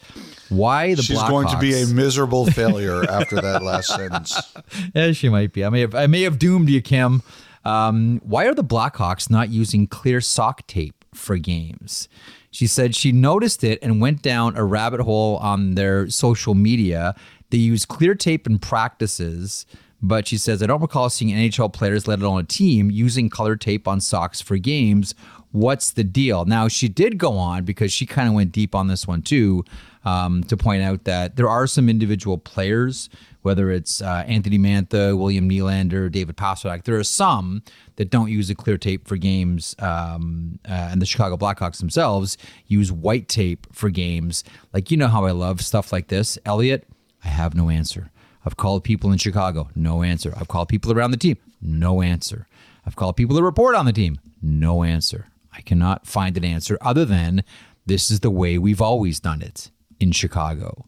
Why 0.48 0.94
the 0.94 1.02
She's 1.02 1.18
Blackhawks? 1.18 1.28
going 1.28 1.48
to 1.48 1.58
be 1.58 1.80
a 1.80 1.86
miserable 1.86 2.46
failure 2.50 3.04
after 3.08 3.40
that 3.40 3.62
last 3.62 3.88
sentence. 3.88 4.38
Yeah, 4.94 5.12
she 5.12 5.28
might 5.28 5.52
be. 5.52 5.64
I 5.64 5.70
may 5.70 5.80
have, 5.80 5.94
I 5.94 6.06
may 6.06 6.22
have 6.22 6.38
doomed 6.38 6.68
you, 6.68 6.80
Kim. 6.82 7.22
Um, 7.64 8.20
why 8.24 8.46
are 8.46 8.54
the 8.54 8.64
Blackhawks 8.64 9.30
not 9.30 9.50
using 9.50 9.86
clear 9.86 10.20
sock 10.20 10.66
tape 10.66 11.04
for 11.14 11.36
games? 11.36 12.08
She 12.50 12.66
said 12.66 12.94
she 12.94 13.12
noticed 13.12 13.62
it 13.64 13.78
and 13.82 14.00
went 14.00 14.22
down 14.22 14.56
a 14.56 14.64
rabbit 14.64 15.00
hole 15.00 15.36
on 15.38 15.74
their 15.74 16.08
social 16.08 16.54
media. 16.54 17.14
They 17.50 17.58
use 17.58 17.84
clear 17.84 18.14
tape 18.14 18.46
in 18.46 18.58
practices 18.58 19.66
But 20.00 20.28
she 20.28 20.38
says, 20.38 20.62
I 20.62 20.66
don't 20.66 20.80
recall 20.80 21.10
seeing 21.10 21.34
NHL 21.34 21.72
players, 21.72 22.06
let 22.06 22.20
alone 22.20 22.40
a 22.40 22.44
team, 22.44 22.90
using 22.90 23.28
color 23.28 23.56
tape 23.56 23.88
on 23.88 24.00
socks 24.00 24.40
for 24.40 24.56
games. 24.56 25.14
What's 25.50 25.90
the 25.90 26.04
deal? 26.04 26.44
Now, 26.44 26.68
she 26.68 26.88
did 26.88 27.18
go 27.18 27.36
on 27.36 27.64
because 27.64 27.92
she 27.92 28.06
kind 28.06 28.28
of 28.28 28.34
went 28.34 28.52
deep 28.52 28.74
on 28.74 28.86
this 28.86 29.06
one 29.08 29.22
too, 29.22 29.64
um, 30.04 30.44
to 30.44 30.56
point 30.56 30.82
out 30.82 31.04
that 31.04 31.36
there 31.36 31.48
are 31.48 31.66
some 31.66 31.88
individual 31.88 32.38
players, 32.38 33.08
whether 33.42 33.70
it's 33.70 34.00
uh, 34.00 34.24
Anthony 34.26 34.58
Mantha, 34.58 35.18
William 35.18 35.48
Nylander, 35.48 36.12
David 36.12 36.36
Pastrnak, 36.36 36.84
there 36.84 36.96
are 36.96 37.04
some 37.04 37.62
that 37.96 38.10
don't 38.10 38.30
use 38.30 38.50
a 38.50 38.54
clear 38.54 38.78
tape 38.78 39.08
for 39.08 39.16
games, 39.16 39.74
um, 39.80 40.58
uh, 40.68 40.88
and 40.90 41.02
the 41.02 41.06
Chicago 41.06 41.36
Blackhawks 41.36 41.78
themselves 41.78 42.38
use 42.66 42.92
white 42.92 43.28
tape 43.28 43.66
for 43.72 43.90
games. 43.90 44.44
Like, 44.72 44.90
you 44.90 44.96
know 44.96 45.08
how 45.08 45.24
I 45.24 45.32
love 45.32 45.60
stuff 45.62 45.92
like 45.92 46.08
this. 46.08 46.38
Elliot, 46.44 46.86
I 47.24 47.28
have 47.28 47.54
no 47.54 47.68
answer. 47.68 48.10
I've 48.44 48.56
called 48.56 48.84
people 48.84 49.10
in 49.12 49.18
Chicago, 49.18 49.68
no 49.74 50.02
answer. 50.02 50.32
I've 50.36 50.48
called 50.48 50.68
people 50.68 50.92
around 50.92 51.10
the 51.10 51.16
team, 51.16 51.36
no 51.60 52.02
answer. 52.02 52.46
I've 52.86 52.96
called 52.96 53.16
people 53.16 53.36
that 53.36 53.42
report 53.42 53.74
on 53.74 53.84
the 53.86 53.92
team, 53.92 54.18
no 54.40 54.82
answer. 54.82 55.26
I 55.52 55.60
cannot 55.60 56.06
find 56.06 56.36
an 56.36 56.44
answer 56.44 56.78
other 56.80 57.04
than 57.04 57.42
this 57.84 58.10
is 58.10 58.20
the 58.20 58.30
way 58.30 58.58
we've 58.58 58.80
always 58.80 59.18
done 59.20 59.42
it 59.42 59.70
in 60.00 60.12
Chicago. 60.12 60.86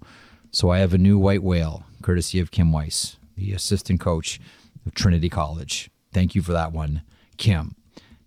So 0.52 0.70
I 0.70 0.78
have 0.78 0.94
a 0.94 0.98
new 0.98 1.18
white 1.18 1.42
whale, 1.42 1.84
courtesy 2.02 2.40
of 2.40 2.50
Kim 2.50 2.72
Weiss, 2.72 3.16
the 3.36 3.52
assistant 3.52 4.00
coach 4.00 4.40
of 4.86 4.94
Trinity 4.94 5.28
College. 5.28 5.90
Thank 6.12 6.34
you 6.34 6.42
for 6.42 6.52
that 6.52 6.72
one, 6.72 7.02
Kim. 7.36 7.74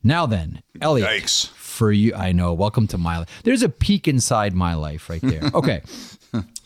Now 0.03 0.25
then, 0.25 0.61
Elliotte, 0.81 1.21
Yikes. 1.23 1.47
for 1.49 1.91
you, 1.91 2.13
I 2.13 2.33
know. 2.33 2.53
Welcome 2.53 2.87
to 2.87 2.97
my 2.97 3.19
life. 3.19 3.41
There's 3.43 3.63
a 3.63 3.69
peek 3.69 4.07
inside 4.07 4.53
my 4.53 4.73
life 4.73 5.09
right 5.09 5.21
there. 5.21 5.41
Okay, 5.53 5.81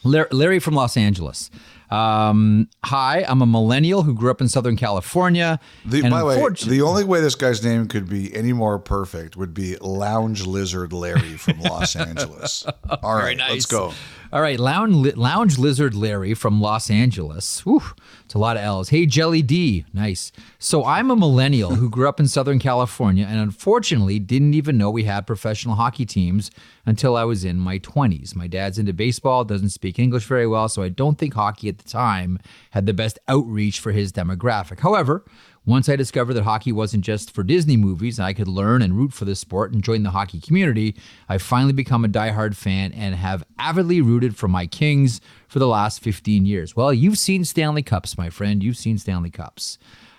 Larry 0.03 0.59
from 0.59 0.73
Los 0.73 0.97
Angeles. 0.97 1.51
Um, 1.89 2.69
hi, 2.83 3.23
I'm 3.27 3.41
a 3.41 3.45
millennial 3.45 4.03
who 4.03 4.13
grew 4.13 4.31
up 4.31 4.41
in 4.41 4.49
Southern 4.49 4.75
California. 4.75 5.59
The, 5.85 6.01
by 6.01 6.19
the 6.19 6.25
way, 6.25 6.49
the 6.65 6.81
only 6.81 7.03
way 7.03 7.21
this 7.21 7.35
guy's 7.35 7.63
name 7.63 7.87
could 7.87 8.09
be 8.09 8.35
any 8.35 8.53
more 8.53 8.79
perfect 8.79 9.37
would 9.37 9.53
be 9.53 9.77
Lounge 9.77 10.45
Lizard 10.45 10.93
Larry 10.93 11.37
from 11.37 11.61
Los 11.61 11.95
Angeles. 11.95 12.65
All 13.03 13.15
right, 13.15 13.37
let's 13.37 13.65
go. 13.65 13.93
All 14.33 14.41
right, 14.41 14.59
Lounge, 14.59 15.15
Lounge 15.15 15.57
Lizard 15.57 15.95
Larry 15.95 16.33
from 16.33 16.59
Los 16.59 16.89
Angeles. 16.89 17.61
Whew, 17.61 17.81
it's 18.25 18.33
a 18.33 18.37
lot 18.37 18.57
of 18.57 18.63
L's. 18.63 18.89
Hey, 18.89 19.05
Jelly 19.05 19.41
D. 19.41 19.85
Nice. 19.93 20.33
So 20.59 20.83
I'm 20.83 21.09
a 21.09 21.15
millennial 21.15 21.75
who 21.75 21.89
grew 21.89 22.09
up 22.09 22.19
in 22.19 22.27
Southern 22.27 22.59
California 22.59 23.25
and 23.25 23.39
unfortunately 23.39 24.19
didn't 24.19 24.53
even 24.53 24.77
know 24.77 24.91
we 24.91 25.05
had 25.05 25.25
professional 25.25 25.75
hockey 25.75 26.05
teams 26.05 26.51
until 26.85 27.15
I 27.15 27.23
was 27.23 27.45
in 27.45 27.57
my 27.57 27.79
20s. 27.79 28.35
My 28.35 28.47
dad's 28.47 28.77
into 28.77 28.91
baseball, 28.91 29.45
doesn't 29.45 29.69
speak 29.69 29.97
English 29.97 30.25
very 30.25 30.45
well, 30.45 30.67
so 30.67 30.83
I 30.83 30.89
don't 30.89 31.17
think 31.17 31.33
hockey 31.33 31.69
at 31.69 31.77
the 31.77 31.87
time 31.87 32.37
had 32.71 32.85
the 32.85 32.93
best 32.93 33.19
outreach 33.29 33.79
for 33.79 33.93
his 33.93 34.11
demographic. 34.11 34.81
However, 34.81 35.23
once 35.67 35.87
I 35.89 35.95
discovered 35.97 36.33
that 36.35 36.43
hockey 36.43 36.71
wasn't 36.71 37.03
just 37.03 37.29
for 37.31 37.43
Disney 37.43 37.75
movies 37.77 38.17
and 38.17 38.25
I 38.25 38.31
could 38.33 38.47
learn 38.47 38.81
and 38.81 38.93
root 38.97 39.11
for 39.13 39.25
the 39.25 39.35
sport 39.35 39.73
and 39.73 39.83
join 39.83 40.01
the 40.03 40.11
hockey 40.11 40.39
community, 40.39 40.95
I 41.27 41.37
finally 41.37 41.73
become 41.73 42.05
a 42.05 42.07
diehard 42.07 42.55
fan 42.55 42.93
and 42.93 43.13
have 43.13 43.43
avidly 43.59 43.99
rooted 44.01 44.35
for 44.37 44.47
my 44.47 44.65
Kings 44.65 45.19
for 45.49 45.59
the 45.59 45.67
last 45.67 45.99
15 46.01 46.45
years. 46.45 46.75
Well, 46.75 46.93
you've 46.93 47.17
seen 47.19 47.43
Stanley 47.43 47.83
Cups, 47.83 48.17
my 48.17 48.29
friend. 48.29 48.63
You've 48.63 48.77
seen 48.77 48.97
Stanley 48.97 49.29
Cups. 49.29 49.77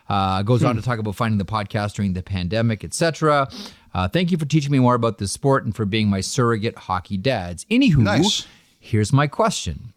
Uh, 0.09 0.43
goes 0.43 0.63
on 0.63 0.77
to 0.77 0.83
talk 0.83 0.99
about 0.99 1.15
finding 1.17 1.39
the 1.39 1.45
podcast 1.45 1.95
during 1.95 2.13
the 2.13 2.23
pandemic, 2.23 2.85
etc. 2.85 3.49
Uh, 3.95 4.07
thank 4.07 4.31
you 4.31 4.39
for 4.39 4.45
teaching 4.47 4.71
me 4.73 4.79
more 4.79 4.95
about 4.95 5.19
this 5.19 5.33
sport 5.33 5.65
and 5.65 5.75
for 5.75 5.85
being 5.87 6.09
my 6.09 6.21
surrogate 6.21 6.77
hockey 6.77 7.17
dads. 7.17 7.65
Anywho, 7.71 7.99
Nice. 7.99 8.47
here's 8.79 9.13
my 9.15 9.27
question 9.27 9.93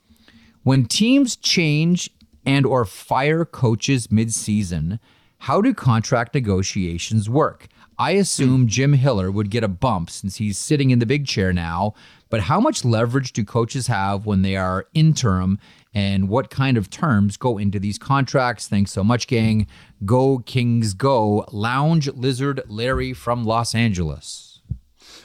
when 0.63 0.85
teams 0.85 1.35
change 1.35 2.09
and 2.45 2.65
or 2.65 2.85
fire 2.85 3.45
coaches 3.45 4.11
mid-season 4.11 4.99
how 5.41 5.59
do 5.59 5.73
contract 5.73 6.35
negotiations 6.35 7.29
work 7.29 7.67
i 7.97 8.11
assume 8.11 8.67
jim 8.67 8.93
hiller 8.93 9.31
would 9.31 9.49
get 9.49 9.63
a 9.63 9.67
bump 9.67 10.09
since 10.09 10.35
he's 10.35 10.57
sitting 10.57 10.91
in 10.91 10.99
the 10.99 11.05
big 11.05 11.25
chair 11.25 11.51
now 11.51 11.93
but 12.29 12.41
how 12.41 12.59
much 12.59 12.85
leverage 12.85 13.33
do 13.33 13.43
coaches 13.43 13.87
have 13.87 14.25
when 14.25 14.43
they 14.43 14.55
are 14.55 14.85
interim 14.93 15.59
and 15.93 16.29
what 16.29 16.49
kind 16.49 16.77
of 16.77 16.89
terms 16.89 17.37
go 17.37 17.57
into 17.57 17.79
these 17.79 17.97
contracts 17.97 18.67
thanks 18.67 18.91
so 18.91 19.03
much 19.03 19.27
gang 19.27 19.65
go 20.05 20.37
kings 20.45 20.93
go 20.93 21.43
lounge 21.51 22.07
lizard 22.09 22.61
larry 22.67 23.11
from 23.11 23.43
los 23.43 23.73
angeles 23.73 24.51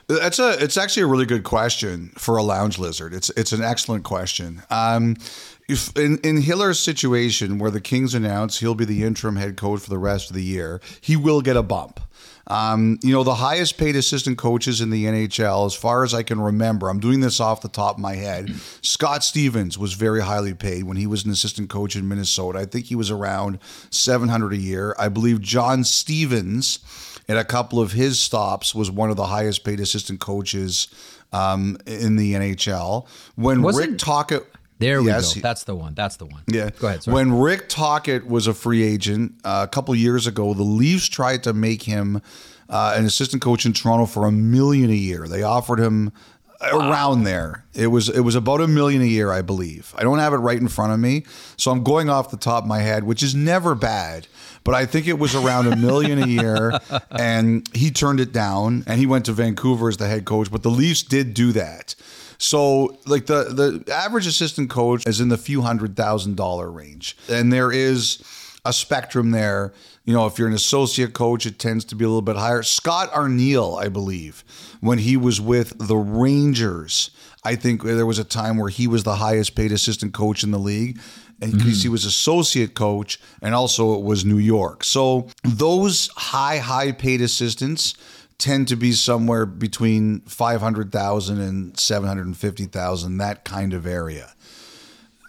That's 0.09 0.39
a. 0.39 0.63
It's 0.63 0.77
actually 0.77 1.03
a 1.03 1.07
really 1.07 1.27
good 1.27 1.43
question 1.43 2.13
for 2.17 2.37
a 2.37 2.43
lounge 2.43 2.79
lizard. 2.79 3.13
It's 3.13 3.29
it's 3.31 3.53
an 3.53 3.63
excellent 3.63 4.05
question. 4.05 4.63
Um, 4.71 5.17
if 5.69 5.97
in 5.97 6.19
in 6.19 6.43
Hiller's 6.43 6.79
situation, 6.79 7.59
where 7.59 7.71
the 7.71 7.81
Kings 7.81 8.15
announce 8.15 8.59
he'll 8.61 8.75
be 8.75 8.85
the 8.85 9.03
interim 9.03 9.37
head 9.37 9.57
coach 9.57 9.81
for 9.81 9.91
the 9.91 9.99
rest 9.99 10.31
of 10.31 10.37
the 10.37 10.43
year, 10.45 10.81
he 11.01 11.17
will 11.17 11.41
get 11.41 11.57
a 11.57 11.63
bump. 11.63 12.01
Um, 12.49 12.99
you 13.03 13.13
know, 13.13 13.25
the 13.25 13.35
highest 13.35 13.77
paid 13.77 13.97
assistant 13.97 14.39
coaches 14.39 14.81
in 14.81 14.91
the 14.91 15.05
NHL, 15.07 15.67
as 15.67 15.75
far 15.75 16.05
as 16.05 16.15
I 16.15 16.23
can 16.23 16.41
remember, 16.41 16.89
I'm 16.89 17.01
doing 17.01 17.19
this 17.19 17.41
off 17.41 17.61
the 17.61 17.69
top 17.69 17.97
of 17.97 18.01
my 18.01 18.15
head. 18.15 18.55
Scott 18.83 19.25
Stevens 19.25 19.77
was 19.77 19.95
very 19.95 20.21
highly 20.21 20.55
paid 20.55 20.85
when 20.85 20.97
he 20.97 21.09
was 21.09 21.25
an 21.25 21.33
assistant 21.33 21.69
coach 21.71 21.97
in 21.97 22.07
Minnesota. 22.07 22.61
I 22.61 22.65
think 22.65 22.87
he 22.87 22.95
was 22.95 23.11
around 23.11 23.59
700 23.91 24.53
a 24.53 24.57
year. 24.57 24.95
I 24.97 25.09
believe 25.09 25.41
John 25.41 25.83
Stevens, 25.83 26.79
at 27.29 27.37
a 27.37 27.45
couple 27.45 27.81
of 27.81 27.93
his 27.93 28.21
stops, 28.21 28.77
was 28.77 28.93
one 28.93 29.11
of 29.11 29.17
the 29.17 29.27
highest 29.27 29.65
paid 29.65 29.81
assistant 29.81 30.21
coaches 30.21 30.87
um, 31.33 31.77
in 31.85 32.15
the 32.15 32.35
NHL. 32.35 33.09
When 33.35 33.63
Wasn't- 33.63 33.91
Rick 33.91 33.99
there 34.79 35.01
we 35.01 35.09
Yes, 35.09 35.35
go 35.35 35.41
that's 35.41 35.65
the 35.65 35.75
one 35.75 35.95
that's 35.95 36.17
the 36.17 36.27
one 36.27 36.43
yeah. 36.49 36.71
go 36.79 36.89
ahead 36.89 37.03
sorry. 37.03 37.15
When 37.15 37.39
Rick 37.39 37.69
Tocchet 37.69 38.27
was 38.27 38.47
a 38.47 38.55
free 38.55 38.83
agent 38.83 39.35
uh, 39.45 39.67
a 39.67 39.71
couple 39.71 39.95
years 39.95 40.27
ago, 40.27 40.55
the 40.55 40.63
Leafs 40.63 41.09
tried 41.09 41.43
to 41.45 41.53
make 41.53 41.83
him 41.83 42.21
uh, 42.69 42.95
an 42.97 43.05
assistant 43.05 43.43
coach 43.43 43.65
in 43.65 43.73
Toronto 43.73 44.07
for 44.07 44.27
a 44.27 44.33
million 44.33 44.91
a 44.91 44.95
year. 44.95 45.29
They 45.29 45.43
offered 45.43 45.79
him 45.79 46.13
around 46.73 47.25
there. 47.25 47.65
It 47.75 47.89
was 47.89 48.09
it 48.09 48.21
was 48.21 48.35
about 48.35 48.61
a 48.61 48.69
million 48.69 49.03
a 49.03 49.07
year, 49.07 49.31
I 49.33 49.43
believe. 49.43 49.95
I 49.97 50.03
don't 50.03 50.19
have 50.19 50.33
it 50.33 50.39
right 50.39 50.61
in 50.61 50.69
front 50.69 50.93
of 50.93 51.01
me, 51.01 51.25
so 51.57 51.71
I'm 51.71 51.83
going 51.83 52.09
off 52.09 52.31
the 52.31 52.37
top 52.37 52.65
of 52.65 52.69
my 52.69 52.81
head, 52.81 53.05
which 53.05 53.23
is 53.23 53.35
never 53.35 53.75
bad. 53.75 54.27
But 54.65 54.75
I 54.75 54.87
think 54.87 55.07
it 55.07 55.19
was 55.19 55.35
around 55.35 55.69
a 55.69 55.77
million 55.77 56.23
a 56.23 56.27
year, 56.27 56.79
and 57.11 57.69
he 57.75 57.91
turned 57.91 58.21
it 58.21 58.33
down, 58.33 58.85
and 58.87 58.99
he 58.99 59.07
went 59.07 59.27
to 59.27 59.33
Vancouver 59.33 59.89
as 59.89 59.97
the 59.97 60.09
head 60.09 60.25
coach. 60.25 60.51
But 60.51 60.63
the 60.63 60.71
Leafs 60.71 61.03
did 61.03 61.35
do 61.35 61.53
that. 61.53 61.95
So, 62.39 62.99
like 63.07 63.27
the 63.27 63.83
the 63.85 63.93
average 63.93 64.27
assistant 64.27 64.71
coach 64.71 65.07
is 65.07 65.21
in 65.21 65.29
the 65.29 65.39
few 65.39 65.63
hundred 65.63 65.97
thousand 65.97 66.37
dollar 66.37 66.71
range, 66.71 67.17
and 67.29 67.53
there 67.53 67.73
is 67.73 68.23
a 68.65 68.73
spectrum 68.73 69.31
there. 69.31 69.73
You 70.05 70.13
know, 70.13 70.27
if 70.27 70.39
you're 70.39 70.49
an 70.49 70.55
associate 70.55 71.15
coach, 71.15 71.47
it 71.47 71.59
tends 71.59 71.85
to 71.87 71.95
be 71.95 72.05
a 72.05 72.09
little 72.09 72.23
bit 72.23 72.37
higher. 72.37 72.63
Scott 72.63 73.11
Arniel, 73.13 73.81
I 73.81 73.89
believe, 73.89 74.45
when 74.81 74.99
he 74.99 75.17
was 75.17 75.41
with 75.41 75.77
the 75.79 75.97
Rangers, 75.97 77.11
I 77.45 77.57
think 77.57 77.83
there 77.83 78.07
was 78.07 78.19
a 78.19 78.25
time 78.25 78.57
where 78.57 78.69
he 78.69 78.87
was 78.87 79.05
the 79.05 79.17
highest 79.17 79.55
paid 79.55 79.73
assistant 79.73 80.13
coach 80.13 80.43
in 80.45 80.51
the 80.51 80.59
league. 80.59 81.01
And 81.39 81.53
because 81.53 81.83
hmm. 81.83 81.83
he 81.83 81.89
was 81.91 82.07
associate 82.07 82.73
coach, 82.73 83.21
and 83.43 83.55
also 83.55 83.95
it 83.99 84.03
was 84.03 84.25
New 84.25 84.39
York. 84.39 84.83
So 84.83 85.29
those 85.45 86.09
high, 86.17 86.57
high 86.57 86.93
paid 86.93 87.21
assistants 87.21 87.93
tend 88.39 88.69
to 88.69 88.77
be 88.77 88.93
somewhere 88.93 89.47
between 89.47 90.21
500,000 90.21 91.41
and 91.41 91.79
750,000, 91.79 93.17
that 93.19 93.45
kind 93.45 93.73
of 93.73 93.87
area. 93.87 94.33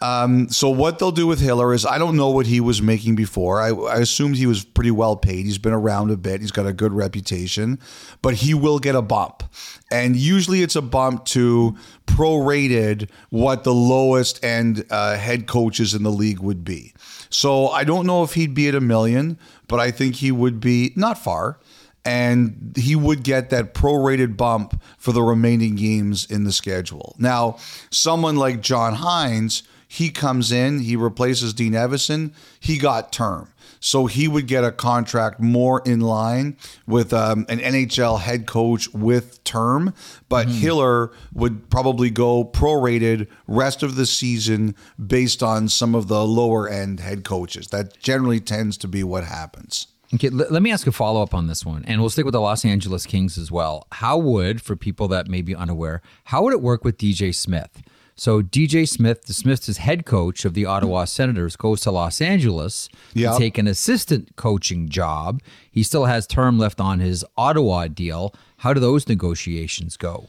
Um, 0.02 0.50
so 0.50 0.70
what 0.70 1.00
they'll 1.00 1.12
do 1.12 1.26
with 1.26 1.40
Hiller 1.40 1.74
is 1.74 1.86
I 1.86 1.98
don't 1.98 2.16
know 2.16 2.30
what 2.30 2.46
he 2.46 2.60
was 2.60 2.82
making 2.82 3.16
before. 3.16 3.62
I, 3.62 3.70
I 3.70 3.98
assumed 3.98 4.36
he 4.36 4.46
was 4.46 4.64
pretty 4.64 4.92
well 4.92 5.16
paid. 5.16 5.46
He's 5.46 5.58
been 5.58 5.74
around 5.74 6.12
a 6.12 6.18
bit. 6.18 6.42
He's 6.42 6.52
got 6.52 6.68
a 6.68 6.74
good 6.74 6.94
reputation, 6.94 7.80
but 8.22 8.36
he 8.36 8.54
will 8.54 8.80
get 8.80 8.96
a 8.96 9.02
bump. 9.02 9.44
And 9.92 10.16
usually 10.16 10.62
it's 10.62 10.76
a 10.76 10.82
bump 10.82 11.26
to 11.26 11.76
prorated 12.06 13.10
what 13.30 13.64
the 13.64 13.74
lowest 13.74 14.44
end 14.44 14.86
uh, 14.90 15.16
head 15.18 15.48
coaches 15.48 15.94
in 15.94 16.04
the 16.04 16.12
league 16.12 16.40
would 16.40 16.64
be. 16.64 16.94
So 17.30 17.70
I 17.70 17.84
don't 17.84 18.06
know 18.06 18.24
if 18.24 18.34
he'd 18.34 18.54
be 18.54 18.68
at 18.68 18.76
a 18.76 18.82
million, 18.82 19.40
but 19.68 19.80
I 19.80 19.92
think 19.92 20.16
he 20.16 20.32
would 20.32 20.60
be 20.60 20.94
not 20.96 21.18
far 21.18 21.60
and 22.08 22.74
he 22.78 22.96
would 22.96 23.22
get 23.22 23.50
that 23.50 23.74
prorated 23.74 24.38
bump 24.38 24.82
for 24.98 25.12
the 25.12 25.22
remaining 25.22 25.76
games 25.76 26.26
in 26.26 26.46
the 26.46 26.54
schedule. 26.54 27.14
Now, 27.20 27.58
someone 27.92 28.38
like 28.38 28.62
John 28.62 28.96
Hynes, 28.96 29.64
he 29.90 30.10
comes 30.10 30.50
in, 30.50 30.80
he 30.80 30.96
replaces 30.96 31.54
Dean 31.54 31.74
Evason, 31.74 32.32
he 32.62 32.78
got 32.78 33.12
term. 33.12 33.52
So 33.82 34.06
he 34.06 34.30
would 34.30 34.48
get 34.48 34.64
a 34.64 34.72
contract 34.72 35.42
more 35.42 35.82
in 35.86 36.00
line 36.00 36.56
with 36.88 37.12
um, 37.12 37.46
an 37.50 37.60
NHL 37.60 38.22
head 38.22 38.48
coach 38.48 38.90
with 38.94 39.44
term, 39.44 39.94
but 40.30 40.48
Hiller 40.48 41.12
would 41.34 41.70
probably 41.70 42.10
go 42.10 42.46
prorated 42.46 43.28
rest 43.48 43.84
of 43.84 43.96
the 43.96 44.06
season 44.06 44.76
based 45.06 45.44
on 45.44 45.68
some 45.68 45.94
of 45.94 46.08
the 46.08 46.26
lower 46.26 46.70
end 46.70 47.02
head 47.02 47.26
coaches. 47.26 47.68
That 47.68 48.00
generally 48.00 48.40
tends 48.40 48.78
to 48.78 48.88
be 48.88 49.04
what 49.04 49.26
happens. 49.26 49.88
Okay, 50.14 50.30
let, 50.30 50.52
let 50.52 50.62
me 50.62 50.72
ask 50.72 50.88
a 50.88 50.92
follow 50.92 51.22
up 51.22 51.34
on 51.34 51.48
this 51.48 51.66
one, 51.66 51.84
and 51.86 52.00
we'll 52.00 52.10
stick 52.10 52.24
with 52.26 52.32
the 52.34 52.40
Los 52.42 52.64
Angeles 52.64 53.06
Kings 53.06 53.38
as 53.38 53.52
well. 53.52 53.88
How 53.92 54.18
would, 54.18 54.62
for 54.62 54.76
people 54.76 55.08
that 55.10 55.28
may 55.28 55.42
be 55.42 55.54
unaware, 55.56 56.02
how 56.26 56.44
would 56.44 56.54
it 56.54 56.62
work 56.62 56.86
with 56.86 56.98
DJ 56.98 57.36
Smith? 57.36 57.82
So 58.16 58.42
DJ 58.42 58.88
Smith, 58.90 59.26
dismissed 59.26 59.70
as 59.70 59.78
head 59.78 60.06
coach 60.06 60.44
of 60.44 60.56
the 60.56 60.66
Ottawa 60.66 61.06
Senators, 61.06 61.56
goes 61.56 61.82
to 61.82 61.92
Los 61.92 62.20
Angeles 62.20 62.90
Yep. 63.14 63.34
to 63.34 63.38
take 63.40 63.58
an 63.60 63.68
assistant 63.68 64.36
coaching 64.38 64.90
job. 64.90 65.42
He 65.70 65.84
still 65.84 66.06
has 66.06 66.26
term 66.26 66.58
left 66.58 66.82
on 66.82 67.00
his 67.00 67.24
Ottawa 67.38 67.88
deal. 67.88 68.34
How 68.58 68.74
do 68.74 68.80
those 68.80 69.08
negotiations 69.08 69.98
go? 69.98 70.26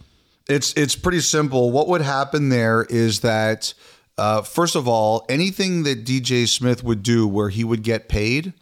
It's 0.49 0.75
it's 0.75 0.97
pretty 0.97 1.21
simple. 1.21 1.71
What 1.71 1.89
would 1.89 2.03
happen 2.03 2.49
there 2.51 2.85
is 2.91 3.21
that 3.21 3.73
uh, 4.19 4.43
first 4.43 4.77
of 4.77 4.87
all, 4.89 5.25
anything 5.29 5.85
that 5.85 6.05
DJ 6.05 6.47
Smith 6.49 6.83
would 6.85 7.03
do 7.03 7.27
where 7.27 7.49
he 7.49 7.65
would 7.65 7.83
get 7.83 8.09
paid 8.09 8.53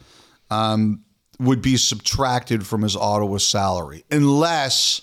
um, 0.51 1.03
would 1.39 1.63
be 1.63 1.77
subtracted 1.77 2.67
from 2.67 2.83
his 2.83 2.97
Ottawa 2.97 3.39
salary, 3.39 4.05
unless 4.11 5.03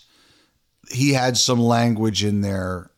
he 0.91 1.13
had 1.13 1.37
some 1.37 1.59
language 1.59 2.23
in 2.23 2.41
there 2.41 2.91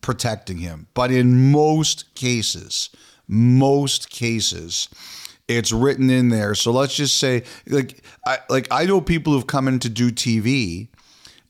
protecting 0.00 0.58
him. 0.58 0.86
But 0.94 1.10
in 1.10 1.50
most 1.50 2.14
cases, 2.14 2.90
most 3.28 4.10
cases, 4.10 4.88
it's 5.46 5.72
written 5.72 6.10
in 6.10 6.28
there. 6.28 6.54
So 6.54 6.72
let's 6.72 6.94
just 6.94 7.18
say, 7.18 7.44
like, 7.66 8.02
I 8.26 8.38
like 8.48 8.68
I 8.70 8.86
know 8.86 9.00
people 9.00 9.32
who've 9.32 9.46
come 9.46 9.68
in 9.68 9.78
to 9.80 9.88
do 9.88 10.10
TV 10.10 10.88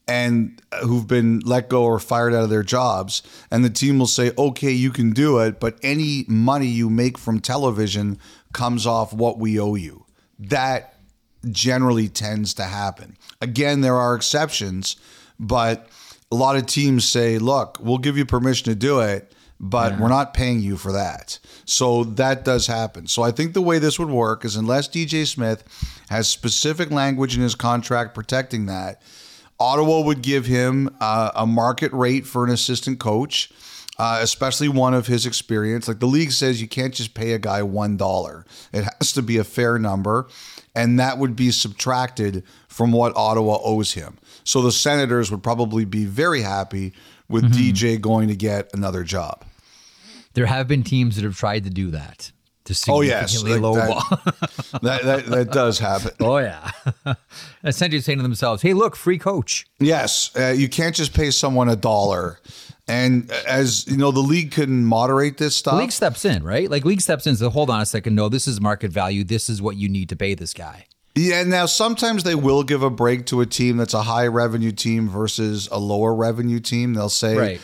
and 0.09 0.61
who've 0.83 1.07
been 1.07 1.41
let 1.41 1.68
go 1.68 1.85
or 1.85 1.99
fired 2.01 2.35
out 2.35 2.45
of 2.45 2.51
their 2.51 2.62
jobs, 2.62 3.22
and 3.51 3.64
the 3.64 3.70
team 3.70 3.99
will 3.99 4.07
say, 4.07 4.33
"Okay, 4.37 4.72
you 4.72 4.91
can 4.91 5.12
do 5.12 5.39
it, 5.39 5.61
but 5.61 5.78
any 5.83 6.24
money 6.26 6.66
you 6.66 6.91
make 6.91 7.16
from 7.16 7.41
television 7.41 8.18
comes 8.53 8.87
off 8.87 9.12
what 9.12 9.39
we 9.39 9.59
owe 9.61 9.76
you." 9.76 10.05
That 10.39 10.99
generally 11.51 12.09
tends 12.09 12.55
to 12.55 12.64
happen. 12.64 13.16
Again, 13.41 13.80
there 13.80 13.97
are 13.97 14.14
exceptions, 14.14 14.97
but 15.38 15.88
a 16.30 16.36
lot 16.36 16.57
of 16.57 16.66
teams 16.66 17.05
say, 17.05 17.38
"Look, 17.38 17.78
we'll 17.80 17.99
give 17.99 18.16
you 18.16 18.24
permission 18.24 18.64
to 18.66 18.74
do 18.74 19.01
it." 19.01 19.32
But 19.62 20.01
we're 20.01 20.09
not 20.09 20.32
paying 20.32 20.61
you 20.61 20.78
for 20.78 20.93
that. 20.93 21.38
So 21.66 22.03
that 22.05 22.47
does 22.47 22.66
happen. 22.66 23.07
So 23.09 23.22
I 23.22 23.30
think 23.30 23.53
the 23.53 23.61
way 23.61 23.78
this 23.78 23.99
would 23.99 24.09
work 24.09 24.43
is 24.47 24.57
unless 24.57 24.88
DJ 24.88 25.26
Smith 25.26 25.64
has 26.09 26.28
specific 26.28 26.91
language 26.91 27.36
in 27.36 27.43
his 27.43 27.55
contract 27.55 28.14
protecting 28.14 28.64
that, 28.66 29.03
Ottawa 29.61 30.01
would 30.01 30.22
give 30.22 30.47
him 30.47 30.88
uh, 31.01 31.32
a 31.34 31.47
market 31.47 31.93
rate 31.93 32.26
for 32.26 32.45
an 32.45 32.51
assistant 32.51 32.99
coach, 32.99 33.53
uh, 33.99 34.18
especially 34.22 34.68
one 34.68 34.95
of 34.95 35.07
his 35.07 35.26
experience. 35.26 35.86
Like 35.86 36.01
the 36.01 36.07
league 36.07 36.32
says, 36.32 36.62
you 36.62 36.66
can't 36.66 36.95
just 36.95 37.12
pay 37.12 37.32
a 37.32 37.38
guy 37.38 37.62
one 37.62 37.99
dollar; 37.99 38.47
it 38.72 38.84
has 38.84 39.12
to 39.12 39.22
be 39.22 39.36
a 39.36 39.45
fair 39.45 39.78
number, 39.78 40.28
and 40.75 40.99
that 41.01 41.18
would 41.18 41.37
be 41.37 41.51
subtracted 41.51 42.45
from 42.68 42.93
what 42.93 43.16
Ottawa 43.16 43.59
owes 43.62 43.93
him. 43.93 44.18
So 44.45 44.62
the 44.62 44.73
Senators 44.73 45.31
would 45.31 45.43
probably 45.43 45.85
be 45.85 46.05
very 46.05 46.43
happy 46.43 46.93
with 47.29 47.53
DJ 47.53 48.01
going 48.01 48.29
to 48.29 48.37
get 48.37 48.71
another 48.75 49.05
job. 49.05 49.45
There 50.35 50.47
have 50.47 50.68
been 50.68 50.83
teams 50.83 51.16
that 51.16 51.25
have 51.25 51.37
tried 51.37 51.64
to 51.64 51.71
do 51.71 51.91
that. 51.91 52.33
To 52.64 52.75
Oh 52.89 53.01
yes, 53.01 53.43
lowball. 53.43 54.23
that, 54.73 54.81
that, 54.83 55.03
that 55.05 55.27
that 55.27 55.51
does 55.51 55.79
happen. 55.79 56.12
Oh 56.21 56.37
yeah. 56.37 56.71
Essentially 57.64 58.01
saying 58.01 58.18
to 58.18 58.23
themselves, 58.23 58.62
"Hey, 58.62 58.75
look, 58.75 58.97
free 58.97 59.18
coach." 59.18 59.66
Yes, 59.81 60.31
uh, 60.37 60.55
you 60.57 60.68
can't 60.68 60.95
just 60.95 61.14
pay 61.14 61.31
someone 61.31 61.68
a 61.68 61.75
dollar. 61.75 62.39
And 62.91 63.30
as 63.47 63.86
you 63.86 63.97
know, 63.97 64.11
the 64.11 64.20
league 64.20 64.51
can 64.53 64.84
moderate 64.84 65.38
this 65.38 65.57
stuff. 65.57 65.74
League 65.78 65.93
steps 65.93 66.24
in, 66.24 66.43
right? 66.43 66.70
Like 66.70 66.84
league 66.84 67.01
steps 67.01 67.26
in. 67.26 67.36
So 67.36 67.49
hold 67.51 67.70
on 67.70 67.80
a 67.80 67.86
second. 67.86 68.14
No, 68.14 68.28
this 68.28 68.47
is 68.49 68.61
market 68.61 68.91
value. 68.93 69.24
This 69.24 69.49
is 69.49 69.62
what 69.62 69.76
you 69.76 69.88
need 69.88 70.09
to 70.11 70.16
pay 70.16 70.34
this 70.34 70.53
guy. 70.53 70.86
Yeah, 71.16 71.43
now 71.43 71.66
sometimes 71.66 72.22
they 72.22 72.36
will 72.36 72.62
give 72.62 72.82
a 72.84 72.91
break 72.91 73.26
to 73.26 73.41
a 73.41 73.47
team 73.47 73.76
that's 73.76 73.95
a 73.95 74.03
high 74.03 74.28
revenue 74.28 74.70
team 74.70 75.09
versus 75.09 75.68
a 75.72 75.78
lower 75.78 76.14
revenue 76.14 76.61
team. 76.61 76.95
They'll 76.95 77.09
say, 77.09 77.36
Right. 77.36 77.61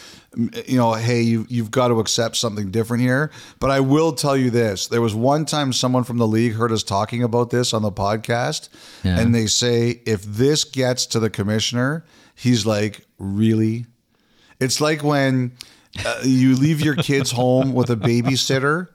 you 0.66 0.77
know, 0.77 0.95
hey, 0.95 1.22
you, 1.22 1.47
you've 1.49 1.70
got 1.70 1.89
to 1.89 2.01
accept 2.01 2.37
something 2.37 2.72
different 2.72 3.05
here. 3.05 3.31
But 3.61 3.70
I 3.70 3.79
will 3.81 4.12
tell 4.12 4.37
you 4.37 4.51
this 4.51 4.89
there 4.89 5.01
was 5.01 5.14
one 5.14 5.45
time 5.45 5.72
someone 5.72 6.03
from 6.03 6.18
the 6.18 6.27
league 6.27 6.55
heard 6.55 6.72
us 6.72 6.83
talking 6.83 7.22
about 7.22 7.51
this 7.51 7.72
on 7.72 7.83
the 7.83 7.93
podcast, 7.93 8.68
Yeah. 9.05 9.20
and 9.20 9.33
they 9.33 9.47
say, 9.47 10.03
if 10.07 10.24
this 10.24 10.64
gets 10.64 11.07
to 11.07 11.20
the 11.20 11.31
commissioner, 11.31 12.05
he's 12.35 12.66
like, 12.66 13.07
really? 13.18 13.87
It's 14.61 14.81
like 14.81 15.03
when 15.03 15.53
uh, 16.05 16.21
you 16.25 16.55
leave 16.57 16.81
your 16.81 16.95
kids 16.97 17.31
home 17.31 17.73
with 17.73 17.91
a 17.91 17.97
babysitter 17.97 18.89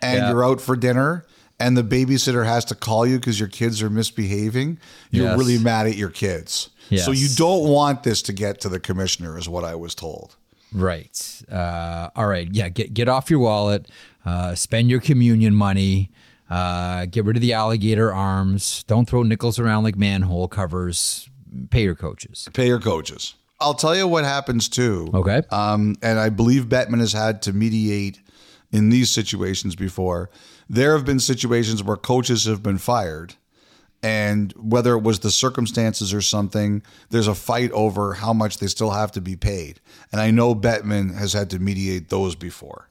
and 0.00 0.18
Yeah. 0.18 0.30
you're 0.30 0.44
out 0.44 0.60
for 0.60 0.76
dinner 0.76 1.24
and 1.60 1.76
the 1.76 1.82
babysitter 1.84 2.44
has 2.44 2.64
to 2.66 2.74
call 2.74 3.06
you 3.06 3.18
because 3.18 3.38
your 3.38 3.48
kids 3.48 3.82
are 3.82 3.90
misbehaving. 3.90 4.78
You're 5.10 5.26
Yes. 5.26 5.38
really 5.38 5.58
mad 5.58 5.86
at 5.86 5.96
your 5.96 6.10
kids. 6.10 6.70
Yes. 6.88 7.04
So 7.04 7.12
you 7.12 7.28
don't 7.36 7.68
want 7.68 8.02
this 8.02 8.20
to 8.22 8.32
get 8.32 8.60
to 8.62 8.68
the 8.68 8.80
commissioner, 8.80 9.38
is 9.38 9.48
what 9.48 9.64
I 9.64 9.74
was 9.74 9.94
told. 9.94 10.36
Right. 10.72 11.42
Uh, 11.50 12.08
all 12.16 12.26
right. 12.26 12.48
Yeah. 12.50 12.68
Get 12.70 12.92
get 12.94 13.08
off 13.08 13.30
your 13.30 13.38
wallet. 13.40 13.88
Uh, 14.24 14.54
spend 14.54 14.90
your 14.90 15.00
communion 15.00 15.54
money. 15.54 16.10
Uh, 16.50 17.06
get 17.06 17.24
rid 17.24 17.36
of 17.36 17.40
the 17.42 17.52
alligator 17.52 18.12
arms. 18.12 18.84
Don't 18.86 19.08
throw 19.08 19.22
nickels 19.22 19.58
around 19.58 19.84
like 19.84 19.96
manhole 19.96 20.48
covers. 20.48 21.28
Pay 21.70 21.82
your 21.84 21.94
coaches. 21.94 22.48
Pay 22.52 22.66
your 22.66 22.80
coaches. 22.80 23.34
I'll 23.62 23.74
tell 23.74 23.96
you 23.96 24.06
what 24.06 24.24
happens 24.24 24.68
too. 24.68 25.08
Okay. 25.14 25.42
Um, 25.50 25.96
and 26.02 26.18
I 26.18 26.28
believe 26.28 26.66
Bettman 26.66 27.00
has 27.00 27.12
had 27.12 27.42
to 27.42 27.52
mediate 27.52 28.20
in 28.70 28.88
these 28.90 29.10
situations 29.10 29.76
before. 29.76 30.30
There 30.68 30.96
have 30.96 31.04
been 31.04 31.20
situations 31.20 31.82
where 31.82 31.96
coaches 31.96 32.46
have 32.46 32.62
been 32.62 32.78
fired, 32.78 33.34
and 34.02 34.52
whether 34.52 34.94
it 34.94 35.02
was 35.02 35.20
the 35.20 35.30
circumstances 35.30 36.12
or 36.12 36.20
something, 36.20 36.82
there's 37.10 37.28
a 37.28 37.34
fight 37.34 37.70
over 37.72 38.14
how 38.14 38.32
much 38.32 38.58
they 38.58 38.66
still 38.66 38.90
have 38.90 39.12
to 39.12 39.20
be 39.20 39.36
paid. 39.36 39.80
And 40.10 40.20
I 40.20 40.30
know 40.30 40.54
Bettman 40.54 41.14
has 41.14 41.32
had 41.32 41.50
to 41.50 41.58
mediate 41.58 42.08
those 42.08 42.34
before. 42.34 42.88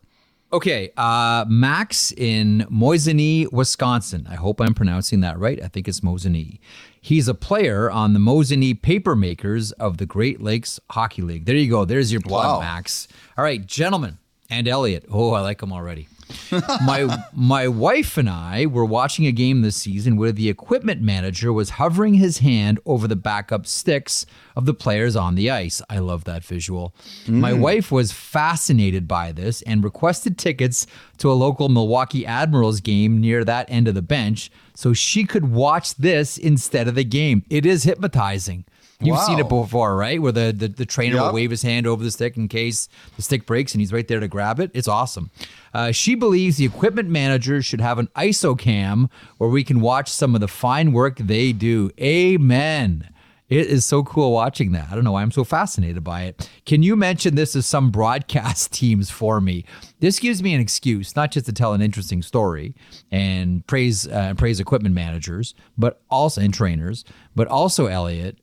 Okay, 0.54 0.92
uh, 0.98 1.46
Max 1.48 2.12
in 2.12 2.68
Mosinee, 2.70 3.52
Wisconsin. 3.52 4.28
I 4.30 4.36
hope 4.36 4.60
I'm 4.60 4.74
pronouncing 4.74 5.22
that 5.22 5.40
right. 5.40 5.62
I 5.64 5.68
think 5.70 5.88
it's 5.88 6.02
Mosinee. 6.02 6.60
He's 7.04 7.28
a 7.28 7.34
player 7.34 7.90
on 7.90 8.14
the 8.14 8.20
Mosinee 8.20 8.80
Papermakers 8.80 9.74
of 9.80 9.98
the 9.98 10.06
Great 10.06 10.40
Lakes 10.40 10.80
Hockey 10.92 11.24
League. 11.24 11.46
There 11.46 11.56
you 11.56 11.70
go. 11.70 11.84
There's 11.84 12.12
your 12.12 12.22
plug, 12.22 12.46
Wow. 12.46 12.60
Max. 12.60 13.08
All 13.38 13.44
right, 13.44 13.66
gentlemen, 13.66 14.20
and 14.52 14.68
Elliotte. 14.68 15.06
Oh, 15.10 15.32
I 15.34 15.42
like 15.42 15.64
him 15.64 15.74
already. 15.74 16.08
my 16.86 17.24
my 17.34 17.68
wife 17.68 18.18
and 18.18 18.30
I 18.30 18.66
were 18.66 18.86
watching 18.86 19.26
a 19.26 19.32
game 19.32 19.62
this 19.62 19.76
season 19.76 20.18
where 20.18 20.32
the 20.32 20.50
equipment 20.50 21.02
manager 21.02 21.52
was 21.52 21.72
hovering 21.72 22.16
his 22.16 22.40
hand 22.40 22.80
over 22.86 23.08
the 23.08 23.16
backup 23.16 23.66
sticks 23.66 24.26
of 24.56 24.66
the 24.66 24.74
players 24.74 25.16
on 25.16 25.36
the 25.36 25.50
ice. 25.50 25.82
I 25.90 26.00
love 26.00 26.26
that 26.26 26.44
visual. 26.44 26.94
My 27.28 27.52
mm. 27.52 27.60
wife 27.60 27.92
was 27.92 28.12
fascinated 28.12 29.08
by 29.08 29.32
this 29.32 29.62
and 29.64 29.84
requested 29.84 30.38
tickets 30.38 30.88
to 31.20 31.32
a 31.32 31.34
local 31.34 31.70
Milwaukee 31.70 32.26
Admirals 32.26 32.82
game 32.82 33.22
near 33.22 33.44
that 33.46 33.70
end 33.70 33.88
of 33.88 33.96
the 33.96 34.02
bench 34.02 34.52
so 34.76 34.94
she 34.94 35.26
could 35.26 35.52
watch 35.52 35.96
this 35.96 36.38
instead 36.38 36.88
of 36.88 36.96
the 36.96 37.04
game. 37.04 37.44
It 37.50 37.66
is 37.66 37.84
hypnotizing. 37.84 38.66
You've 39.02 39.20
seen 39.20 39.40
it 39.40 39.50
before, 39.50 39.96
right? 39.96 40.22
Where 40.22 40.32
the, 40.32 40.54
the, 40.56 40.68
the 40.68 40.86
trainer 40.86 41.18
will 41.18 41.34
wave 41.34 41.52
his 41.52 41.62
hand 41.62 41.88
over 41.88 42.04
the 42.04 42.12
stick 42.12 42.38
in 42.38 42.48
case 42.48 42.88
the 43.16 43.22
stick 43.22 43.46
breaks 43.46 43.74
and 43.74 43.82
he's 43.82 43.94
right 43.94 44.08
there 44.08 44.20
to 44.20 44.28
grab 44.28 44.60
it. 44.60 44.72
It's 44.74 44.88
awesome. 44.88 45.32
Uh, 45.74 45.92
she 45.92 46.16
believes 46.16 46.58
the 46.58 46.66
equipment 46.66 47.10
manager 47.10 47.62
should 47.62 47.82
have 47.82 48.00
an 48.00 48.08
ISO 48.16 48.58
cam 48.58 49.10
where 49.38 49.50
we 49.50 49.64
can 49.64 49.82
watch 49.82 50.10
some 50.10 50.36
of 50.36 50.42
the 50.42 50.48
fine 50.48 50.92
work 50.92 51.18
they 51.18 51.54
do. 51.54 51.92
Amen. 52.00 53.10
It 53.52 53.68
is 53.68 53.84
so 53.84 54.02
cool 54.04 54.32
watching 54.32 54.72
that. 54.72 54.88
I 54.90 54.96
don't 54.96 55.04
know 55.04 55.12
why 55.12 55.22
I'm 55.22 55.32
so 55.32 55.44
fascinated 55.44 56.06
by 56.06 56.22
it. 56.24 56.50
Can 56.66 56.84
you 56.84 56.96
mention 56.96 57.36
this 57.36 57.54
as 57.54 57.66
some 57.66 57.92
broadcast 57.92 58.72
teams 58.74 59.10
for 59.12 59.42
me? 59.42 59.66
This 60.00 60.20
gives 60.20 60.42
me 60.42 60.54
an 60.54 60.62
excuse, 60.62 61.18
not 61.18 61.32
just 61.32 61.48
to 61.48 61.52
tell 61.52 61.74
an 61.74 61.82
interesting 61.82 62.22
story 62.22 62.74
and 63.12 63.68
praise 63.68 64.08
uh, 64.08 64.36
praise 64.38 64.62
equipment 64.62 64.96
managers, 64.96 65.54
but 65.78 66.02
also 66.10 66.40
and 66.40 66.54
trainers, 66.54 67.04
but 67.36 67.50
also 67.50 67.88
Elliotte. 67.88 68.38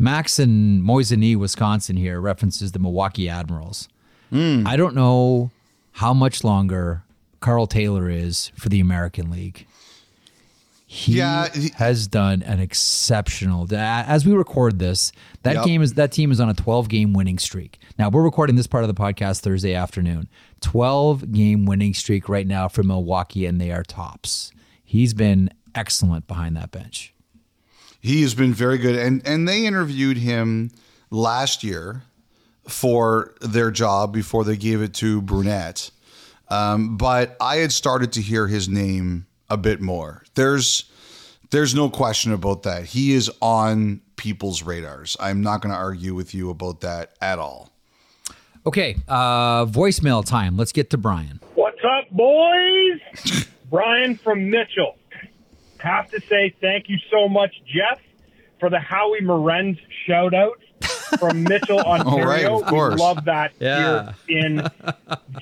Max 0.00 0.38
in 0.38 0.82
Mosinee, 0.82 1.36
Wisconsin 1.36 1.96
here 1.96 2.20
references 2.20 2.72
the 2.72 2.78
Milwaukee 2.78 3.28
Admirals. 3.28 3.86
Hmm. 4.30 4.66
I 4.66 4.76
don't 4.76 4.94
know 4.94 5.50
how 5.92 6.14
much 6.14 6.42
longer 6.42 7.02
Karl 7.40 7.66
Taylor 7.66 8.08
is 8.08 8.50
for 8.56 8.70
the 8.70 8.80
American 8.80 9.30
League. 9.30 9.66
He 10.86 11.18
Yeah, 11.18 11.48
he- 11.54 11.70
has 11.76 12.06
done 12.08 12.42
an 12.42 12.58
exceptional. 12.60 13.68
As 13.72 14.24
we 14.26 14.32
record 14.32 14.78
this, 14.78 15.12
that 15.44 15.54
Yep. 15.56 15.64
game 15.66 15.82
is 15.82 15.94
that 15.94 16.10
team 16.12 16.32
is 16.32 16.40
on 16.40 16.48
a 16.48 16.54
12 16.54 16.88
game 16.88 17.12
winning 17.12 17.38
streak. 17.38 17.78
Now 17.98 18.08
we're 18.08 18.22
recording 18.24 18.56
this 18.56 18.66
part 18.66 18.82
of 18.82 18.88
the 18.88 19.00
podcast 19.00 19.40
Thursday 19.40 19.74
afternoon. 19.74 20.28
12 20.62 21.30
game 21.30 21.64
winning 21.66 21.94
streak 21.94 22.28
right 22.28 22.46
now 22.46 22.68
for 22.68 22.82
Milwaukee, 22.82 23.46
and 23.46 23.60
they 23.60 23.70
are 23.70 23.82
tops. 23.84 24.50
He's 24.84 25.14
been 25.14 25.50
excellent 25.74 26.26
behind 26.26 26.56
that 26.56 26.72
bench. 26.72 27.14
He 28.00 28.22
has 28.22 28.34
been 28.34 28.54
very 28.54 28.78
good, 28.78 28.96
and 28.96 29.26
and 29.26 29.46
they 29.46 29.66
interviewed 29.66 30.16
him 30.16 30.70
last 31.10 31.62
year 31.62 32.02
for 32.66 33.34
their 33.40 33.70
job 33.70 34.12
before 34.12 34.44
they 34.44 34.56
gave 34.56 34.80
it 34.80 34.94
to 34.94 35.20
Brunette. 35.20 35.90
Um, 36.48 36.96
but 36.96 37.36
I 37.40 37.56
had 37.56 37.72
started 37.72 38.12
to 38.12 38.22
hear 38.22 38.48
his 38.48 38.68
name 38.68 39.26
a 39.48 39.56
bit 39.56 39.80
more. 39.80 40.24
There's 40.34 40.84
there's 41.50 41.74
no 41.74 41.90
question 41.90 42.32
about 42.32 42.62
that. 42.62 42.84
He 42.84 43.12
is 43.12 43.30
on 43.40 44.00
people's 44.16 44.62
radars. 44.62 45.16
I'm 45.20 45.42
not 45.42 45.60
going 45.60 45.72
to 45.72 45.78
argue 45.78 46.14
with 46.14 46.34
you 46.34 46.50
about 46.50 46.80
that 46.80 47.14
at 47.20 47.38
all. 47.38 47.70
Okay, 48.66 48.96
uh, 49.08 49.64
voicemail 49.66 50.24
time. 50.24 50.56
Let's 50.56 50.72
get 50.72 50.90
to 50.90 50.98
Brian. 50.98 51.40
What's 51.54 51.80
up, 51.82 52.10
boys? 52.10 53.00
Brian 53.70 54.16
from 54.16 54.50
Mitchell. 54.50 54.96
Have 55.82 56.10
to 56.10 56.20
say 56.22 56.54
thank 56.60 56.88
you 56.88 56.96
so 57.10 57.28
much, 57.28 57.54
Jeff, 57.66 58.00
for 58.58 58.70
the 58.70 58.78
Howie 58.78 59.20
Morenz 59.22 59.78
shout 60.06 60.34
out 60.34 60.60
from 61.18 61.42
Mitchell, 61.44 61.80
Ontario. 61.80 62.24
right, 62.26 62.44
of 62.46 62.66
course. 62.66 62.94
We 62.96 63.00
love 63.00 63.24
that 63.24 63.52
Yeah. 63.58 64.12
here 64.26 64.38
in 64.44 64.66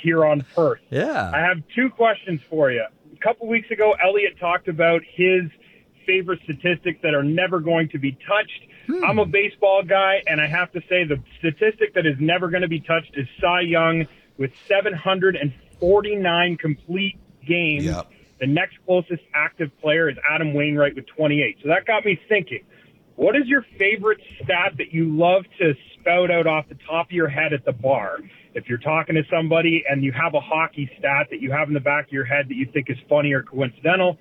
here 0.00 0.24
on 0.24 0.44
Perth. 0.54 0.80
Yeah. 0.90 1.30
I 1.34 1.40
have 1.40 1.62
two 1.74 1.90
questions 1.90 2.40
for 2.48 2.70
you. 2.70 2.84
A 3.12 3.16
couple 3.24 3.48
weeks 3.48 3.70
ago, 3.70 3.94
Elliot 4.02 4.38
talked 4.38 4.68
about 4.68 5.02
his 5.14 5.42
favorite 6.06 6.40
statistics 6.44 7.00
that 7.02 7.14
are 7.14 7.24
never 7.24 7.60
going 7.60 7.88
to 7.90 7.98
be 7.98 8.12
touched. 8.12 8.62
Hmm. 8.86 9.04
I'm 9.04 9.18
a 9.18 9.26
baseball 9.26 9.82
guy, 9.82 10.22
and 10.26 10.40
I 10.40 10.46
have 10.46 10.72
to 10.72 10.80
say 10.88 11.04
the 11.04 11.20
statistic 11.38 11.94
that 11.94 12.06
is 12.06 12.16
never 12.20 12.48
going 12.48 12.62
to 12.62 12.68
be 12.68 12.80
touched 12.80 13.10
is 13.16 13.26
Cy 13.40 13.60
Young 13.62 14.06
with 14.38 14.52
749 14.68 16.56
complete 16.56 17.18
games. 17.46 17.84
Yep. 17.84 18.10
The 18.40 18.46
next 18.46 18.76
closest 18.86 19.22
active 19.34 19.70
player 19.80 20.08
is 20.08 20.16
Adam 20.30 20.54
Wainwright 20.54 20.94
with 20.94 21.06
28. 21.16 21.58
So 21.62 21.68
that 21.68 21.86
got 21.86 22.04
me 22.04 22.20
thinking. 22.28 22.64
What 23.16 23.34
is 23.34 23.46
your 23.46 23.64
favorite 23.78 24.20
stat 24.36 24.74
that 24.78 24.92
you 24.92 25.16
love 25.16 25.42
to 25.58 25.74
spout 25.98 26.30
out 26.30 26.46
off 26.46 26.68
the 26.68 26.78
top 26.88 27.06
of 27.06 27.12
your 27.12 27.28
head 27.28 27.52
at 27.52 27.64
the 27.64 27.72
bar? 27.72 28.18
If 28.54 28.68
you're 28.68 28.78
talking 28.78 29.16
to 29.16 29.22
somebody 29.28 29.84
and 29.88 30.04
you 30.04 30.12
have 30.12 30.34
a 30.34 30.40
hockey 30.40 30.88
stat 30.98 31.26
that 31.30 31.40
you 31.40 31.50
have 31.50 31.66
in 31.68 31.74
the 31.74 31.80
back 31.80 32.06
of 32.06 32.12
your 32.12 32.24
head 32.24 32.48
that 32.48 32.54
you 32.54 32.66
think 32.72 32.88
is 32.88 32.96
funny 33.08 33.32
or 33.32 33.42
coincidental, 33.42 34.18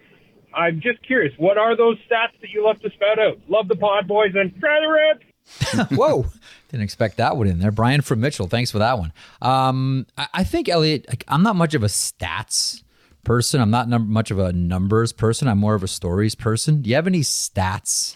I'm 0.54 0.82
just 0.82 1.06
curious. 1.06 1.32
What 1.38 1.60
are 1.60 1.78
those 1.78 1.98
stats 2.10 2.40
that 2.42 2.50
you 2.50 2.66
love 2.66 2.82
to 2.82 2.90
spout 2.90 3.20
out? 3.20 3.40
Love 3.48 3.68
the 3.68 3.76
pod, 3.76 4.08
boys, 4.08 4.32
and 4.34 4.52
try 4.60 4.80
the 4.80 4.88
rip. 4.88 5.92
Whoa. 5.92 6.26
Didn't 6.70 6.84
expect 6.84 7.18
that 7.18 7.38
one 7.38 7.48
in 7.48 7.60
there. 7.60 7.72
Brian 7.72 8.02
from 8.02 8.20
Mitchell. 8.20 8.48
Thanks 8.48 8.72
for 8.72 8.80
that 8.80 8.98
one. 8.98 9.14
Um, 9.42 10.08
I, 10.18 10.28
I 10.34 10.44
think, 10.44 10.68
Elliotte, 10.68 11.08
like, 11.08 11.24
I'm 11.28 11.44
not 11.44 11.56
much 11.56 11.74
of 11.74 11.84
a 11.84 11.88
stats 11.88 12.84
person. 13.28 13.60
I'm 13.60 13.70
not 13.70 13.90
num- 13.90 14.10
much 14.10 14.32
of 14.32 14.40
a 14.40 14.54
numbers 14.54 15.12
person. 15.12 15.50
I'm 15.50 15.58
more 15.58 15.76
of 15.76 15.84
a 15.84 15.88
stories 15.88 16.34
person. 16.34 16.82
Do 16.82 16.90
you 16.90 16.96
have 16.96 17.08
any 17.08 17.20
stats 17.20 18.16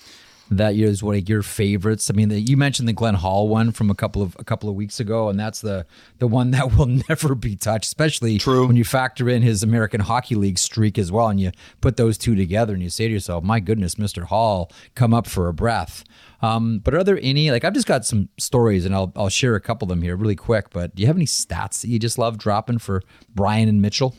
that 0.49 0.73
is 0.73 1.03
one 1.03 1.15
of 1.15 1.27
your 1.27 1.41
favorites? 1.41 2.09
I 2.09 2.13
mean, 2.13 2.29
the, 2.29 2.39
you 2.39 2.55
mentioned 2.55 2.87
the 2.87 2.93
Glenn 2.93 3.15
Hall 3.15 3.49
one 3.49 3.73
from 3.73 3.89
a 3.89 3.93
couple 3.93 4.21
of 4.21 4.37
a 4.39 4.45
couple 4.45 4.69
of 4.69 4.75
weeks 4.75 5.01
ago, 5.01 5.27
and 5.27 5.37
that's 5.37 5.59
the 5.59 5.85
the 6.19 6.27
one 6.27 6.51
that 6.51 6.77
will 6.77 6.85
never 7.09 7.35
be 7.35 7.57
touched. 7.57 7.87
Especially 7.87 8.37
True. 8.37 8.65
when 8.65 8.77
you 8.77 8.85
factor 8.85 9.27
in 9.27 9.41
his 9.41 9.63
American 9.63 9.99
Hockey 9.99 10.35
League 10.35 10.57
streak 10.57 10.97
as 10.97 11.11
well, 11.11 11.27
and 11.27 11.41
you 11.41 11.51
put 11.81 11.97
those 11.97 12.17
two 12.17 12.33
together, 12.33 12.73
and 12.73 12.81
you 12.81 12.89
say 12.89 13.07
to 13.07 13.13
yourself, 13.13 13.43
"My 13.43 13.59
goodness, 13.59 13.97
Mister 13.97 14.23
Hall, 14.23 14.71
come 14.95 15.13
up 15.13 15.27
for 15.27 15.49
a 15.49 15.53
breath." 15.53 16.05
Um, 16.41 16.79
but 16.79 16.95
are 16.95 17.03
there 17.03 17.19
any 17.21 17.51
like 17.51 17.65
I've 17.65 17.73
just 17.73 17.85
got 17.85 18.05
some 18.05 18.29
stories, 18.37 18.85
and 18.85 18.95
I'll 18.95 19.11
I'll 19.17 19.27
share 19.27 19.55
a 19.55 19.61
couple 19.61 19.87
of 19.87 19.89
them 19.89 20.03
here 20.03 20.15
really 20.15 20.37
quick. 20.37 20.69
But 20.69 20.95
do 20.95 21.01
you 21.01 21.07
have 21.07 21.17
any 21.17 21.25
stats 21.25 21.81
that 21.81 21.89
you 21.89 21.99
just 21.99 22.17
love 22.17 22.37
dropping 22.37 22.77
for 22.77 23.03
Brian 23.35 23.67
and 23.67 23.81
Mitchell? 23.81 24.15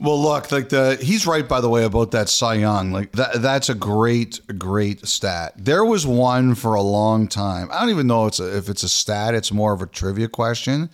Well, 0.00 0.20
look, 0.20 0.50
like 0.50 0.68
the 0.68 0.98
he's 1.00 1.26
right 1.26 1.46
by 1.46 1.60
the 1.60 1.68
way 1.68 1.84
about 1.84 2.10
that 2.10 2.28
Cy 2.28 2.54
Young. 2.54 2.90
Like 2.90 3.12
that 3.12 3.40
that's 3.40 3.68
a 3.68 3.74
great 3.74 4.40
great 4.58 5.06
stat. 5.06 5.54
There 5.56 5.84
was 5.84 6.06
one 6.06 6.54
for 6.54 6.74
a 6.74 6.82
long 6.82 7.28
time. 7.28 7.68
I 7.70 7.80
don't 7.80 7.90
even 7.90 8.08
know 8.08 8.26
it's 8.26 8.40
a, 8.40 8.56
if 8.56 8.68
it's 8.68 8.82
a 8.82 8.88
stat. 8.88 9.34
It's 9.34 9.52
more 9.52 9.72
of 9.72 9.82
a 9.82 9.86
trivia 9.86 10.28
question. 10.28 10.90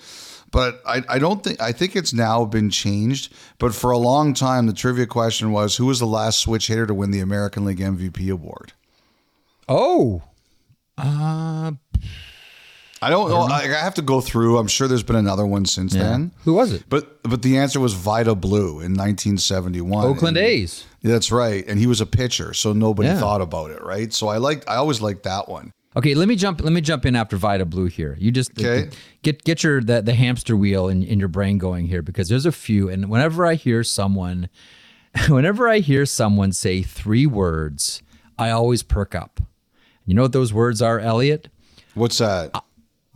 But 0.50 0.80
I, 0.86 1.02
I 1.08 1.18
don't 1.18 1.42
think 1.42 1.60
I 1.60 1.72
think 1.72 1.96
it's 1.96 2.12
now 2.12 2.44
been 2.44 2.70
changed. 2.70 3.32
But 3.58 3.74
for 3.74 3.90
a 3.90 3.98
long 3.98 4.34
time, 4.34 4.66
the 4.66 4.72
trivia 4.72 5.06
question 5.06 5.52
was 5.52 5.76
who 5.76 5.86
was 5.86 6.00
the 6.00 6.06
last 6.06 6.40
switch 6.40 6.68
hitter 6.68 6.86
to 6.86 6.94
win 6.94 7.10
the 7.10 7.20
American 7.20 7.64
League 7.64 7.80
MVP 7.80 8.30
award. 8.30 8.72
Oh, 9.68 10.22
uh, 10.96 11.72
I 13.00 13.10
don't 13.10 13.28
know. 13.30 13.42
I, 13.42 13.60
I 13.60 13.66
have 13.68 13.94
to 13.94 14.02
go 14.02 14.20
through. 14.20 14.58
I'm 14.58 14.66
sure 14.66 14.88
there's 14.88 15.02
been 15.04 15.16
another 15.16 15.46
one 15.46 15.64
since 15.66 15.92
then. 15.92 16.32
who 16.44 16.54
was 16.54 16.72
it? 16.72 16.84
But 16.88 17.22
but 17.22 17.42
the 17.42 17.58
answer 17.58 17.78
was 17.80 17.94
Vida 17.94 18.34
Blue 18.34 18.80
in 18.80 18.94
1971. 18.94 20.04
Oakland 20.04 20.36
And- 20.36 20.46
A's. 20.46 20.84
That's 21.02 21.30
right, 21.30 21.64
and 21.68 21.78
he 21.78 21.86
was 21.86 22.00
a 22.00 22.06
pitcher, 22.06 22.52
so 22.54 22.72
nobody 22.72 23.08
Yeah. 23.08 23.20
thought 23.20 23.40
about 23.40 23.70
it, 23.70 23.80
right? 23.84 24.12
So 24.12 24.26
I 24.26 24.38
liked, 24.38 24.68
I 24.68 24.74
always 24.76 25.00
liked 25.00 25.22
that 25.22 25.48
one. 25.48 25.72
Okay, 25.96 26.14
let 26.14 26.26
me 26.26 26.34
jump. 26.34 26.60
Let 26.60 26.72
me 26.72 26.80
jump 26.80 27.06
in 27.06 27.14
after 27.14 27.36
Vida 27.36 27.64
Blue 27.64 27.86
here. 27.86 28.16
You 28.18 28.30
just 28.32 28.50
Okay. 28.58 28.90
get 29.22 29.44
get 29.44 29.62
your 29.62 29.80
the, 29.80 30.02
the 30.02 30.14
hamster 30.14 30.56
wheel 30.56 30.88
in, 30.88 31.02
in 31.04 31.18
your 31.20 31.28
brain 31.28 31.56
going 31.58 31.86
here 31.86 32.02
because 32.02 32.28
there's 32.28 32.46
a 32.46 32.52
few, 32.52 32.88
and 32.88 33.08
whenever 33.08 33.46
I 33.46 33.54
hear 33.54 33.84
someone, 33.84 34.48
whenever 35.28 35.68
I 35.68 35.78
hear 35.78 36.04
someone 36.04 36.52
say 36.52 36.82
three 36.82 37.26
words, 37.26 38.02
I 38.38 38.50
always 38.50 38.82
perk 38.82 39.14
up. 39.14 39.40
You 40.04 40.14
know 40.14 40.22
what 40.22 40.32
those 40.32 40.52
words 40.52 40.82
are, 40.82 40.98
Elliotte? 40.98 41.48
What's 41.94 42.18
that? 42.18 42.50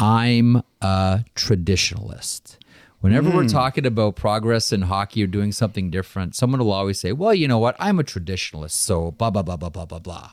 I'm 0.02 0.64
a 0.80 1.24
traditionalist. 1.36 2.56
Whenever 3.02 3.30
we're 3.30 3.42
hmm. 3.42 3.48
talking 3.48 3.86
about 3.86 4.16
progress 4.16 4.72
in 4.72 4.82
hockey 4.82 5.22
or 5.22 5.28
doing 5.28 5.52
something 5.52 5.90
different, 5.90 6.34
someone 6.34 6.58
will 6.58 6.72
always 6.72 6.98
say, 6.98 7.12
Well, 7.12 7.32
you 7.32 7.46
know 7.46 7.60
what? 7.60 7.76
I'm 7.78 8.00
a 8.00 8.02
traditionalist. 8.02 8.72
So 8.72 9.12
blah, 9.12 9.30
blah, 9.30 9.42
blah, 9.42 9.56
blah, 9.56 9.68
blah, 9.68 9.84
blah, 9.84 10.00
blah. 10.00 10.32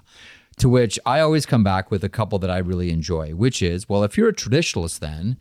To 0.58 0.70
which 0.70 1.00
I 1.06 1.20
always 1.20 1.46
come 1.46 1.64
back 1.64 1.92
with 1.92 2.04
a 2.04 2.10
couple 2.10 2.40
that 2.40 2.50
I 2.50 2.58
really 2.58 2.90
enjoy, 2.90 3.36
which 3.36 3.62
is, 3.62 3.88
Well, 3.88 4.04
if 4.04 4.18
you're 4.18 4.30
a 4.30 4.34
traditionalist, 4.34 5.00
then 5.00 5.38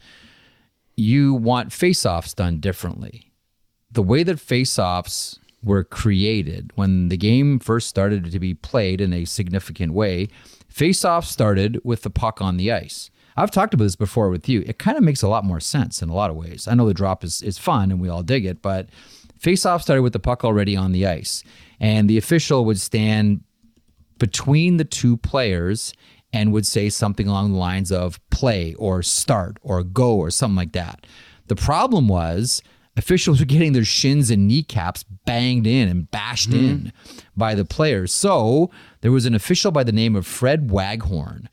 you 0.94 1.32
want 1.32 1.72
face 1.72 2.04
offs 2.04 2.34
done 2.34 2.60
differently. 2.60 3.32
The 3.90 4.02
way 4.02 4.24
that 4.24 4.38
face 4.38 4.78
offs 4.78 5.38
were 5.64 5.84
created 5.84 6.70
when 6.74 7.08
the 7.08 7.16
game 7.16 7.60
first 7.60 7.88
started 7.88 8.30
to 8.30 8.38
be 8.38 8.52
played 8.52 9.00
in 9.00 9.14
a 9.14 9.24
significant 9.24 9.94
way, 9.94 10.28
face 10.68 11.02
offs 11.02 11.30
started 11.30 11.80
with 11.82 12.02
the 12.02 12.10
puck 12.10 12.42
on 12.42 12.58
the 12.58 12.70
ice. 12.70 13.10
I've 13.38 13.52
talked 13.52 13.72
about 13.72 13.84
this 13.84 13.96
before 13.96 14.30
with 14.30 14.48
you. 14.48 14.64
It 14.66 14.78
kind 14.78 14.96
of 14.96 15.04
makes 15.04 15.22
a 15.22 15.28
lot 15.28 15.44
more 15.44 15.60
sense 15.60 16.02
in 16.02 16.08
a 16.08 16.14
lot 16.14 16.30
of 16.30 16.36
ways. 16.36 16.66
I 16.66 16.74
know 16.74 16.86
the 16.86 16.94
drop 16.94 17.22
is, 17.22 17.40
is 17.40 17.56
fun 17.56 17.92
and 17.92 18.00
we 18.00 18.08
all 18.08 18.24
dig 18.24 18.44
it, 18.44 18.62
but 18.62 18.88
face 19.38 19.64
off 19.64 19.82
started 19.82 20.02
with 20.02 20.12
the 20.12 20.18
puck 20.18 20.44
already 20.44 20.76
on 20.76 20.90
the 20.90 21.06
ice. 21.06 21.44
And 21.78 22.10
the 22.10 22.18
official 22.18 22.64
would 22.64 22.80
stand 22.80 23.42
between 24.18 24.76
the 24.76 24.84
two 24.84 25.16
players 25.16 25.94
and 26.32 26.52
would 26.52 26.66
say 26.66 26.88
something 26.88 27.28
along 27.28 27.52
the 27.52 27.58
lines 27.58 27.92
of 27.92 28.18
play 28.30 28.74
or 28.74 29.04
start 29.04 29.58
or 29.62 29.84
go 29.84 30.16
or 30.16 30.30
something 30.32 30.56
like 30.56 30.72
that. 30.72 31.06
The 31.46 31.56
problem 31.56 32.08
was 32.08 32.60
officials 32.96 33.38
were 33.40 33.46
getting 33.46 33.72
their 33.72 33.84
shins 33.84 34.30
and 34.30 34.48
kneecaps 34.48 35.04
banged 35.24 35.66
in 35.68 35.88
and 35.88 36.10
bashed 36.10 36.50
hmm. 36.50 36.56
in 36.56 36.92
by 37.36 37.54
the 37.54 37.64
players. 37.64 38.12
So 38.12 38.72
there 39.00 39.12
was 39.12 39.26
an 39.26 39.34
official 39.36 39.70
by 39.70 39.84
the 39.84 39.92
name 39.92 40.16
of 40.16 40.26
Fred 40.26 40.72
Waghorn 40.72 41.48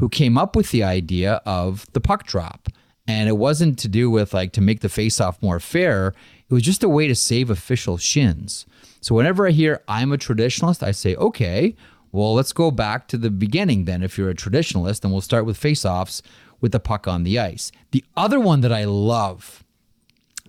who 0.00 0.08
came 0.08 0.36
up 0.36 0.56
with 0.56 0.70
the 0.70 0.82
idea 0.82 1.42
of 1.44 1.86
the 1.92 2.00
puck 2.00 2.24
drop. 2.24 2.68
And 3.06 3.28
it 3.28 3.36
wasn't 3.36 3.78
to 3.80 3.88
do 3.88 4.10
with 4.10 4.32
like 4.32 4.52
to 4.52 4.60
make 4.60 4.80
the 4.80 4.88
face 4.88 5.20
off 5.20 5.40
more 5.42 5.60
fair. 5.60 6.14
It 6.48 6.54
was 6.54 6.62
just 6.62 6.82
a 6.82 6.88
way 6.88 7.06
to 7.06 7.14
save 7.14 7.50
official 7.50 7.98
shins. 7.98 8.66
So 9.00 9.14
whenever 9.14 9.46
I 9.46 9.50
hear 9.50 9.82
I'm 9.88 10.12
a 10.12 10.16
traditionalist, 10.16 10.82
I 10.82 10.90
say, 10.90 11.14
okay, 11.16 11.74
well, 12.12 12.34
let's 12.34 12.52
go 12.52 12.70
back 12.70 13.08
to 13.08 13.18
the 13.18 13.30
beginning 13.30 13.84
then. 13.84 14.02
If 14.02 14.16
you're 14.16 14.30
a 14.30 14.34
traditionalist, 14.34 15.04
and 15.04 15.12
we'll 15.12 15.20
start 15.20 15.44
with 15.44 15.56
face 15.56 15.84
offs 15.84 16.22
with 16.60 16.72
the 16.72 16.80
puck 16.80 17.06
on 17.06 17.22
the 17.22 17.38
ice. 17.38 17.70
The 17.90 18.04
other 18.16 18.40
one 18.40 18.62
that 18.62 18.72
I 18.72 18.84
love, 18.84 19.64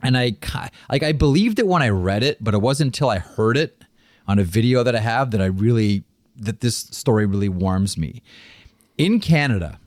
and 0.02 0.18
I 0.18 0.36
like 0.90 1.04
I 1.04 1.12
believed 1.12 1.60
it 1.60 1.68
when 1.68 1.82
I 1.82 1.90
read 1.90 2.24
it, 2.24 2.44
but 2.44 2.54
it 2.54 2.62
wasn't 2.62 2.90
until 2.90 3.10
I 3.10 3.20
heard 3.20 3.58
it 3.58 3.84
on 4.28 4.40
a 4.40 4.44
video 4.44 4.84
that 4.84 4.96
I 4.96 5.00
have 5.00 5.32
that 5.32 5.42
I 5.42 5.46
really 5.46 6.04
that 6.38 6.62
this 6.62 6.78
story 6.78 7.26
really 7.26 7.50
warms 7.50 7.98
me. 7.98 8.24
In 9.02 9.20
Canada, 9.20 9.80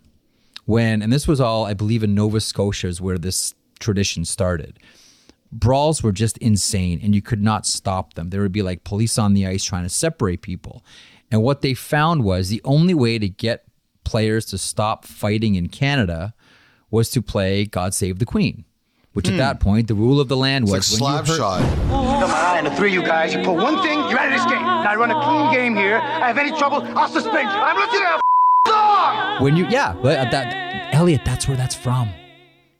when 0.65 1.01
and 1.01 1.13
this 1.13 1.29
was 1.29 1.41
all 1.41 1.67
I 1.67 1.73
believe 1.73 2.03
in 2.03 2.17
Nova 2.17 2.41
Scotia 2.41 2.89
is 2.89 3.01
where 3.01 3.17
this 3.17 3.55
tradition 3.79 4.25
started. 4.25 4.81
Brawls 5.53 6.03
were 6.03 6.11
just 6.11 6.37
insane 6.39 6.99
and 7.01 7.15
you 7.15 7.23
could 7.23 7.41
not 7.41 7.65
stop 7.65 8.15
them. 8.15 8.31
There 8.31 8.41
would 8.41 8.51
be 8.51 8.63
like 8.63 8.83
police 8.83 9.17
on 9.17 9.35
the 9.35 9.47
ice 9.47 9.63
trying 9.63 9.85
to 9.85 9.89
separate 9.89 10.43
people. 10.43 10.85
And 11.31 11.45
what 11.45 11.61
they 11.61 11.75
found 11.75 12.25
was 12.25 12.49
the 12.49 12.61
only 12.65 12.93
way 12.93 13.21
to 13.21 13.29
get 13.29 13.63
players 14.03 14.47
to 14.47 14.59
stop 14.59 15.05
fighting 15.05 15.55
in 15.55 15.69
Canada 15.69 16.35
was 16.91 17.09
to 17.11 17.23
play 17.23 17.67
God 17.67 17.95
Save 17.95 18.19
the 18.19 18.27
Queen, 18.27 18.65
which 19.13 19.29
at 19.29 19.35
hmm. 19.35 19.39
that 19.39 19.61
point 19.61 19.87
the 19.87 19.95
rule 19.95 20.19
of 20.19 20.27
the 20.27 20.37
land 20.37 20.65
was 20.65 20.91
It's 20.91 21.01
like 21.01 21.13
when 21.13 21.21
you 21.21 21.37
slap 21.37 21.61
heard- 21.61 21.69
shot. 21.69 22.21
Got 22.21 22.29
my 22.31 22.35
eye 22.35 22.59
on 22.59 22.65
the 22.65 22.75
three 22.75 22.89
of 22.89 22.95
you 22.95 23.07
guys. 23.07 23.33
You 23.33 23.45
pull 23.45 23.59
one 23.59 23.81
thing, 23.81 24.01
you're 24.11 24.19
out 24.19 24.27
of 24.27 24.33
this 24.33 24.45
game. 24.47 24.61
Now 24.61 24.91
I 24.91 24.97
run 24.97 25.13
a 25.13 25.23
clean 25.23 25.55
game 25.55 25.77
here. 25.77 25.99
I 25.99 26.27
have 26.27 26.37
any 26.37 26.51
trouble, 26.59 26.83
I'll 26.99 27.07
suspend 27.07 27.49
you. 27.49 27.57
I'm 27.57 27.77
listening 27.77 28.03
to 28.03 28.17
a 28.17 28.24
When 29.41 29.57
you, 29.57 29.67
yeah, 29.69 29.95
but 30.01 30.31
that, 30.31 30.95
Elliotte, 30.95 31.25
that's 31.25 31.49
where 31.49 31.57
that's 31.57 31.75
from. 31.75 32.11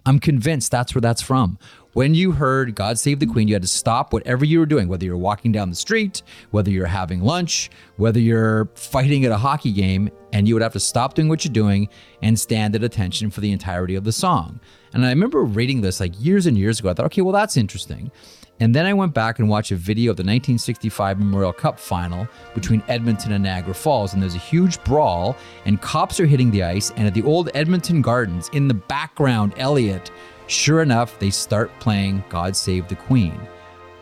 I'm 0.07 0.19
convinced 0.19 0.71
that's 0.71 0.95
where 0.95 1.01
that's 1.01 1.23
from. 1.23 1.59
When 1.95 2.15
you 2.15 2.33
heard 2.33 2.75
God 2.75 2.99
Save 2.99 3.21
the 3.21 3.27
Queen, 3.27 3.47
you 3.47 3.55
had 3.55 3.63
to 3.63 3.69
stop 3.69 4.13
whatever 4.13 4.45
you 4.45 4.59
were 4.59 4.67
doing, 4.67 4.89
whether 4.89 5.05
you're 5.05 5.17
walking 5.17 5.53
down 5.53 5.71
the 5.71 5.77
street, 5.77 6.23
whether 6.51 6.71
you're 6.71 6.87
having 6.87 7.23
lunch, 7.23 7.71
whether 7.97 8.19
you're 8.19 8.69
fighting 8.75 9.25
at 9.25 9.31
a 9.31 9.37
hockey 9.37 9.73
game, 9.73 10.11
and 10.33 10.49
you 10.49 10.55
would 10.55 10.63
have 10.63 10.73
to 10.73 10.81
stop 10.81 11.15
doing 11.15 11.29
what 11.29 11.45
you're 11.45 11.53
doing 11.53 11.89
and 12.21 12.39
stand 12.39 12.75
at 12.75 12.83
attention 12.83 13.31
for 13.31 13.41
the 13.41 13.53
entirety 13.53 13.95
of 13.95 14.05
the 14.05 14.13
song. 14.13 14.59
And 14.93 15.07
I 15.07 15.11
remember 15.11 15.43
reading 15.43 15.81
this 15.81 16.01
like 16.01 16.13
years 16.21 16.47
and 16.47 16.59
years 16.59 16.81
ago. 16.81 16.91
I 16.91 16.95
thought, 16.95 17.07
okay, 17.07 17.23
well, 17.23 17.33
that's 17.33 17.57
interesting. 17.57 18.11
And 18.61 18.75
then 18.75 18.87
I 18.87 18.93
went 18.93 19.13
back 19.15 19.41
and 19.41 19.49
watched 19.49 19.73
a 19.73 19.77
video 19.77 20.13
of 20.13 20.17
the 20.17 20.23
1965 20.23 21.19
Memorial 21.19 21.53
Cup 21.53 21.79
final 21.79 22.29
between 22.55 22.83
Edmonton 22.89 23.33
and 23.33 23.43
Niagara 23.43 23.75
Falls. 23.75 24.15
And 24.15 24.23
there's 24.23 24.37
a 24.37 24.39
huge 24.39 24.83
brawl, 24.85 25.37
and 25.65 25.81
cops 25.81 26.21
are 26.21 26.27
hitting 26.27 26.51
the 26.51 26.63
ice. 26.63 26.93
And 26.93 27.07
at 27.07 27.15
the 27.15 27.25
old 27.25 27.51
Edmonton 27.55 28.01
Gardens, 28.01 28.49
in 28.53 28.69
the 28.69 28.75
background, 28.75 29.55
Elliotte, 29.57 30.11
Sure 30.47 30.83
enough, 30.83 31.19
they 31.19 31.31
start 31.31 31.71
playing 31.81 32.23
God 32.29 32.55
Save 32.55 32.89
the 32.89 32.97
Queen 32.97 33.39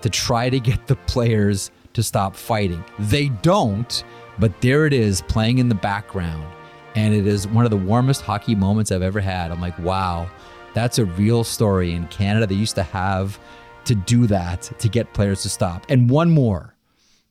to 0.00 0.10
try 0.10 0.50
to 0.50 0.58
get 0.58 0.86
the 0.86 0.96
players 0.96 1.70
to 1.92 2.02
stop 2.02 2.34
fighting. 2.34 2.84
They 2.98 3.28
don't, 3.28 4.02
but 4.38 4.60
there 4.60 4.86
it 4.86 4.92
is 4.92 5.22
playing 5.22 5.58
in 5.58 5.68
the 5.68 5.74
background. 5.74 6.44
And 6.94 7.14
it 7.14 7.26
is 7.26 7.46
one 7.46 7.64
of 7.64 7.70
the 7.70 7.76
warmest 7.76 8.22
hockey 8.22 8.54
moments 8.54 8.90
I've 8.90 9.02
ever 9.02 9.20
had. 9.20 9.50
I'm 9.52 9.60
like, 9.60 9.78
wow, 9.78 10.28
that's 10.74 10.98
a 10.98 11.04
real 11.04 11.44
story 11.44 11.92
in 11.92 12.08
Canada. 12.08 12.46
They 12.46 12.54
used 12.56 12.74
to 12.74 12.82
have 12.82 13.38
to 13.86 13.94
do 13.94 14.26
that 14.26 14.62
to 14.78 14.88
get 14.88 15.12
players 15.14 15.42
to 15.42 15.48
stop. 15.48 15.84
And 15.88 16.08
one 16.10 16.30
more, 16.30 16.76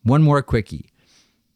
one 0.04 0.22
more 0.22 0.42
quickie. 0.42 0.92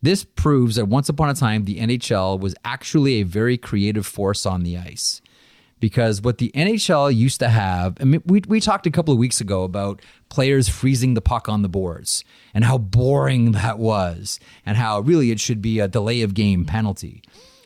This 0.01 0.23
proves 0.23 0.75
that 0.75 0.85
once 0.85 1.09
upon 1.09 1.29
a 1.29 1.33
time, 1.33 1.65
the 1.65 1.79
NHL 1.79 2.39
was 2.39 2.55
actually 2.63 3.15
a 3.15 3.23
very 3.23 3.57
creative 3.57 4.05
force 4.05 4.45
on 4.45 4.63
the 4.63 4.77
ice. 4.77 5.21
Because 5.79 6.21
what 6.21 6.37
the 6.37 6.51
NHL 6.55 7.13
used 7.13 7.39
to 7.39 7.49
have, 7.49 7.97
I 7.99 8.05
mean, 8.05 8.21
we, 8.25 8.41
we 8.47 8.59
talked 8.59 8.87
a 8.87 8.91
couple 8.91 9.13
of 9.13 9.19
weeks 9.19 9.41
ago 9.41 9.63
about 9.63 10.01
players 10.29 10.69
freezing 10.69 11.15
the 11.15 11.21
puck 11.21 11.49
on 11.49 11.63
the 11.63 11.69
boards 11.69 12.23
and 12.53 12.63
how 12.63 12.77
boring 12.77 13.51
that 13.51 13.77
was, 13.77 14.39
and 14.65 14.77
how 14.77 14.99
really 15.01 15.31
it 15.31 15.39
should 15.39 15.61
be 15.61 15.79
a 15.79 15.87
delay 15.87 16.21
of 16.21 16.33
game 16.33 16.65
penalty. 16.65 17.21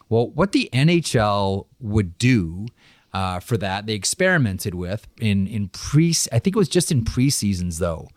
Well, 0.10 0.30
what 0.31 0.53
the 0.53 0.69
NHL 0.73 1.68
would 1.80 2.18
do 2.18 2.65
uh, 3.14 3.40
for 3.40 3.57
that, 3.57 3.86
they 3.86 3.94
experimented 3.94 4.76
with 4.76 5.07
in 5.19 5.48
in 5.48 5.69
pre. 5.69 6.14
I 6.31 6.40
think 6.40 6.56
it 6.56 6.60
was 6.60 6.69
just 6.69 6.91
in 6.91 7.03
preseasons 7.03 7.80
though. 7.80 8.10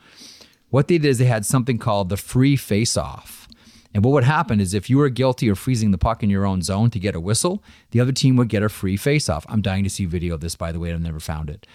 What 0.70 0.88
they 0.88 0.96
did 0.96 1.08
is 1.08 1.18
they 1.18 1.26
had 1.26 1.44
something 1.44 1.76
called 1.76 2.08
the 2.08 2.16
free 2.16 2.56
face-off. 2.56 3.46
And 3.92 4.02
what 4.02 4.12
would 4.12 4.24
happen 4.24 4.58
is 4.58 4.72
if 4.72 4.88
you 4.88 4.96
were 4.96 5.10
guilty 5.10 5.48
of 5.48 5.58
freezing 5.58 5.90
the 5.90 5.98
puck 5.98 6.22
in 6.22 6.30
your 6.30 6.46
own 6.46 6.62
zone 6.62 6.88
to 6.90 6.98
get 6.98 7.14
a 7.14 7.20
whistle, 7.20 7.62
the 7.90 8.00
other 8.00 8.10
team 8.10 8.36
would 8.36 8.48
get 8.48 8.62
a 8.62 8.70
free 8.70 8.96
face-off. 8.96 9.44
I'm 9.50 9.60
dying 9.60 9.84
to 9.84 9.90
see 9.90 10.06
video 10.06 10.34
of 10.34 10.40
this, 10.40 10.56
by 10.56 10.72
the 10.72 10.80
way. 10.80 10.90
I've 10.90 11.02
never 11.02 11.20
found 11.20 11.50
it. 11.50 11.66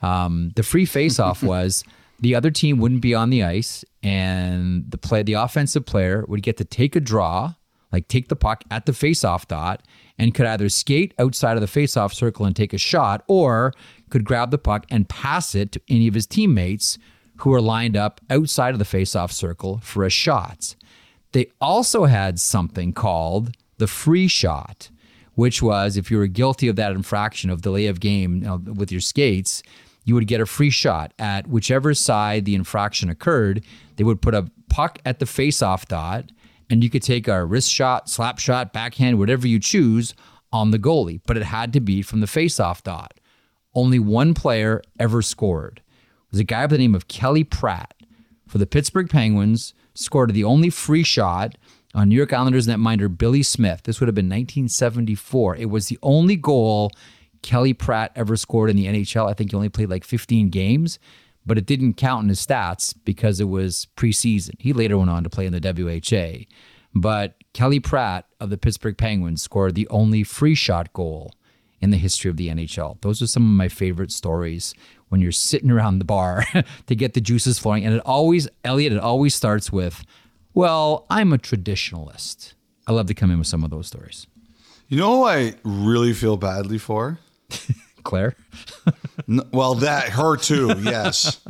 Um, 0.00 0.52
the 0.56 0.62
free 0.62 0.86
face-off 0.86 1.42
was 1.42 1.84
the 2.18 2.34
other 2.34 2.50
team 2.50 2.78
wouldn't 2.78 3.02
be 3.02 3.14
on 3.14 3.28
the 3.28 3.44
ice, 3.44 3.84
and 4.02 4.90
the 4.90 4.96
play, 4.96 5.22
the 5.22 5.34
offensive 5.34 5.84
player 5.84 6.24
would 6.26 6.42
get 6.42 6.56
to 6.56 6.64
take 6.64 6.96
a 6.96 7.00
draw, 7.00 7.54
like 7.92 8.08
take 8.08 8.28
the 8.28 8.36
puck 8.36 8.64
at 8.70 8.86
the 8.86 8.94
face-off 8.94 9.46
dot, 9.46 9.82
and 10.18 10.34
could 10.34 10.46
either 10.46 10.68
skate 10.68 11.12
outside 11.18 11.56
of 11.56 11.60
the 11.60 11.66
face-off 11.66 12.12
circle 12.12 12.46
and 12.46 12.56
take 12.56 12.72
a 12.72 12.78
shot, 12.78 13.22
or 13.26 13.72
could 14.10 14.24
grab 14.24 14.50
the 14.50 14.58
puck 14.58 14.86
and 14.90 15.08
pass 15.08 15.54
it 15.54 15.72
to 15.72 15.80
any 15.88 16.08
of 16.08 16.14
his 16.14 16.26
teammates 16.26 16.98
who 17.38 17.52
are 17.52 17.60
lined 17.60 17.96
up 17.96 18.20
outside 18.30 18.72
of 18.72 18.78
the 18.78 18.84
face-off 18.84 19.30
circle 19.30 19.78
for 19.82 20.04
a 20.04 20.10
shot. 20.10 20.74
They 21.32 21.48
also 21.60 22.04
had 22.04 22.40
something 22.40 22.92
called 22.92 23.54
the 23.76 23.86
free 23.86 24.26
shot, 24.26 24.88
which 25.34 25.60
was 25.60 25.98
if 25.98 26.10
you 26.10 26.16
were 26.16 26.26
guilty 26.28 26.66
of 26.68 26.76
that 26.76 26.92
infraction 26.92 27.50
of 27.50 27.60
delay 27.60 27.88
of 27.88 28.00
game 28.00 28.36
you 28.36 28.40
know, 28.42 28.56
with 28.56 28.90
your 28.90 29.02
skates, 29.02 29.62
you 30.04 30.14
would 30.14 30.28
get 30.28 30.40
a 30.40 30.46
free 30.46 30.70
shot 30.70 31.12
at 31.18 31.46
whichever 31.48 31.92
side 31.92 32.44
the 32.46 32.54
infraction 32.54 33.10
occurred. 33.10 33.62
They 33.96 34.04
would 34.04 34.22
put 34.22 34.34
a 34.34 34.48
puck 34.70 34.98
at 35.04 35.18
the 35.18 35.26
face-off 35.26 35.88
dot, 35.88 36.30
and 36.70 36.82
you 36.82 36.90
could 36.90 37.02
take 37.02 37.28
a 37.28 37.44
wrist 37.44 37.70
shot, 37.70 38.08
slap 38.08 38.38
shot, 38.38 38.72
backhand, 38.72 39.18
whatever 39.18 39.46
you 39.46 39.58
choose 39.58 40.14
on 40.52 40.70
the 40.70 40.78
goalie, 40.78 41.20
but 41.26 41.36
it 41.36 41.44
had 41.44 41.72
to 41.72 41.80
be 41.80 42.02
from 42.02 42.20
the 42.20 42.26
face-off 42.26 42.82
dot. 42.82 43.14
Only 43.74 43.98
one 43.98 44.34
player 44.34 44.82
ever 44.98 45.22
scored. 45.22 45.82
It 45.86 46.32
was 46.32 46.40
a 46.40 46.44
guy 46.44 46.66
by 46.66 46.76
the 46.76 46.78
name 46.78 46.94
of 46.94 47.08
Kelly 47.08 47.44
Pratt 47.44 47.94
for 48.46 48.58
the 48.58 48.66
Pittsburgh 48.66 49.10
Penguins 49.10 49.74
scored 49.94 50.32
the 50.32 50.44
only 50.44 50.70
free 50.70 51.02
shot 51.02 51.56
on 51.94 52.08
New 52.08 52.16
York 52.16 52.32
Islanders 52.32 52.66
netminder 52.66 53.14
Billy 53.16 53.42
Smith. 53.42 53.82
This 53.84 54.00
would 54.00 54.08
have 54.08 54.14
been 54.14 54.26
1974. 54.26 55.56
It 55.56 55.70
was 55.70 55.88
the 55.88 55.98
only 56.02 56.36
goal 56.36 56.90
Kelly 57.42 57.72
Pratt 57.72 58.12
ever 58.14 58.36
scored 58.36 58.70
in 58.70 58.76
the 58.76 58.86
NHL. 58.86 59.28
I 59.28 59.34
think 59.34 59.50
he 59.50 59.56
only 59.56 59.68
played 59.68 59.90
like 59.90 60.04
15 60.04 60.48
games, 60.50 60.98
but 61.46 61.56
it 61.56 61.64
didn't 61.64 61.94
count 61.94 62.24
in 62.24 62.28
his 62.28 62.44
stats 62.44 62.94
because 63.04 63.40
it 63.40 63.48
was 63.48 63.86
preseason. 63.96 64.54
He 64.58 64.72
later 64.72 64.98
went 64.98 65.10
on 65.10 65.22
to 65.22 65.30
play 65.30 65.46
in 65.46 65.52
the 65.52 65.60
WHA. 65.60 66.44
But 66.94 67.34
Kelly 67.52 67.78
Pratt 67.78 68.26
of 68.40 68.50
the 68.50 68.58
Pittsburgh 68.58 68.98
Penguins 68.98 69.42
scored 69.42 69.74
the 69.74 69.88
only 69.88 70.24
free 70.24 70.54
shot 70.54 70.92
goal 70.92 71.32
in 71.80 71.90
the 71.90 71.96
history 71.98 72.30
of 72.30 72.36
the 72.36 72.48
NHL. 72.48 73.00
Those 73.02 73.22
are 73.22 73.26
some 73.26 73.44
of 73.44 73.50
my 73.50 73.68
favorite 73.68 74.10
stories 74.10 74.74
when 75.08 75.20
you're 75.20 75.32
sitting 75.32 75.70
around 75.70 75.98
the 75.98 76.04
bar 76.04 76.44
to 76.86 76.94
get 76.94 77.14
the 77.14 77.20
juices 77.20 77.58
flowing. 77.58 77.84
And 77.84 77.94
it 77.94 78.02
always, 78.04 78.48
Elliotte, 78.64 78.92
it 78.92 78.98
always 78.98 79.34
starts 79.34 79.70
with, 79.70 80.04
well, 80.54 81.06
I'm 81.10 81.32
a 81.32 81.38
traditionalist. 81.38 82.54
I 82.86 82.92
love 82.92 83.06
to 83.06 83.14
come 83.14 83.30
in 83.30 83.38
with 83.38 83.46
some 83.46 83.62
of 83.62 83.70
those 83.70 83.86
stories. 83.86 84.26
You 84.88 84.98
know 84.98 85.16
who 85.18 85.24
I 85.24 85.54
really 85.64 86.12
feel 86.12 86.36
badly 86.36 86.78
for? 86.78 87.18
Claire? 88.04 88.36
N- 89.28 89.40
well, 89.52 89.74
that 89.76 90.10
her 90.10 90.36
too, 90.36 90.74
yes. 90.80 91.40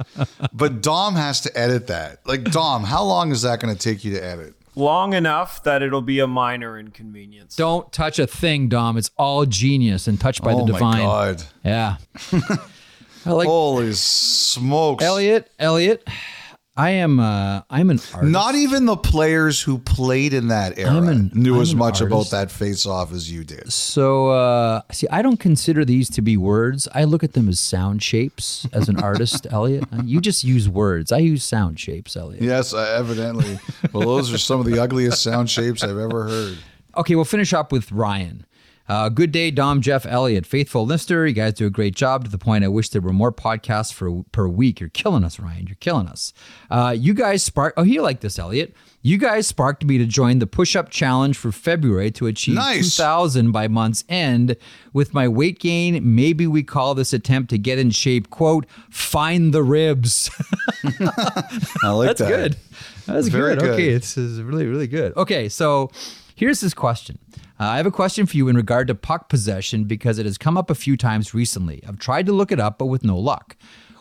but 0.53 0.83
Dom 0.83 1.15
has 1.15 1.41
to 1.43 1.59
edit 1.59 1.89
that. 1.89 2.27
Like 2.27 2.45
Dom, 2.45 2.85
how 2.85 3.05
long 3.05 3.31
is 3.31 3.43
that 3.43 3.61
going 3.61 3.75
to 3.75 3.81
take 3.81 4.05
you 4.05 4.15
to 4.15 4.25
edit? 4.25 4.55
Long 4.75 5.15
enough 5.15 5.63
that 5.63 5.83
it'll 5.83 6.03
be 6.03 6.19
a 6.19 6.27
minor 6.27 6.79
inconvenience. 6.79 7.57
Don't 7.57 7.91
touch 7.93 8.19
a 8.19 8.27
thing, 8.27 8.69
Dom. 8.69 8.99
It's 8.99 9.11
all 9.17 9.47
genius 9.47 10.07
and 10.07 10.21
touched 10.21 10.43
by 10.43 10.53
oh 10.53 10.67
the 10.67 10.73
divine. 10.73 10.99
my 10.99 11.05
god! 11.05 11.43
Yeah. 11.65 11.97
Like 13.27 13.49
Holy 13.49 13.93
smokes! 13.93 15.03
Elliotte. 15.03 15.51
Elliotte. 15.59 16.07
I 16.77 16.91
am. 16.91 17.19
Uh, 17.21 17.63
I'm 17.71 17.89
an 17.91 18.01
artist. 18.13 18.31
Not 18.33 18.55
even 18.55 18.85
the 18.85 18.97
players 18.97 19.63
who 19.63 19.79
played 19.79 20.35
in 20.35 20.49
that 20.49 20.79
era 20.79 20.97
an- 21.09 21.31
knew 21.35 21.57
I'm 21.57 21.63
as 21.63 21.75
much 21.75 22.01
about 22.03 22.31
that 22.31 22.51
face-off 22.51 23.13
as 23.13 23.31
you 23.31 23.45
did. 23.45 23.73
So, 23.73 24.29
uh, 24.29 24.83
see, 24.93 25.07
I 25.11 25.23
don't 25.23 25.39
consider 25.41 25.85
these 25.85 26.11
to 26.11 26.23
be 26.23 26.37
words. 26.37 26.87
I 26.95 27.05
look 27.05 27.25
at 27.25 27.33
them 27.33 27.49
as 27.49 27.59
sound 27.59 28.03
shapes 28.03 28.67
as 28.73 28.89
an 28.91 29.01
artist, 29.01 29.47
Elliotte. 29.51 29.85
Uh, 29.93 30.03
You 30.05 30.21
just 30.21 30.45
use 30.45 30.69
words. 30.69 31.13
I 31.13 31.19
use 31.19 31.43
sound 31.45 31.81
shapes, 31.81 32.15
Elliotte. 32.17 32.43
Yes, 32.43 32.75
uh, 32.75 32.95
evidently. 32.99 33.59
well, 33.93 34.07
those 34.07 34.33
are 34.33 34.39
some 34.39 34.61
of 34.61 34.67
the 34.67 34.79
ugliest 34.79 35.23
sound 35.23 35.49
shapes 35.51 35.83
I've 35.83 35.99
ever 35.99 36.25
heard. 36.29 36.59
Okay, 36.99 37.15
we'll 37.15 37.27
finish 37.27 37.53
up 37.53 37.73
with 37.73 37.93
Ryan. 37.93 38.46
Uh, 38.89 39.09
good 39.09 39.33
day, 39.33 39.51
Dom, 39.51 39.81
Jeff, 39.81 40.07
Elliotte, 40.07 40.47
faithful 40.47 40.87
listener. 40.87 41.27
You 41.27 41.33
guys 41.35 41.55
do 41.55 41.67
a 41.67 41.71
great 41.71 41.97
job 41.97 42.25
to 42.25 42.31
the 42.31 42.39
point 42.39 42.65
I 42.65 42.69
wish 42.69 42.91
there 42.91 43.03
were 43.03 43.13
more 43.13 43.33
podcasts 43.33 43.93
for, 43.93 44.23
per 44.31 44.47
week. 44.47 44.79
You're 44.79 44.89
killing 44.91 45.25
us, 45.25 45.41
Ryan. 45.41 45.67
You're 45.67 45.77
killing 45.81 46.07
us. 46.07 46.33
Uh, 46.71 46.95
you 46.97 47.13
guys 47.13 47.43
sparked. 47.43 47.79
Oh, 47.79 47.83
you 47.83 48.01
like 48.03 48.21
this, 48.21 48.39
Elliotte? 48.39 48.73
You 49.03 49.19
guys 49.19 49.47
sparked 49.47 49.85
me 49.85 49.99
to 49.99 50.07
join 50.07 50.39
the 50.39 50.47
push-up 50.47 50.91
challenge 50.91 51.37
for 51.37 51.51
February 51.53 52.11
to 52.13 52.27
achieve 52.27 52.57
Nice. 52.57 52.97
2,000 52.97 53.51
by 53.53 53.69
month's 53.69 54.05
end. 54.09 54.57
With 54.93 55.15
my 55.15 55.27
weight 55.29 55.59
gain, 55.61 56.15
maybe 56.15 56.47
we 56.47 56.63
call 56.63 56.95
this 56.95 57.13
attempt 57.13 57.51
to 57.51 57.59
get 57.59 57.79
in 57.79 57.91
shape. 57.91 58.31
"Quote: 58.31 58.67
Find 58.91 59.53
the 59.55 59.63
ribs." 59.63 60.31
I 61.83 61.91
like 61.91 62.09
That's 62.09 62.21
that. 62.21 62.29
good. 62.29 62.57
That's 63.07 63.29
Very 63.29 63.55
good. 63.55 63.61
good. 63.61 63.71
Okay, 63.75 63.93
this 63.95 64.17
is 64.17 64.41
really, 64.43 64.67
really 64.67 64.87
good. 64.89 65.17
Okay, 65.17 65.49
so 65.49 65.91
here's 66.37 66.61
this 66.61 66.75
question. 66.75 67.19
Uh, 67.59 67.65
I 67.65 67.77
have 67.79 67.87
a 67.87 67.91
question 67.91 68.27
for 68.27 68.37
you 68.37 68.47
in 68.49 68.57
regard 68.57 68.87
to 68.89 68.95
puck 68.95 69.29
possession 69.29 69.85
because 69.85 70.19
it 70.19 70.27
has 70.27 70.39
come 70.39 70.57
up 70.57 70.71
a 70.71 70.75
few 70.75 70.97
times 70.97 71.35
recently. 71.35 71.83
I've 71.89 71.99
tried 71.99 72.27
to 72.27 72.33
look 72.33 72.53
it 72.53 72.61
up, 72.61 72.79
but 72.79 72.87
with 72.87 73.03
no 73.03 73.19
luck. 73.19 73.57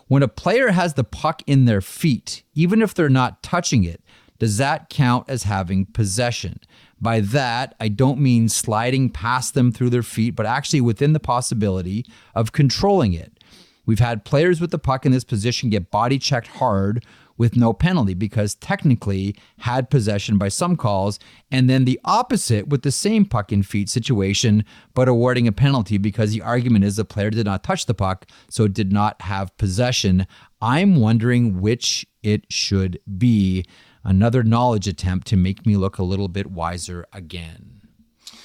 When 0.07 0.21
a 0.21 0.27
player 0.27 0.69
has 0.69 0.93
the 0.93 1.03
puck 1.03 1.41
in 1.47 1.65
their 1.65 1.81
feet, 1.81 2.43
even 2.53 2.81
if 2.83 2.93
they're 2.93 3.09
not 3.09 3.41
touching 3.41 3.83
it, 3.83 4.01
does 4.37 4.57
that 4.57 4.89
count 4.89 5.29
as 5.29 5.43
having 5.43 5.85
possession? 5.85 6.59
By 7.01 7.21
that, 7.21 7.73
I 7.79 7.87
don't 7.87 8.19
mean 8.19 8.49
sliding 8.49 9.09
past 9.09 9.53
them 9.53 9.71
through 9.71 9.89
their 9.89 10.03
feet, 10.03 10.35
but 10.35 10.45
actually 10.45 10.81
within 10.81 11.13
the 11.13 11.19
possibility 11.19 12.05
of 12.35 12.51
controlling 12.51 13.13
it. 13.13 13.39
We've 13.85 13.99
had 13.99 14.25
players 14.25 14.59
with 14.59 14.71
the 14.71 14.79
puck 14.79 15.05
in 15.05 15.11
this 15.11 15.23
position 15.23 15.69
get 15.69 15.91
body 15.91 16.19
checked 16.19 16.47
hard 16.47 17.05
with 17.37 17.55
no 17.55 17.73
penalty 17.73 18.13
because 18.13 18.55
technically 18.55 19.35
had 19.59 19.89
possession 19.89 20.37
by 20.37 20.47
some 20.47 20.75
calls, 20.75 21.19
and 21.51 21.69
then 21.69 21.85
the 21.85 21.99
opposite 22.05 22.67
with 22.67 22.81
the 22.83 22.91
same 22.91 23.25
puck 23.25 23.51
in 23.51 23.63
feet 23.63 23.89
situation, 23.89 24.63
but 24.93 25.07
awarding 25.07 25.47
a 25.47 25.51
penalty 25.51 25.97
because 25.97 26.31
the 26.31 26.41
argument 26.41 26.85
is 26.85 26.95
the 26.95 27.05
player 27.05 27.29
did 27.29 27.45
not 27.45 27.63
touch 27.63 27.85
the 27.85 27.93
puck, 27.93 28.25
so 28.49 28.67
did 28.67 28.91
not 28.91 29.21
have 29.21 29.55
possession. 29.57 30.25
I'm 30.61 30.95
wondering 30.95 31.61
which 31.61 32.05
it 32.23 32.45
should 32.49 32.99
be. 33.17 33.65
Another 34.03 34.43
knowledge 34.43 34.87
attempt 34.87 35.25
to 35.27 35.35
make 35.35 35.65
me 35.65 35.77
look 35.77 35.97
a 35.97 36.03
little 36.03 36.27
bit 36.27 36.51
wiser 36.51 37.05
again. 37.11 37.81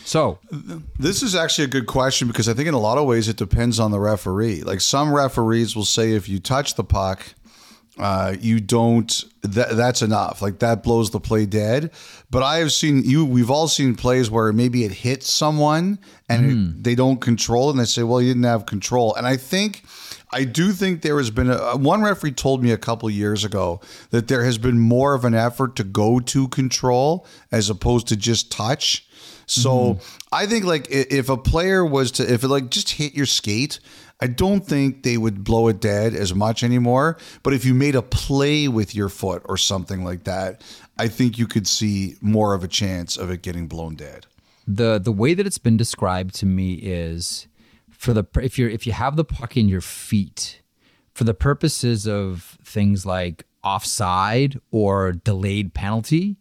So, 0.04 0.38
This 0.98 1.22
is 1.22 1.34
actually 1.34 1.66
a 1.66 1.68
good 1.68 1.86
question 1.86 2.26
because 2.26 2.48
I 2.48 2.54
think 2.54 2.66
in 2.66 2.74
a 2.74 2.80
lot 2.80 2.98
of 2.98 3.06
ways 3.06 3.28
it 3.28 3.36
depends 3.36 3.78
on 3.78 3.90
the 3.90 4.00
referee. 4.00 4.62
Like 4.62 4.80
some 4.80 5.14
referees 5.14 5.76
will 5.76 5.84
say 5.84 6.12
if 6.12 6.28
you 6.28 6.40
touch 6.40 6.74
the 6.74 6.82
puck, 6.82 7.34
uh, 8.00 8.34
you 8.40 8.60
don't. 8.60 9.24
That, 9.42 9.76
that's 9.76 10.02
enough. 10.02 10.42
Like 10.42 10.58
that 10.58 10.82
blows 10.82 11.10
the 11.10 11.20
play 11.20 11.46
dead. 11.46 11.90
But 12.30 12.42
I 12.42 12.58
have 12.58 12.72
seen 12.72 13.02
you. 13.04 13.24
We've 13.24 13.50
all 13.50 13.68
seen 13.68 13.94
plays 13.94 14.30
where 14.30 14.52
maybe 14.52 14.84
it 14.84 14.92
hits 14.92 15.30
someone 15.30 15.98
and 16.28 16.46
it, 16.46 16.54
mm. 16.54 16.82
they 16.82 16.94
don't 16.94 17.20
control 17.20 17.68
it 17.68 17.72
and 17.72 17.80
they 17.80 17.84
say, 17.84 18.02
well, 18.02 18.20
you 18.20 18.28
didn't 18.28 18.44
have 18.44 18.66
control. 18.66 19.14
And 19.14 19.26
I 19.26 19.36
think, 19.36 19.82
I 20.32 20.44
do 20.44 20.72
think 20.72 21.02
there 21.02 21.18
has 21.18 21.30
been 21.30 21.50
a 21.50 21.56
uh, 21.56 21.76
one 21.76 22.02
referee 22.02 22.32
told 22.32 22.62
me 22.62 22.70
a 22.70 22.78
couple 22.78 23.10
years 23.10 23.44
ago 23.44 23.80
that 24.10 24.28
there 24.28 24.44
has 24.44 24.58
been 24.58 24.78
more 24.78 25.14
of 25.14 25.24
an 25.24 25.34
effort 25.34 25.76
to 25.76 25.84
go 25.84 26.20
to 26.20 26.48
control 26.48 27.26
as 27.50 27.68
opposed 27.68 28.08
to 28.08 28.16
just 28.16 28.50
touch. 28.50 29.06
So 29.46 29.70
mm-hmm. 29.70 30.18
I 30.32 30.46
think 30.46 30.64
like 30.64 30.86
if 30.90 31.28
a 31.28 31.36
player 31.36 31.84
was 31.84 32.12
to 32.12 32.32
if 32.32 32.44
it 32.44 32.48
like 32.48 32.70
just 32.70 32.90
hit 32.90 33.14
your 33.14 33.26
skate, 33.26 33.80
I 34.22 34.26
don't 34.26 34.66
think 34.66 35.02
they 35.02 35.16
would 35.16 35.44
blow 35.44 35.68
it 35.68 35.80
dead 35.80 36.14
as 36.14 36.34
much 36.34 36.62
anymore. 36.62 37.16
But 37.42 37.54
if 37.54 37.64
you 37.64 37.72
made 37.74 37.94
a 37.94 38.02
play 38.02 38.68
with 38.68 38.94
your 38.94 39.08
foot 39.08 39.42
or 39.46 39.56
something 39.56 40.04
like 40.04 40.24
that, 40.24 40.62
I 40.98 41.08
think 41.08 41.38
you 41.38 41.46
could 41.46 41.66
see 41.66 42.16
more 42.20 42.52
of 42.54 42.62
a 42.62 42.68
chance 42.68 43.16
of 43.16 43.30
it 43.30 43.42
getting 43.42 43.66
blown 43.66 43.94
dead. 43.94 44.26
the 44.66 44.98
the 44.98 45.12
way 45.12 45.34
that 45.34 45.46
it's 45.46 45.58
been 45.58 45.76
described 45.76 46.34
to 46.34 46.46
me 46.46 46.74
is 46.74 47.48
for 47.90 48.12
the 48.12 48.24
if 48.40 48.58
you're 48.58 48.68
if 48.68 48.86
you 48.86 48.92
have 48.92 49.16
the 49.16 49.24
puck 49.24 49.56
in 49.56 49.68
your 49.68 49.80
feet 49.80 50.62
for 51.12 51.24
the 51.24 51.34
purposes 51.34 52.06
of 52.06 52.58
things 52.64 53.04
like 53.04 53.44
offside 53.64 54.60
or 54.70 55.12
delayed 55.12 55.74
penalty 55.74 56.36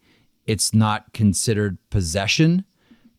it's 0.46 0.74
not 0.74 1.12
considered 1.14 1.78
possession 1.90 2.64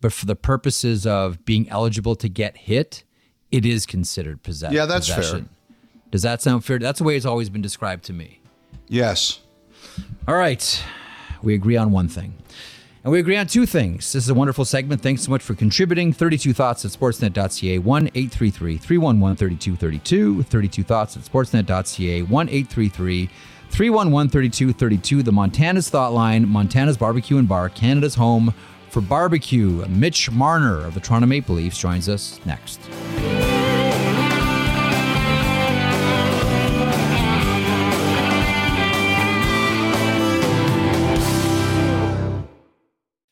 but 0.00 0.12
for 0.12 0.26
the 0.26 0.36
purposes 0.36 1.06
of 1.06 1.44
being 1.44 1.68
eligible 1.70 2.14
to 2.14 2.28
get 2.28 2.56
hit 2.56 3.04
it 3.52 3.64
is 3.66 3.86
considered 3.86 4.42
possession 4.42 4.74
Yeah, 4.76 4.86
that's 4.86 5.08
fair. 5.08 5.44
does 6.10 6.22
that 6.22 6.40
sound 6.42 6.64
fair 6.64 6.78
that's 6.78 6.98
the 6.98 7.04
way 7.04 7.16
it's 7.16 7.26
always 7.26 7.48
been 7.50 7.62
described 7.62 8.04
to 8.04 8.12
me 8.12 8.40
Yes. 8.88 9.40
all 10.26 10.34
right. 10.34 10.82
We 11.42 11.54
agree 11.54 11.76
on 11.76 11.90
one 11.92 12.08
thing. 12.08 12.34
And 13.02 13.10
we 13.12 13.18
agree 13.18 13.36
on 13.36 13.46
two 13.46 13.64
things. 13.64 14.12
This 14.12 14.24
is 14.24 14.28
a 14.28 14.34
wonderful 14.34 14.64
segment. 14.66 15.00
Thanks 15.00 15.22
so 15.22 15.30
much 15.30 15.42
for 15.42 15.54
contributing. 15.54 16.12
32 16.12 16.52
Thoughts 16.52 16.84
at 16.84 16.90
Sportsnet.ca, 16.90 17.78
1 17.78 18.06
833 18.08 18.76
311 18.76 19.36
3232. 19.36 20.42
32 20.42 20.82
Thoughts 20.82 21.16
at 21.16 21.22
Sportsnet.ca, 21.22 22.22
1 22.22 22.48
833 22.50 23.30
311 23.70 24.28
3232. 24.30 25.22
The 25.22 25.32
Montana's 25.32 25.88
Thought 25.88 26.12
Line, 26.12 26.46
Montana's 26.48 26.98
Barbecue 26.98 27.38
and 27.38 27.48
Bar, 27.48 27.70
Canada's 27.70 28.16
home 28.16 28.52
for 28.90 29.00
barbecue. 29.00 29.84
Mitch 29.88 30.30
Marner 30.30 30.84
of 30.84 30.94
the 30.94 31.00
Toronto 31.00 31.26
Maple 31.26 31.54
Leafs 31.54 31.78
joins 31.78 32.08
us 32.08 32.40
next. 32.44 32.80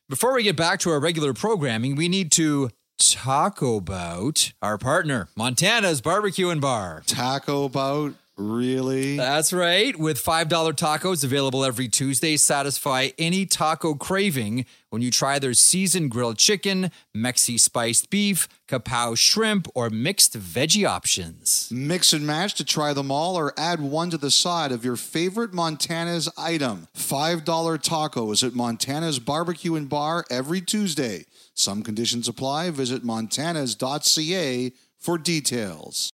Before 0.09 0.33
we 0.33 0.43
get 0.43 0.55
back 0.55 0.79
to 0.81 0.89
our 0.89 0.99
regular 0.99 1.33
programming, 1.33 1.95
we 1.95 2.09
need 2.09 2.31
to 2.33 2.71
talk 2.97 3.61
about 3.61 4.51
our 4.61 4.77
partner, 4.77 5.29
Montana's 5.35 6.01
Barbecue 6.01 6.49
and 6.49 6.59
Bar. 6.59 7.03
Taco 7.05 7.69
bout, 7.69 8.15
really? 8.39 9.17
That's 9.17 9.53
right. 9.53 9.95
With 9.95 10.23
$5 10.23 10.47
tacos 10.47 11.23
available 11.23 11.63
every 11.63 11.87
Tuesday, 11.87 12.37
satisfy 12.37 13.09
any 13.17 13.45
taco 13.45 13.93
craving 13.93 14.65
when 14.89 15.01
you 15.01 15.11
try 15.11 15.37
their 15.37 15.53
seasoned 15.53 16.09
grilled 16.09 16.37
chicken, 16.37 16.89
Mexi 17.15 17.59
spiced 17.59 18.09
beef, 18.09 18.47
kapow 18.67 19.15
shrimp, 19.15 19.67
or 19.75 19.89
mixed 19.89 20.39
veggie 20.39 20.87
options. 20.87 21.69
Mix 21.71 22.11
and 22.11 22.25
match 22.25 22.55
to 22.55 22.65
try 22.65 22.93
them 22.93 23.11
all 23.11 23.35
or 23.35 23.53
add 23.57 23.81
one 23.81 24.09
to 24.09 24.17
the 24.17 24.31
side 24.31 24.71
of 24.71 24.83
your 24.83 24.95
favorite 24.95 25.53
Montana's 25.53 26.27
item. 26.37 26.87
$5 26.97 27.43
tacos 27.43 28.45
at 28.45 28.55
Montana's 28.55 29.19
Barbecue 29.19 29.75
and 29.75 29.87
Bar 29.87 30.25
every 30.31 30.61
Tuesday. 30.61 31.25
Some 31.53 31.83
conditions 31.83 32.27
apply. 32.27 32.71
Visit 32.71 33.03
montanas.ca 33.03 34.71
for 34.97 35.17
details. 35.17 36.09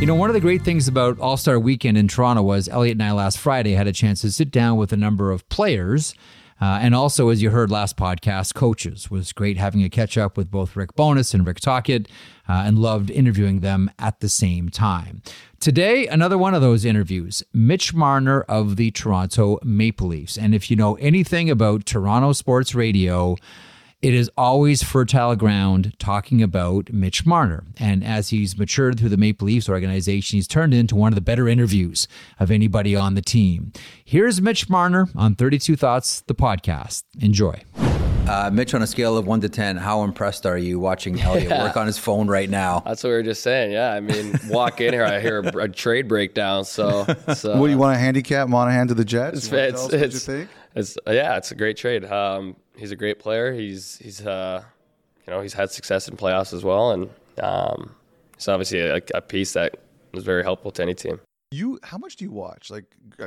You 0.00 0.06
know, 0.06 0.14
one 0.14 0.30
of 0.30 0.34
the 0.34 0.40
great 0.40 0.62
things 0.62 0.86
about 0.86 1.18
All 1.18 1.36
Star 1.36 1.58
Weekend 1.58 1.98
in 1.98 2.06
Toronto 2.06 2.40
was 2.40 2.68
Elliotte 2.68 2.92
and 2.92 3.02
I 3.02 3.10
last 3.10 3.36
Friday 3.36 3.72
had 3.72 3.88
a 3.88 3.92
chance 3.92 4.20
to 4.20 4.30
sit 4.30 4.52
down 4.52 4.76
with 4.76 4.92
a 4.92 4.96
number 4.96 5.32
of 5.32 5.48
players. 5.48 6.14
Uh, 6.60 6.78
and 6.80 6.94
also, 6.94 7.30
as 7.30 7.42
you 7.42 7.50
heard 7.50 7.68
last 7.68 7.96
podcast, 7.96 8.54
coaches 8.54 9.06
It 9.06 9.10
was 9.10 9.32
great 9.32 9.56
having 9.56 9.82
a 9.82 9.90
catch 9.90 10.16
up 10.16 10.36
with 10.36 10.52
both 10.52 10.76
Rick 10.76 10.94
Bowness 10.94 11.34
and 11.34 11.44
Rick 11.44 11.58
Tocchet, 11.58 12.08
uh, 12.48 12.62
and 12.64 12.78
loved 12.78 13.10
interviewing 13.10 13.58
them 13.58 13.90
at 13.98 14.20
the 14.20 14.28
same 14.28 14.68
time. 14.68 15.20
Today, 15.58 16.06
another 16.06 16.38
one 16.38 16.54
of 16.54 16.62
those 16.62 16.84
interviews, 16.84 17.42
Mitch 17.52 17.92
Marner 17.92 18.42
of 18.42 18.76
the 18.76 18.92
Toronto 18.92 19.58
Maple 19.64 20.06
Leafs. 20.06 20.38
And 20.38 20.54
if 20.54 20.70
you 20.70 20.76
know 20.76 20.94
anything 20.94 21.50
about 21.50 21.86
Toronto 21.86 22.32
sports 22.32 22.72
radio, 22.72 23.36
it 24.00 24.14
is 24.14 24.30
always 24.36 24.80
fertile 24.82 25.34
ground 25.34 25.92
talking 25.98 26.40
about 26.40 26.92
Mitch 26.92 27.26
Marner. 27.26 27.64
And 27.78 28.04
as 28.04 28.28
he's 28.28 28.56
matured 28.56 28.98
through 28.98 29.08
the 29.08 29.16
Maple 29.16 29.46
Leafs 29.46 29.68
organization, 29.68 30.36
he's 30.36 30.46
turned 30.46 30.72
into 30.72 30.94
one 30.94 31.10
of 31.12 31.16
the 31.16 31.20
better 31.20 31.48
interviews 31.48 32.06
of 32.38 32.50
anybody 32.52 32.94
on 32.94 33.14
the 33.14 33.22
team. 33.22 33.72
Here's 34.04 34.40
Mitch 34.40 34.68
Marner 34.68 35.08
on 35.16 35.34
32 35.34 35.74
Thoughts, 35.74 36.20
the 36.22 36.34
podcast. 36.34 37.02
Enjoy. 37.20 37.60
Uh, 38.28 38.50
Mitch, 38.52 38.72
on 38.74 38.82
a 38.82 38.86
scale 38.86 39.16
of 39.16 39.26
1 39.26 39.40
to 39.40 39.48
10, 39.48 39.78
how 39.78 40.04
impressed 40.04 40.44
are 40.46 40.58
you 40.58 40.78
watching 40.78 41.18
Elliotte 41.18 41.50
work 41.60 41.76
on 41.78 41.86
his 41.86 41.98
phone 41.98 42.28
right 42.28 42.48
now? 42.50 42.80
That's 42.86 43.02
what 43.02 43.08
we 43.10 43.14
were 43.16 43.22
just 43.22 43.42
saying. 43.42 43.72
Yeah, 43.72 43.92
I 43.94 44.00
mean, 44.00 44.38
walk 44.48 44.80
in 44.80 44.92
here, 44.92 45.04
I 45.04 45.18
hear 45.18 45.40
a, 45.40 45.64
a 45.64 45.68
trade 45.68 46.06
breakdown. 46.06 46.66
So, 46.66 47.04
so 47.34 47.58
What 47.58 47.66
do 47.66 47.72
you 47.72 47.78
want 47.78 47.96
to 47.96 47.98
handicap 47.98 48.48
Monahan 48.48 48.86
to 48.88 48.94
the 48.94 49.04
Jets? 49.04 49.38
It's, 49.38 49.50
You 49.50 49.58
it's, 49.58 49.82
what 49.82 49.94
it's, 49.94 50.14
you 50.14 50.20
think? 50.20 50.50
it's- 50.74 50.96
yeah, 51.06 51.36
it's 51.38 51.50
a 51.50 51.54
great 51.56 51.78
trade. 51.78 52.04
Um, 52.04 52.54
he's 52.78 52.90
a 52.90 52.96
great 52.96 53.18
player. 53.18 53.52
He's 53.52 53.98
he's 53.98 54.24
uh, 54.24 54.62
you 55.26 55.32
know 55.32 55.40
he's 55.40 55.54
had 55.54 55.70
success 55.70 56.08
in 56.08 56.16
playoffs 56.16 56.52
as 56.52 56.64
well, 56.64 56.92
and 56.92 57.10
um, 57.42 57.94
he's 58.36 58.48
obviously 58.48 58.80
a, 58.80 59.00
a 59.14 59.20
piece 59.20 59.52
that 59.52 59.76
was 60.12 60.24
very 60.24 60.42
helpful 60.42 60.70
to 60.72 60.82
any 60.82 60.94
team. 60.94 61.20
You, 61.50 61.78
how 61.82 61.96
much 61.96 62.16
do 62.16 62.24
you 62.24 62.30
watch? 62.30 62.70
Like 62.70 62.84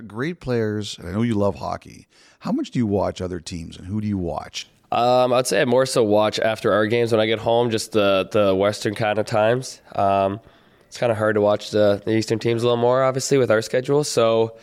great 0.07 0.39
players, 0.39 0.97
and 0.97 1.07
I 1.07 1.11
know 1.11 1.23
you 1.23 1.35
love 1.35 1.55
hockey. 1.55 2.07
How 2.39 2.51
much 2.51 2.71
do 2.71 2.79
you 2.79 2.85
watch 2.85 3.21
other 3.21 3.39
teams, 3.39 3.77
and 3.77 3.87
who 3.87 3.99
do 3.99 4.07
you 4.07 4.17
watch? 4.17 4.67
Um, 4.91 5.31
I'd 5.31 5.47
say 5.47 5.61
I 5.61 5.65
more 5.65 5.85
so 5.85 6.03
watch 6.03 6.37
after 6.39 6.73
our 6.73 6.85
games 6.85 7.11
when 7.11 7.21
I 7.21 7.25
get 7.25 7.39
home, 7.39 7.69
just 7.71 7.93
the 7.93 8.27
the 8.31 8.55
Western 8.55 8.95
kind 8.95 9.19
of 9.19 9.25
times. 9.25 9.81
Um, 9.95 10.39
it's 10.87 10.97
kind 10.97 11.09
of 11.09 11.17
hard 11.17 11.35
to 11.35 11.41
watch 11.41 11.71
the, 11.71 12.01
the 12.03 12.11
Eastern 12.11 12.37
teams 12.37 12.63
a 12.63 12.65
little 12.65 12.75
more, 12.75 13.01
obviously, 13.01 13.37
with 13.37 13.49
our 13.49 13.61
schedule. 13.61 14.03
So, 14.03 14.57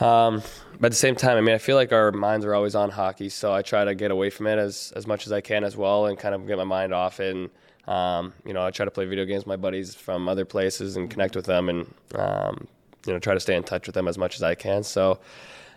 um, 0.00 0.42
but 0.78 0.86
at 0.86 0.92
the 0.92 0.96
same 0.96 1.14
time, 1.14 1.36
I 1.36 1.40
mean, 1.40 1.54
I 1.54 1.58
feel 1.58 1.76
like 1.76 1.92
our 1.92 2.10
minds 2.10 2.46
are 2.46 2.54
always 2.54 2.74
on 2.74 2.90
hockey, 2.90 3.28
so 3.28 3.52
I 3.52 3.62
try 3.62 3.84
to 3.84 3.94
get 3.94 4.10
away 4.10 4.30
from 4.30 4.46
it 4.46 4.58
as 4.58 4.92
as 4.96 5.06
much 5.06 5.26
as 5.26 5.32
I 5.32 5.40
can 5.40 5.62
as 5.64 5.76
well, 5.76 6.06
and 6.06 6.18
kind 6.18 6.34
of 6.34 6.46
get 6.46 6.56
my 6.56 6.64
mind 6.64 6.94
off 6.94 7.20
it. 7.20 7.36
And 7.36 7.50
um, 7.86 8.32
you 8.46 8.54
know, 8.54 8.64
I 8.64 8.70
try 8.70 8.84
to 8.84 8.90
play 8.90 9.04
video 9.04 9.24
games 9.24 9.40
with 9.40 9.48
my 9.48 9.56
buddies 9.56 9.94
from 9.94 10.28
other 10.28 10.44
places 10.44 10.96
and 10.96 11.10
connect 11.10 11.36
with 11.36 11.46
them, 11.46 11.68
and 11.68 11.94
um, 12.14 12.66
you 13.06 13.12
know, 13.12 13.18
try 13.18 13.34
to 13.34 13.40
stay 13.40 13.56
in 13.56 13.62
touch 13.62 13.86
with 13.86 13.94
them 13.94 14.08
as 14.08 14.18
much 14.18 14.36
as 14.36 14.42
I 14.42 14.54
can. 14.54 14.82
So. 14.82 15.20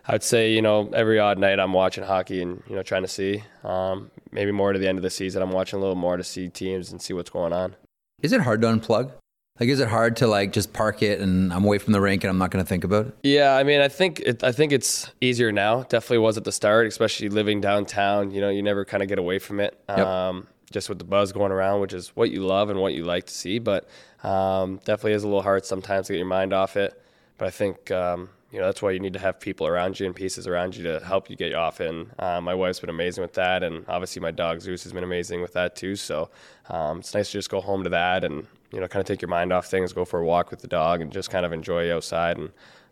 I'd 0.05 0.21
say 0.21 0.51
you 0.51 0.61
know 0.61 0.89
every 0.93 1.17
odd 1.17 1.37
night 1.37 1.61
I'm 1.61 1.71
watching 1.71 2.03
hockey 2.03 2.41
and 2.41 2.61
you 2.67 2.75
know 2.75 2.83
trying 2.83 3.03
to 3.03 3.07
see 3.07 3.41
um, 3.63 4.11
maybe 4.33 4.51
more 4.51 4.73
to 4.73 4.77
the 4.77 4.85
end 4.85 4.97
of 4.97 5.01
the 5.01 5.09
season 5.09 5.41
I'm 5.41 5.51
watching 5.51 5.79
a 5.79 5.81
little 5.81 5.95
more 5.95 6.17
to 6.17 6.23
see 6.25 6.49
teams 6.49 6.91
and 6.91 7.01
see 7.01 7.13
what's 7.13 7.29
going 7.29 7.53
on. 7.53 7.77
Is 8.21 8.33
it 8.33 8.41
hard 8.41 8.61
to 8.63 8.67
unplug? 8.67 9.13
Like, 9.59 9.69
is 9.69 9.80
it 9.80 9.88
hard 9.88 10.15
to 10.17 10.27
like 10.27 10.51
just 10.51 10.73
park 10.73 11.03
it 11.03 11.19
and 11.19 11.53
I'm 11.53 11.63
away 11.63 11.77
from 11.77 11.93
the 11.93 12.01
rink 12.01 12.23
and 12.23 12.31
I'm 12.31 12.39
not 12.39 12.49
going 12.49 12.63
to 12.63 12.67
think 12.67 12.84
about 12.84 13.07
it? 13.07 13.17
Yeah, 13.21 13.55
I 13.55 13.63
mean 13.63 13.81
I 13.81 13.88
think 13.88 14.19
it, 14.19 14.43
I 14.43 14.51
think 14.51 14.71
it's 14.71 15.11
easier 15.21 15.51
now. 15.51 15.84
Definitely 15.84 16.19
was 16.19 16.38
at 16.38 16.43
the 16.43 16.51
start, 16.51 16.88
especially 16.88 17.30
living 17.30 17.61
downtown. 17.61 18.31
You 18.31 18.41
know, 18.41 18.49
you 18.49 18.63
never 18.63 18.84
kind 18.84 19.03
of 19.03 19.09
get 19.09 19.19
away 19.19 19.38
from 19.38 19.59
it. 19.59 19.80
Yep. 19.89 19.99
Um, 19.99 20.47
just 20.71 20.89
with 20.89 20.97
the 20.97 21.05
buzz 21.05 21.31
going 21.31 21.51
around, 21.51 21.81
which 21.81 21.93
is 21.93 22.09
what 22.15 22.31
you 22.31 22.43
love 22.43 22.71
and 22.71 22.80
what 22.80 22.93
you 22.93 23.03
like 23.03 23.27
to 23.27 23.34
see, 23.34 23.59
but 23.59 23.88
um, 24.23 24.77
definitely 24.77 25.13
is 25.13 25.23
a 25.23 25.27
little 25.27 25.43
hard 25.43 25.65
sometimes 25.65 26.07
to 26.07 26.13
get 26.13 26.17
your 26.17 26.25
mind 26.25 26.51
off 26.51 26.75
it. 26.75 26.99
But 27.38 27.47
I 27.47 27.51
think 27.51 27.91
um, 27.91 28.30
you 28.53 28.59
know 28.59 28.65
that's 28.65 28.81
why 28.81 28.91
you 28.91 28.99
need 28.99 29.13
to 29.13 29.19
have 29.19 29.39
people 29.39 29.65
around 29.67 29.99
you 29.99 30.05
and 30.05 30.15
pieces 30.15 30.45
around 30.47 30.77
you 30.77 30.84
to 30.84 30.99
help 31.03 31.30
you 31.30 31.35
get 31.35 31.49
you 31.49 31.57
off. 31.57 31.80
And 31.80 32.11
uh, 32.19 32.39
my 32.39 32.53
wife's 32.53 32.80
been 32.80 32.89
amazing 32.91 33.23
with 33.23 33.34
that, 33.34 33.63
and 33.63 33.84
obviously 33.89 34.21
my 34.21 34.31
dog 34.31 34.61
Zeus 34.61 34.84
has 34.84 34.93
been 34.93 35.03
amazing 35.03 35.41
with 35.41 35.53
that 35.53 35.75
too. 35.75 35.95
So 35.95 36.30
um, 36.69 36.99
it's 36.99 37.13
nice 37.15 37.27
to 37.31 37.34
just 37.39 37.49
go 37.49 37.59
home 37.59 37.84
to 37.84 37.89
that 37.89 38.23
and 38.23 38.45
you 38.71 38.80
know 38.80 38.88
kind 38.88 39.01
of 39.01 39.07
take 39.07 39.21
your 39.21 39.30
mind 39.30 39.51
off 39.51 39.65
things, 39.65 39.91
go 39.91 40.05
for 40.05 40.19
a 40.19 40.25
walk 40.25 40.51
with 40.51 40.61
the 40.61 40.67
dog, 40.67 41.01
and 41.01 41.11
just 41.11 41.30
kind 41.31 41.45
of 41.45 41.51
enjoy 41.51 41.93
outside 41.93 42.38
and 42.38 42.51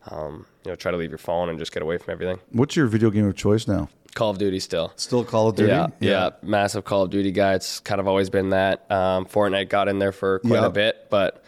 um, 0.10 0.46
you 0.66 0.72
know 0.72 0.76
try 0.76 0.90
to 0.92 0.98
leave 0.98 1.12
your 1.12 1.18
phone 1.20 1.48
and 1.48 1.60
just 1.60 1.72
get 1.72 1.84
away 1.84 1.98
from 2.00 2.12
everything. 2.12 2.40
What's 2.52 2.76
your 2.76 2.88
video 2.88 3.12
game 3.12 3.28
of 3.28 3.36
choice 3.36 3.68
now? 3.68 3.88
Call 4.16 4.32
of 4.32 4.40
Duty 4.40 4.60
still. 4.60 4.92
Still 4.98 5.24
Call 5.24 5.48
of 5.50 5.56
Duty? 5.56 5.70
Yeah, 5.72 5.88
yeah, 6.00 6.30
massive 6.42 6.84
Call 6.84 7.04
of 7.04 7.12
Duty 7.12 7.32
guy. 7.32 7.54
It's 7.54 7.80
kind 7.80 8.02
of 8.02 8.08
always 8.08 8.30
been 8.30 8.50
that. 8.50 8.90
Um, 8.92 9.26
Fortnite 9.26 9.70
got 9.70 9.88
in 9.88 10.00
there 10.00 10.12
for 10.12 10.40
quite 10.40 10.56
Yep. 10.62 10.64
a 10.64 10.70
bit, 10.70 11.08
but 11.10 11.44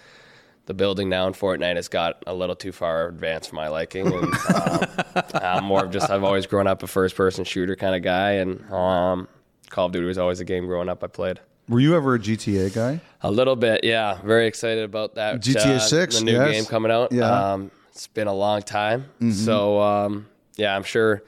the 0.66 0.74
building 0.74 1.10
now 1.10 1.28
in 1.28 1.34
Fortnite 1.34 1.76
has 1.76 1.88
got 1.88 2.24
a 2.26 2.34
little 2.34 2.56
too 2.56 2.72
far 2.72 3.08
advanced 3.08 3.50
for 3.50 3.56
my 3.56 3.68
liking. 3.68 4.08
And 4.08 4.34
um, 4.56 4.88
I'm 5.34 5.64
more 5.66 5.84
of 5.86 5.92
just 5.92 6.10
I've 6.10 6.24
always 6.24 6.46
grown 6.46 6.68
up 6.68 6.84
a 6.84 6.88
first 6.88 7.16
person 7.16 7.44
shooter 7.44 7.76
kind 7.76 7.96
of 7.96 8.02
guy, 8.02 8.34
and 8.34 8.72
um, 8.72 9.28
Call 9.70 9.88
of 9.88 9.92
Duty 9.92 10.06
was 10.06 10.18
always 10.18 10.40
a 10.40 10.46
game 10.46 10.66
growing 10.66 10.90
up 10.90 11.04
I 11.04 11.08
played. 11.08 11.40
Were 11.70 11.80
you 11.80 11.96
ever 11.96 12.16
a 12.16 12.20
GTA 12.20 12.74
guy? 12.74 13.00
A 13.22 13.32
little 13.32 13.56
bit, 13.56 13.86
yeah. 13.86 14.22
Very 14.22 14.48
excited 14.48 14.84
about 14.84 15.16
that. 15.16 15.40
GTA 15.40 15.78
uh, 15.78 15.80
6, 15.80 16.20
the 16.20 16.26
new 16.26 16.34
yes. 16.34 16.52
game 16.52 16.66
coming 16.66 16.92
out. 16.92 17.14
Yeah. 17.14 17.54
Um, 17.54 17.72
it's 17.90 18.08
been 18.08 18.28
a 18.28 18.34
long 18.34 18.64
time, 18.64 19.06
so 19.32 19.80
um, 19.80 20.28
yeah, 20.56 20.76
I'm 20.76 20.84
sure 20.84 21.24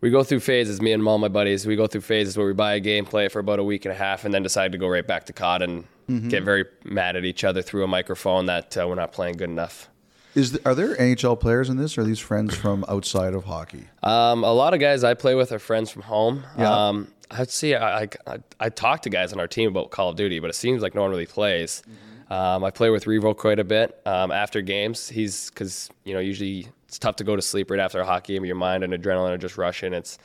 we 0.00 0.10
go 0.10 0.22
through 0.22 0.40
phases. 0.40 0.80
Me 0.80 0.92
and 0.92 1.06
all 1.06 1.18
my 1.18 1.28
buddies, 1.28 1.66
we 1.66 1.76
go 1.76 1.86
through 1.86 2.00
phases 2.02 2.36
where 2.36 2.46
we 2.46 2.52
buy 2.52 2.74
a 2.74 2.80
game, 2.80 3.04
play 3.04 3.26
it 3.26 3.32
for 3.32 3.38
about 3.38 3.58
a 3.58 3.64
week 3.64 3.84
and 3.84 3.92
a 3.92 3.96
half, 3.96 4.24
and 4.24 4.32
then 4.32 4.42
decide 4.42 4.72
to 4.72 4.78
go 4.78 4.88
right 4.88 5.06
back 5.06 5.24
to 5.26 5.32
COD 5.32 5.62
and 5.62 5.84
get 6.28 6.42
very 6.42 6.64
mad 6.84 7.14
at 7.14 7.24
each 7.24 7.44
other 7.44 7.62
through 7.62 7.84
a 7.84 7.86
microphone 7.86 8.46
that 8.46 8.76
uh, 8.76 8.86
we're 8.88 8.96
not 8.96 9.12
playing 9.12 9.36
good 9.36 9.48
enough. 9.48 9.88
Is 10.34 10.52
the, 10.52 10.68
are 10.68 10.74
there 10.74 10.96
NHL 10.96 11.38
players 11.38 11.68
in 11.68 11.76
this? 11.76 11.98
Or 11.98 12.02
are 12.02 12.04
these 12.04 12.18
friends 12.18 12.54
from 12.54 12.84
outside 12.88 13.34
of 13.34 13.44
hockey? 13.44 13.84
Um, 14.02 14.44
a 14.44 14.52
lot 14.52 14.74
of 14.74 14.80
guys 14.80 15.04
I 15.04 15.14
play 15.14 15.34
with 15.34 15.52
are 15.52 15.58
friends 15.58 15.90
from 15.90 16.02
home. 16.02 16.44
Yeah. 16.58 16.88
Um, 16.88 17.12
I'd 17.30 17.50
see. 17.50 17.74
I, 17.74 18.02
I 18.02 18.38
I 18.58 18.68
talk 18.70 19.02
to 19.02 19.10
guys 19.10 19.32
on 19.32 19.38
our 19.38 19.46
team 19.46 19.68
about 19.68 19.90
Call 19.90 20.08
of 20.08 20.16
Duty, 20.16 20.40
but 20.40 20.50
it 20.50 20.54
seems 20.54 20.82
like 20.82 20.94
no 20.96 21.02
one 21.02 21.10
really 21.10 21.26
plays. 21.26 21.82
Um, 22.28 22.62
I 22.64 22.70
play 22.70 22.90
with 22.90 23.04
Revo 23.04 23.36
quite 23.36 23.58
a 23.58 23.64
bit 23.64 24.00
um, 24.06 24.30
after 24.32 24.62
games. 24.62 25.08
He's 25.08 25.50
because 25.50 25.90
you 26.04 26.12
know 26.14 26.20
usually 26.20 26.68
it's 26.90 26.98
tough 26.98 27.14
to 27.16 27.24
go 27.24 27.36
to 27.36 27.42
sleep 27.42 27.70
right 27.70 27.78
after 27.78 28.00
a 28.00 28.04
hockey 28.04 28.34
game. 28.34 28.44
Your 28.44 28.56
mind 28.56 28.82
and 28.82 28.92
adrenaline 28.92 29.30
are 29.30 29.38
just 29.38 29.56
rushing. 29.56 29.94
It's 29.94 30.18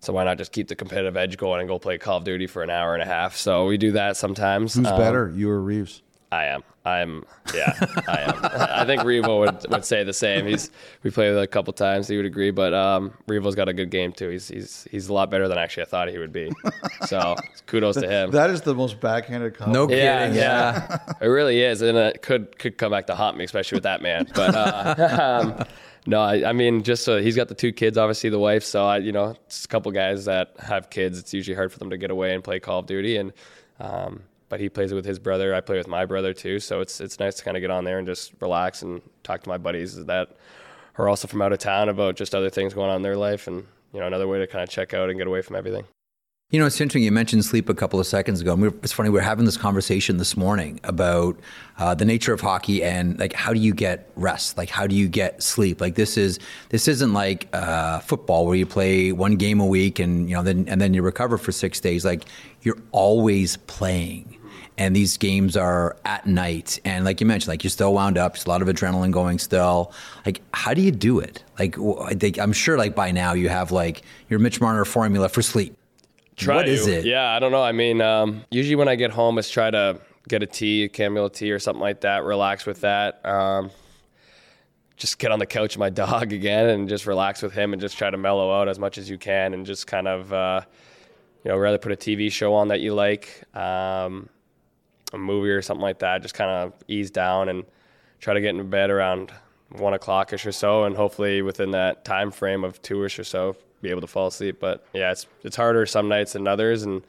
so 0.00 0.12
why 0.12 0.24
not 0.24 0.38
just 0.38 0.50
keep 0.50 0.66
the 0.66 0.74
competitive 0.74 1.16
edge 1.16 1.36
going 1.38 1.60
and 1.60 1.68
go 1.68 1.78
play 1.78 1.98
Call 1.98 2.16
of 2.18 2.24
Duty 2.24 2.48
for 2.48 2.64
an 2.64 2.70
hour 2.70 2.94
and 2.94 3.02
a 3.02 3.06
half? 3.06 3.36
So 3.36 3.66
we 3.66 3.78
do 3.78 3.92
that 3.92 4.16
sometimes. 4.16 4.74
Who's 4.74 4.88
Um, 4.88 4.98
better, 4.98 5.32
you 5.36 5.48
or 5.48 5.60
Reaves? 5.60 6.02
I 6.32 6.46
am. 6.46 6.64
I'm. 6.84 7.24
Yeah, 7.54 7.72
I 8.08 8.20
am. 8.22 8.34
I 8.80 8.84
think 8.86 9.02
Revo 9.02 9.38
would, 9.38 9.70
would 9.70 9.84
say 9.84 10.02
the 10.02 10.12
same. 10.12 10.46
He's 10.46 10.68
we 11.04 11.12
played 11.12 11.30
with 11.32 11.40
a 11.42 11.46
couple 11.46 11.72
times. 11.72 12.08
He 12.08 12.16
would 12.16 12.26
agree, 12.26 12.50
but 12.50 12.74
um, 12.74 13.12
Revo's 13.28 13.54
got 13.54 13.68
a 13.68 13.72
good 13.72 13.90
game 13.90 14.12
too. 14.12 14.30
He's 14.30 14.48
he's 14.48 14.86
he's 14.90 15.08
a 15.08 15.12
lot 15.12 15.30
better 15.30 15.46
than 15.46 15.58
actually 15.58 15.84
I 15.84 15.86
thought 15.86 16.08
he 16.08 16.18
would 16.18 16.32
be. 16.32 16.50
So 17.06 17.36
kudos 17.66 17.96
to 17.96 18.08
him. 18.08 18.30
That 18.30 18.48
is 18.50 18.62
the 18.62 18.74
most 18.74 18.98
backhanded 18.98 19.52
No 19.60 19.86
compliment. 19.86 19.92
yeah, 19.92 20.26
kidding. 20.26 20.38
yeah, 20.38 20.98
it 21.20 21.26
really 21.26 21.60
is, 21.60 21.82
and 21.82 21.96
it 21.98 22.22
could 22.22 22.58
could 22.58 22.78
come 22.78 22.90
back 22.92 23.06
to 23.08 23.14
haunt 23.14 23.36
me, 23.36 23.44
especially 23.44 23.76
with 23.76 23.82
that 23.84 24.00
man. 24.02 24.26
But 24.34 24.54
uh, 24.56 25.40
um, 25.58 25.66
no, 26.06 26.20
I, 26.20 26.50
I 26.50 26.52
mean, 26.52 26.82
just 26.82 27.08
uh, 27.08 27.16
he's 27.16 27.36
got 27.36 27.48
the 27.48 27.54
two 27.54 27.72
kids, 27.72 27.96
obviously 27.96 28.30
the 28.30 28.38
wife. 28.38 28.62
So 28.64 28.84
I, 28.84 28.98
you 28.98 29.12
know, 29.12 29.36
it's 29.46 29.64
a 29.64 29.68
couple 29.68 29.90
guys 29.92 30.26
that 30.26 30.54
have 30.58 30.90
kids. 30.90 31.18
It's 31.18 31.32
usually 31.32 31.54
hard 31.54 31.72
for 31.72 31.78
them 31.78 31.90
to 31.90 31.96
get 31.96 32.10
away 32.10 32.34
and 32.34 32.44
play 32.44 32.60
Call 32.60 32.80
of 32.80 32.86
Duty, 32.86 33.16
and 33.16 33.32
um, 33.80 34.22
but 34.48 34.60
he 34.60 34.68
plays 34.68 34.92
with 34.92 35.04
his 35.04 35.18
brother. 35.18 35.54
I 35.54 35.60
play 35.60 35.78
with 35.78 35.88
my 35.88 36.04
brother 36.04 36.34
too. 36.34 36.60
So 36.60 36.80
it's 36.80 37.00
it's 37.00 37.18
nice 37.18 37.36
to 37.36 37.44
kind 37.44 37.56
of 37.56 37.62
get 37.62 37.70
on 37.70 37.84
there 37.84 37.98
and 37.98 38.06
just 38.06 38.32
relax 38.40 38.82
and 38.82 39.00
talk 39.22 39.42
to 39.42 39.48
my 39.48 39.58
buddies 39.58 40.04
that 40.04 40.36
are 40.98 41.08
also 41.08 41.26
from 41.26 41.42
out 41.42 41.52
of 41.52 41.58
town 41.58 41.88
about 41.88 42.16
just 42.16 42.34
other 42.34 42.50
things 42.50 42.74
going 42.74 42.90
on 42.90 42.96
in 42.96 43.02
their 43.02 43.16
life, 43.16 43.46
and 43.46 43.66
you 43.92 44.00
know, 44.00 44.06
another 44.06 44.28
way 44.28 44.38
to 44.38 44.46
kind 44.46 44.62
of 44.62 44.68
check 44.68 44.92
out 44.92 45.08
and 45.08 45.18
get 45.18 45.26
away 45.26 45.40
from 45.40 45.56
everything. 45.56 45.84
You 46.54 46.60
know, 46.60 46.66
it's 46.66 46.80
interesting. 46.80 47.02
You 47.02 47.10
mentioned 47.10 47.44
sleep 47.44 47.68
a 47.68 47.74
couple 47.74 47.98
of 47.98 48.06
seconds 48.06 48.40
ago. 48.40 48.52
And 48.52 48.62
we 48.62 48.68
were, 48.68 48.76
it's 48.80 48.92
funny. 48.92 49.10
we 49.10 49.18
are 49.18 49.22
having 49.22 49.44
this 49.44 49.56
conversation 49.56 50.18
this 50.18 50.36
morning 50.36 50.78
about 50.84 51.36
uh, 51.78 51.96
the 51.96 52.04
nature 52.04 52.32
of 52.32 52.40
hockey 52.40 52.84
and 52.84 53.18
like 53.18 53.32
how 53.32 53.52
do 53.52 53.58
you 53.58 53.74
get 53.74 54.08
rest? 54.14 54.56
Like 54.56 54.70
how 54.70 54.86
do 54.86 54.94
you 54.94 55.08
get 55.08 55.42
sleep? 55.42 55.80
Like 55.80 55.96
this 55.96 56.16
is 56.16 56.38
this 56.68 56.86
isn't 56.86 57.12
like 57.12 57.48
uh, 57.52 57.98
football 57.98 58.46
where 58.46 58.54
you 58.54 58.66
play 58.66 59.10
one 59.10 59.34
game 59.34 59.58
a 59.58 59.66
week 59.66 59.98
and 59.98 60.28
you 60.28 60.36
know 60.36 60.44
then 60.44 60.68
and 60.68 60.80
then 60.80 60.94
you 60.94 61.02
recover 61.02 61.38
for 61.38 61.50
six 61.50 61.80
days. 61.80 62.04
Like 62.04 62.22
you're 62.62 62.78
always 62.92 63.56
playing. 63.56 64.38
And 64.78 64.94
these 64.94 65.16
games 65.16 65.56
are 65.56 65.96
at 66.04 66.26
night, 66.26 66.80
and 66.84 67.04
like 67.04 67.20
you 67.20 67.28
mentioned, 67.28 67.48
like 67.48 67.62
you're 67.62 67.70
still 67.70 67.94
wound 67.94 68.18
up. 68.18 68.34
There's 68.34 68.46
a 68.46 68.48
lot 68.48 68.60
of 68.60 68.66
adrenaline 68.66 69.12
going 69.12 69.38
still. 69.38 69.92
Like, 70.26 70.40
how 70.52 70.74
do 70.74 70.82
you 70.82 70.90
do 70.90 71.20
it? 71.20 71.44
Like, 71.60 71.76
I'm 72.38 72.52
sure, 72.52 72.76
like 72.76 72.92
by 72.96 73.12
now, 73.12 73.34
you 73.34 73.48
have 73.48 73.70
like 73.70 74.02
your 74.28 74.40
Mitch 74.40 74.60
Marner 74.60 74.84
formula 74.84 75.28
for 75.28 75.42
sleep. 75.42 75.76
Try 76.36 76.56
What 76.56 76.62
to. 76.64 76.70
is 76.72 76.86
it? 76.86 77.04
Yeah, 77.04 77.30
I 77.30 77.38
don't 77.38 77.52
know. 77.52 77.62
I 77.62 77.72
mean, 77.72 78.00
um, 78.00 78.44
usually 78.50 78.76
when 78.76 78.88
I 78.88 78.96
get 78.96 79.10
home, 79.12 79.38
it's 79.38 79.50
try 79.50 79.70
to 79.70 80.00
get 80.28 80.42
a 80.42 80.46
tea, 80.46 80.84
a 80.84 80.90
chamomile 80.94 81.30
tea 81.30 81.52
or 81.52 81.58
something 81.58 81.80
like 81.82 82.00
that. 82.00 82.24
Relax 82.24 82.66
with 82.66 82.80
that. 82.80 83.24
Um, 83.24 83.70
just 84.96 85.18
get 85.18 85.30
on 85.30 85.38
the 85.38 85.46
couch 85.46 85.74
with 85.76 85.78
my 85.78 85.90
dog 86.04 86.32
again 86.32 86.68
and 86.70 86.88
just 86.88 87.06
relax 87.06 87.42
with 87.42 87.52
him 87.52 87.72
and 87.72 87.80
just 87.80 87.96
try 87.98 88.10
to 88.10 88.16
mellow 88.16 88.52
out 88.52 88.68
as 88.68 88.78
much 88.78 88.98
as 88.98 89.08
you 89.08 89.18
can 89.18 89.54
and 89.54 89.64
just 89.66 89.86
kind 89.86 90.08
of, 90.08 90.32
uh, 90.32 90.60
you 91.44 91.50
know, 91.50 91.56
rather 91.56 91.78
put 91.78 91.92
a 91.92 91.96
TV 91.96 92.30
show 92.32 92.54
on 92.54 92.68
that 92.68 92.80
you 92.80 92.94
like, 92.94 93.42
um, 93.54 94.28
a 95.12 95.18
movie 95.18 95.50
or 95.50 95.62
something 95.62 95.82
like 95.82 96.00
that. 96.00 96.22
Just 96.22 96.34
kind 96.34 96.50
of 96.50 96.72
ease 96.88 97.10
down 97.10 97.48
and 97.48 97.64
try 98.20 98.34
to 98.34 98.40
get 98.40 98.50
into 98.50 98.64
bed 98.64 98.90
around 98.90 99.30
one 99.70 99.94
o'clock 99.94 100.32
ish 100.32 100.46
or 100.46 100.52
so, 100.52 100.84
and 100.84 100.96
hopefully 100.96 101.42
within 101.42 101.72
that 101.72 102.04
time 102.04 102.30
frame 102.30 102.64
of 102.64 102.80
two 102.82 103.04
ish 103.04 103.18
or 103.18 103.24
so, 103.24 103.56
be 103.84 103.90
able 103.90 104.00
to 104.00 104.06
fall 104.06 104.26
asleep. 104.26 104.58
But 104.60 104.84
yeah, 104.92 105.12
it's 105.12 105.26
it's 105.42 105.56
harder 105.56 105.86
some 105.86 106.08
nights 106.08 106.32
than 106.32 106.48
others, 106.48 106.82
and 106.82 107.02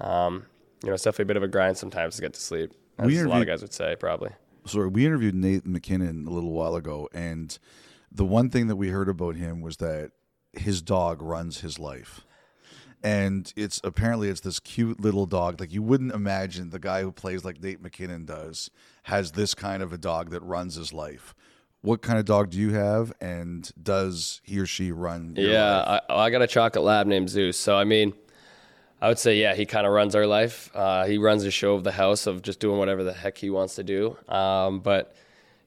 um, 0.00 0.46
you 0.82 0.88
know, 0.88 0.94
it's 0.94 1.04
definitely 1.04 1.24
a 1.24 1.26
bit 1.26 1.36
of 1.36 1.42
a 1.42 1.48
grind 1.48 1.76
sometimes 1.76 2.16
to 2.16 2.22
get 2.22 2.32
to 2.34 2.40
sleep. 2.40 2.72
As 2.98 3.06
We 3.06 3.18
a 3.18 3.28
lot 3.28 3.42
of 3.42 3.46
guys 3.46 3.62
would 3.62 3.72
say, 3.72 3.96
probably. 3.98 4.30
Sorry, 4.66 4.88
we 4.88 5.06
interviewed 5.06 5.34
Nate 5.34 5.66
MacKinnon 5.66 6.26
a 6.26 6.30
little 6.30 6.52
while 6.52 6.74
ago, 6.74 7.08
and 7.12 7.58
the 8.12 8.24
one 8.24 8.50
thing 8.50 8.66
that 8.68 8.76
we 8.76 8.88
heard 8.88 9.08
about 9.08 9.36
him 9.36 9.60
was 9.60 9.78
that 9.78 10.12
his 10.52 10.82
dog 10.82 11.22
runs 11.22 11.60
his 11.60 11.78
life. 11.78 12.26
And 13.02 13.50
it's 13.56 13.80
apparently 13.82 14.28
it's 14.28 14.40
this 14.40 14.60
cute 14.60 15.00
little 15.00 15.24
dog. 15.24 15.58
Like 15.58 15.72
you 15.72 15.82
wouldn't 15.82 16.12
imagine 16.12 16.68
the 16.68 16.78
guy 16.78 17.00
who 17.00 17.12
plays 17.12 17.44
like 17.44 17.62
Nate 17.62 17.80
MacKinnon 17.80 18.26
does 18.26 18.70
has 19.04 19.32
this 19.32 19.54
kind 19.54 19.82
of 19.82 19.92
a 19.92 19.98
dog 19.98 20.30
that 20.30 20.42
runs 20.42 20.74
his 20.74 20.92
life. 20.92 21.34
What 21.82 22.02
kind 22.02 22.18
of 22.18 22.24
dog 22.24 22.50
do 22.50 22.58
you 22.58 22.72
have, 22.72 23.12
and 23.20 23.70
does 23.82 24.40
he 24.44 24.58
or 24.58 24.66
she 24.66 24.92
run? 24.92 25.36
Your 25.36 25.54
Yeah, 25.54 25.64
life? 25.64 25.90
I, 26.08 26.14
I 26.14 26.30
got 26.30 26.42
a 26.42 26.46
chocolate 26.46 26.84
lab 26.84 27.06
named 27.06 27.30
Zeus. 27.30 27.56
So 27.56 27.76
I 27.76 27.84
mean, 27.84 28.12
I 29.00 29.08
would 29.08 29.18
say 29.18 29.36
yeah, 29.40 29.54
he 29.54 29.66
kind 29.66 29.86
of 29.86 29.92
runs 29.92 30.14
our 30.14 30.26
life. 30.26 30.70
Uh, 30.74 31.06
he 31.06 31.18
runs 31.18 31.44
the 31.44 31.50
show 31.50 31.74
of 31.74 31.84
the 31.84 31.92
house 31.92 32.26
of 32.26 32.42
just 32.42 32.60
doing 32.60 32.78
whatever 32.78 33.04
the 33.04 33.14
heck 33.14 33.38
he 33.38 33.50
wants 33.50 33.76
to 33.76 33.84
do. 33.84 34.16
Um, 34.28 34.80
but 34.80 35.14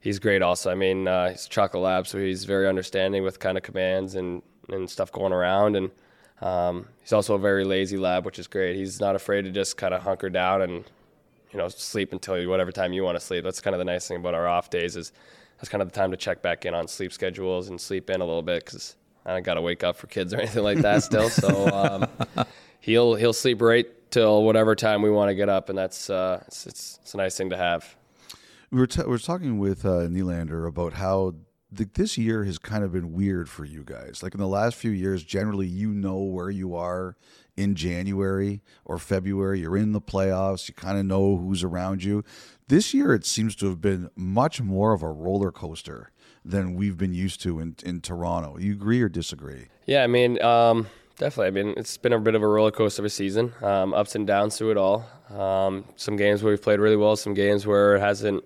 he's 0.00 0.18
great 0.18 0.42
also. 0.42 0.70
I 0.70 0.76
mean, 0.76 1.08
uh, 1.08 1.30
he's 1.30 1.46
a 1.46 1.50
chocolate 1.50 1.82
lab, 1.82 2.06
so 2.06 2.18
he's 2.18 2.44
very 2.44 2.68
understanding 2.68 3.22
with 3.24 3.40
kind 3.40 3.58
of 3.58 3.64
commands 3.64 4.14
and 4.16 4.42
and 4.70 4.90
stuff 4.90 5.12
going 5.12 5.32
around. 5.32 5.76
And 5.76 5.90
um, 6.42 6.88
he's 7.02 7.12
also 7.12 7.34
a 7.36 7.38
very 7.38 7.64
lazy 7.64 7.98
lab, 7.98 8.24
which 8.26 8.38
is 8.38 8.48
great. 8.48 8.76
He's 8.76 9.00
not 9.00 9.16
afraid 9.16 9.42
to 9.44 9.52
just 9.52 9.76
kind 9.76 9.94
of 9.94 10.02
hunker 10.02 10.30
down 10.30 10.62
and 10.62 10.84
you 11.52 11.58
know 11.58 11.68
sleep 11.68 12.12
until 12.12 12.48
whatever 12.48 12.72
time 12.72 12.92
you 12.92 13.04
want 13.04 13.16
to 13.16 13.20
sleep. 13.24 13.44
That's 13.44 13.60
kind 13.60 13.74
of 13.74 13.78
the 13.78 13.84
nice 13.84 14.08
thing 14.08 14.18
about 14.18 14.34
our 14.34 14.48
off 14.48 14.70
days 14.70 14.96
is 14.96 15.12
that's 15.64 15.70
kind 15.70 15.80
of 15.80 15.90
the 15.90 15.94
time 15.98 16.10
to 16.10 16.16
check 16.18 16.42
back 16.42 16.66
in 16.66 16.74
on 16.74 16.86
sleep 16.86 17.10
schedules 17.10 17.70
and 17.70 17.80
sleep 17.80 18.10
in 18.10 18.20
a 18.20 18.24
little 18.24 18.42
bit 18.42 18.62
because 18.66 18.96
I 19.24 19.32
don't 19.32 19.42
got 19.42 19.54
to 19.54 19.62
wake 19.62 19.82
up 19.82 19.96
for 19.96 20.08
kids 20.08 20.34
or 20.34 20.36
anything 20.36 20.62
like 20.62 20.76
that 20.80 21.02
still. 21.02 21.30
So 21.30 21.68
um, 21.68 22.46
he'll 22.80 23.14
he'll 23.14 23.32
sleep 23.32 23.62
right 23.62 23.86
till 24.10 24.44
whatever 24.44 24.74
time 24.74 25.00
we 25.00 25.08
want 25.08 25.30
to 25.30 25.34
get 25.34 25.48
up, 25.48 25.70
and 25.70 25.78
that's 25.78 26.10
uh, 26.10 26.42
it's, 26.46 26.66
it's 26.66 26.98
it's 27.00 27.14
a 27.14 27.16
nice 27.16 27.38
thing 27.38 27.48
to 27.48 27.56
have. 27.56 27.96
we 28.70 28.78
were, 28.78 28.86
t- 28.86 29.00
we 29.04 29.08
were 29.08 29.18
talking 29.18 29.58
with 29.58 29.86
uh, 29.86 30.06
Nylander 30.06 30.68
about 30.68 30.92
how 30.92 31.34
the, 31.72 31.88
this 31.94 32.18
year 32.18 32.44
has 32.44 32.58
kind 32.58 32.84
of 32.84 32.92
been 32.92 33.14
weird 33.14 33.48
for 33.48 33.64
you 33.64 33.84
guys. 33.84 34.22
Like 34.22 34.34
in 34.34 34.40
the 34.40 34.46
last 34.46 34.76
few 34.76 34.90
years, 34.90 35.24
generally 35.24 35.66
you 35.66 35.94
know 35.94 36.18
where 36.18 36.50
you 36.50 36.74
are 36.74 37.16
in 37.56 37.74
January 37.74 38.60
or 38.84 38.98
February. 38.98 39.60
You're 39.60 39.76
in 39.76 39.92
the 39.92 40.00
playoffs. 40.00 40.68
You 40.68 40.74
kind 40.74 40.98
of 40.98 41.06
know 41.06 41.36
who's 41.36 41.62
around 41.62 42.04
you. 42.04 42.22
This 42.68 42.94
year, 42.94 43.12
it 43.12 43.26
seems 43.26 43.54
to 43.56 43.66
have 43.66 43.82
been 43.82 44.08
much 44.16 44.58
more 44.62 44.94
of 44.94 45.02
a 45.02 45.10
roller 45.10 45.52
coaster 45.52 46.10
than 46.42 46.74
we've 46.74 46.96
been 46.96 47.12
used 47.12 47.42
to 47.42 47.60
in, 47.60 47.76
in 47.84 48.00
Toronto. 48.00 48.56
You 48.56 48.72
agree 48.72 49.02
or 49.02 49.10
disagree? 49.10 49.66
Yeah, 49.84 50.02
I 50.02 50.06
mean, 50.06 50.40
um, 50.42 50.86
definitely. 51.18 51.48
I 51.48 51.62
mean, 51.62 51.74
it's 51.76 51.98
been 51.98 52.14
a 52.14 52.18
bit 52.18 52.34
of 52.34 52.42
a 52.42 52.48
roller 52.48 52.70
coaster 52.70 53.02
of 53.02 53.06
a 53.06 53.10
season, 53.10 53.52
um, 53.60 53.92
ups 53.92 54.14
and 54.14 54.26
downs 54.26 54.56
through 54.56 54.70
it 54.70 54.76
all. 54.78 55.04
Um, 55.28 55.84
some 55.96 56.16
games 56.16 56.42
where 56.42 56.54
we've 56.54 56.62
played 56.62 56.80
really 56.80 56.96
well, 56.96 57.16
some 57.16 57.34
games 57.34 57.66
where 57.66 57.96
it 57.96 58.00
hasn't 58.00 58.42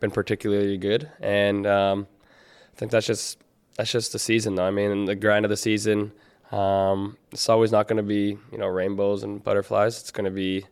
been 0.00 0.10
particularly 0.10 0.78
good, 0.78 1.10
and 1.20 1.66
um, 1.66 2.06
I 2.74 2.78
think 2.78 2.90
that's 2.90 3.06
just 3.06 3.42
that's 3.76 3.92
just 3.92 4.12
the 4.12 4.18
season, 4.18 4.54
though. 4.54 4.64
I 4.64 4.70
mean, 4.70 5.04
the 5.04 5.14
grind 5.14 5.44
of 5.44 5.50
the 5.50 5.56
season. 5.58 6.12
Um, 6.50 7.18
it's 7.30 7.48
always 7.48 7.70
not 7.70 7.88
going 7.88 7.98
to 7.98 8.02
be 8.02 8.38
you 8.50 8.58
know 8.58 8.68
rainbows 8.68 9.22
and 9.22 9.44
butterflies. 9.44 10.00
It's 10.00 10.10
going 10.10 10.24
to 10.24 10.30
be 10.30 10.64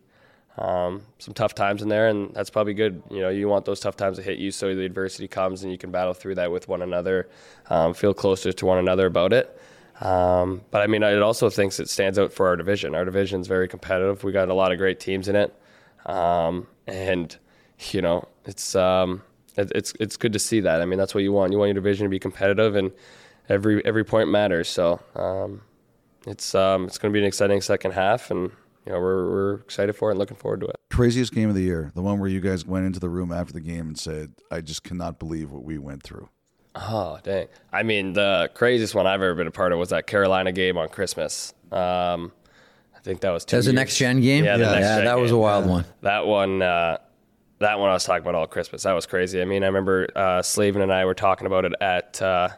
um, 0.58 1.02
some 1.18 1.34
tough 1.34 1.54
times 1.54 1.82
in 1.82 1.88
there, 1.88 2.08
and 2.08 2.34
that's 2.34 2.50
probably 2.50 2.74
good. 2.74 3.02
You 3.10 3.20
know, 3.20 3.28
you 3.28 3.48
want 3.48 3.64
those 3.64 3.80
tough 3.80 3.96
times 3.96 4.16
to 4.16 4.22
hit 4.22 4.38
you, 4.38 4.50
so 4.50 4.74
the 4.74 4.84
adversity 4.84 5.28
comes, 5.28 5.62
and 5.62 5.70
you 5.70 5.78
can 5.78 5.90
battle 5.90 6.14
through 6.14 6.34
that 6.36 6.50
with 6.50 6.68
one 6.68 6.82
another, 6.82 7.28
um, 7.70 7.94
feel 7.94 8.12
closer 8.12 8.52
to 8.52 8.66
one 8.66 8.78
another 8.78 9.06
about 9.06 9.32
it. 9.32 9.60
Um, 10.00 10.62
but 10.70 10.82
I 10.82 10.86
mean, 10.86 11.02
it 11.02 11.22
also 11.22 11.50
thinks 11.50 11.80
it 11.80 11.88
stands 11.88 12.18
out 12.18 12.32
for 12.32 12.48
our 12.48 12.56
division. 12.56 12.94
Our 12.94 13.04
division 13.04 13.40
is 13.40 13.46
very 13.46 13.68
competitive. 13.68 14.24
We 14.24 14.32
got 14.32 14.48
a 14.48 14.54
lot 14.54 14.72
of 14.72 14.78
great 14.78 15.00
teams 15.00 15.28
in 15.28 15.36
it, 15.36 15.54
um, 16.06 16.66
and 16.86 17.36
you 17.92 18.02
know, 18.02 18.26
it's 18.44 18.74
um, 18.74 19.22
it, 19.56 19.70
it's 19.74 19.92
it's 20.00 20.16
good 20.16 20.32
to 20.32 20.38
see 20.38 20.60
that. 20.60 20.80
I 20.80 20.86
mean, 20.86 20.98
that's 20.98 21.14
what 21.14 21.22
you 21.22 21.32
want. 21.32 21.52
You 21.52 21.58
want 21.58 21.68
your 21.68 21.74
division 21.74 22.04
to 22.04 22.10
be 22.10 22.18
competitive, 22.18 22.74
and 22.74 22.90
every 23.48 23.84
every 23.84 24.04
point 24.04 24.28
matters. 24.28 24.68
So 24.68 25.00
um, 25.14 25.62
it's 26.26 26.54
it's 26.54 26.98
going 26.98 27.12
to 27.12 27.16
be 27.16 27.20
an 27.20 27.26
exciting 27.26 27.60
second 27.60 27.92
half, 27.92 28.32
and 28.32 28.50
you 28.88 28.94
know, 28.94 29.00
we're 29.00 29.30
we're 29.30 29.54
excited 29.56 29.92
for 29.94 30.08
it 30.08 30.12
and 30.12 30.18
looking 30.18 30.36
forward 30.36 30.60
to 30.60 30.66
it. 30.66 30.76
Craziest 30.90 31.32
game 31.34 31.50
of 31.50 31.54
the 31.54 31.60
year, 31.62 31.92
the 31.94 32.00
one 32.00 32.18
where 32.18 32.28
you 32.28 32.40
guys 32.40 32.64
went 32.64 32.86
into 32.86 32.98
the 32.98 33.10
room 33.10 33.30
after 33.30 33.52
the 33.52 33.60
game 33.60 33.86
and 33.88 33.98
said, 33.98 34.32
"I 34.50 34.62
just 34.62 34.82
cannot 34.82 35.18
believe 35.18 35.50
what 35.50 35.62
we 35.62 35.76
went 35.76 36.02
through." 36.02 36.28
Oh, 36.74 37.18
dang. 37.22 37.48
I 37.72 37.82
mean, 37.82 38.14
the 38.14 38.50
craziest 38.54 38.94
one 38.94 39.06
I've 39.06 39.20
ever 39.20 39.34
been 39.34 39.46
a 39.46 39.50
part 39.50 39.72
of 39.72 39.78
was 39.78 39.90
that 39.90 40.06
Carolina 40.06 40.52
game 40.52 40.78
on 40.78 40.88
Christmas. 40.88 41.52
Um, 41.70 42.32
I 42.96 43.00
think 43.02 43.20
that 43.20 43.30
was 43.30 43.44
two 43.44 43.52
That 43.52 43.58
was 43.58 43.66
a 43.66 43.70
years. 43.70 43.74
next 43.76 43.96
gen 43.98 44.20
game. 44.22 44.44
Yeah, 44.44 44.56
the 44.56 44.64
yeah, 44.64 44.70
next 44.72 44.86
gen 44.88 45.04
that 45.04 45.18
was 45.18 45.30
a 45.30 45.34
game. 45.34 45.40
wild 45.42 45.66
one. 45.66 45.84
That 46.02 46.26
one, 46.26 46.62
uh, 46.62 46.98
that 47.58 47.78
one 47.78 47.90
I 47.90 47.92
was 47.94 48.04
talking 48.04 48.22
about 48.22 48.34
all 48.36 48.46
Christmas. 48.46 48.84
That 48.84 48.92
was 48.92 49.06
crazy. 49.06 49.42
I 49.42 49.44
mean, 49.44 49.64
I 49.64 49.66
remember 49.66 50.08
uh, 50.16 50.40
Slavin 50.42 50.80
and 50.82 50.92
I 50.92 51.04
were 51.04 51.14
talking 51.14 51.46
about 51.46 51.64
it 51.64 51.72
at 51.80 52.22
uh, 52.22 52.48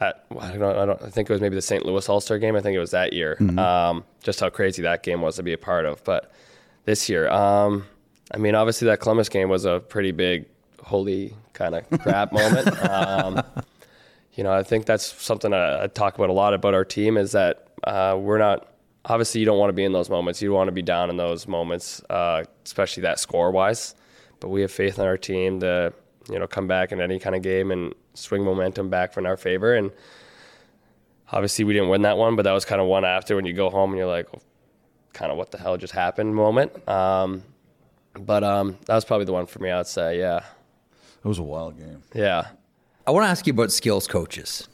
At, 0.00 0.24
I 0.38 0.56
don't, 0.56 0.76
I 0.76 0.86
don't. 0.86 1.02
I 1.02 1.10
think 1.10 1.28
it 1.28 1.32
was 1.32 1.40
maybe 1.40 1.56
the 1.56 1.62
St. 1.62 1.84
Louis 1.84 2.08
All 2.08 2.20
Star 2.20 2.38
game. 2.38 2.54
I 2.54 2.60
think 2.60 2.76
it 2.76 2.78
was 2.78 2.92
that 2.92 3.12
year. 3.12 3.36
Um, 3.58 4.04
just 4.22 4.38
how 4.40 4.48
crazy 4.48 4.82
that 4.82 5.02
game 5.02 5.20
was 5.22 5.36
to 5.36 5.42
be 5.42 5.52
a 5.52 5.58
part 5.58 5.86
of. 5.86 6.04
But 6.04 6.30
this 6.84 7.08
year, 7.08 7.28
um, 7.28 7.84
I 8.32 8.38
mean, 8.38 8.54
obviously 8.54 8.86
that 8.86 9.00
Columbus 9.00 9.28
game 9.28 9.48
was 9.48 9.64
a 9.64 9.80
pretty 9.80 10.12
big, 10.12 10.46
holy 10.82 11.34
kind 11.52 11.74
of 11.74 11.88
crap 12.00 12.32
moment. 12.32 12.68
Um, 12.88 13.42
you 14.34 14.44
know, 14.44 14.52
I 14.52 14.62
think 14.62 14.86
that's 14.86 15.20
something 15.20 15.52
I, 15.52 15.82
I 15.82 15.86
talk 15.88 16.14
about 16.14 16.30
a 16.30 16.32
lot 16.32 16.54
about 16.54 16.72
our 16.72 16.84
team 16.84 17.16
is 17.16 17.32
that 17.32 17.66
uh, 17.82 18.16
we're 18.18 18.38
not. 18.38 18.68
Obviously, 19.04 19.40
you 19.40 19.46
don't 19.46 19.58
want 19.58 19.70
to 19.70 19.74
be 19.74 19.84
in 19.84 19.92
those 19.92 20.10
moments. 20.10 20.40
You 20.40 20.52
want 20.52 20.68
to 20.68 20.72
be 20.72 20.82
down 20.82 21.10
in 21.10 21.16
those 21.16 21.48
moments, 21.48 22.02
uh, 22.08 22.44
especially 22.64 23.02
that 23.02 23.18
score 23.18 23.50
wise. 23.50 23.94
But 24.38 24.50
we 24.50 24.60
have 24.60 24.70
faith 24.70 24.98
in 24.98 25.04
our 25.04 25.16
team 25.16 25.60
to, 25.60 25.92
you 26.30 26.38
know, 26.38 26.46
come 26.46 26.66
back 26.66 26.92
in 26.92 27.00
any 27.00 27.18
kind 27.18 27.34
of 27.36 27.42
game 27.42 27.70
and 27.70 27.94
swing 28.14 28.44
momentum 28.44 28.88
back 28.90 29.16
in 29.16 29.26
our 29.26 29.36
favor. 29.36 29.74
And 29.74 29.90
obviously, 31.32 31.64
we 31.64 31.72
didn't 31.72 31.88
win 31.88 32.02
that 32.02 32.16
one, 32.18 32.36
but 32.36 32.42
that 32.42 32.52
was 32.52 32.64
kind 32.64 32.80
of 32.80 32.86
one 32.86 33.04
after 33.04 33.36
when 33.36 33.44
you 33.46 33.52
go 33.52 33.70
home 33.70 33.90
and 33.90 33.98
you're 33.98 34.06
like, 34.08 34.28
kind 35.12 35.32
of 35.32 35.38
what 35.38 35.50
the 35.50 35.58
hell 35.58 35.76
just 35.76 35.92
happened 35.92 36.34
moment. 36.34 36.86
Um, 36.88 37.42
but 38.18 38.44
um, 38.44 38.78
that 38.86 38.94
was 38.94 39.04
probably 39.04 39.26
the 39.26 39.32
one 39.32 39.46
for 39.46 39.58
me. 39.58 39.70
I'd 39.70 39.86
say, 39.86 40.18
yeah, 40.18 40.40
It 41.24 41.28
was 41.28 41.38
a 41.38 41.42
wild 41.42 41.78
game. 41.78 42.02
yeah. 42.14 42.48
I 43.06 43.10
want 43.10 43.24
to 43.24 43.30
ask 43.30 43.46
you 43.46 43.54
about 43.54 43.72
skills 43.72 44.06
coaches. 44.06 44.68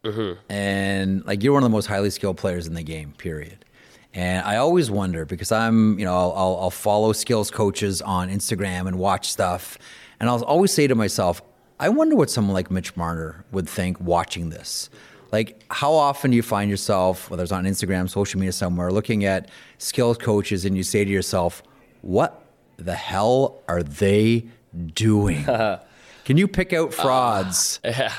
And 0.48 1.24
like 1.24 1.44
you're 1.44 1.52
one 1.52 1.62
of 1.62 1.70
the 1.70 1.72
most 1.74 1.86
highly 1.86 2.10
skilled 2.10 2.36
players 2.36 2.66
in 2.66 2.74
the 2.74 2.82
game, 2.82 3.12
period. 3.16 3.64
And 4.12 4.44
I 4.44 4.56
always 4.56 4.90
wonder 4.90 5.24
because 5.24 5.52
I'm, 5.52 5.98
you 6.01 6.05
know, 6.05 6.14
I'll, 6.16 6.32
I'll, 6.32 6.56
I'll 6.62 6.70
follow 6.70 7.12
skills 7.12 7.52
coaches 7.52 8.02
on 8.02 8.28
Instagram 8.31 8.89
and 8.89 8.98
watch 8.98 9.31
stuff. 9.31 9.78
And 10.24 10.30
I'll 10.30 10.42
always 10.44 10.72
say 10.72 10.86
to 10.86 10.94
myself, 10.94 11.42
I 11.78 11.90
wonder 11.90 12.16
what 12.16 12.30
someone 12.30 12.55
like 12.55 12.70
Mitch 12.70 12.96
Marner 12.96 13.44
would 13.52 13.68
think 13.68 14.01
watching 14.01 14.48
this. 14.48 14.88
Like, 15.32 15.62
how 15.70 15.92
often 15.92 16.30
do 16.30 16.36
you 16.38 16.42
find 16.42 16.70
yourself, 16.70 17.28
whether 17.28 17.42
it's 17.42 17.52
on 17.52 17.64
Instagram, 17.64 18.09
social 18.09 18.40
media 18.40 18.52
somewhere, 18.52 18.90
looking 18.90 19.26
at 19.26 19.51
skills 19.76 20.16
coaches 20.16 20.64
and 20.64 20.78
you 20.78 20.82
say 20.82 21.05
to 21.05 21.10
yourself, 21.10 21.62
what 22.01 22.42
the 22.78 22.94
hell 22.94 23.62
are 23.68 23.82
they 23.82 24.46
doing? 24.94 25.44
Can 26.24 26.38
you 26.38 26.48
pick 26.48 26.72
out 26.72 26.94
frauds? 26.94 27.80
Yeah. 27.84 28.14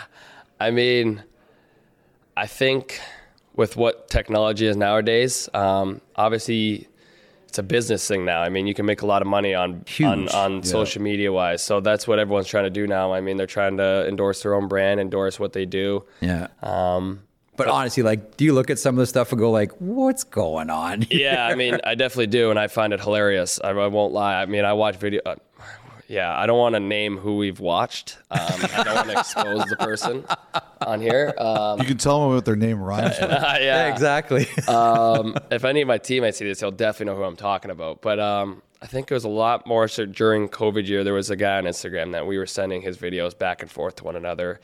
I 0.60 0.70
mean, 0.70 1.24
I 2.38 2.46
think 2.46 3.02
with 3.56 3.78
what 3.78 4.12
technology 4.12 4.68
is 4.68 4.78
nowadays, 4.78 5.50
um, 5.56 6.02
obviously 6.16 6.88
it's 7.56 7.60
a 7.60 7.64
business 7.64 8.06
thing 8.06 8.26
now. 8.26 8.42
I 8.42 8.50
mean, 8.50 8.68
you 8.68 8.74
can 8.74 8.86
make 8.86 9.02
a 9.02 9.06
lot 9.06 9.22
of 9.22 9.28
money 9.30 9.54
on 9.54 9.66
on, 9.66 9.84
Huge. 9.86 10.34
on 10.34 10.62
social 10.64 11.02
media 11.02 11.32
wise. 11.32 11.64
So 11.64 11.80
that's 11.80 12.06
what 12.06 12.20
everyone's 12.20 12.48
trying 12.48 12.66
to 12.66 12.70
do 12.70 12.86
now. 12.86 13.14
I 13.14 13.22
mean, 13.22 13.38
they're 13.38 13.48
trying 13.48 13.78
to 13.78 14.06
endorse 14.10 14.44
their 14.44 14.54
own 14.56 14.68
brand, 14.68 15.00
endorse 15.00 15.40
what 15.40 15.54
they 15.54 15.66
do. 15.66 16.04
Yeah. 16.20 16.48
Um, 16.62 17.22
But 17.56 17.70
honestly, 17.70 18.04
like, 18.04 18.36
do 18.36 18.44
you 18.44 18.52
look 18.54 18.70
at 18.70 18.78
some 18.78 18.96
of 18.96 19.00
the 19.00 19.06
stuff 19.06 19.32
and 19.32 19.40
go 19.40 19.50
like, 19.52 19.72
"What's 19.80 20.26
going 20.26 20.70
on?" 20.70 21.04
here?" 21.04 21.32
yeah, 21.32 21.48
I 21.48 21.56
mean, 21.56 21.80
I 21.86 21.96
definitely 21.96 22.28
do, 22.28 22.50
and 22.50 22.60
I 22.60 22.68
find 22.68 22.92
it 22.92 23.00
hilarious. 23.00 23.62
I, 23.64 23.70
I 23.70 23.88
won't 23.88 24.12
lie. 24.12 24.42
I 24.42 24.46
mean, 24.46 24.66
I 24.66 24.74
watch 24.74 24.98
video. 24.98 25.22
Yeah, 26.08 26.38
I 26.38 26.46
don't 26.46 26.58
want 26.60 26.76
to 26.76 26.80
name 26.80 27.18
who 27.18 27.38
we've 27.38 27.60
watched. 27.60 28.18
Um, 28.30 28.40
I 28.40 28.84
don't 28.84 28.96
want 28.96 29.10
to 29.10 29.20
expose 29.20 29.66
the 29.66 29.76
person 29.78 30.24
on 30.86 31.02
here. 31.02 31.34
Um, 31.38 31.80
You 31.80 31.86
can 31.86 31.98
tell 31.98 32.22
them 32.22 32.36
what 32.36 32.46
their 32.46 32.56
name 32.56 32.80
rhymes 32.80 33.16
with. 33.20 33.30
yeah, 33.32 33.88
exactly. 33.92 34.48
um, 34.68 35.36
if 35.50 35.66
any 35.66 35.82
of 35.82 35.88
my 35.88 35.98
teammates 35.98 36.38
see 36.38 36.46
this, 36.46 36.60
they'll 36.60 36.70
definitely 36.72 37.12
know 37.14 37.18
who 37.18 37.24
I'm 37.24 37.36
talking 37.36 37.72
about. 37.72 38.02
But 38.04 38.20
um, 38.20 38.62
I 38.84 38.86
think 38.86 39.10
it 39.10 39.14
was 39.16 39.24
a 39.24 39.30
lot 39.30 39.66
more 39.66 39.88
so 39.88 40.06
during 40.06 40.48
COVID 40.48 40.88
year. 40.88 41.04
There 41.04 41.14
was 41.16 41.32
a 41.32 41.36
guy 41.36 41.58
on 41.58 41.64
Instagram 41.64 42.12
that 42.12 42.28
we 42.28 42.38
were 42.38 42.46
sending 42.46 42.84
his 42.84 42.98
videos 42.98 43.36
back 43.36 43.64
and 43.64 43.72
forth 43.72 43.96
to 43.96 44.04
one 44.04 44.16
another, 44.16 44.60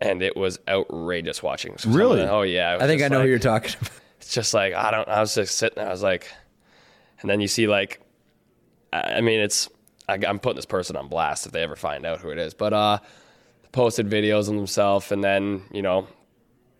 and 0.00 0.22
it 0.22 0.34
was 0.34 0.58
outrageous 0.66 1.42
watching. 1.42 1.76
some 1.76 1.90
of 1.92 1.96
Really? 1.96 2.22
it. 2.22 2.28
Oh 2.30 2.40
yeah. 2.42 2.78
I 2.80 2.86
think 2.86 3.02
I 3.02 3.08
know 3.08 3.18
like- 3.18 3.24
who 3.24 3.30
you're 3.30 3.38
talking 3.38 3.74
about. 3.78 3.92
It's 4.18 4.32
just 4.32 4.54
like 4.54 4.72
I 4.72 4.90
don't. 4.90 5.06
I 5.10 5.20
was 5.20 5.34
just 5.34 5.58
sitting. 5.58 5.76
there, 5.76 5.86
I 5.88 5.90
was 5.90 6.02
like, 6.02 6.26
and 7.20 7.28
then 7.28 7.40
you 7.42 7.48
see 7.48 7.66
like, 7.66 8.00
I 8.90 9.16
I 9.16 9.20
mean, 9.20 9.40
it's. 9.40 9.68
I, 10.08 10.18
I'm 10.26 10.38
putting 10.38 10.56
this 10.56 10.66
person 10.66 10.96
on 10.96 11.08
blast 11.08 11.46
if 11.46 11.52
they 11.52 11.62
ever 11.62 11.76
find 11.76 12.04
out 12.04 12.20
who 12.20 12.30
it 12.30 12.38
is. 12.38 12.54
But 12.54 12.72
uh, 12.72 12.98
posted 13.72 14.08
videos 14.08 14.48
of 14.48 14.54
himself, 14.54 15.10
and 15.10 15.22
then 15.22 15.62
you 15.72 15.82
know, 15.82 16.06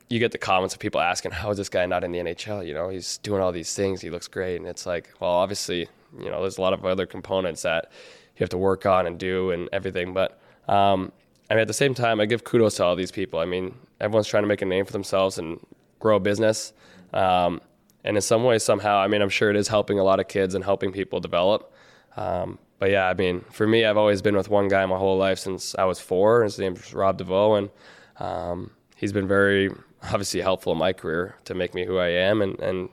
you 0.09 0.19
get 0.19 0.33
the 0.33 0.39
comments 0.39 0.75
of 0.75 0.81
people 0.81 1.01
asking, 1.01 1.33
"How 1.33 1.51
is 1.51 1.57
this 1.57 1.69
guy 1.69 1.87
not 1.87 2.05
in 2.05 2.13
the 2.13 2.19
NHL? 2.19 2.67
You 2.67 2.75
know, 2.75 2.89
he's 2.89 3.19
doing 3.19 3.41
all 3.41 3.53
these 3.53 3.75
things. 3.75 4.01
He 4.01 4.11
looks 4.11 4.29
great." 4.29 4.57
And 4.57 4.67
it's 4.67 4.87
like, 4.87 5.13
well, 5.21 5.31
obviously, 5.31 5.89
you 6.19 6.31
know, 6.31 6.41
there's 6.41 6.59
a 6.59 6.63
lot 6.63 6.73
of 6.73 6.85
other 6.85 7.07
components 7.07 7.63
that 7.63 7.91
you 8.37 8.41
have 8.41 8.51
to 8.51 8.59
work 8.59 8.87
on 8.87 9.07
and 9.07 9.19
do 9.19 9.51
and 9.51 9.69
everything. 9.73 10.13
But 10.13 10.41
um, 10.69 11.13
I 11.51 11.55
mean, 11.55 11.63
at 11.63 11.69
the 11.69 11.75
same 11.75 11.95
time, 11.95 12.21
I 12.21 12.27
give 12.27 12.45
kudos 12.45 12.77
to 12.77 12.85
all 12.85 12.97
these 12.97 13.13
people. 13.13 13.39
I 13.39 13.45
mean, 13.45 13.75
everyone's 14.01 14.27
trying 14.27 14.43
to 14.43 14.49
make 14.49 14.63
a 14.63 14.67
name 14.67 14.85
for 14.85 14.93
themselves 14.93 15.39
and 15.39 15.65
grow 15.99 16.17
a 16.17 16.21
business. 16.21 16.73
Um, 17.13 17.61
and 18.03 18.17
in 18.17 18.21
some 18.23 18.45
way, 18.45 18.59
somehow, 18.59 18.99
I 18.99 19.09
mean, 19.09 19.23
I'm 19.23 19.31
sure 19.31 19.51
it 19.51 19.57
is 19.57 19.69
helping 19.69 19.99
a 19.99 20.05
lot 20.05 20.21
of 20.21 20.29
kids 20.29 20.55
and 20.55 20.63
helping 20.63 20.93
people 20.93 21.21
develop. 21.21 21.73
Um, 22.17 22.59
but 22.79 22.91
yeah, 22.91 23.09
I 23.09 23.15
mean, 23.15 23.43
for 23.51 23.67
me, 23.67 23.85
I've 23.85 23.97
always 23.97 24.23
been 24.23 24.37
with 24.37 24.49
one 24.49 24.69
guy 24.69 24.85
my 24.87 24.99
whole 24.99 25.17
life 25.17 25.39
since 25.39 25.75
I 25.77 25.85
was 25.85 26.01
four. 26.01 26.43
His 26.43 26.59
name's 26.59 26.93
Rob 26.93 27.19
DeVoe, 27.19 27.55
and 27.55 27.71
um, 28.19 28.71
he's 28.97 29.13
been 29.13 29.29
very 29.29 29.71
obviously 30.03 30.41
helpful 30.41 30.73
in 30.73 30.79
my 30.79 30.93
career 30.93 31.37
to 31.45 31.55
make 31.55 31.75
me 31.75 31.85
who 31.85 31.99
I 31.99 32.09
am. 32.09 32.43
And, 32.43 32.61
and 32.61 32.89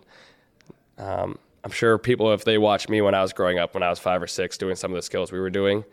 um, 0.97 1.37
I'm 1.63 1.71
sure 1.71 1.97
people, 1.97 2.31
if 2.31 2.45
they 2.45 2.57
watched 2.57 2.89
me 2.89 3.01
when 3.01 3.13
I 3.13 3.21
was 3.21 3.33
growing 3.33 3.59
up, 3.59 3.73
when 3.73 3.83
I 3.83 3.89
was 3.89 3.99
five 3.99 4.21
or 4.21 4.27
six, 4.27 4.57
doing 4.57 4.75
some 4.75 4.91
of 4.91 4.95
the 4.95 5.01
skills 5.01 5.31
we 5.31 5.39
were 5.39 5.49
doing, 5.49 5.83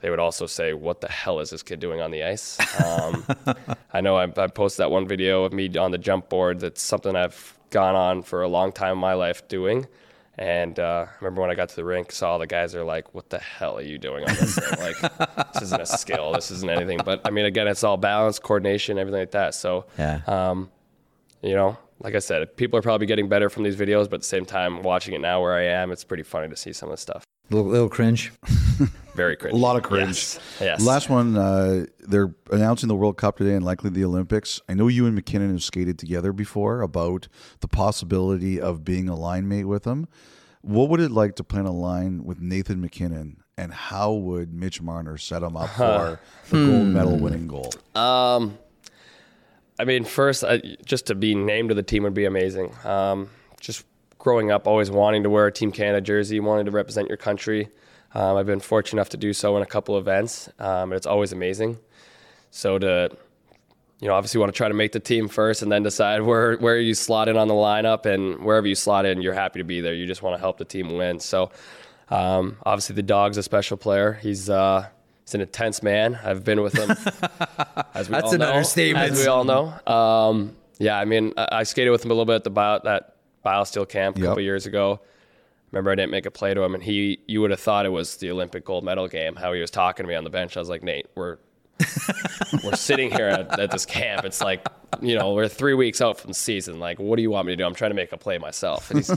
they 0.00 0.10
would 0.10 0.20
also 0.20 0.46
say, 0.46 0.74
"What 0.74 1.00
the 1.00 1.08
hell 1.08 1.40
is 1.40 1.50
this 1.50 1.62
kid 1.62 1.80
doing 1.80 2.00
on 2.00 2.10
the 2.10 2.22
ice?" 2.22 2.58
Um, 2.84 3.24
I 3.92 4.00
know 4.00 4.16
I, 4.16 4.24
I 4.36 4.46
posted 4.46 4.84
that 4.84 4.90
one 4.90 5.08
video 5.08 5.44
of 5.44 5.52
me 5.52 5.76
on 5.76 5.90
the 5.90 5.98
jump 5.98 6.28
board. 6.28 6.60
That's 6.60 6.82
something 6.82 7.16
I've 7.16 7.58
gone 7.70 7.96
on 7.96 8.22
for 8.22 8.42
a 8.42 8.48
long 8.48 8.72
time 8.72 8.92
in 8.92 8.98
my 8.98 9.14
life 9.14 9.46
doing. 9.48 9.86
And 10.38 10.78
uh, 10.78 11.06
I 11.08 11.14
remember 11.20 11.40
when 11.40 11.50
I 11.50 11.54
got 11.56 11.68
to 11.70 11.76
the 11.76 11.84
rink, 11.84 12.12
saw 12.12 12.30
all 12.32 12.38
the 12.38 12.46
guys 12.46 12.74
are 12.76 12.84
like, 12.84 13.12
"What 13.12 13.28
the 13.28 13.38
hell 13.40 13.76
are 13.78 13.82
you 13.82 13.98
doing 13.98 14.22
on 14.28 14.34
this 14.36 14.54
thing? 14.56 14.78
Like, 14.78 15.52
this 15.54 15.62
isn't 15.64 15.80
a 15.82 15.86
skill. 15.86 16.32
This 16.32 16.52
isn't 16.52 16.70
anything." 16.70 17.00
But 17.04 17.22
I 17.24 17.30
mean, 17.30 17.44
again, 17.44 17.66
it's 17.66 17.82
all 17.82 17.96
balance, 17.96 18.38
coordination, 18.38 18.98
everything 18.98 19.18
like 19.20 19.32
that. 19.32 19.54
So, 19.54 19.86
Yeah. 19.98 20.20
um, 20.28 20.70
you 21.42 21.54
know, 21.56 21.76
like 22.00 22.14
I 22.14 22.20
said, 22.20 22.56
people 22.56 22.78
are 22.78 22.82
probably 22.82 23.08
getting 23.08 23.28
better 23.28 23.50
from 23.50 23.64
these 23.64 23.74
videos, 23.76 24.04
but 24.04 24.14
at 24.14 24.20
the 24.20 24.26
same 24.28 24.44
time, 24.44 24.82
watching 24.82 25.14
it 25.14 25.20
now 25.20 25.42
where 25.42 25.54
I 25.54 25.64
am, 25.64 25.90
it's 25.90 26.04
pretty 26.04 26.22
funny 26.22 26.48
to 26.48 26.56
see 26.56 26.72
some 26.72 26.88
of 26.88 26.92
the 26.92 27.00
stuff. 27.00 27.24
little, 27.50 27.66
little 27.68 27.88
cringe. 27.88 28.30
Very 29.18 29.34
cringe. 29.34 29.52
A 29.52 29.58
lot 29.58 29.74
of 29.74 29.82
cringe. 29.82 30.06
Yes. 30.10 30.40
yes. 30.60 30.80
Last 30.80 31.10
one, 31.10 31.36
uh, 31.36 31.86
they're 31.98 32.32
announcing 32.52 32.88
the 32.88 32.94
World 32.94 33.16
Cup 33.16 33.36
today 33.36 33.54
and 33.54 33.64
likely 33.64 33.90
the 33.90 34.04
Olympics. 34.04 34.60
I 34.68 34.74
know 34.74 34.86
you 34.86 35.06
and 35.06 35.14
MacKinnon 35.16 35.50
have 35.50 35.64
skated 35.64 35.98
together 35.98 36.32
before 36.32 36.82
about 36.82 37.26
the 37.58 37.66
possibility 37.66 38.60
of 38.60 38.84
being 38.84 39.08
a 39.08 39.16
line 39.16 39.48
mate 39.48 39.64
with 39.64 39.84
him. 39.84 40.06
What 40.60 40.88
would 40.90 41.00
it 41.00 41.10
like 41.10 41.34
to 41.34 41.42
play 41.42 41.58
on 41.58 41.66
a 41.66 41.72
line 41.72 42.22
with 42.22 42.40
Nathan 42.40 42.80
MacKinnon, 42.80 43.42
and 43.56 43.74
how 43.74 44.12
would 44.12 44.54
Mitch 44.54 44.80
Marner 44.80 45.18
set 45.18 45.42
him 45.42 45.56
up 45.56 45.70
for 45.70 46.20
the 46.50 46.66
gold 46.66 46.86
medal 46.86 47.18
winning 47.18 47.48
goal? 47.48 47.72
Um, 47.96 48.56
I 49.80 49.84
mean, 49.84 50.04
first, 50.04 50.44
I, 50.44 50.62
just 50.84 51.06
to 51.06 51.16
be 51.16 51.34
named 51.34 51.70
to 51.70 51.74
the 51.74 51.82
team 51.82 52.04
would 52.04 52.14
be 52.14 52.24
amazing. 52.24 52.72
Um, 52.84 53.30
just 53.60 53.84
growing 54.18 54.52
up, 54.52 54.68
always 54.68 54.92
wanting 54.92 55.24
to 55.24 55.30
wear 55.30 55.46
a 55.46 55.52
Team 55.52 55.72
Canada 55.72 56.00
jersey, 56.00 56.38
wanting 56.38 56.66
to 56.66 56.70
represent 56.70 57.08
your 57.08 57.16
country. 57.16 57.68
Um, 58.14 58.36
I've 58.36 58.46
been 58.46 58.60
fortunate 58.60 58.98
enough 59.00 59.10
to 59.10 59.16
do 59.16 59.32
so 59.32 59.56
in 59.56 59.62
a 59.62 59.66
couple 59.66 59.98
events, 59.98 60.48
um, 60.58 60.90
and 60.90 60.92
it's 60.94 61.06
always 61.06 61.32
amazing. 61.32 61.78
So 62.50 62.78
to, 62.78 63.10
you 64.00 64.08
know, 64.08 64.14
obviously 64.14 64.40
want 64.40 64.52
to 64.52 64.56
try 64.56 64.68
to 64.68 64.74
make 64.74 64.92
the 64.92 65.00
team 65.00 65.28
first, 65.28 65.62
and 65.62 65.70
then 65.70 65.82
decide 65.82 66.22
where 66.28 66.56
where 66.56 66.78
you 66.78 66.94
slot 66.94 67.28
in 67.28 67.36
on 67.36 67.48
the 67.48 67.54
lineup, 67.54 68.06
and 68.06 68.42
wherever 68.44 68.66
you 68.66 68.74
slot 68.74 69.04
in, 69.06 69.20
you're 69.22 69.34
happy 69.34 69.58
to 69.60 69.64
be 69.64 69.80
there. 69.80 69.94
You 69.94 70.06
just 70.06 70.22
want 70.22 70.34
to 70.36 70.40
help 70.40 70.58
the 70.58 70.64
team 70.64 70.96
win. 70.96 71.20
So, 71.20 71.50
um, 72.08 72.56
obviously, 72.64 72.94
the 72.96 73.02
dog's 73.02 73.36
a 73.36 73.42
special 73.42 73.76
player. 73.76 74.14
He's 74.14 74.48
uh, 74.48 74.86
he's 75.26 75.34
an 75.34 75.42
intense 75.42 75.82
man. 75.82 76.18
I've 76.24 76.44
been 76.44 76.62
with 76.62 76.74
him. 76.74 76.90
as 77.94 78.08
we 78.08 78.12
That's 78.12 78.24
all 78.28 78.32
an 78.34 78.40
know, 78.40 78.48
understatement. 78.52 79.12
As 79.12 79.18
we 79.20 79.26
all 79.26 79.44
know. 79.44 79.74
Um, 79.86 80.56
yeah, 80.78 80.98
I 80.98 81.04
mean, 81.04 81.34
I, 81.36 81.48
I 81.52 81.62
skated 81.64 81.90
with 81.92 82.04
him 82.04 82.10
a 82.10 82.14
little 82.14 82.24
bit 82.24 82.36
at 82.36 82.44
the 82.44 82.50
bio, 82.50 82.78
that 82.84 83.16
BioSteel 83.44 83.88
camp 83.88 84.16
a 84.16 84.20
Yep. 84.20 84.28
couple 84.28 84.42
years 84.42 84.64
ago. 84.64 85.00
Remember, 85.70 85.90
I 85.90 85.94
didn't 85.94 86.10
make 86.10 86.26
a 86.26 86.30
play 86.30 86.54
to 86.54 86.62
him, 86.62 86.74
and 86.74 86.82
he 86.82 87.18
you 87.26 87.40
would 87.40 87.50
have 87.50 87.60
thought 87.60 87.84
it 87.86 87.90
was 87.90 88.16
the 88.16 88.30
Olympic 88.30 88.64
gold 88.64 88.84
medal 88.84 89.08
game. 89.08 89.36
How 89.36 89.52
he 89.52 89.60
was 89.60 89.70
talking 89.70 90.04
to 90.04 90.08
me 90.08 90.14
on 90.14 90.24
the 90.24 90.30
bench, 90.30 90.56
I 90.56 90.60
was 90.60 90.68
like, 90.68 90.82
Nate, 90.82 91.06
we're 91.14 91.38
we're 92.64 92.76
sitting 92.76 93.10
here 93.10 93.28
at, 93.28 93.58
at 93.58 93.70
this 93.70 93.86
camp. 93.86 94.24
It's 94.24 94.40
like, 94.40 94.66
you 95.00 95.16
know, 95.16 95.34
we're 95.34 95.48
three 95.48 95.74
weeks 95.74 96.00
out 96.00 96.18
from 96.18 96.28
the 96.28 96.34
season. 96.34 96.80
Like, 96.80 96.98
what 96.98 97.16
do 97.16 97.22
you 97.22 97.30
want 97.30 97.46
me 97.46 97.52
to 97.52 97.56
do? 97.56 97.64
I'm 97.64 97.74
trying 97.74 97.90
to 97.90 97.94
make 97.94 98.12
a 98.12 98.16
play 98.16 98.38
myself. 98.38 98.90
And 98.90 98.98
he's, 98.98 99.10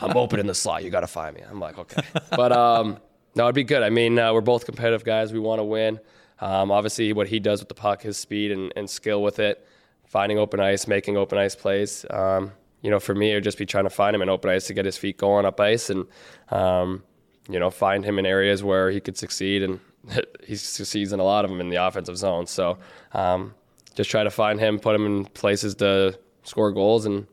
I'm 0.00 0.16
open 0.16 0.40
in 0.40 0.46
the 0.46 0.54
slot. 0.54 0.84
You 0.84 0.90
got 0.90 1.00
to 1.00 1.06
find 1.06 1.36
me. 1.36 1.42
I'm 1.48 1.60
like, 1.60 1.78
okay. 1.78 2.02
But 2.30 2.52
um, 2.52 2.98
no, 3.34 3.44
it'd 3.44 3.54
be 3.54 3.64
good. 3.64 3.82
I 3.82 3.90
mean, 3.90 4.18
uh, 4.18 4.32
we're 4.32 4.40
both 4.40 4.64
competitive 4.64 5.04
guys. 5.04 5.32
We 5.32 5.38
want 5.40 5.60
to 5.60 5.64
win. 5.64 6.00
Um, 6.40 6.70
obviously, 6.70 7.12
what 7.12 7.28
he 7.28 7.38
does 7.38 7.60
with 7.60 7.68
the 7.68 7.74
puck, 7.74 8.02
his 8.02 8.16
speed 8.16 8.50
and, 8.50 8.72
and 8.76 8.88
skill 8.90 9.22
with 9.22 9.38
it, 9.38 9.66
finding 10.04 10.38
open 10.38 10.60
ice, 10.60 10.86
making 10.86 11.16
open 11.16 11.38
ice 11.38 11.54
plays. 11.54 12.04
Um, 12.10 12.52
you 12.84 12.90
know, 12.90 13.00
for 13.00 13.14
me, 13.14 13.32
it 13.32 13.36
would 13.36 13.44
just 13.44 13.56
be 13.56 13.64
trying 13.64 13.84
to 13.84 13.90
find 13.90 14.14
him 14.14 14.20
in 14.20 14.28
open 14.28 14.50
ice 14.50 14.66
to 14.66 14.74
get 14.74 14.84
his 14.84 14.98
feet 14.98 15.16
going 15.16 15.46
up 15.46 15.58
ice 15.58 15.88
and, 15.88 16.04
um, 16.50 17.02
you 17.48 17.58
know, 17.58 17.70
find 17.70 18.04
him 18.04 18.18
in 18.18 18.26
areas 18.26 18.62
where 18.62 18.90
he 18.90 19.00
could 19.00 19.16
succeed. 19.16 19.62
And 19.62 19.80
he 20.44 20.54
succeeds 20.54 21.14
in 21.14 21.18
a 21.18 21.24
lot 21.24 21.46
of 21.46 21.50
them 21.50 21.62
in 21.62 21.70
the 21.70 21.76
offensive 21.76 22.18
zone. 22.18 22.46
So, 22.46 22.76
um, 23.12 23.54
just 23.94 24.10
try 24.10 24.22
to 24.22 24.30
find 24.30 24.60
him, 24.60 24.78
put 24.78 24.94
him 24.94 25.06
in 25.06 25.24
places 25.24 25.74
to 25.76 26.18
score 26.42 26.72
goals, 26.72 27.06
and 27.06 27.26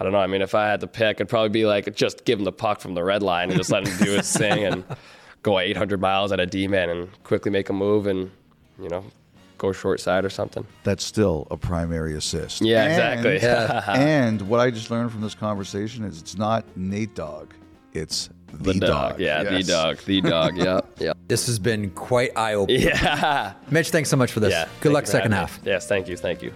I 0.00 0.02
don't 0.02 0.12
know. 0.12 0.18
I 0.18 0.26
mean, 0.26 0.42
if 0.42 0.54
I 0.54 0.66
had 0.66 0.80
to 0.80 0.88
pick, 0.88 1.18
it'd 1.18 1.28
probably 1.28 1.50
be 1.50 1.64
like 1.64 1.94
just 1.94 2.24
give 2.24 2.40
him 2.40 2.44
the 2.44 2.50
puck 2.52 2.80
from 2.80 2.94
the 2.94 3.04
red 3.04 3.22
line 3.22 3.50
and 3.50 3.56
just 3.58 3.70
let 3.70 3.86
him 3.86 3.96
do 4.04 4.10
his 4.12 4.36
thing 4.36 4.64
and 4.64 4.84
go 5.44 5.60
800 5.60 6.00
miles 6.00 6.32
at 6.32 6.40
a 6.40 6.46
D 6.46 6.66
man 6.66 6.90
and 6.90 7.22
quickly 7.22 7.52
make 7.52 7.68
a 7.68 7.72
move 7.72 8.08
and 8.08 8.32
you 8.80 8.88
know 8.88 9.04
go 9.62 9.72
short 9.72 10.00
side 10.00 10.24
or 10.24 10.30
something. 10.30 10.66
That's 10.82 11.02
still 11.04 11.46
a 11.50 11.56
primary 11.56 12.14
assist. 12.16 12.60
Yeah, 12.60 12.84
And- 12.84 13.26
exactly. 13.26 13.94
and 13.94 14.42
what 14.42 14.60
I 14.60 14.70
just 14.70 14.90
learned 14.90 15.10
from 15.12 15.20
this 15.22 15.34
conversation 15.34 16.04
is 16.04 16.20
it's 16.20 16.36
not 16.36 16.64
Nate 16.76 17.14
Dog, 17.14 17.54
it's 17.94 18.28
the, 18.52 18.74
The 18.74 18.80
dog, 18.80 19.18
yeah, 19.20 19.42
Yes. 19.42 19.66
the 19.66 19.72
dog, 19.72 19.98
the 20.04 20.20
dog, 20.36 20.56
yeah, 20.58 20.80
yeah, 20.98 21.12
This 21.28 21.46
has 21.46 21.58
been 21.58 21.88
quite 21.92 22.36
eye 22.36 22.52
opening. 22.54 22.82
yeah, 22.82 23.54
Mitch, 23.70 23.88
thanks 23.90 24.10
so 24.10 24.16
much 24.16 24.30
for 24.32 24.40
this. 24.40 24.50
yeah. 24.52 24.68
Good 24.80 24.92
luck 24.92 25.06
second 25.06 25.32
half. 25.32 25.62
me. 25.64 25.70
Yes, 25.70 25.86
thank 25.86 26.06
you, 26.08 26.16
thank 26.18 26.42
you. 26.42 26.52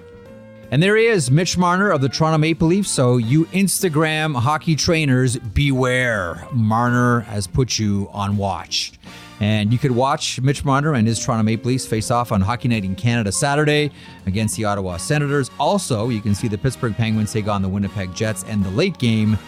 And 0.72 0.82
there 0.82 0.96
he 0.96 1.06
is, 1.06 1.30
Mitch 1.30 1.56
Marner 1.56 1.90
of 1.90 2.00
the 2.00 2.08
Toronto 2.08 2.38
Maple 2.38 2.66
Leafs. 2.66 2.90
So, 2.90 3.18
you 3.18 3.44
Instagram 3.46 4.34
hockey 4.34 4.74
trainers, 4.74 5.36
beware. 5.38 6.44
Marner 6.52 7.20
has 7.20 7.46
put 7.46 7.78
you 7.78 8.10
on 8.12 8.36
watch. 8.36 8.92
And 9.40 9.72
you 9.72 9.78
could 9.78 9.90
watch 9.90 10.40
Mitch 10.40 10.64
Marner 10.64 10.94
and 10.94 11.06
his 11.06 11.22
Toronto 11.22 11.42
Maple 11.42 11.68
Leafs 11.70 11.86
face 11.86 12.10
off 12.10 12.32
on 12.32 12.40
Hockey 12.40 12.68
Night 12.68 12.84
in 12.84 12.94
Canada 12.94 13.30
Saturday 13.30 13.90
against 14.26 14.56
the 14.56 14.64
Ottawa 14.64 14.96
Senators. 14.96 15.50
Also, 15.60 16.08
you 16.08 16.20
can 16.20 16.34
see 16.34 16.48
the 16.48 16.58
Pittsburgh 16.58 16.96
Penguins 16.96 17.32
take 17.32 17.48
on 17.48 17.62
the 17.62 17.68
Winnipeg 17.68 18.14
Jets 18.14 18.44
and 18.48 18.64
the 18.64 18.70
late 18.70 18.98
game 18.98 19.38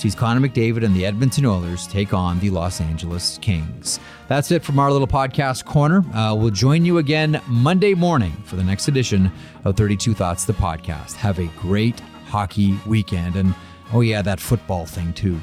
sees 0.00 0.14
Connor 0.14 0.46
McDavid 0.46 0.84
and 0.84 0.94
the 0.94 1.04
Edmonton 1.04 1.44
Oilers 1.44 1.86
take 1.86 2.14
on 2.14 2.38
the 2.40 2.50
Los 2.50 2.80
Angeles 2.80 3.38
Kings. 3.42 4.00
That's 4.28 4.50
it 4.50 4.62
from 4.62 4.78
our 4.78 4.90
little 4.90 5.06
podcast 5.06 5.66
corner. 5.66 6.04
Uh, 6.14 6.34
we'll 6.34 6.50
join 6.50 6.84
you 6.84 6.98
again 6.98 7.40
Monday 7.46 7.94
morning 7.94 8.32
for 8.44 8.56
the 8.56 8.64
next 8.64 8.88
edition 8.88 9.30
of 9.64 9.76
32 9.76 10.14
Thoughts, 10.14 10.44
the 10.44 10.54
podcast. 10.54 11.14
Have 11.14 11.38
a 11.38 11.46
great 11.58 12.00
hockey 12.28 12.78
weekend. 12.86 13.36
And 13.36 13.54
oh, 13.92 14.00
yeah, 14.00 14.22
that 14.22 14.40
football 14.40 14.86
thing 14.86 15.12
too. 15.12 15.38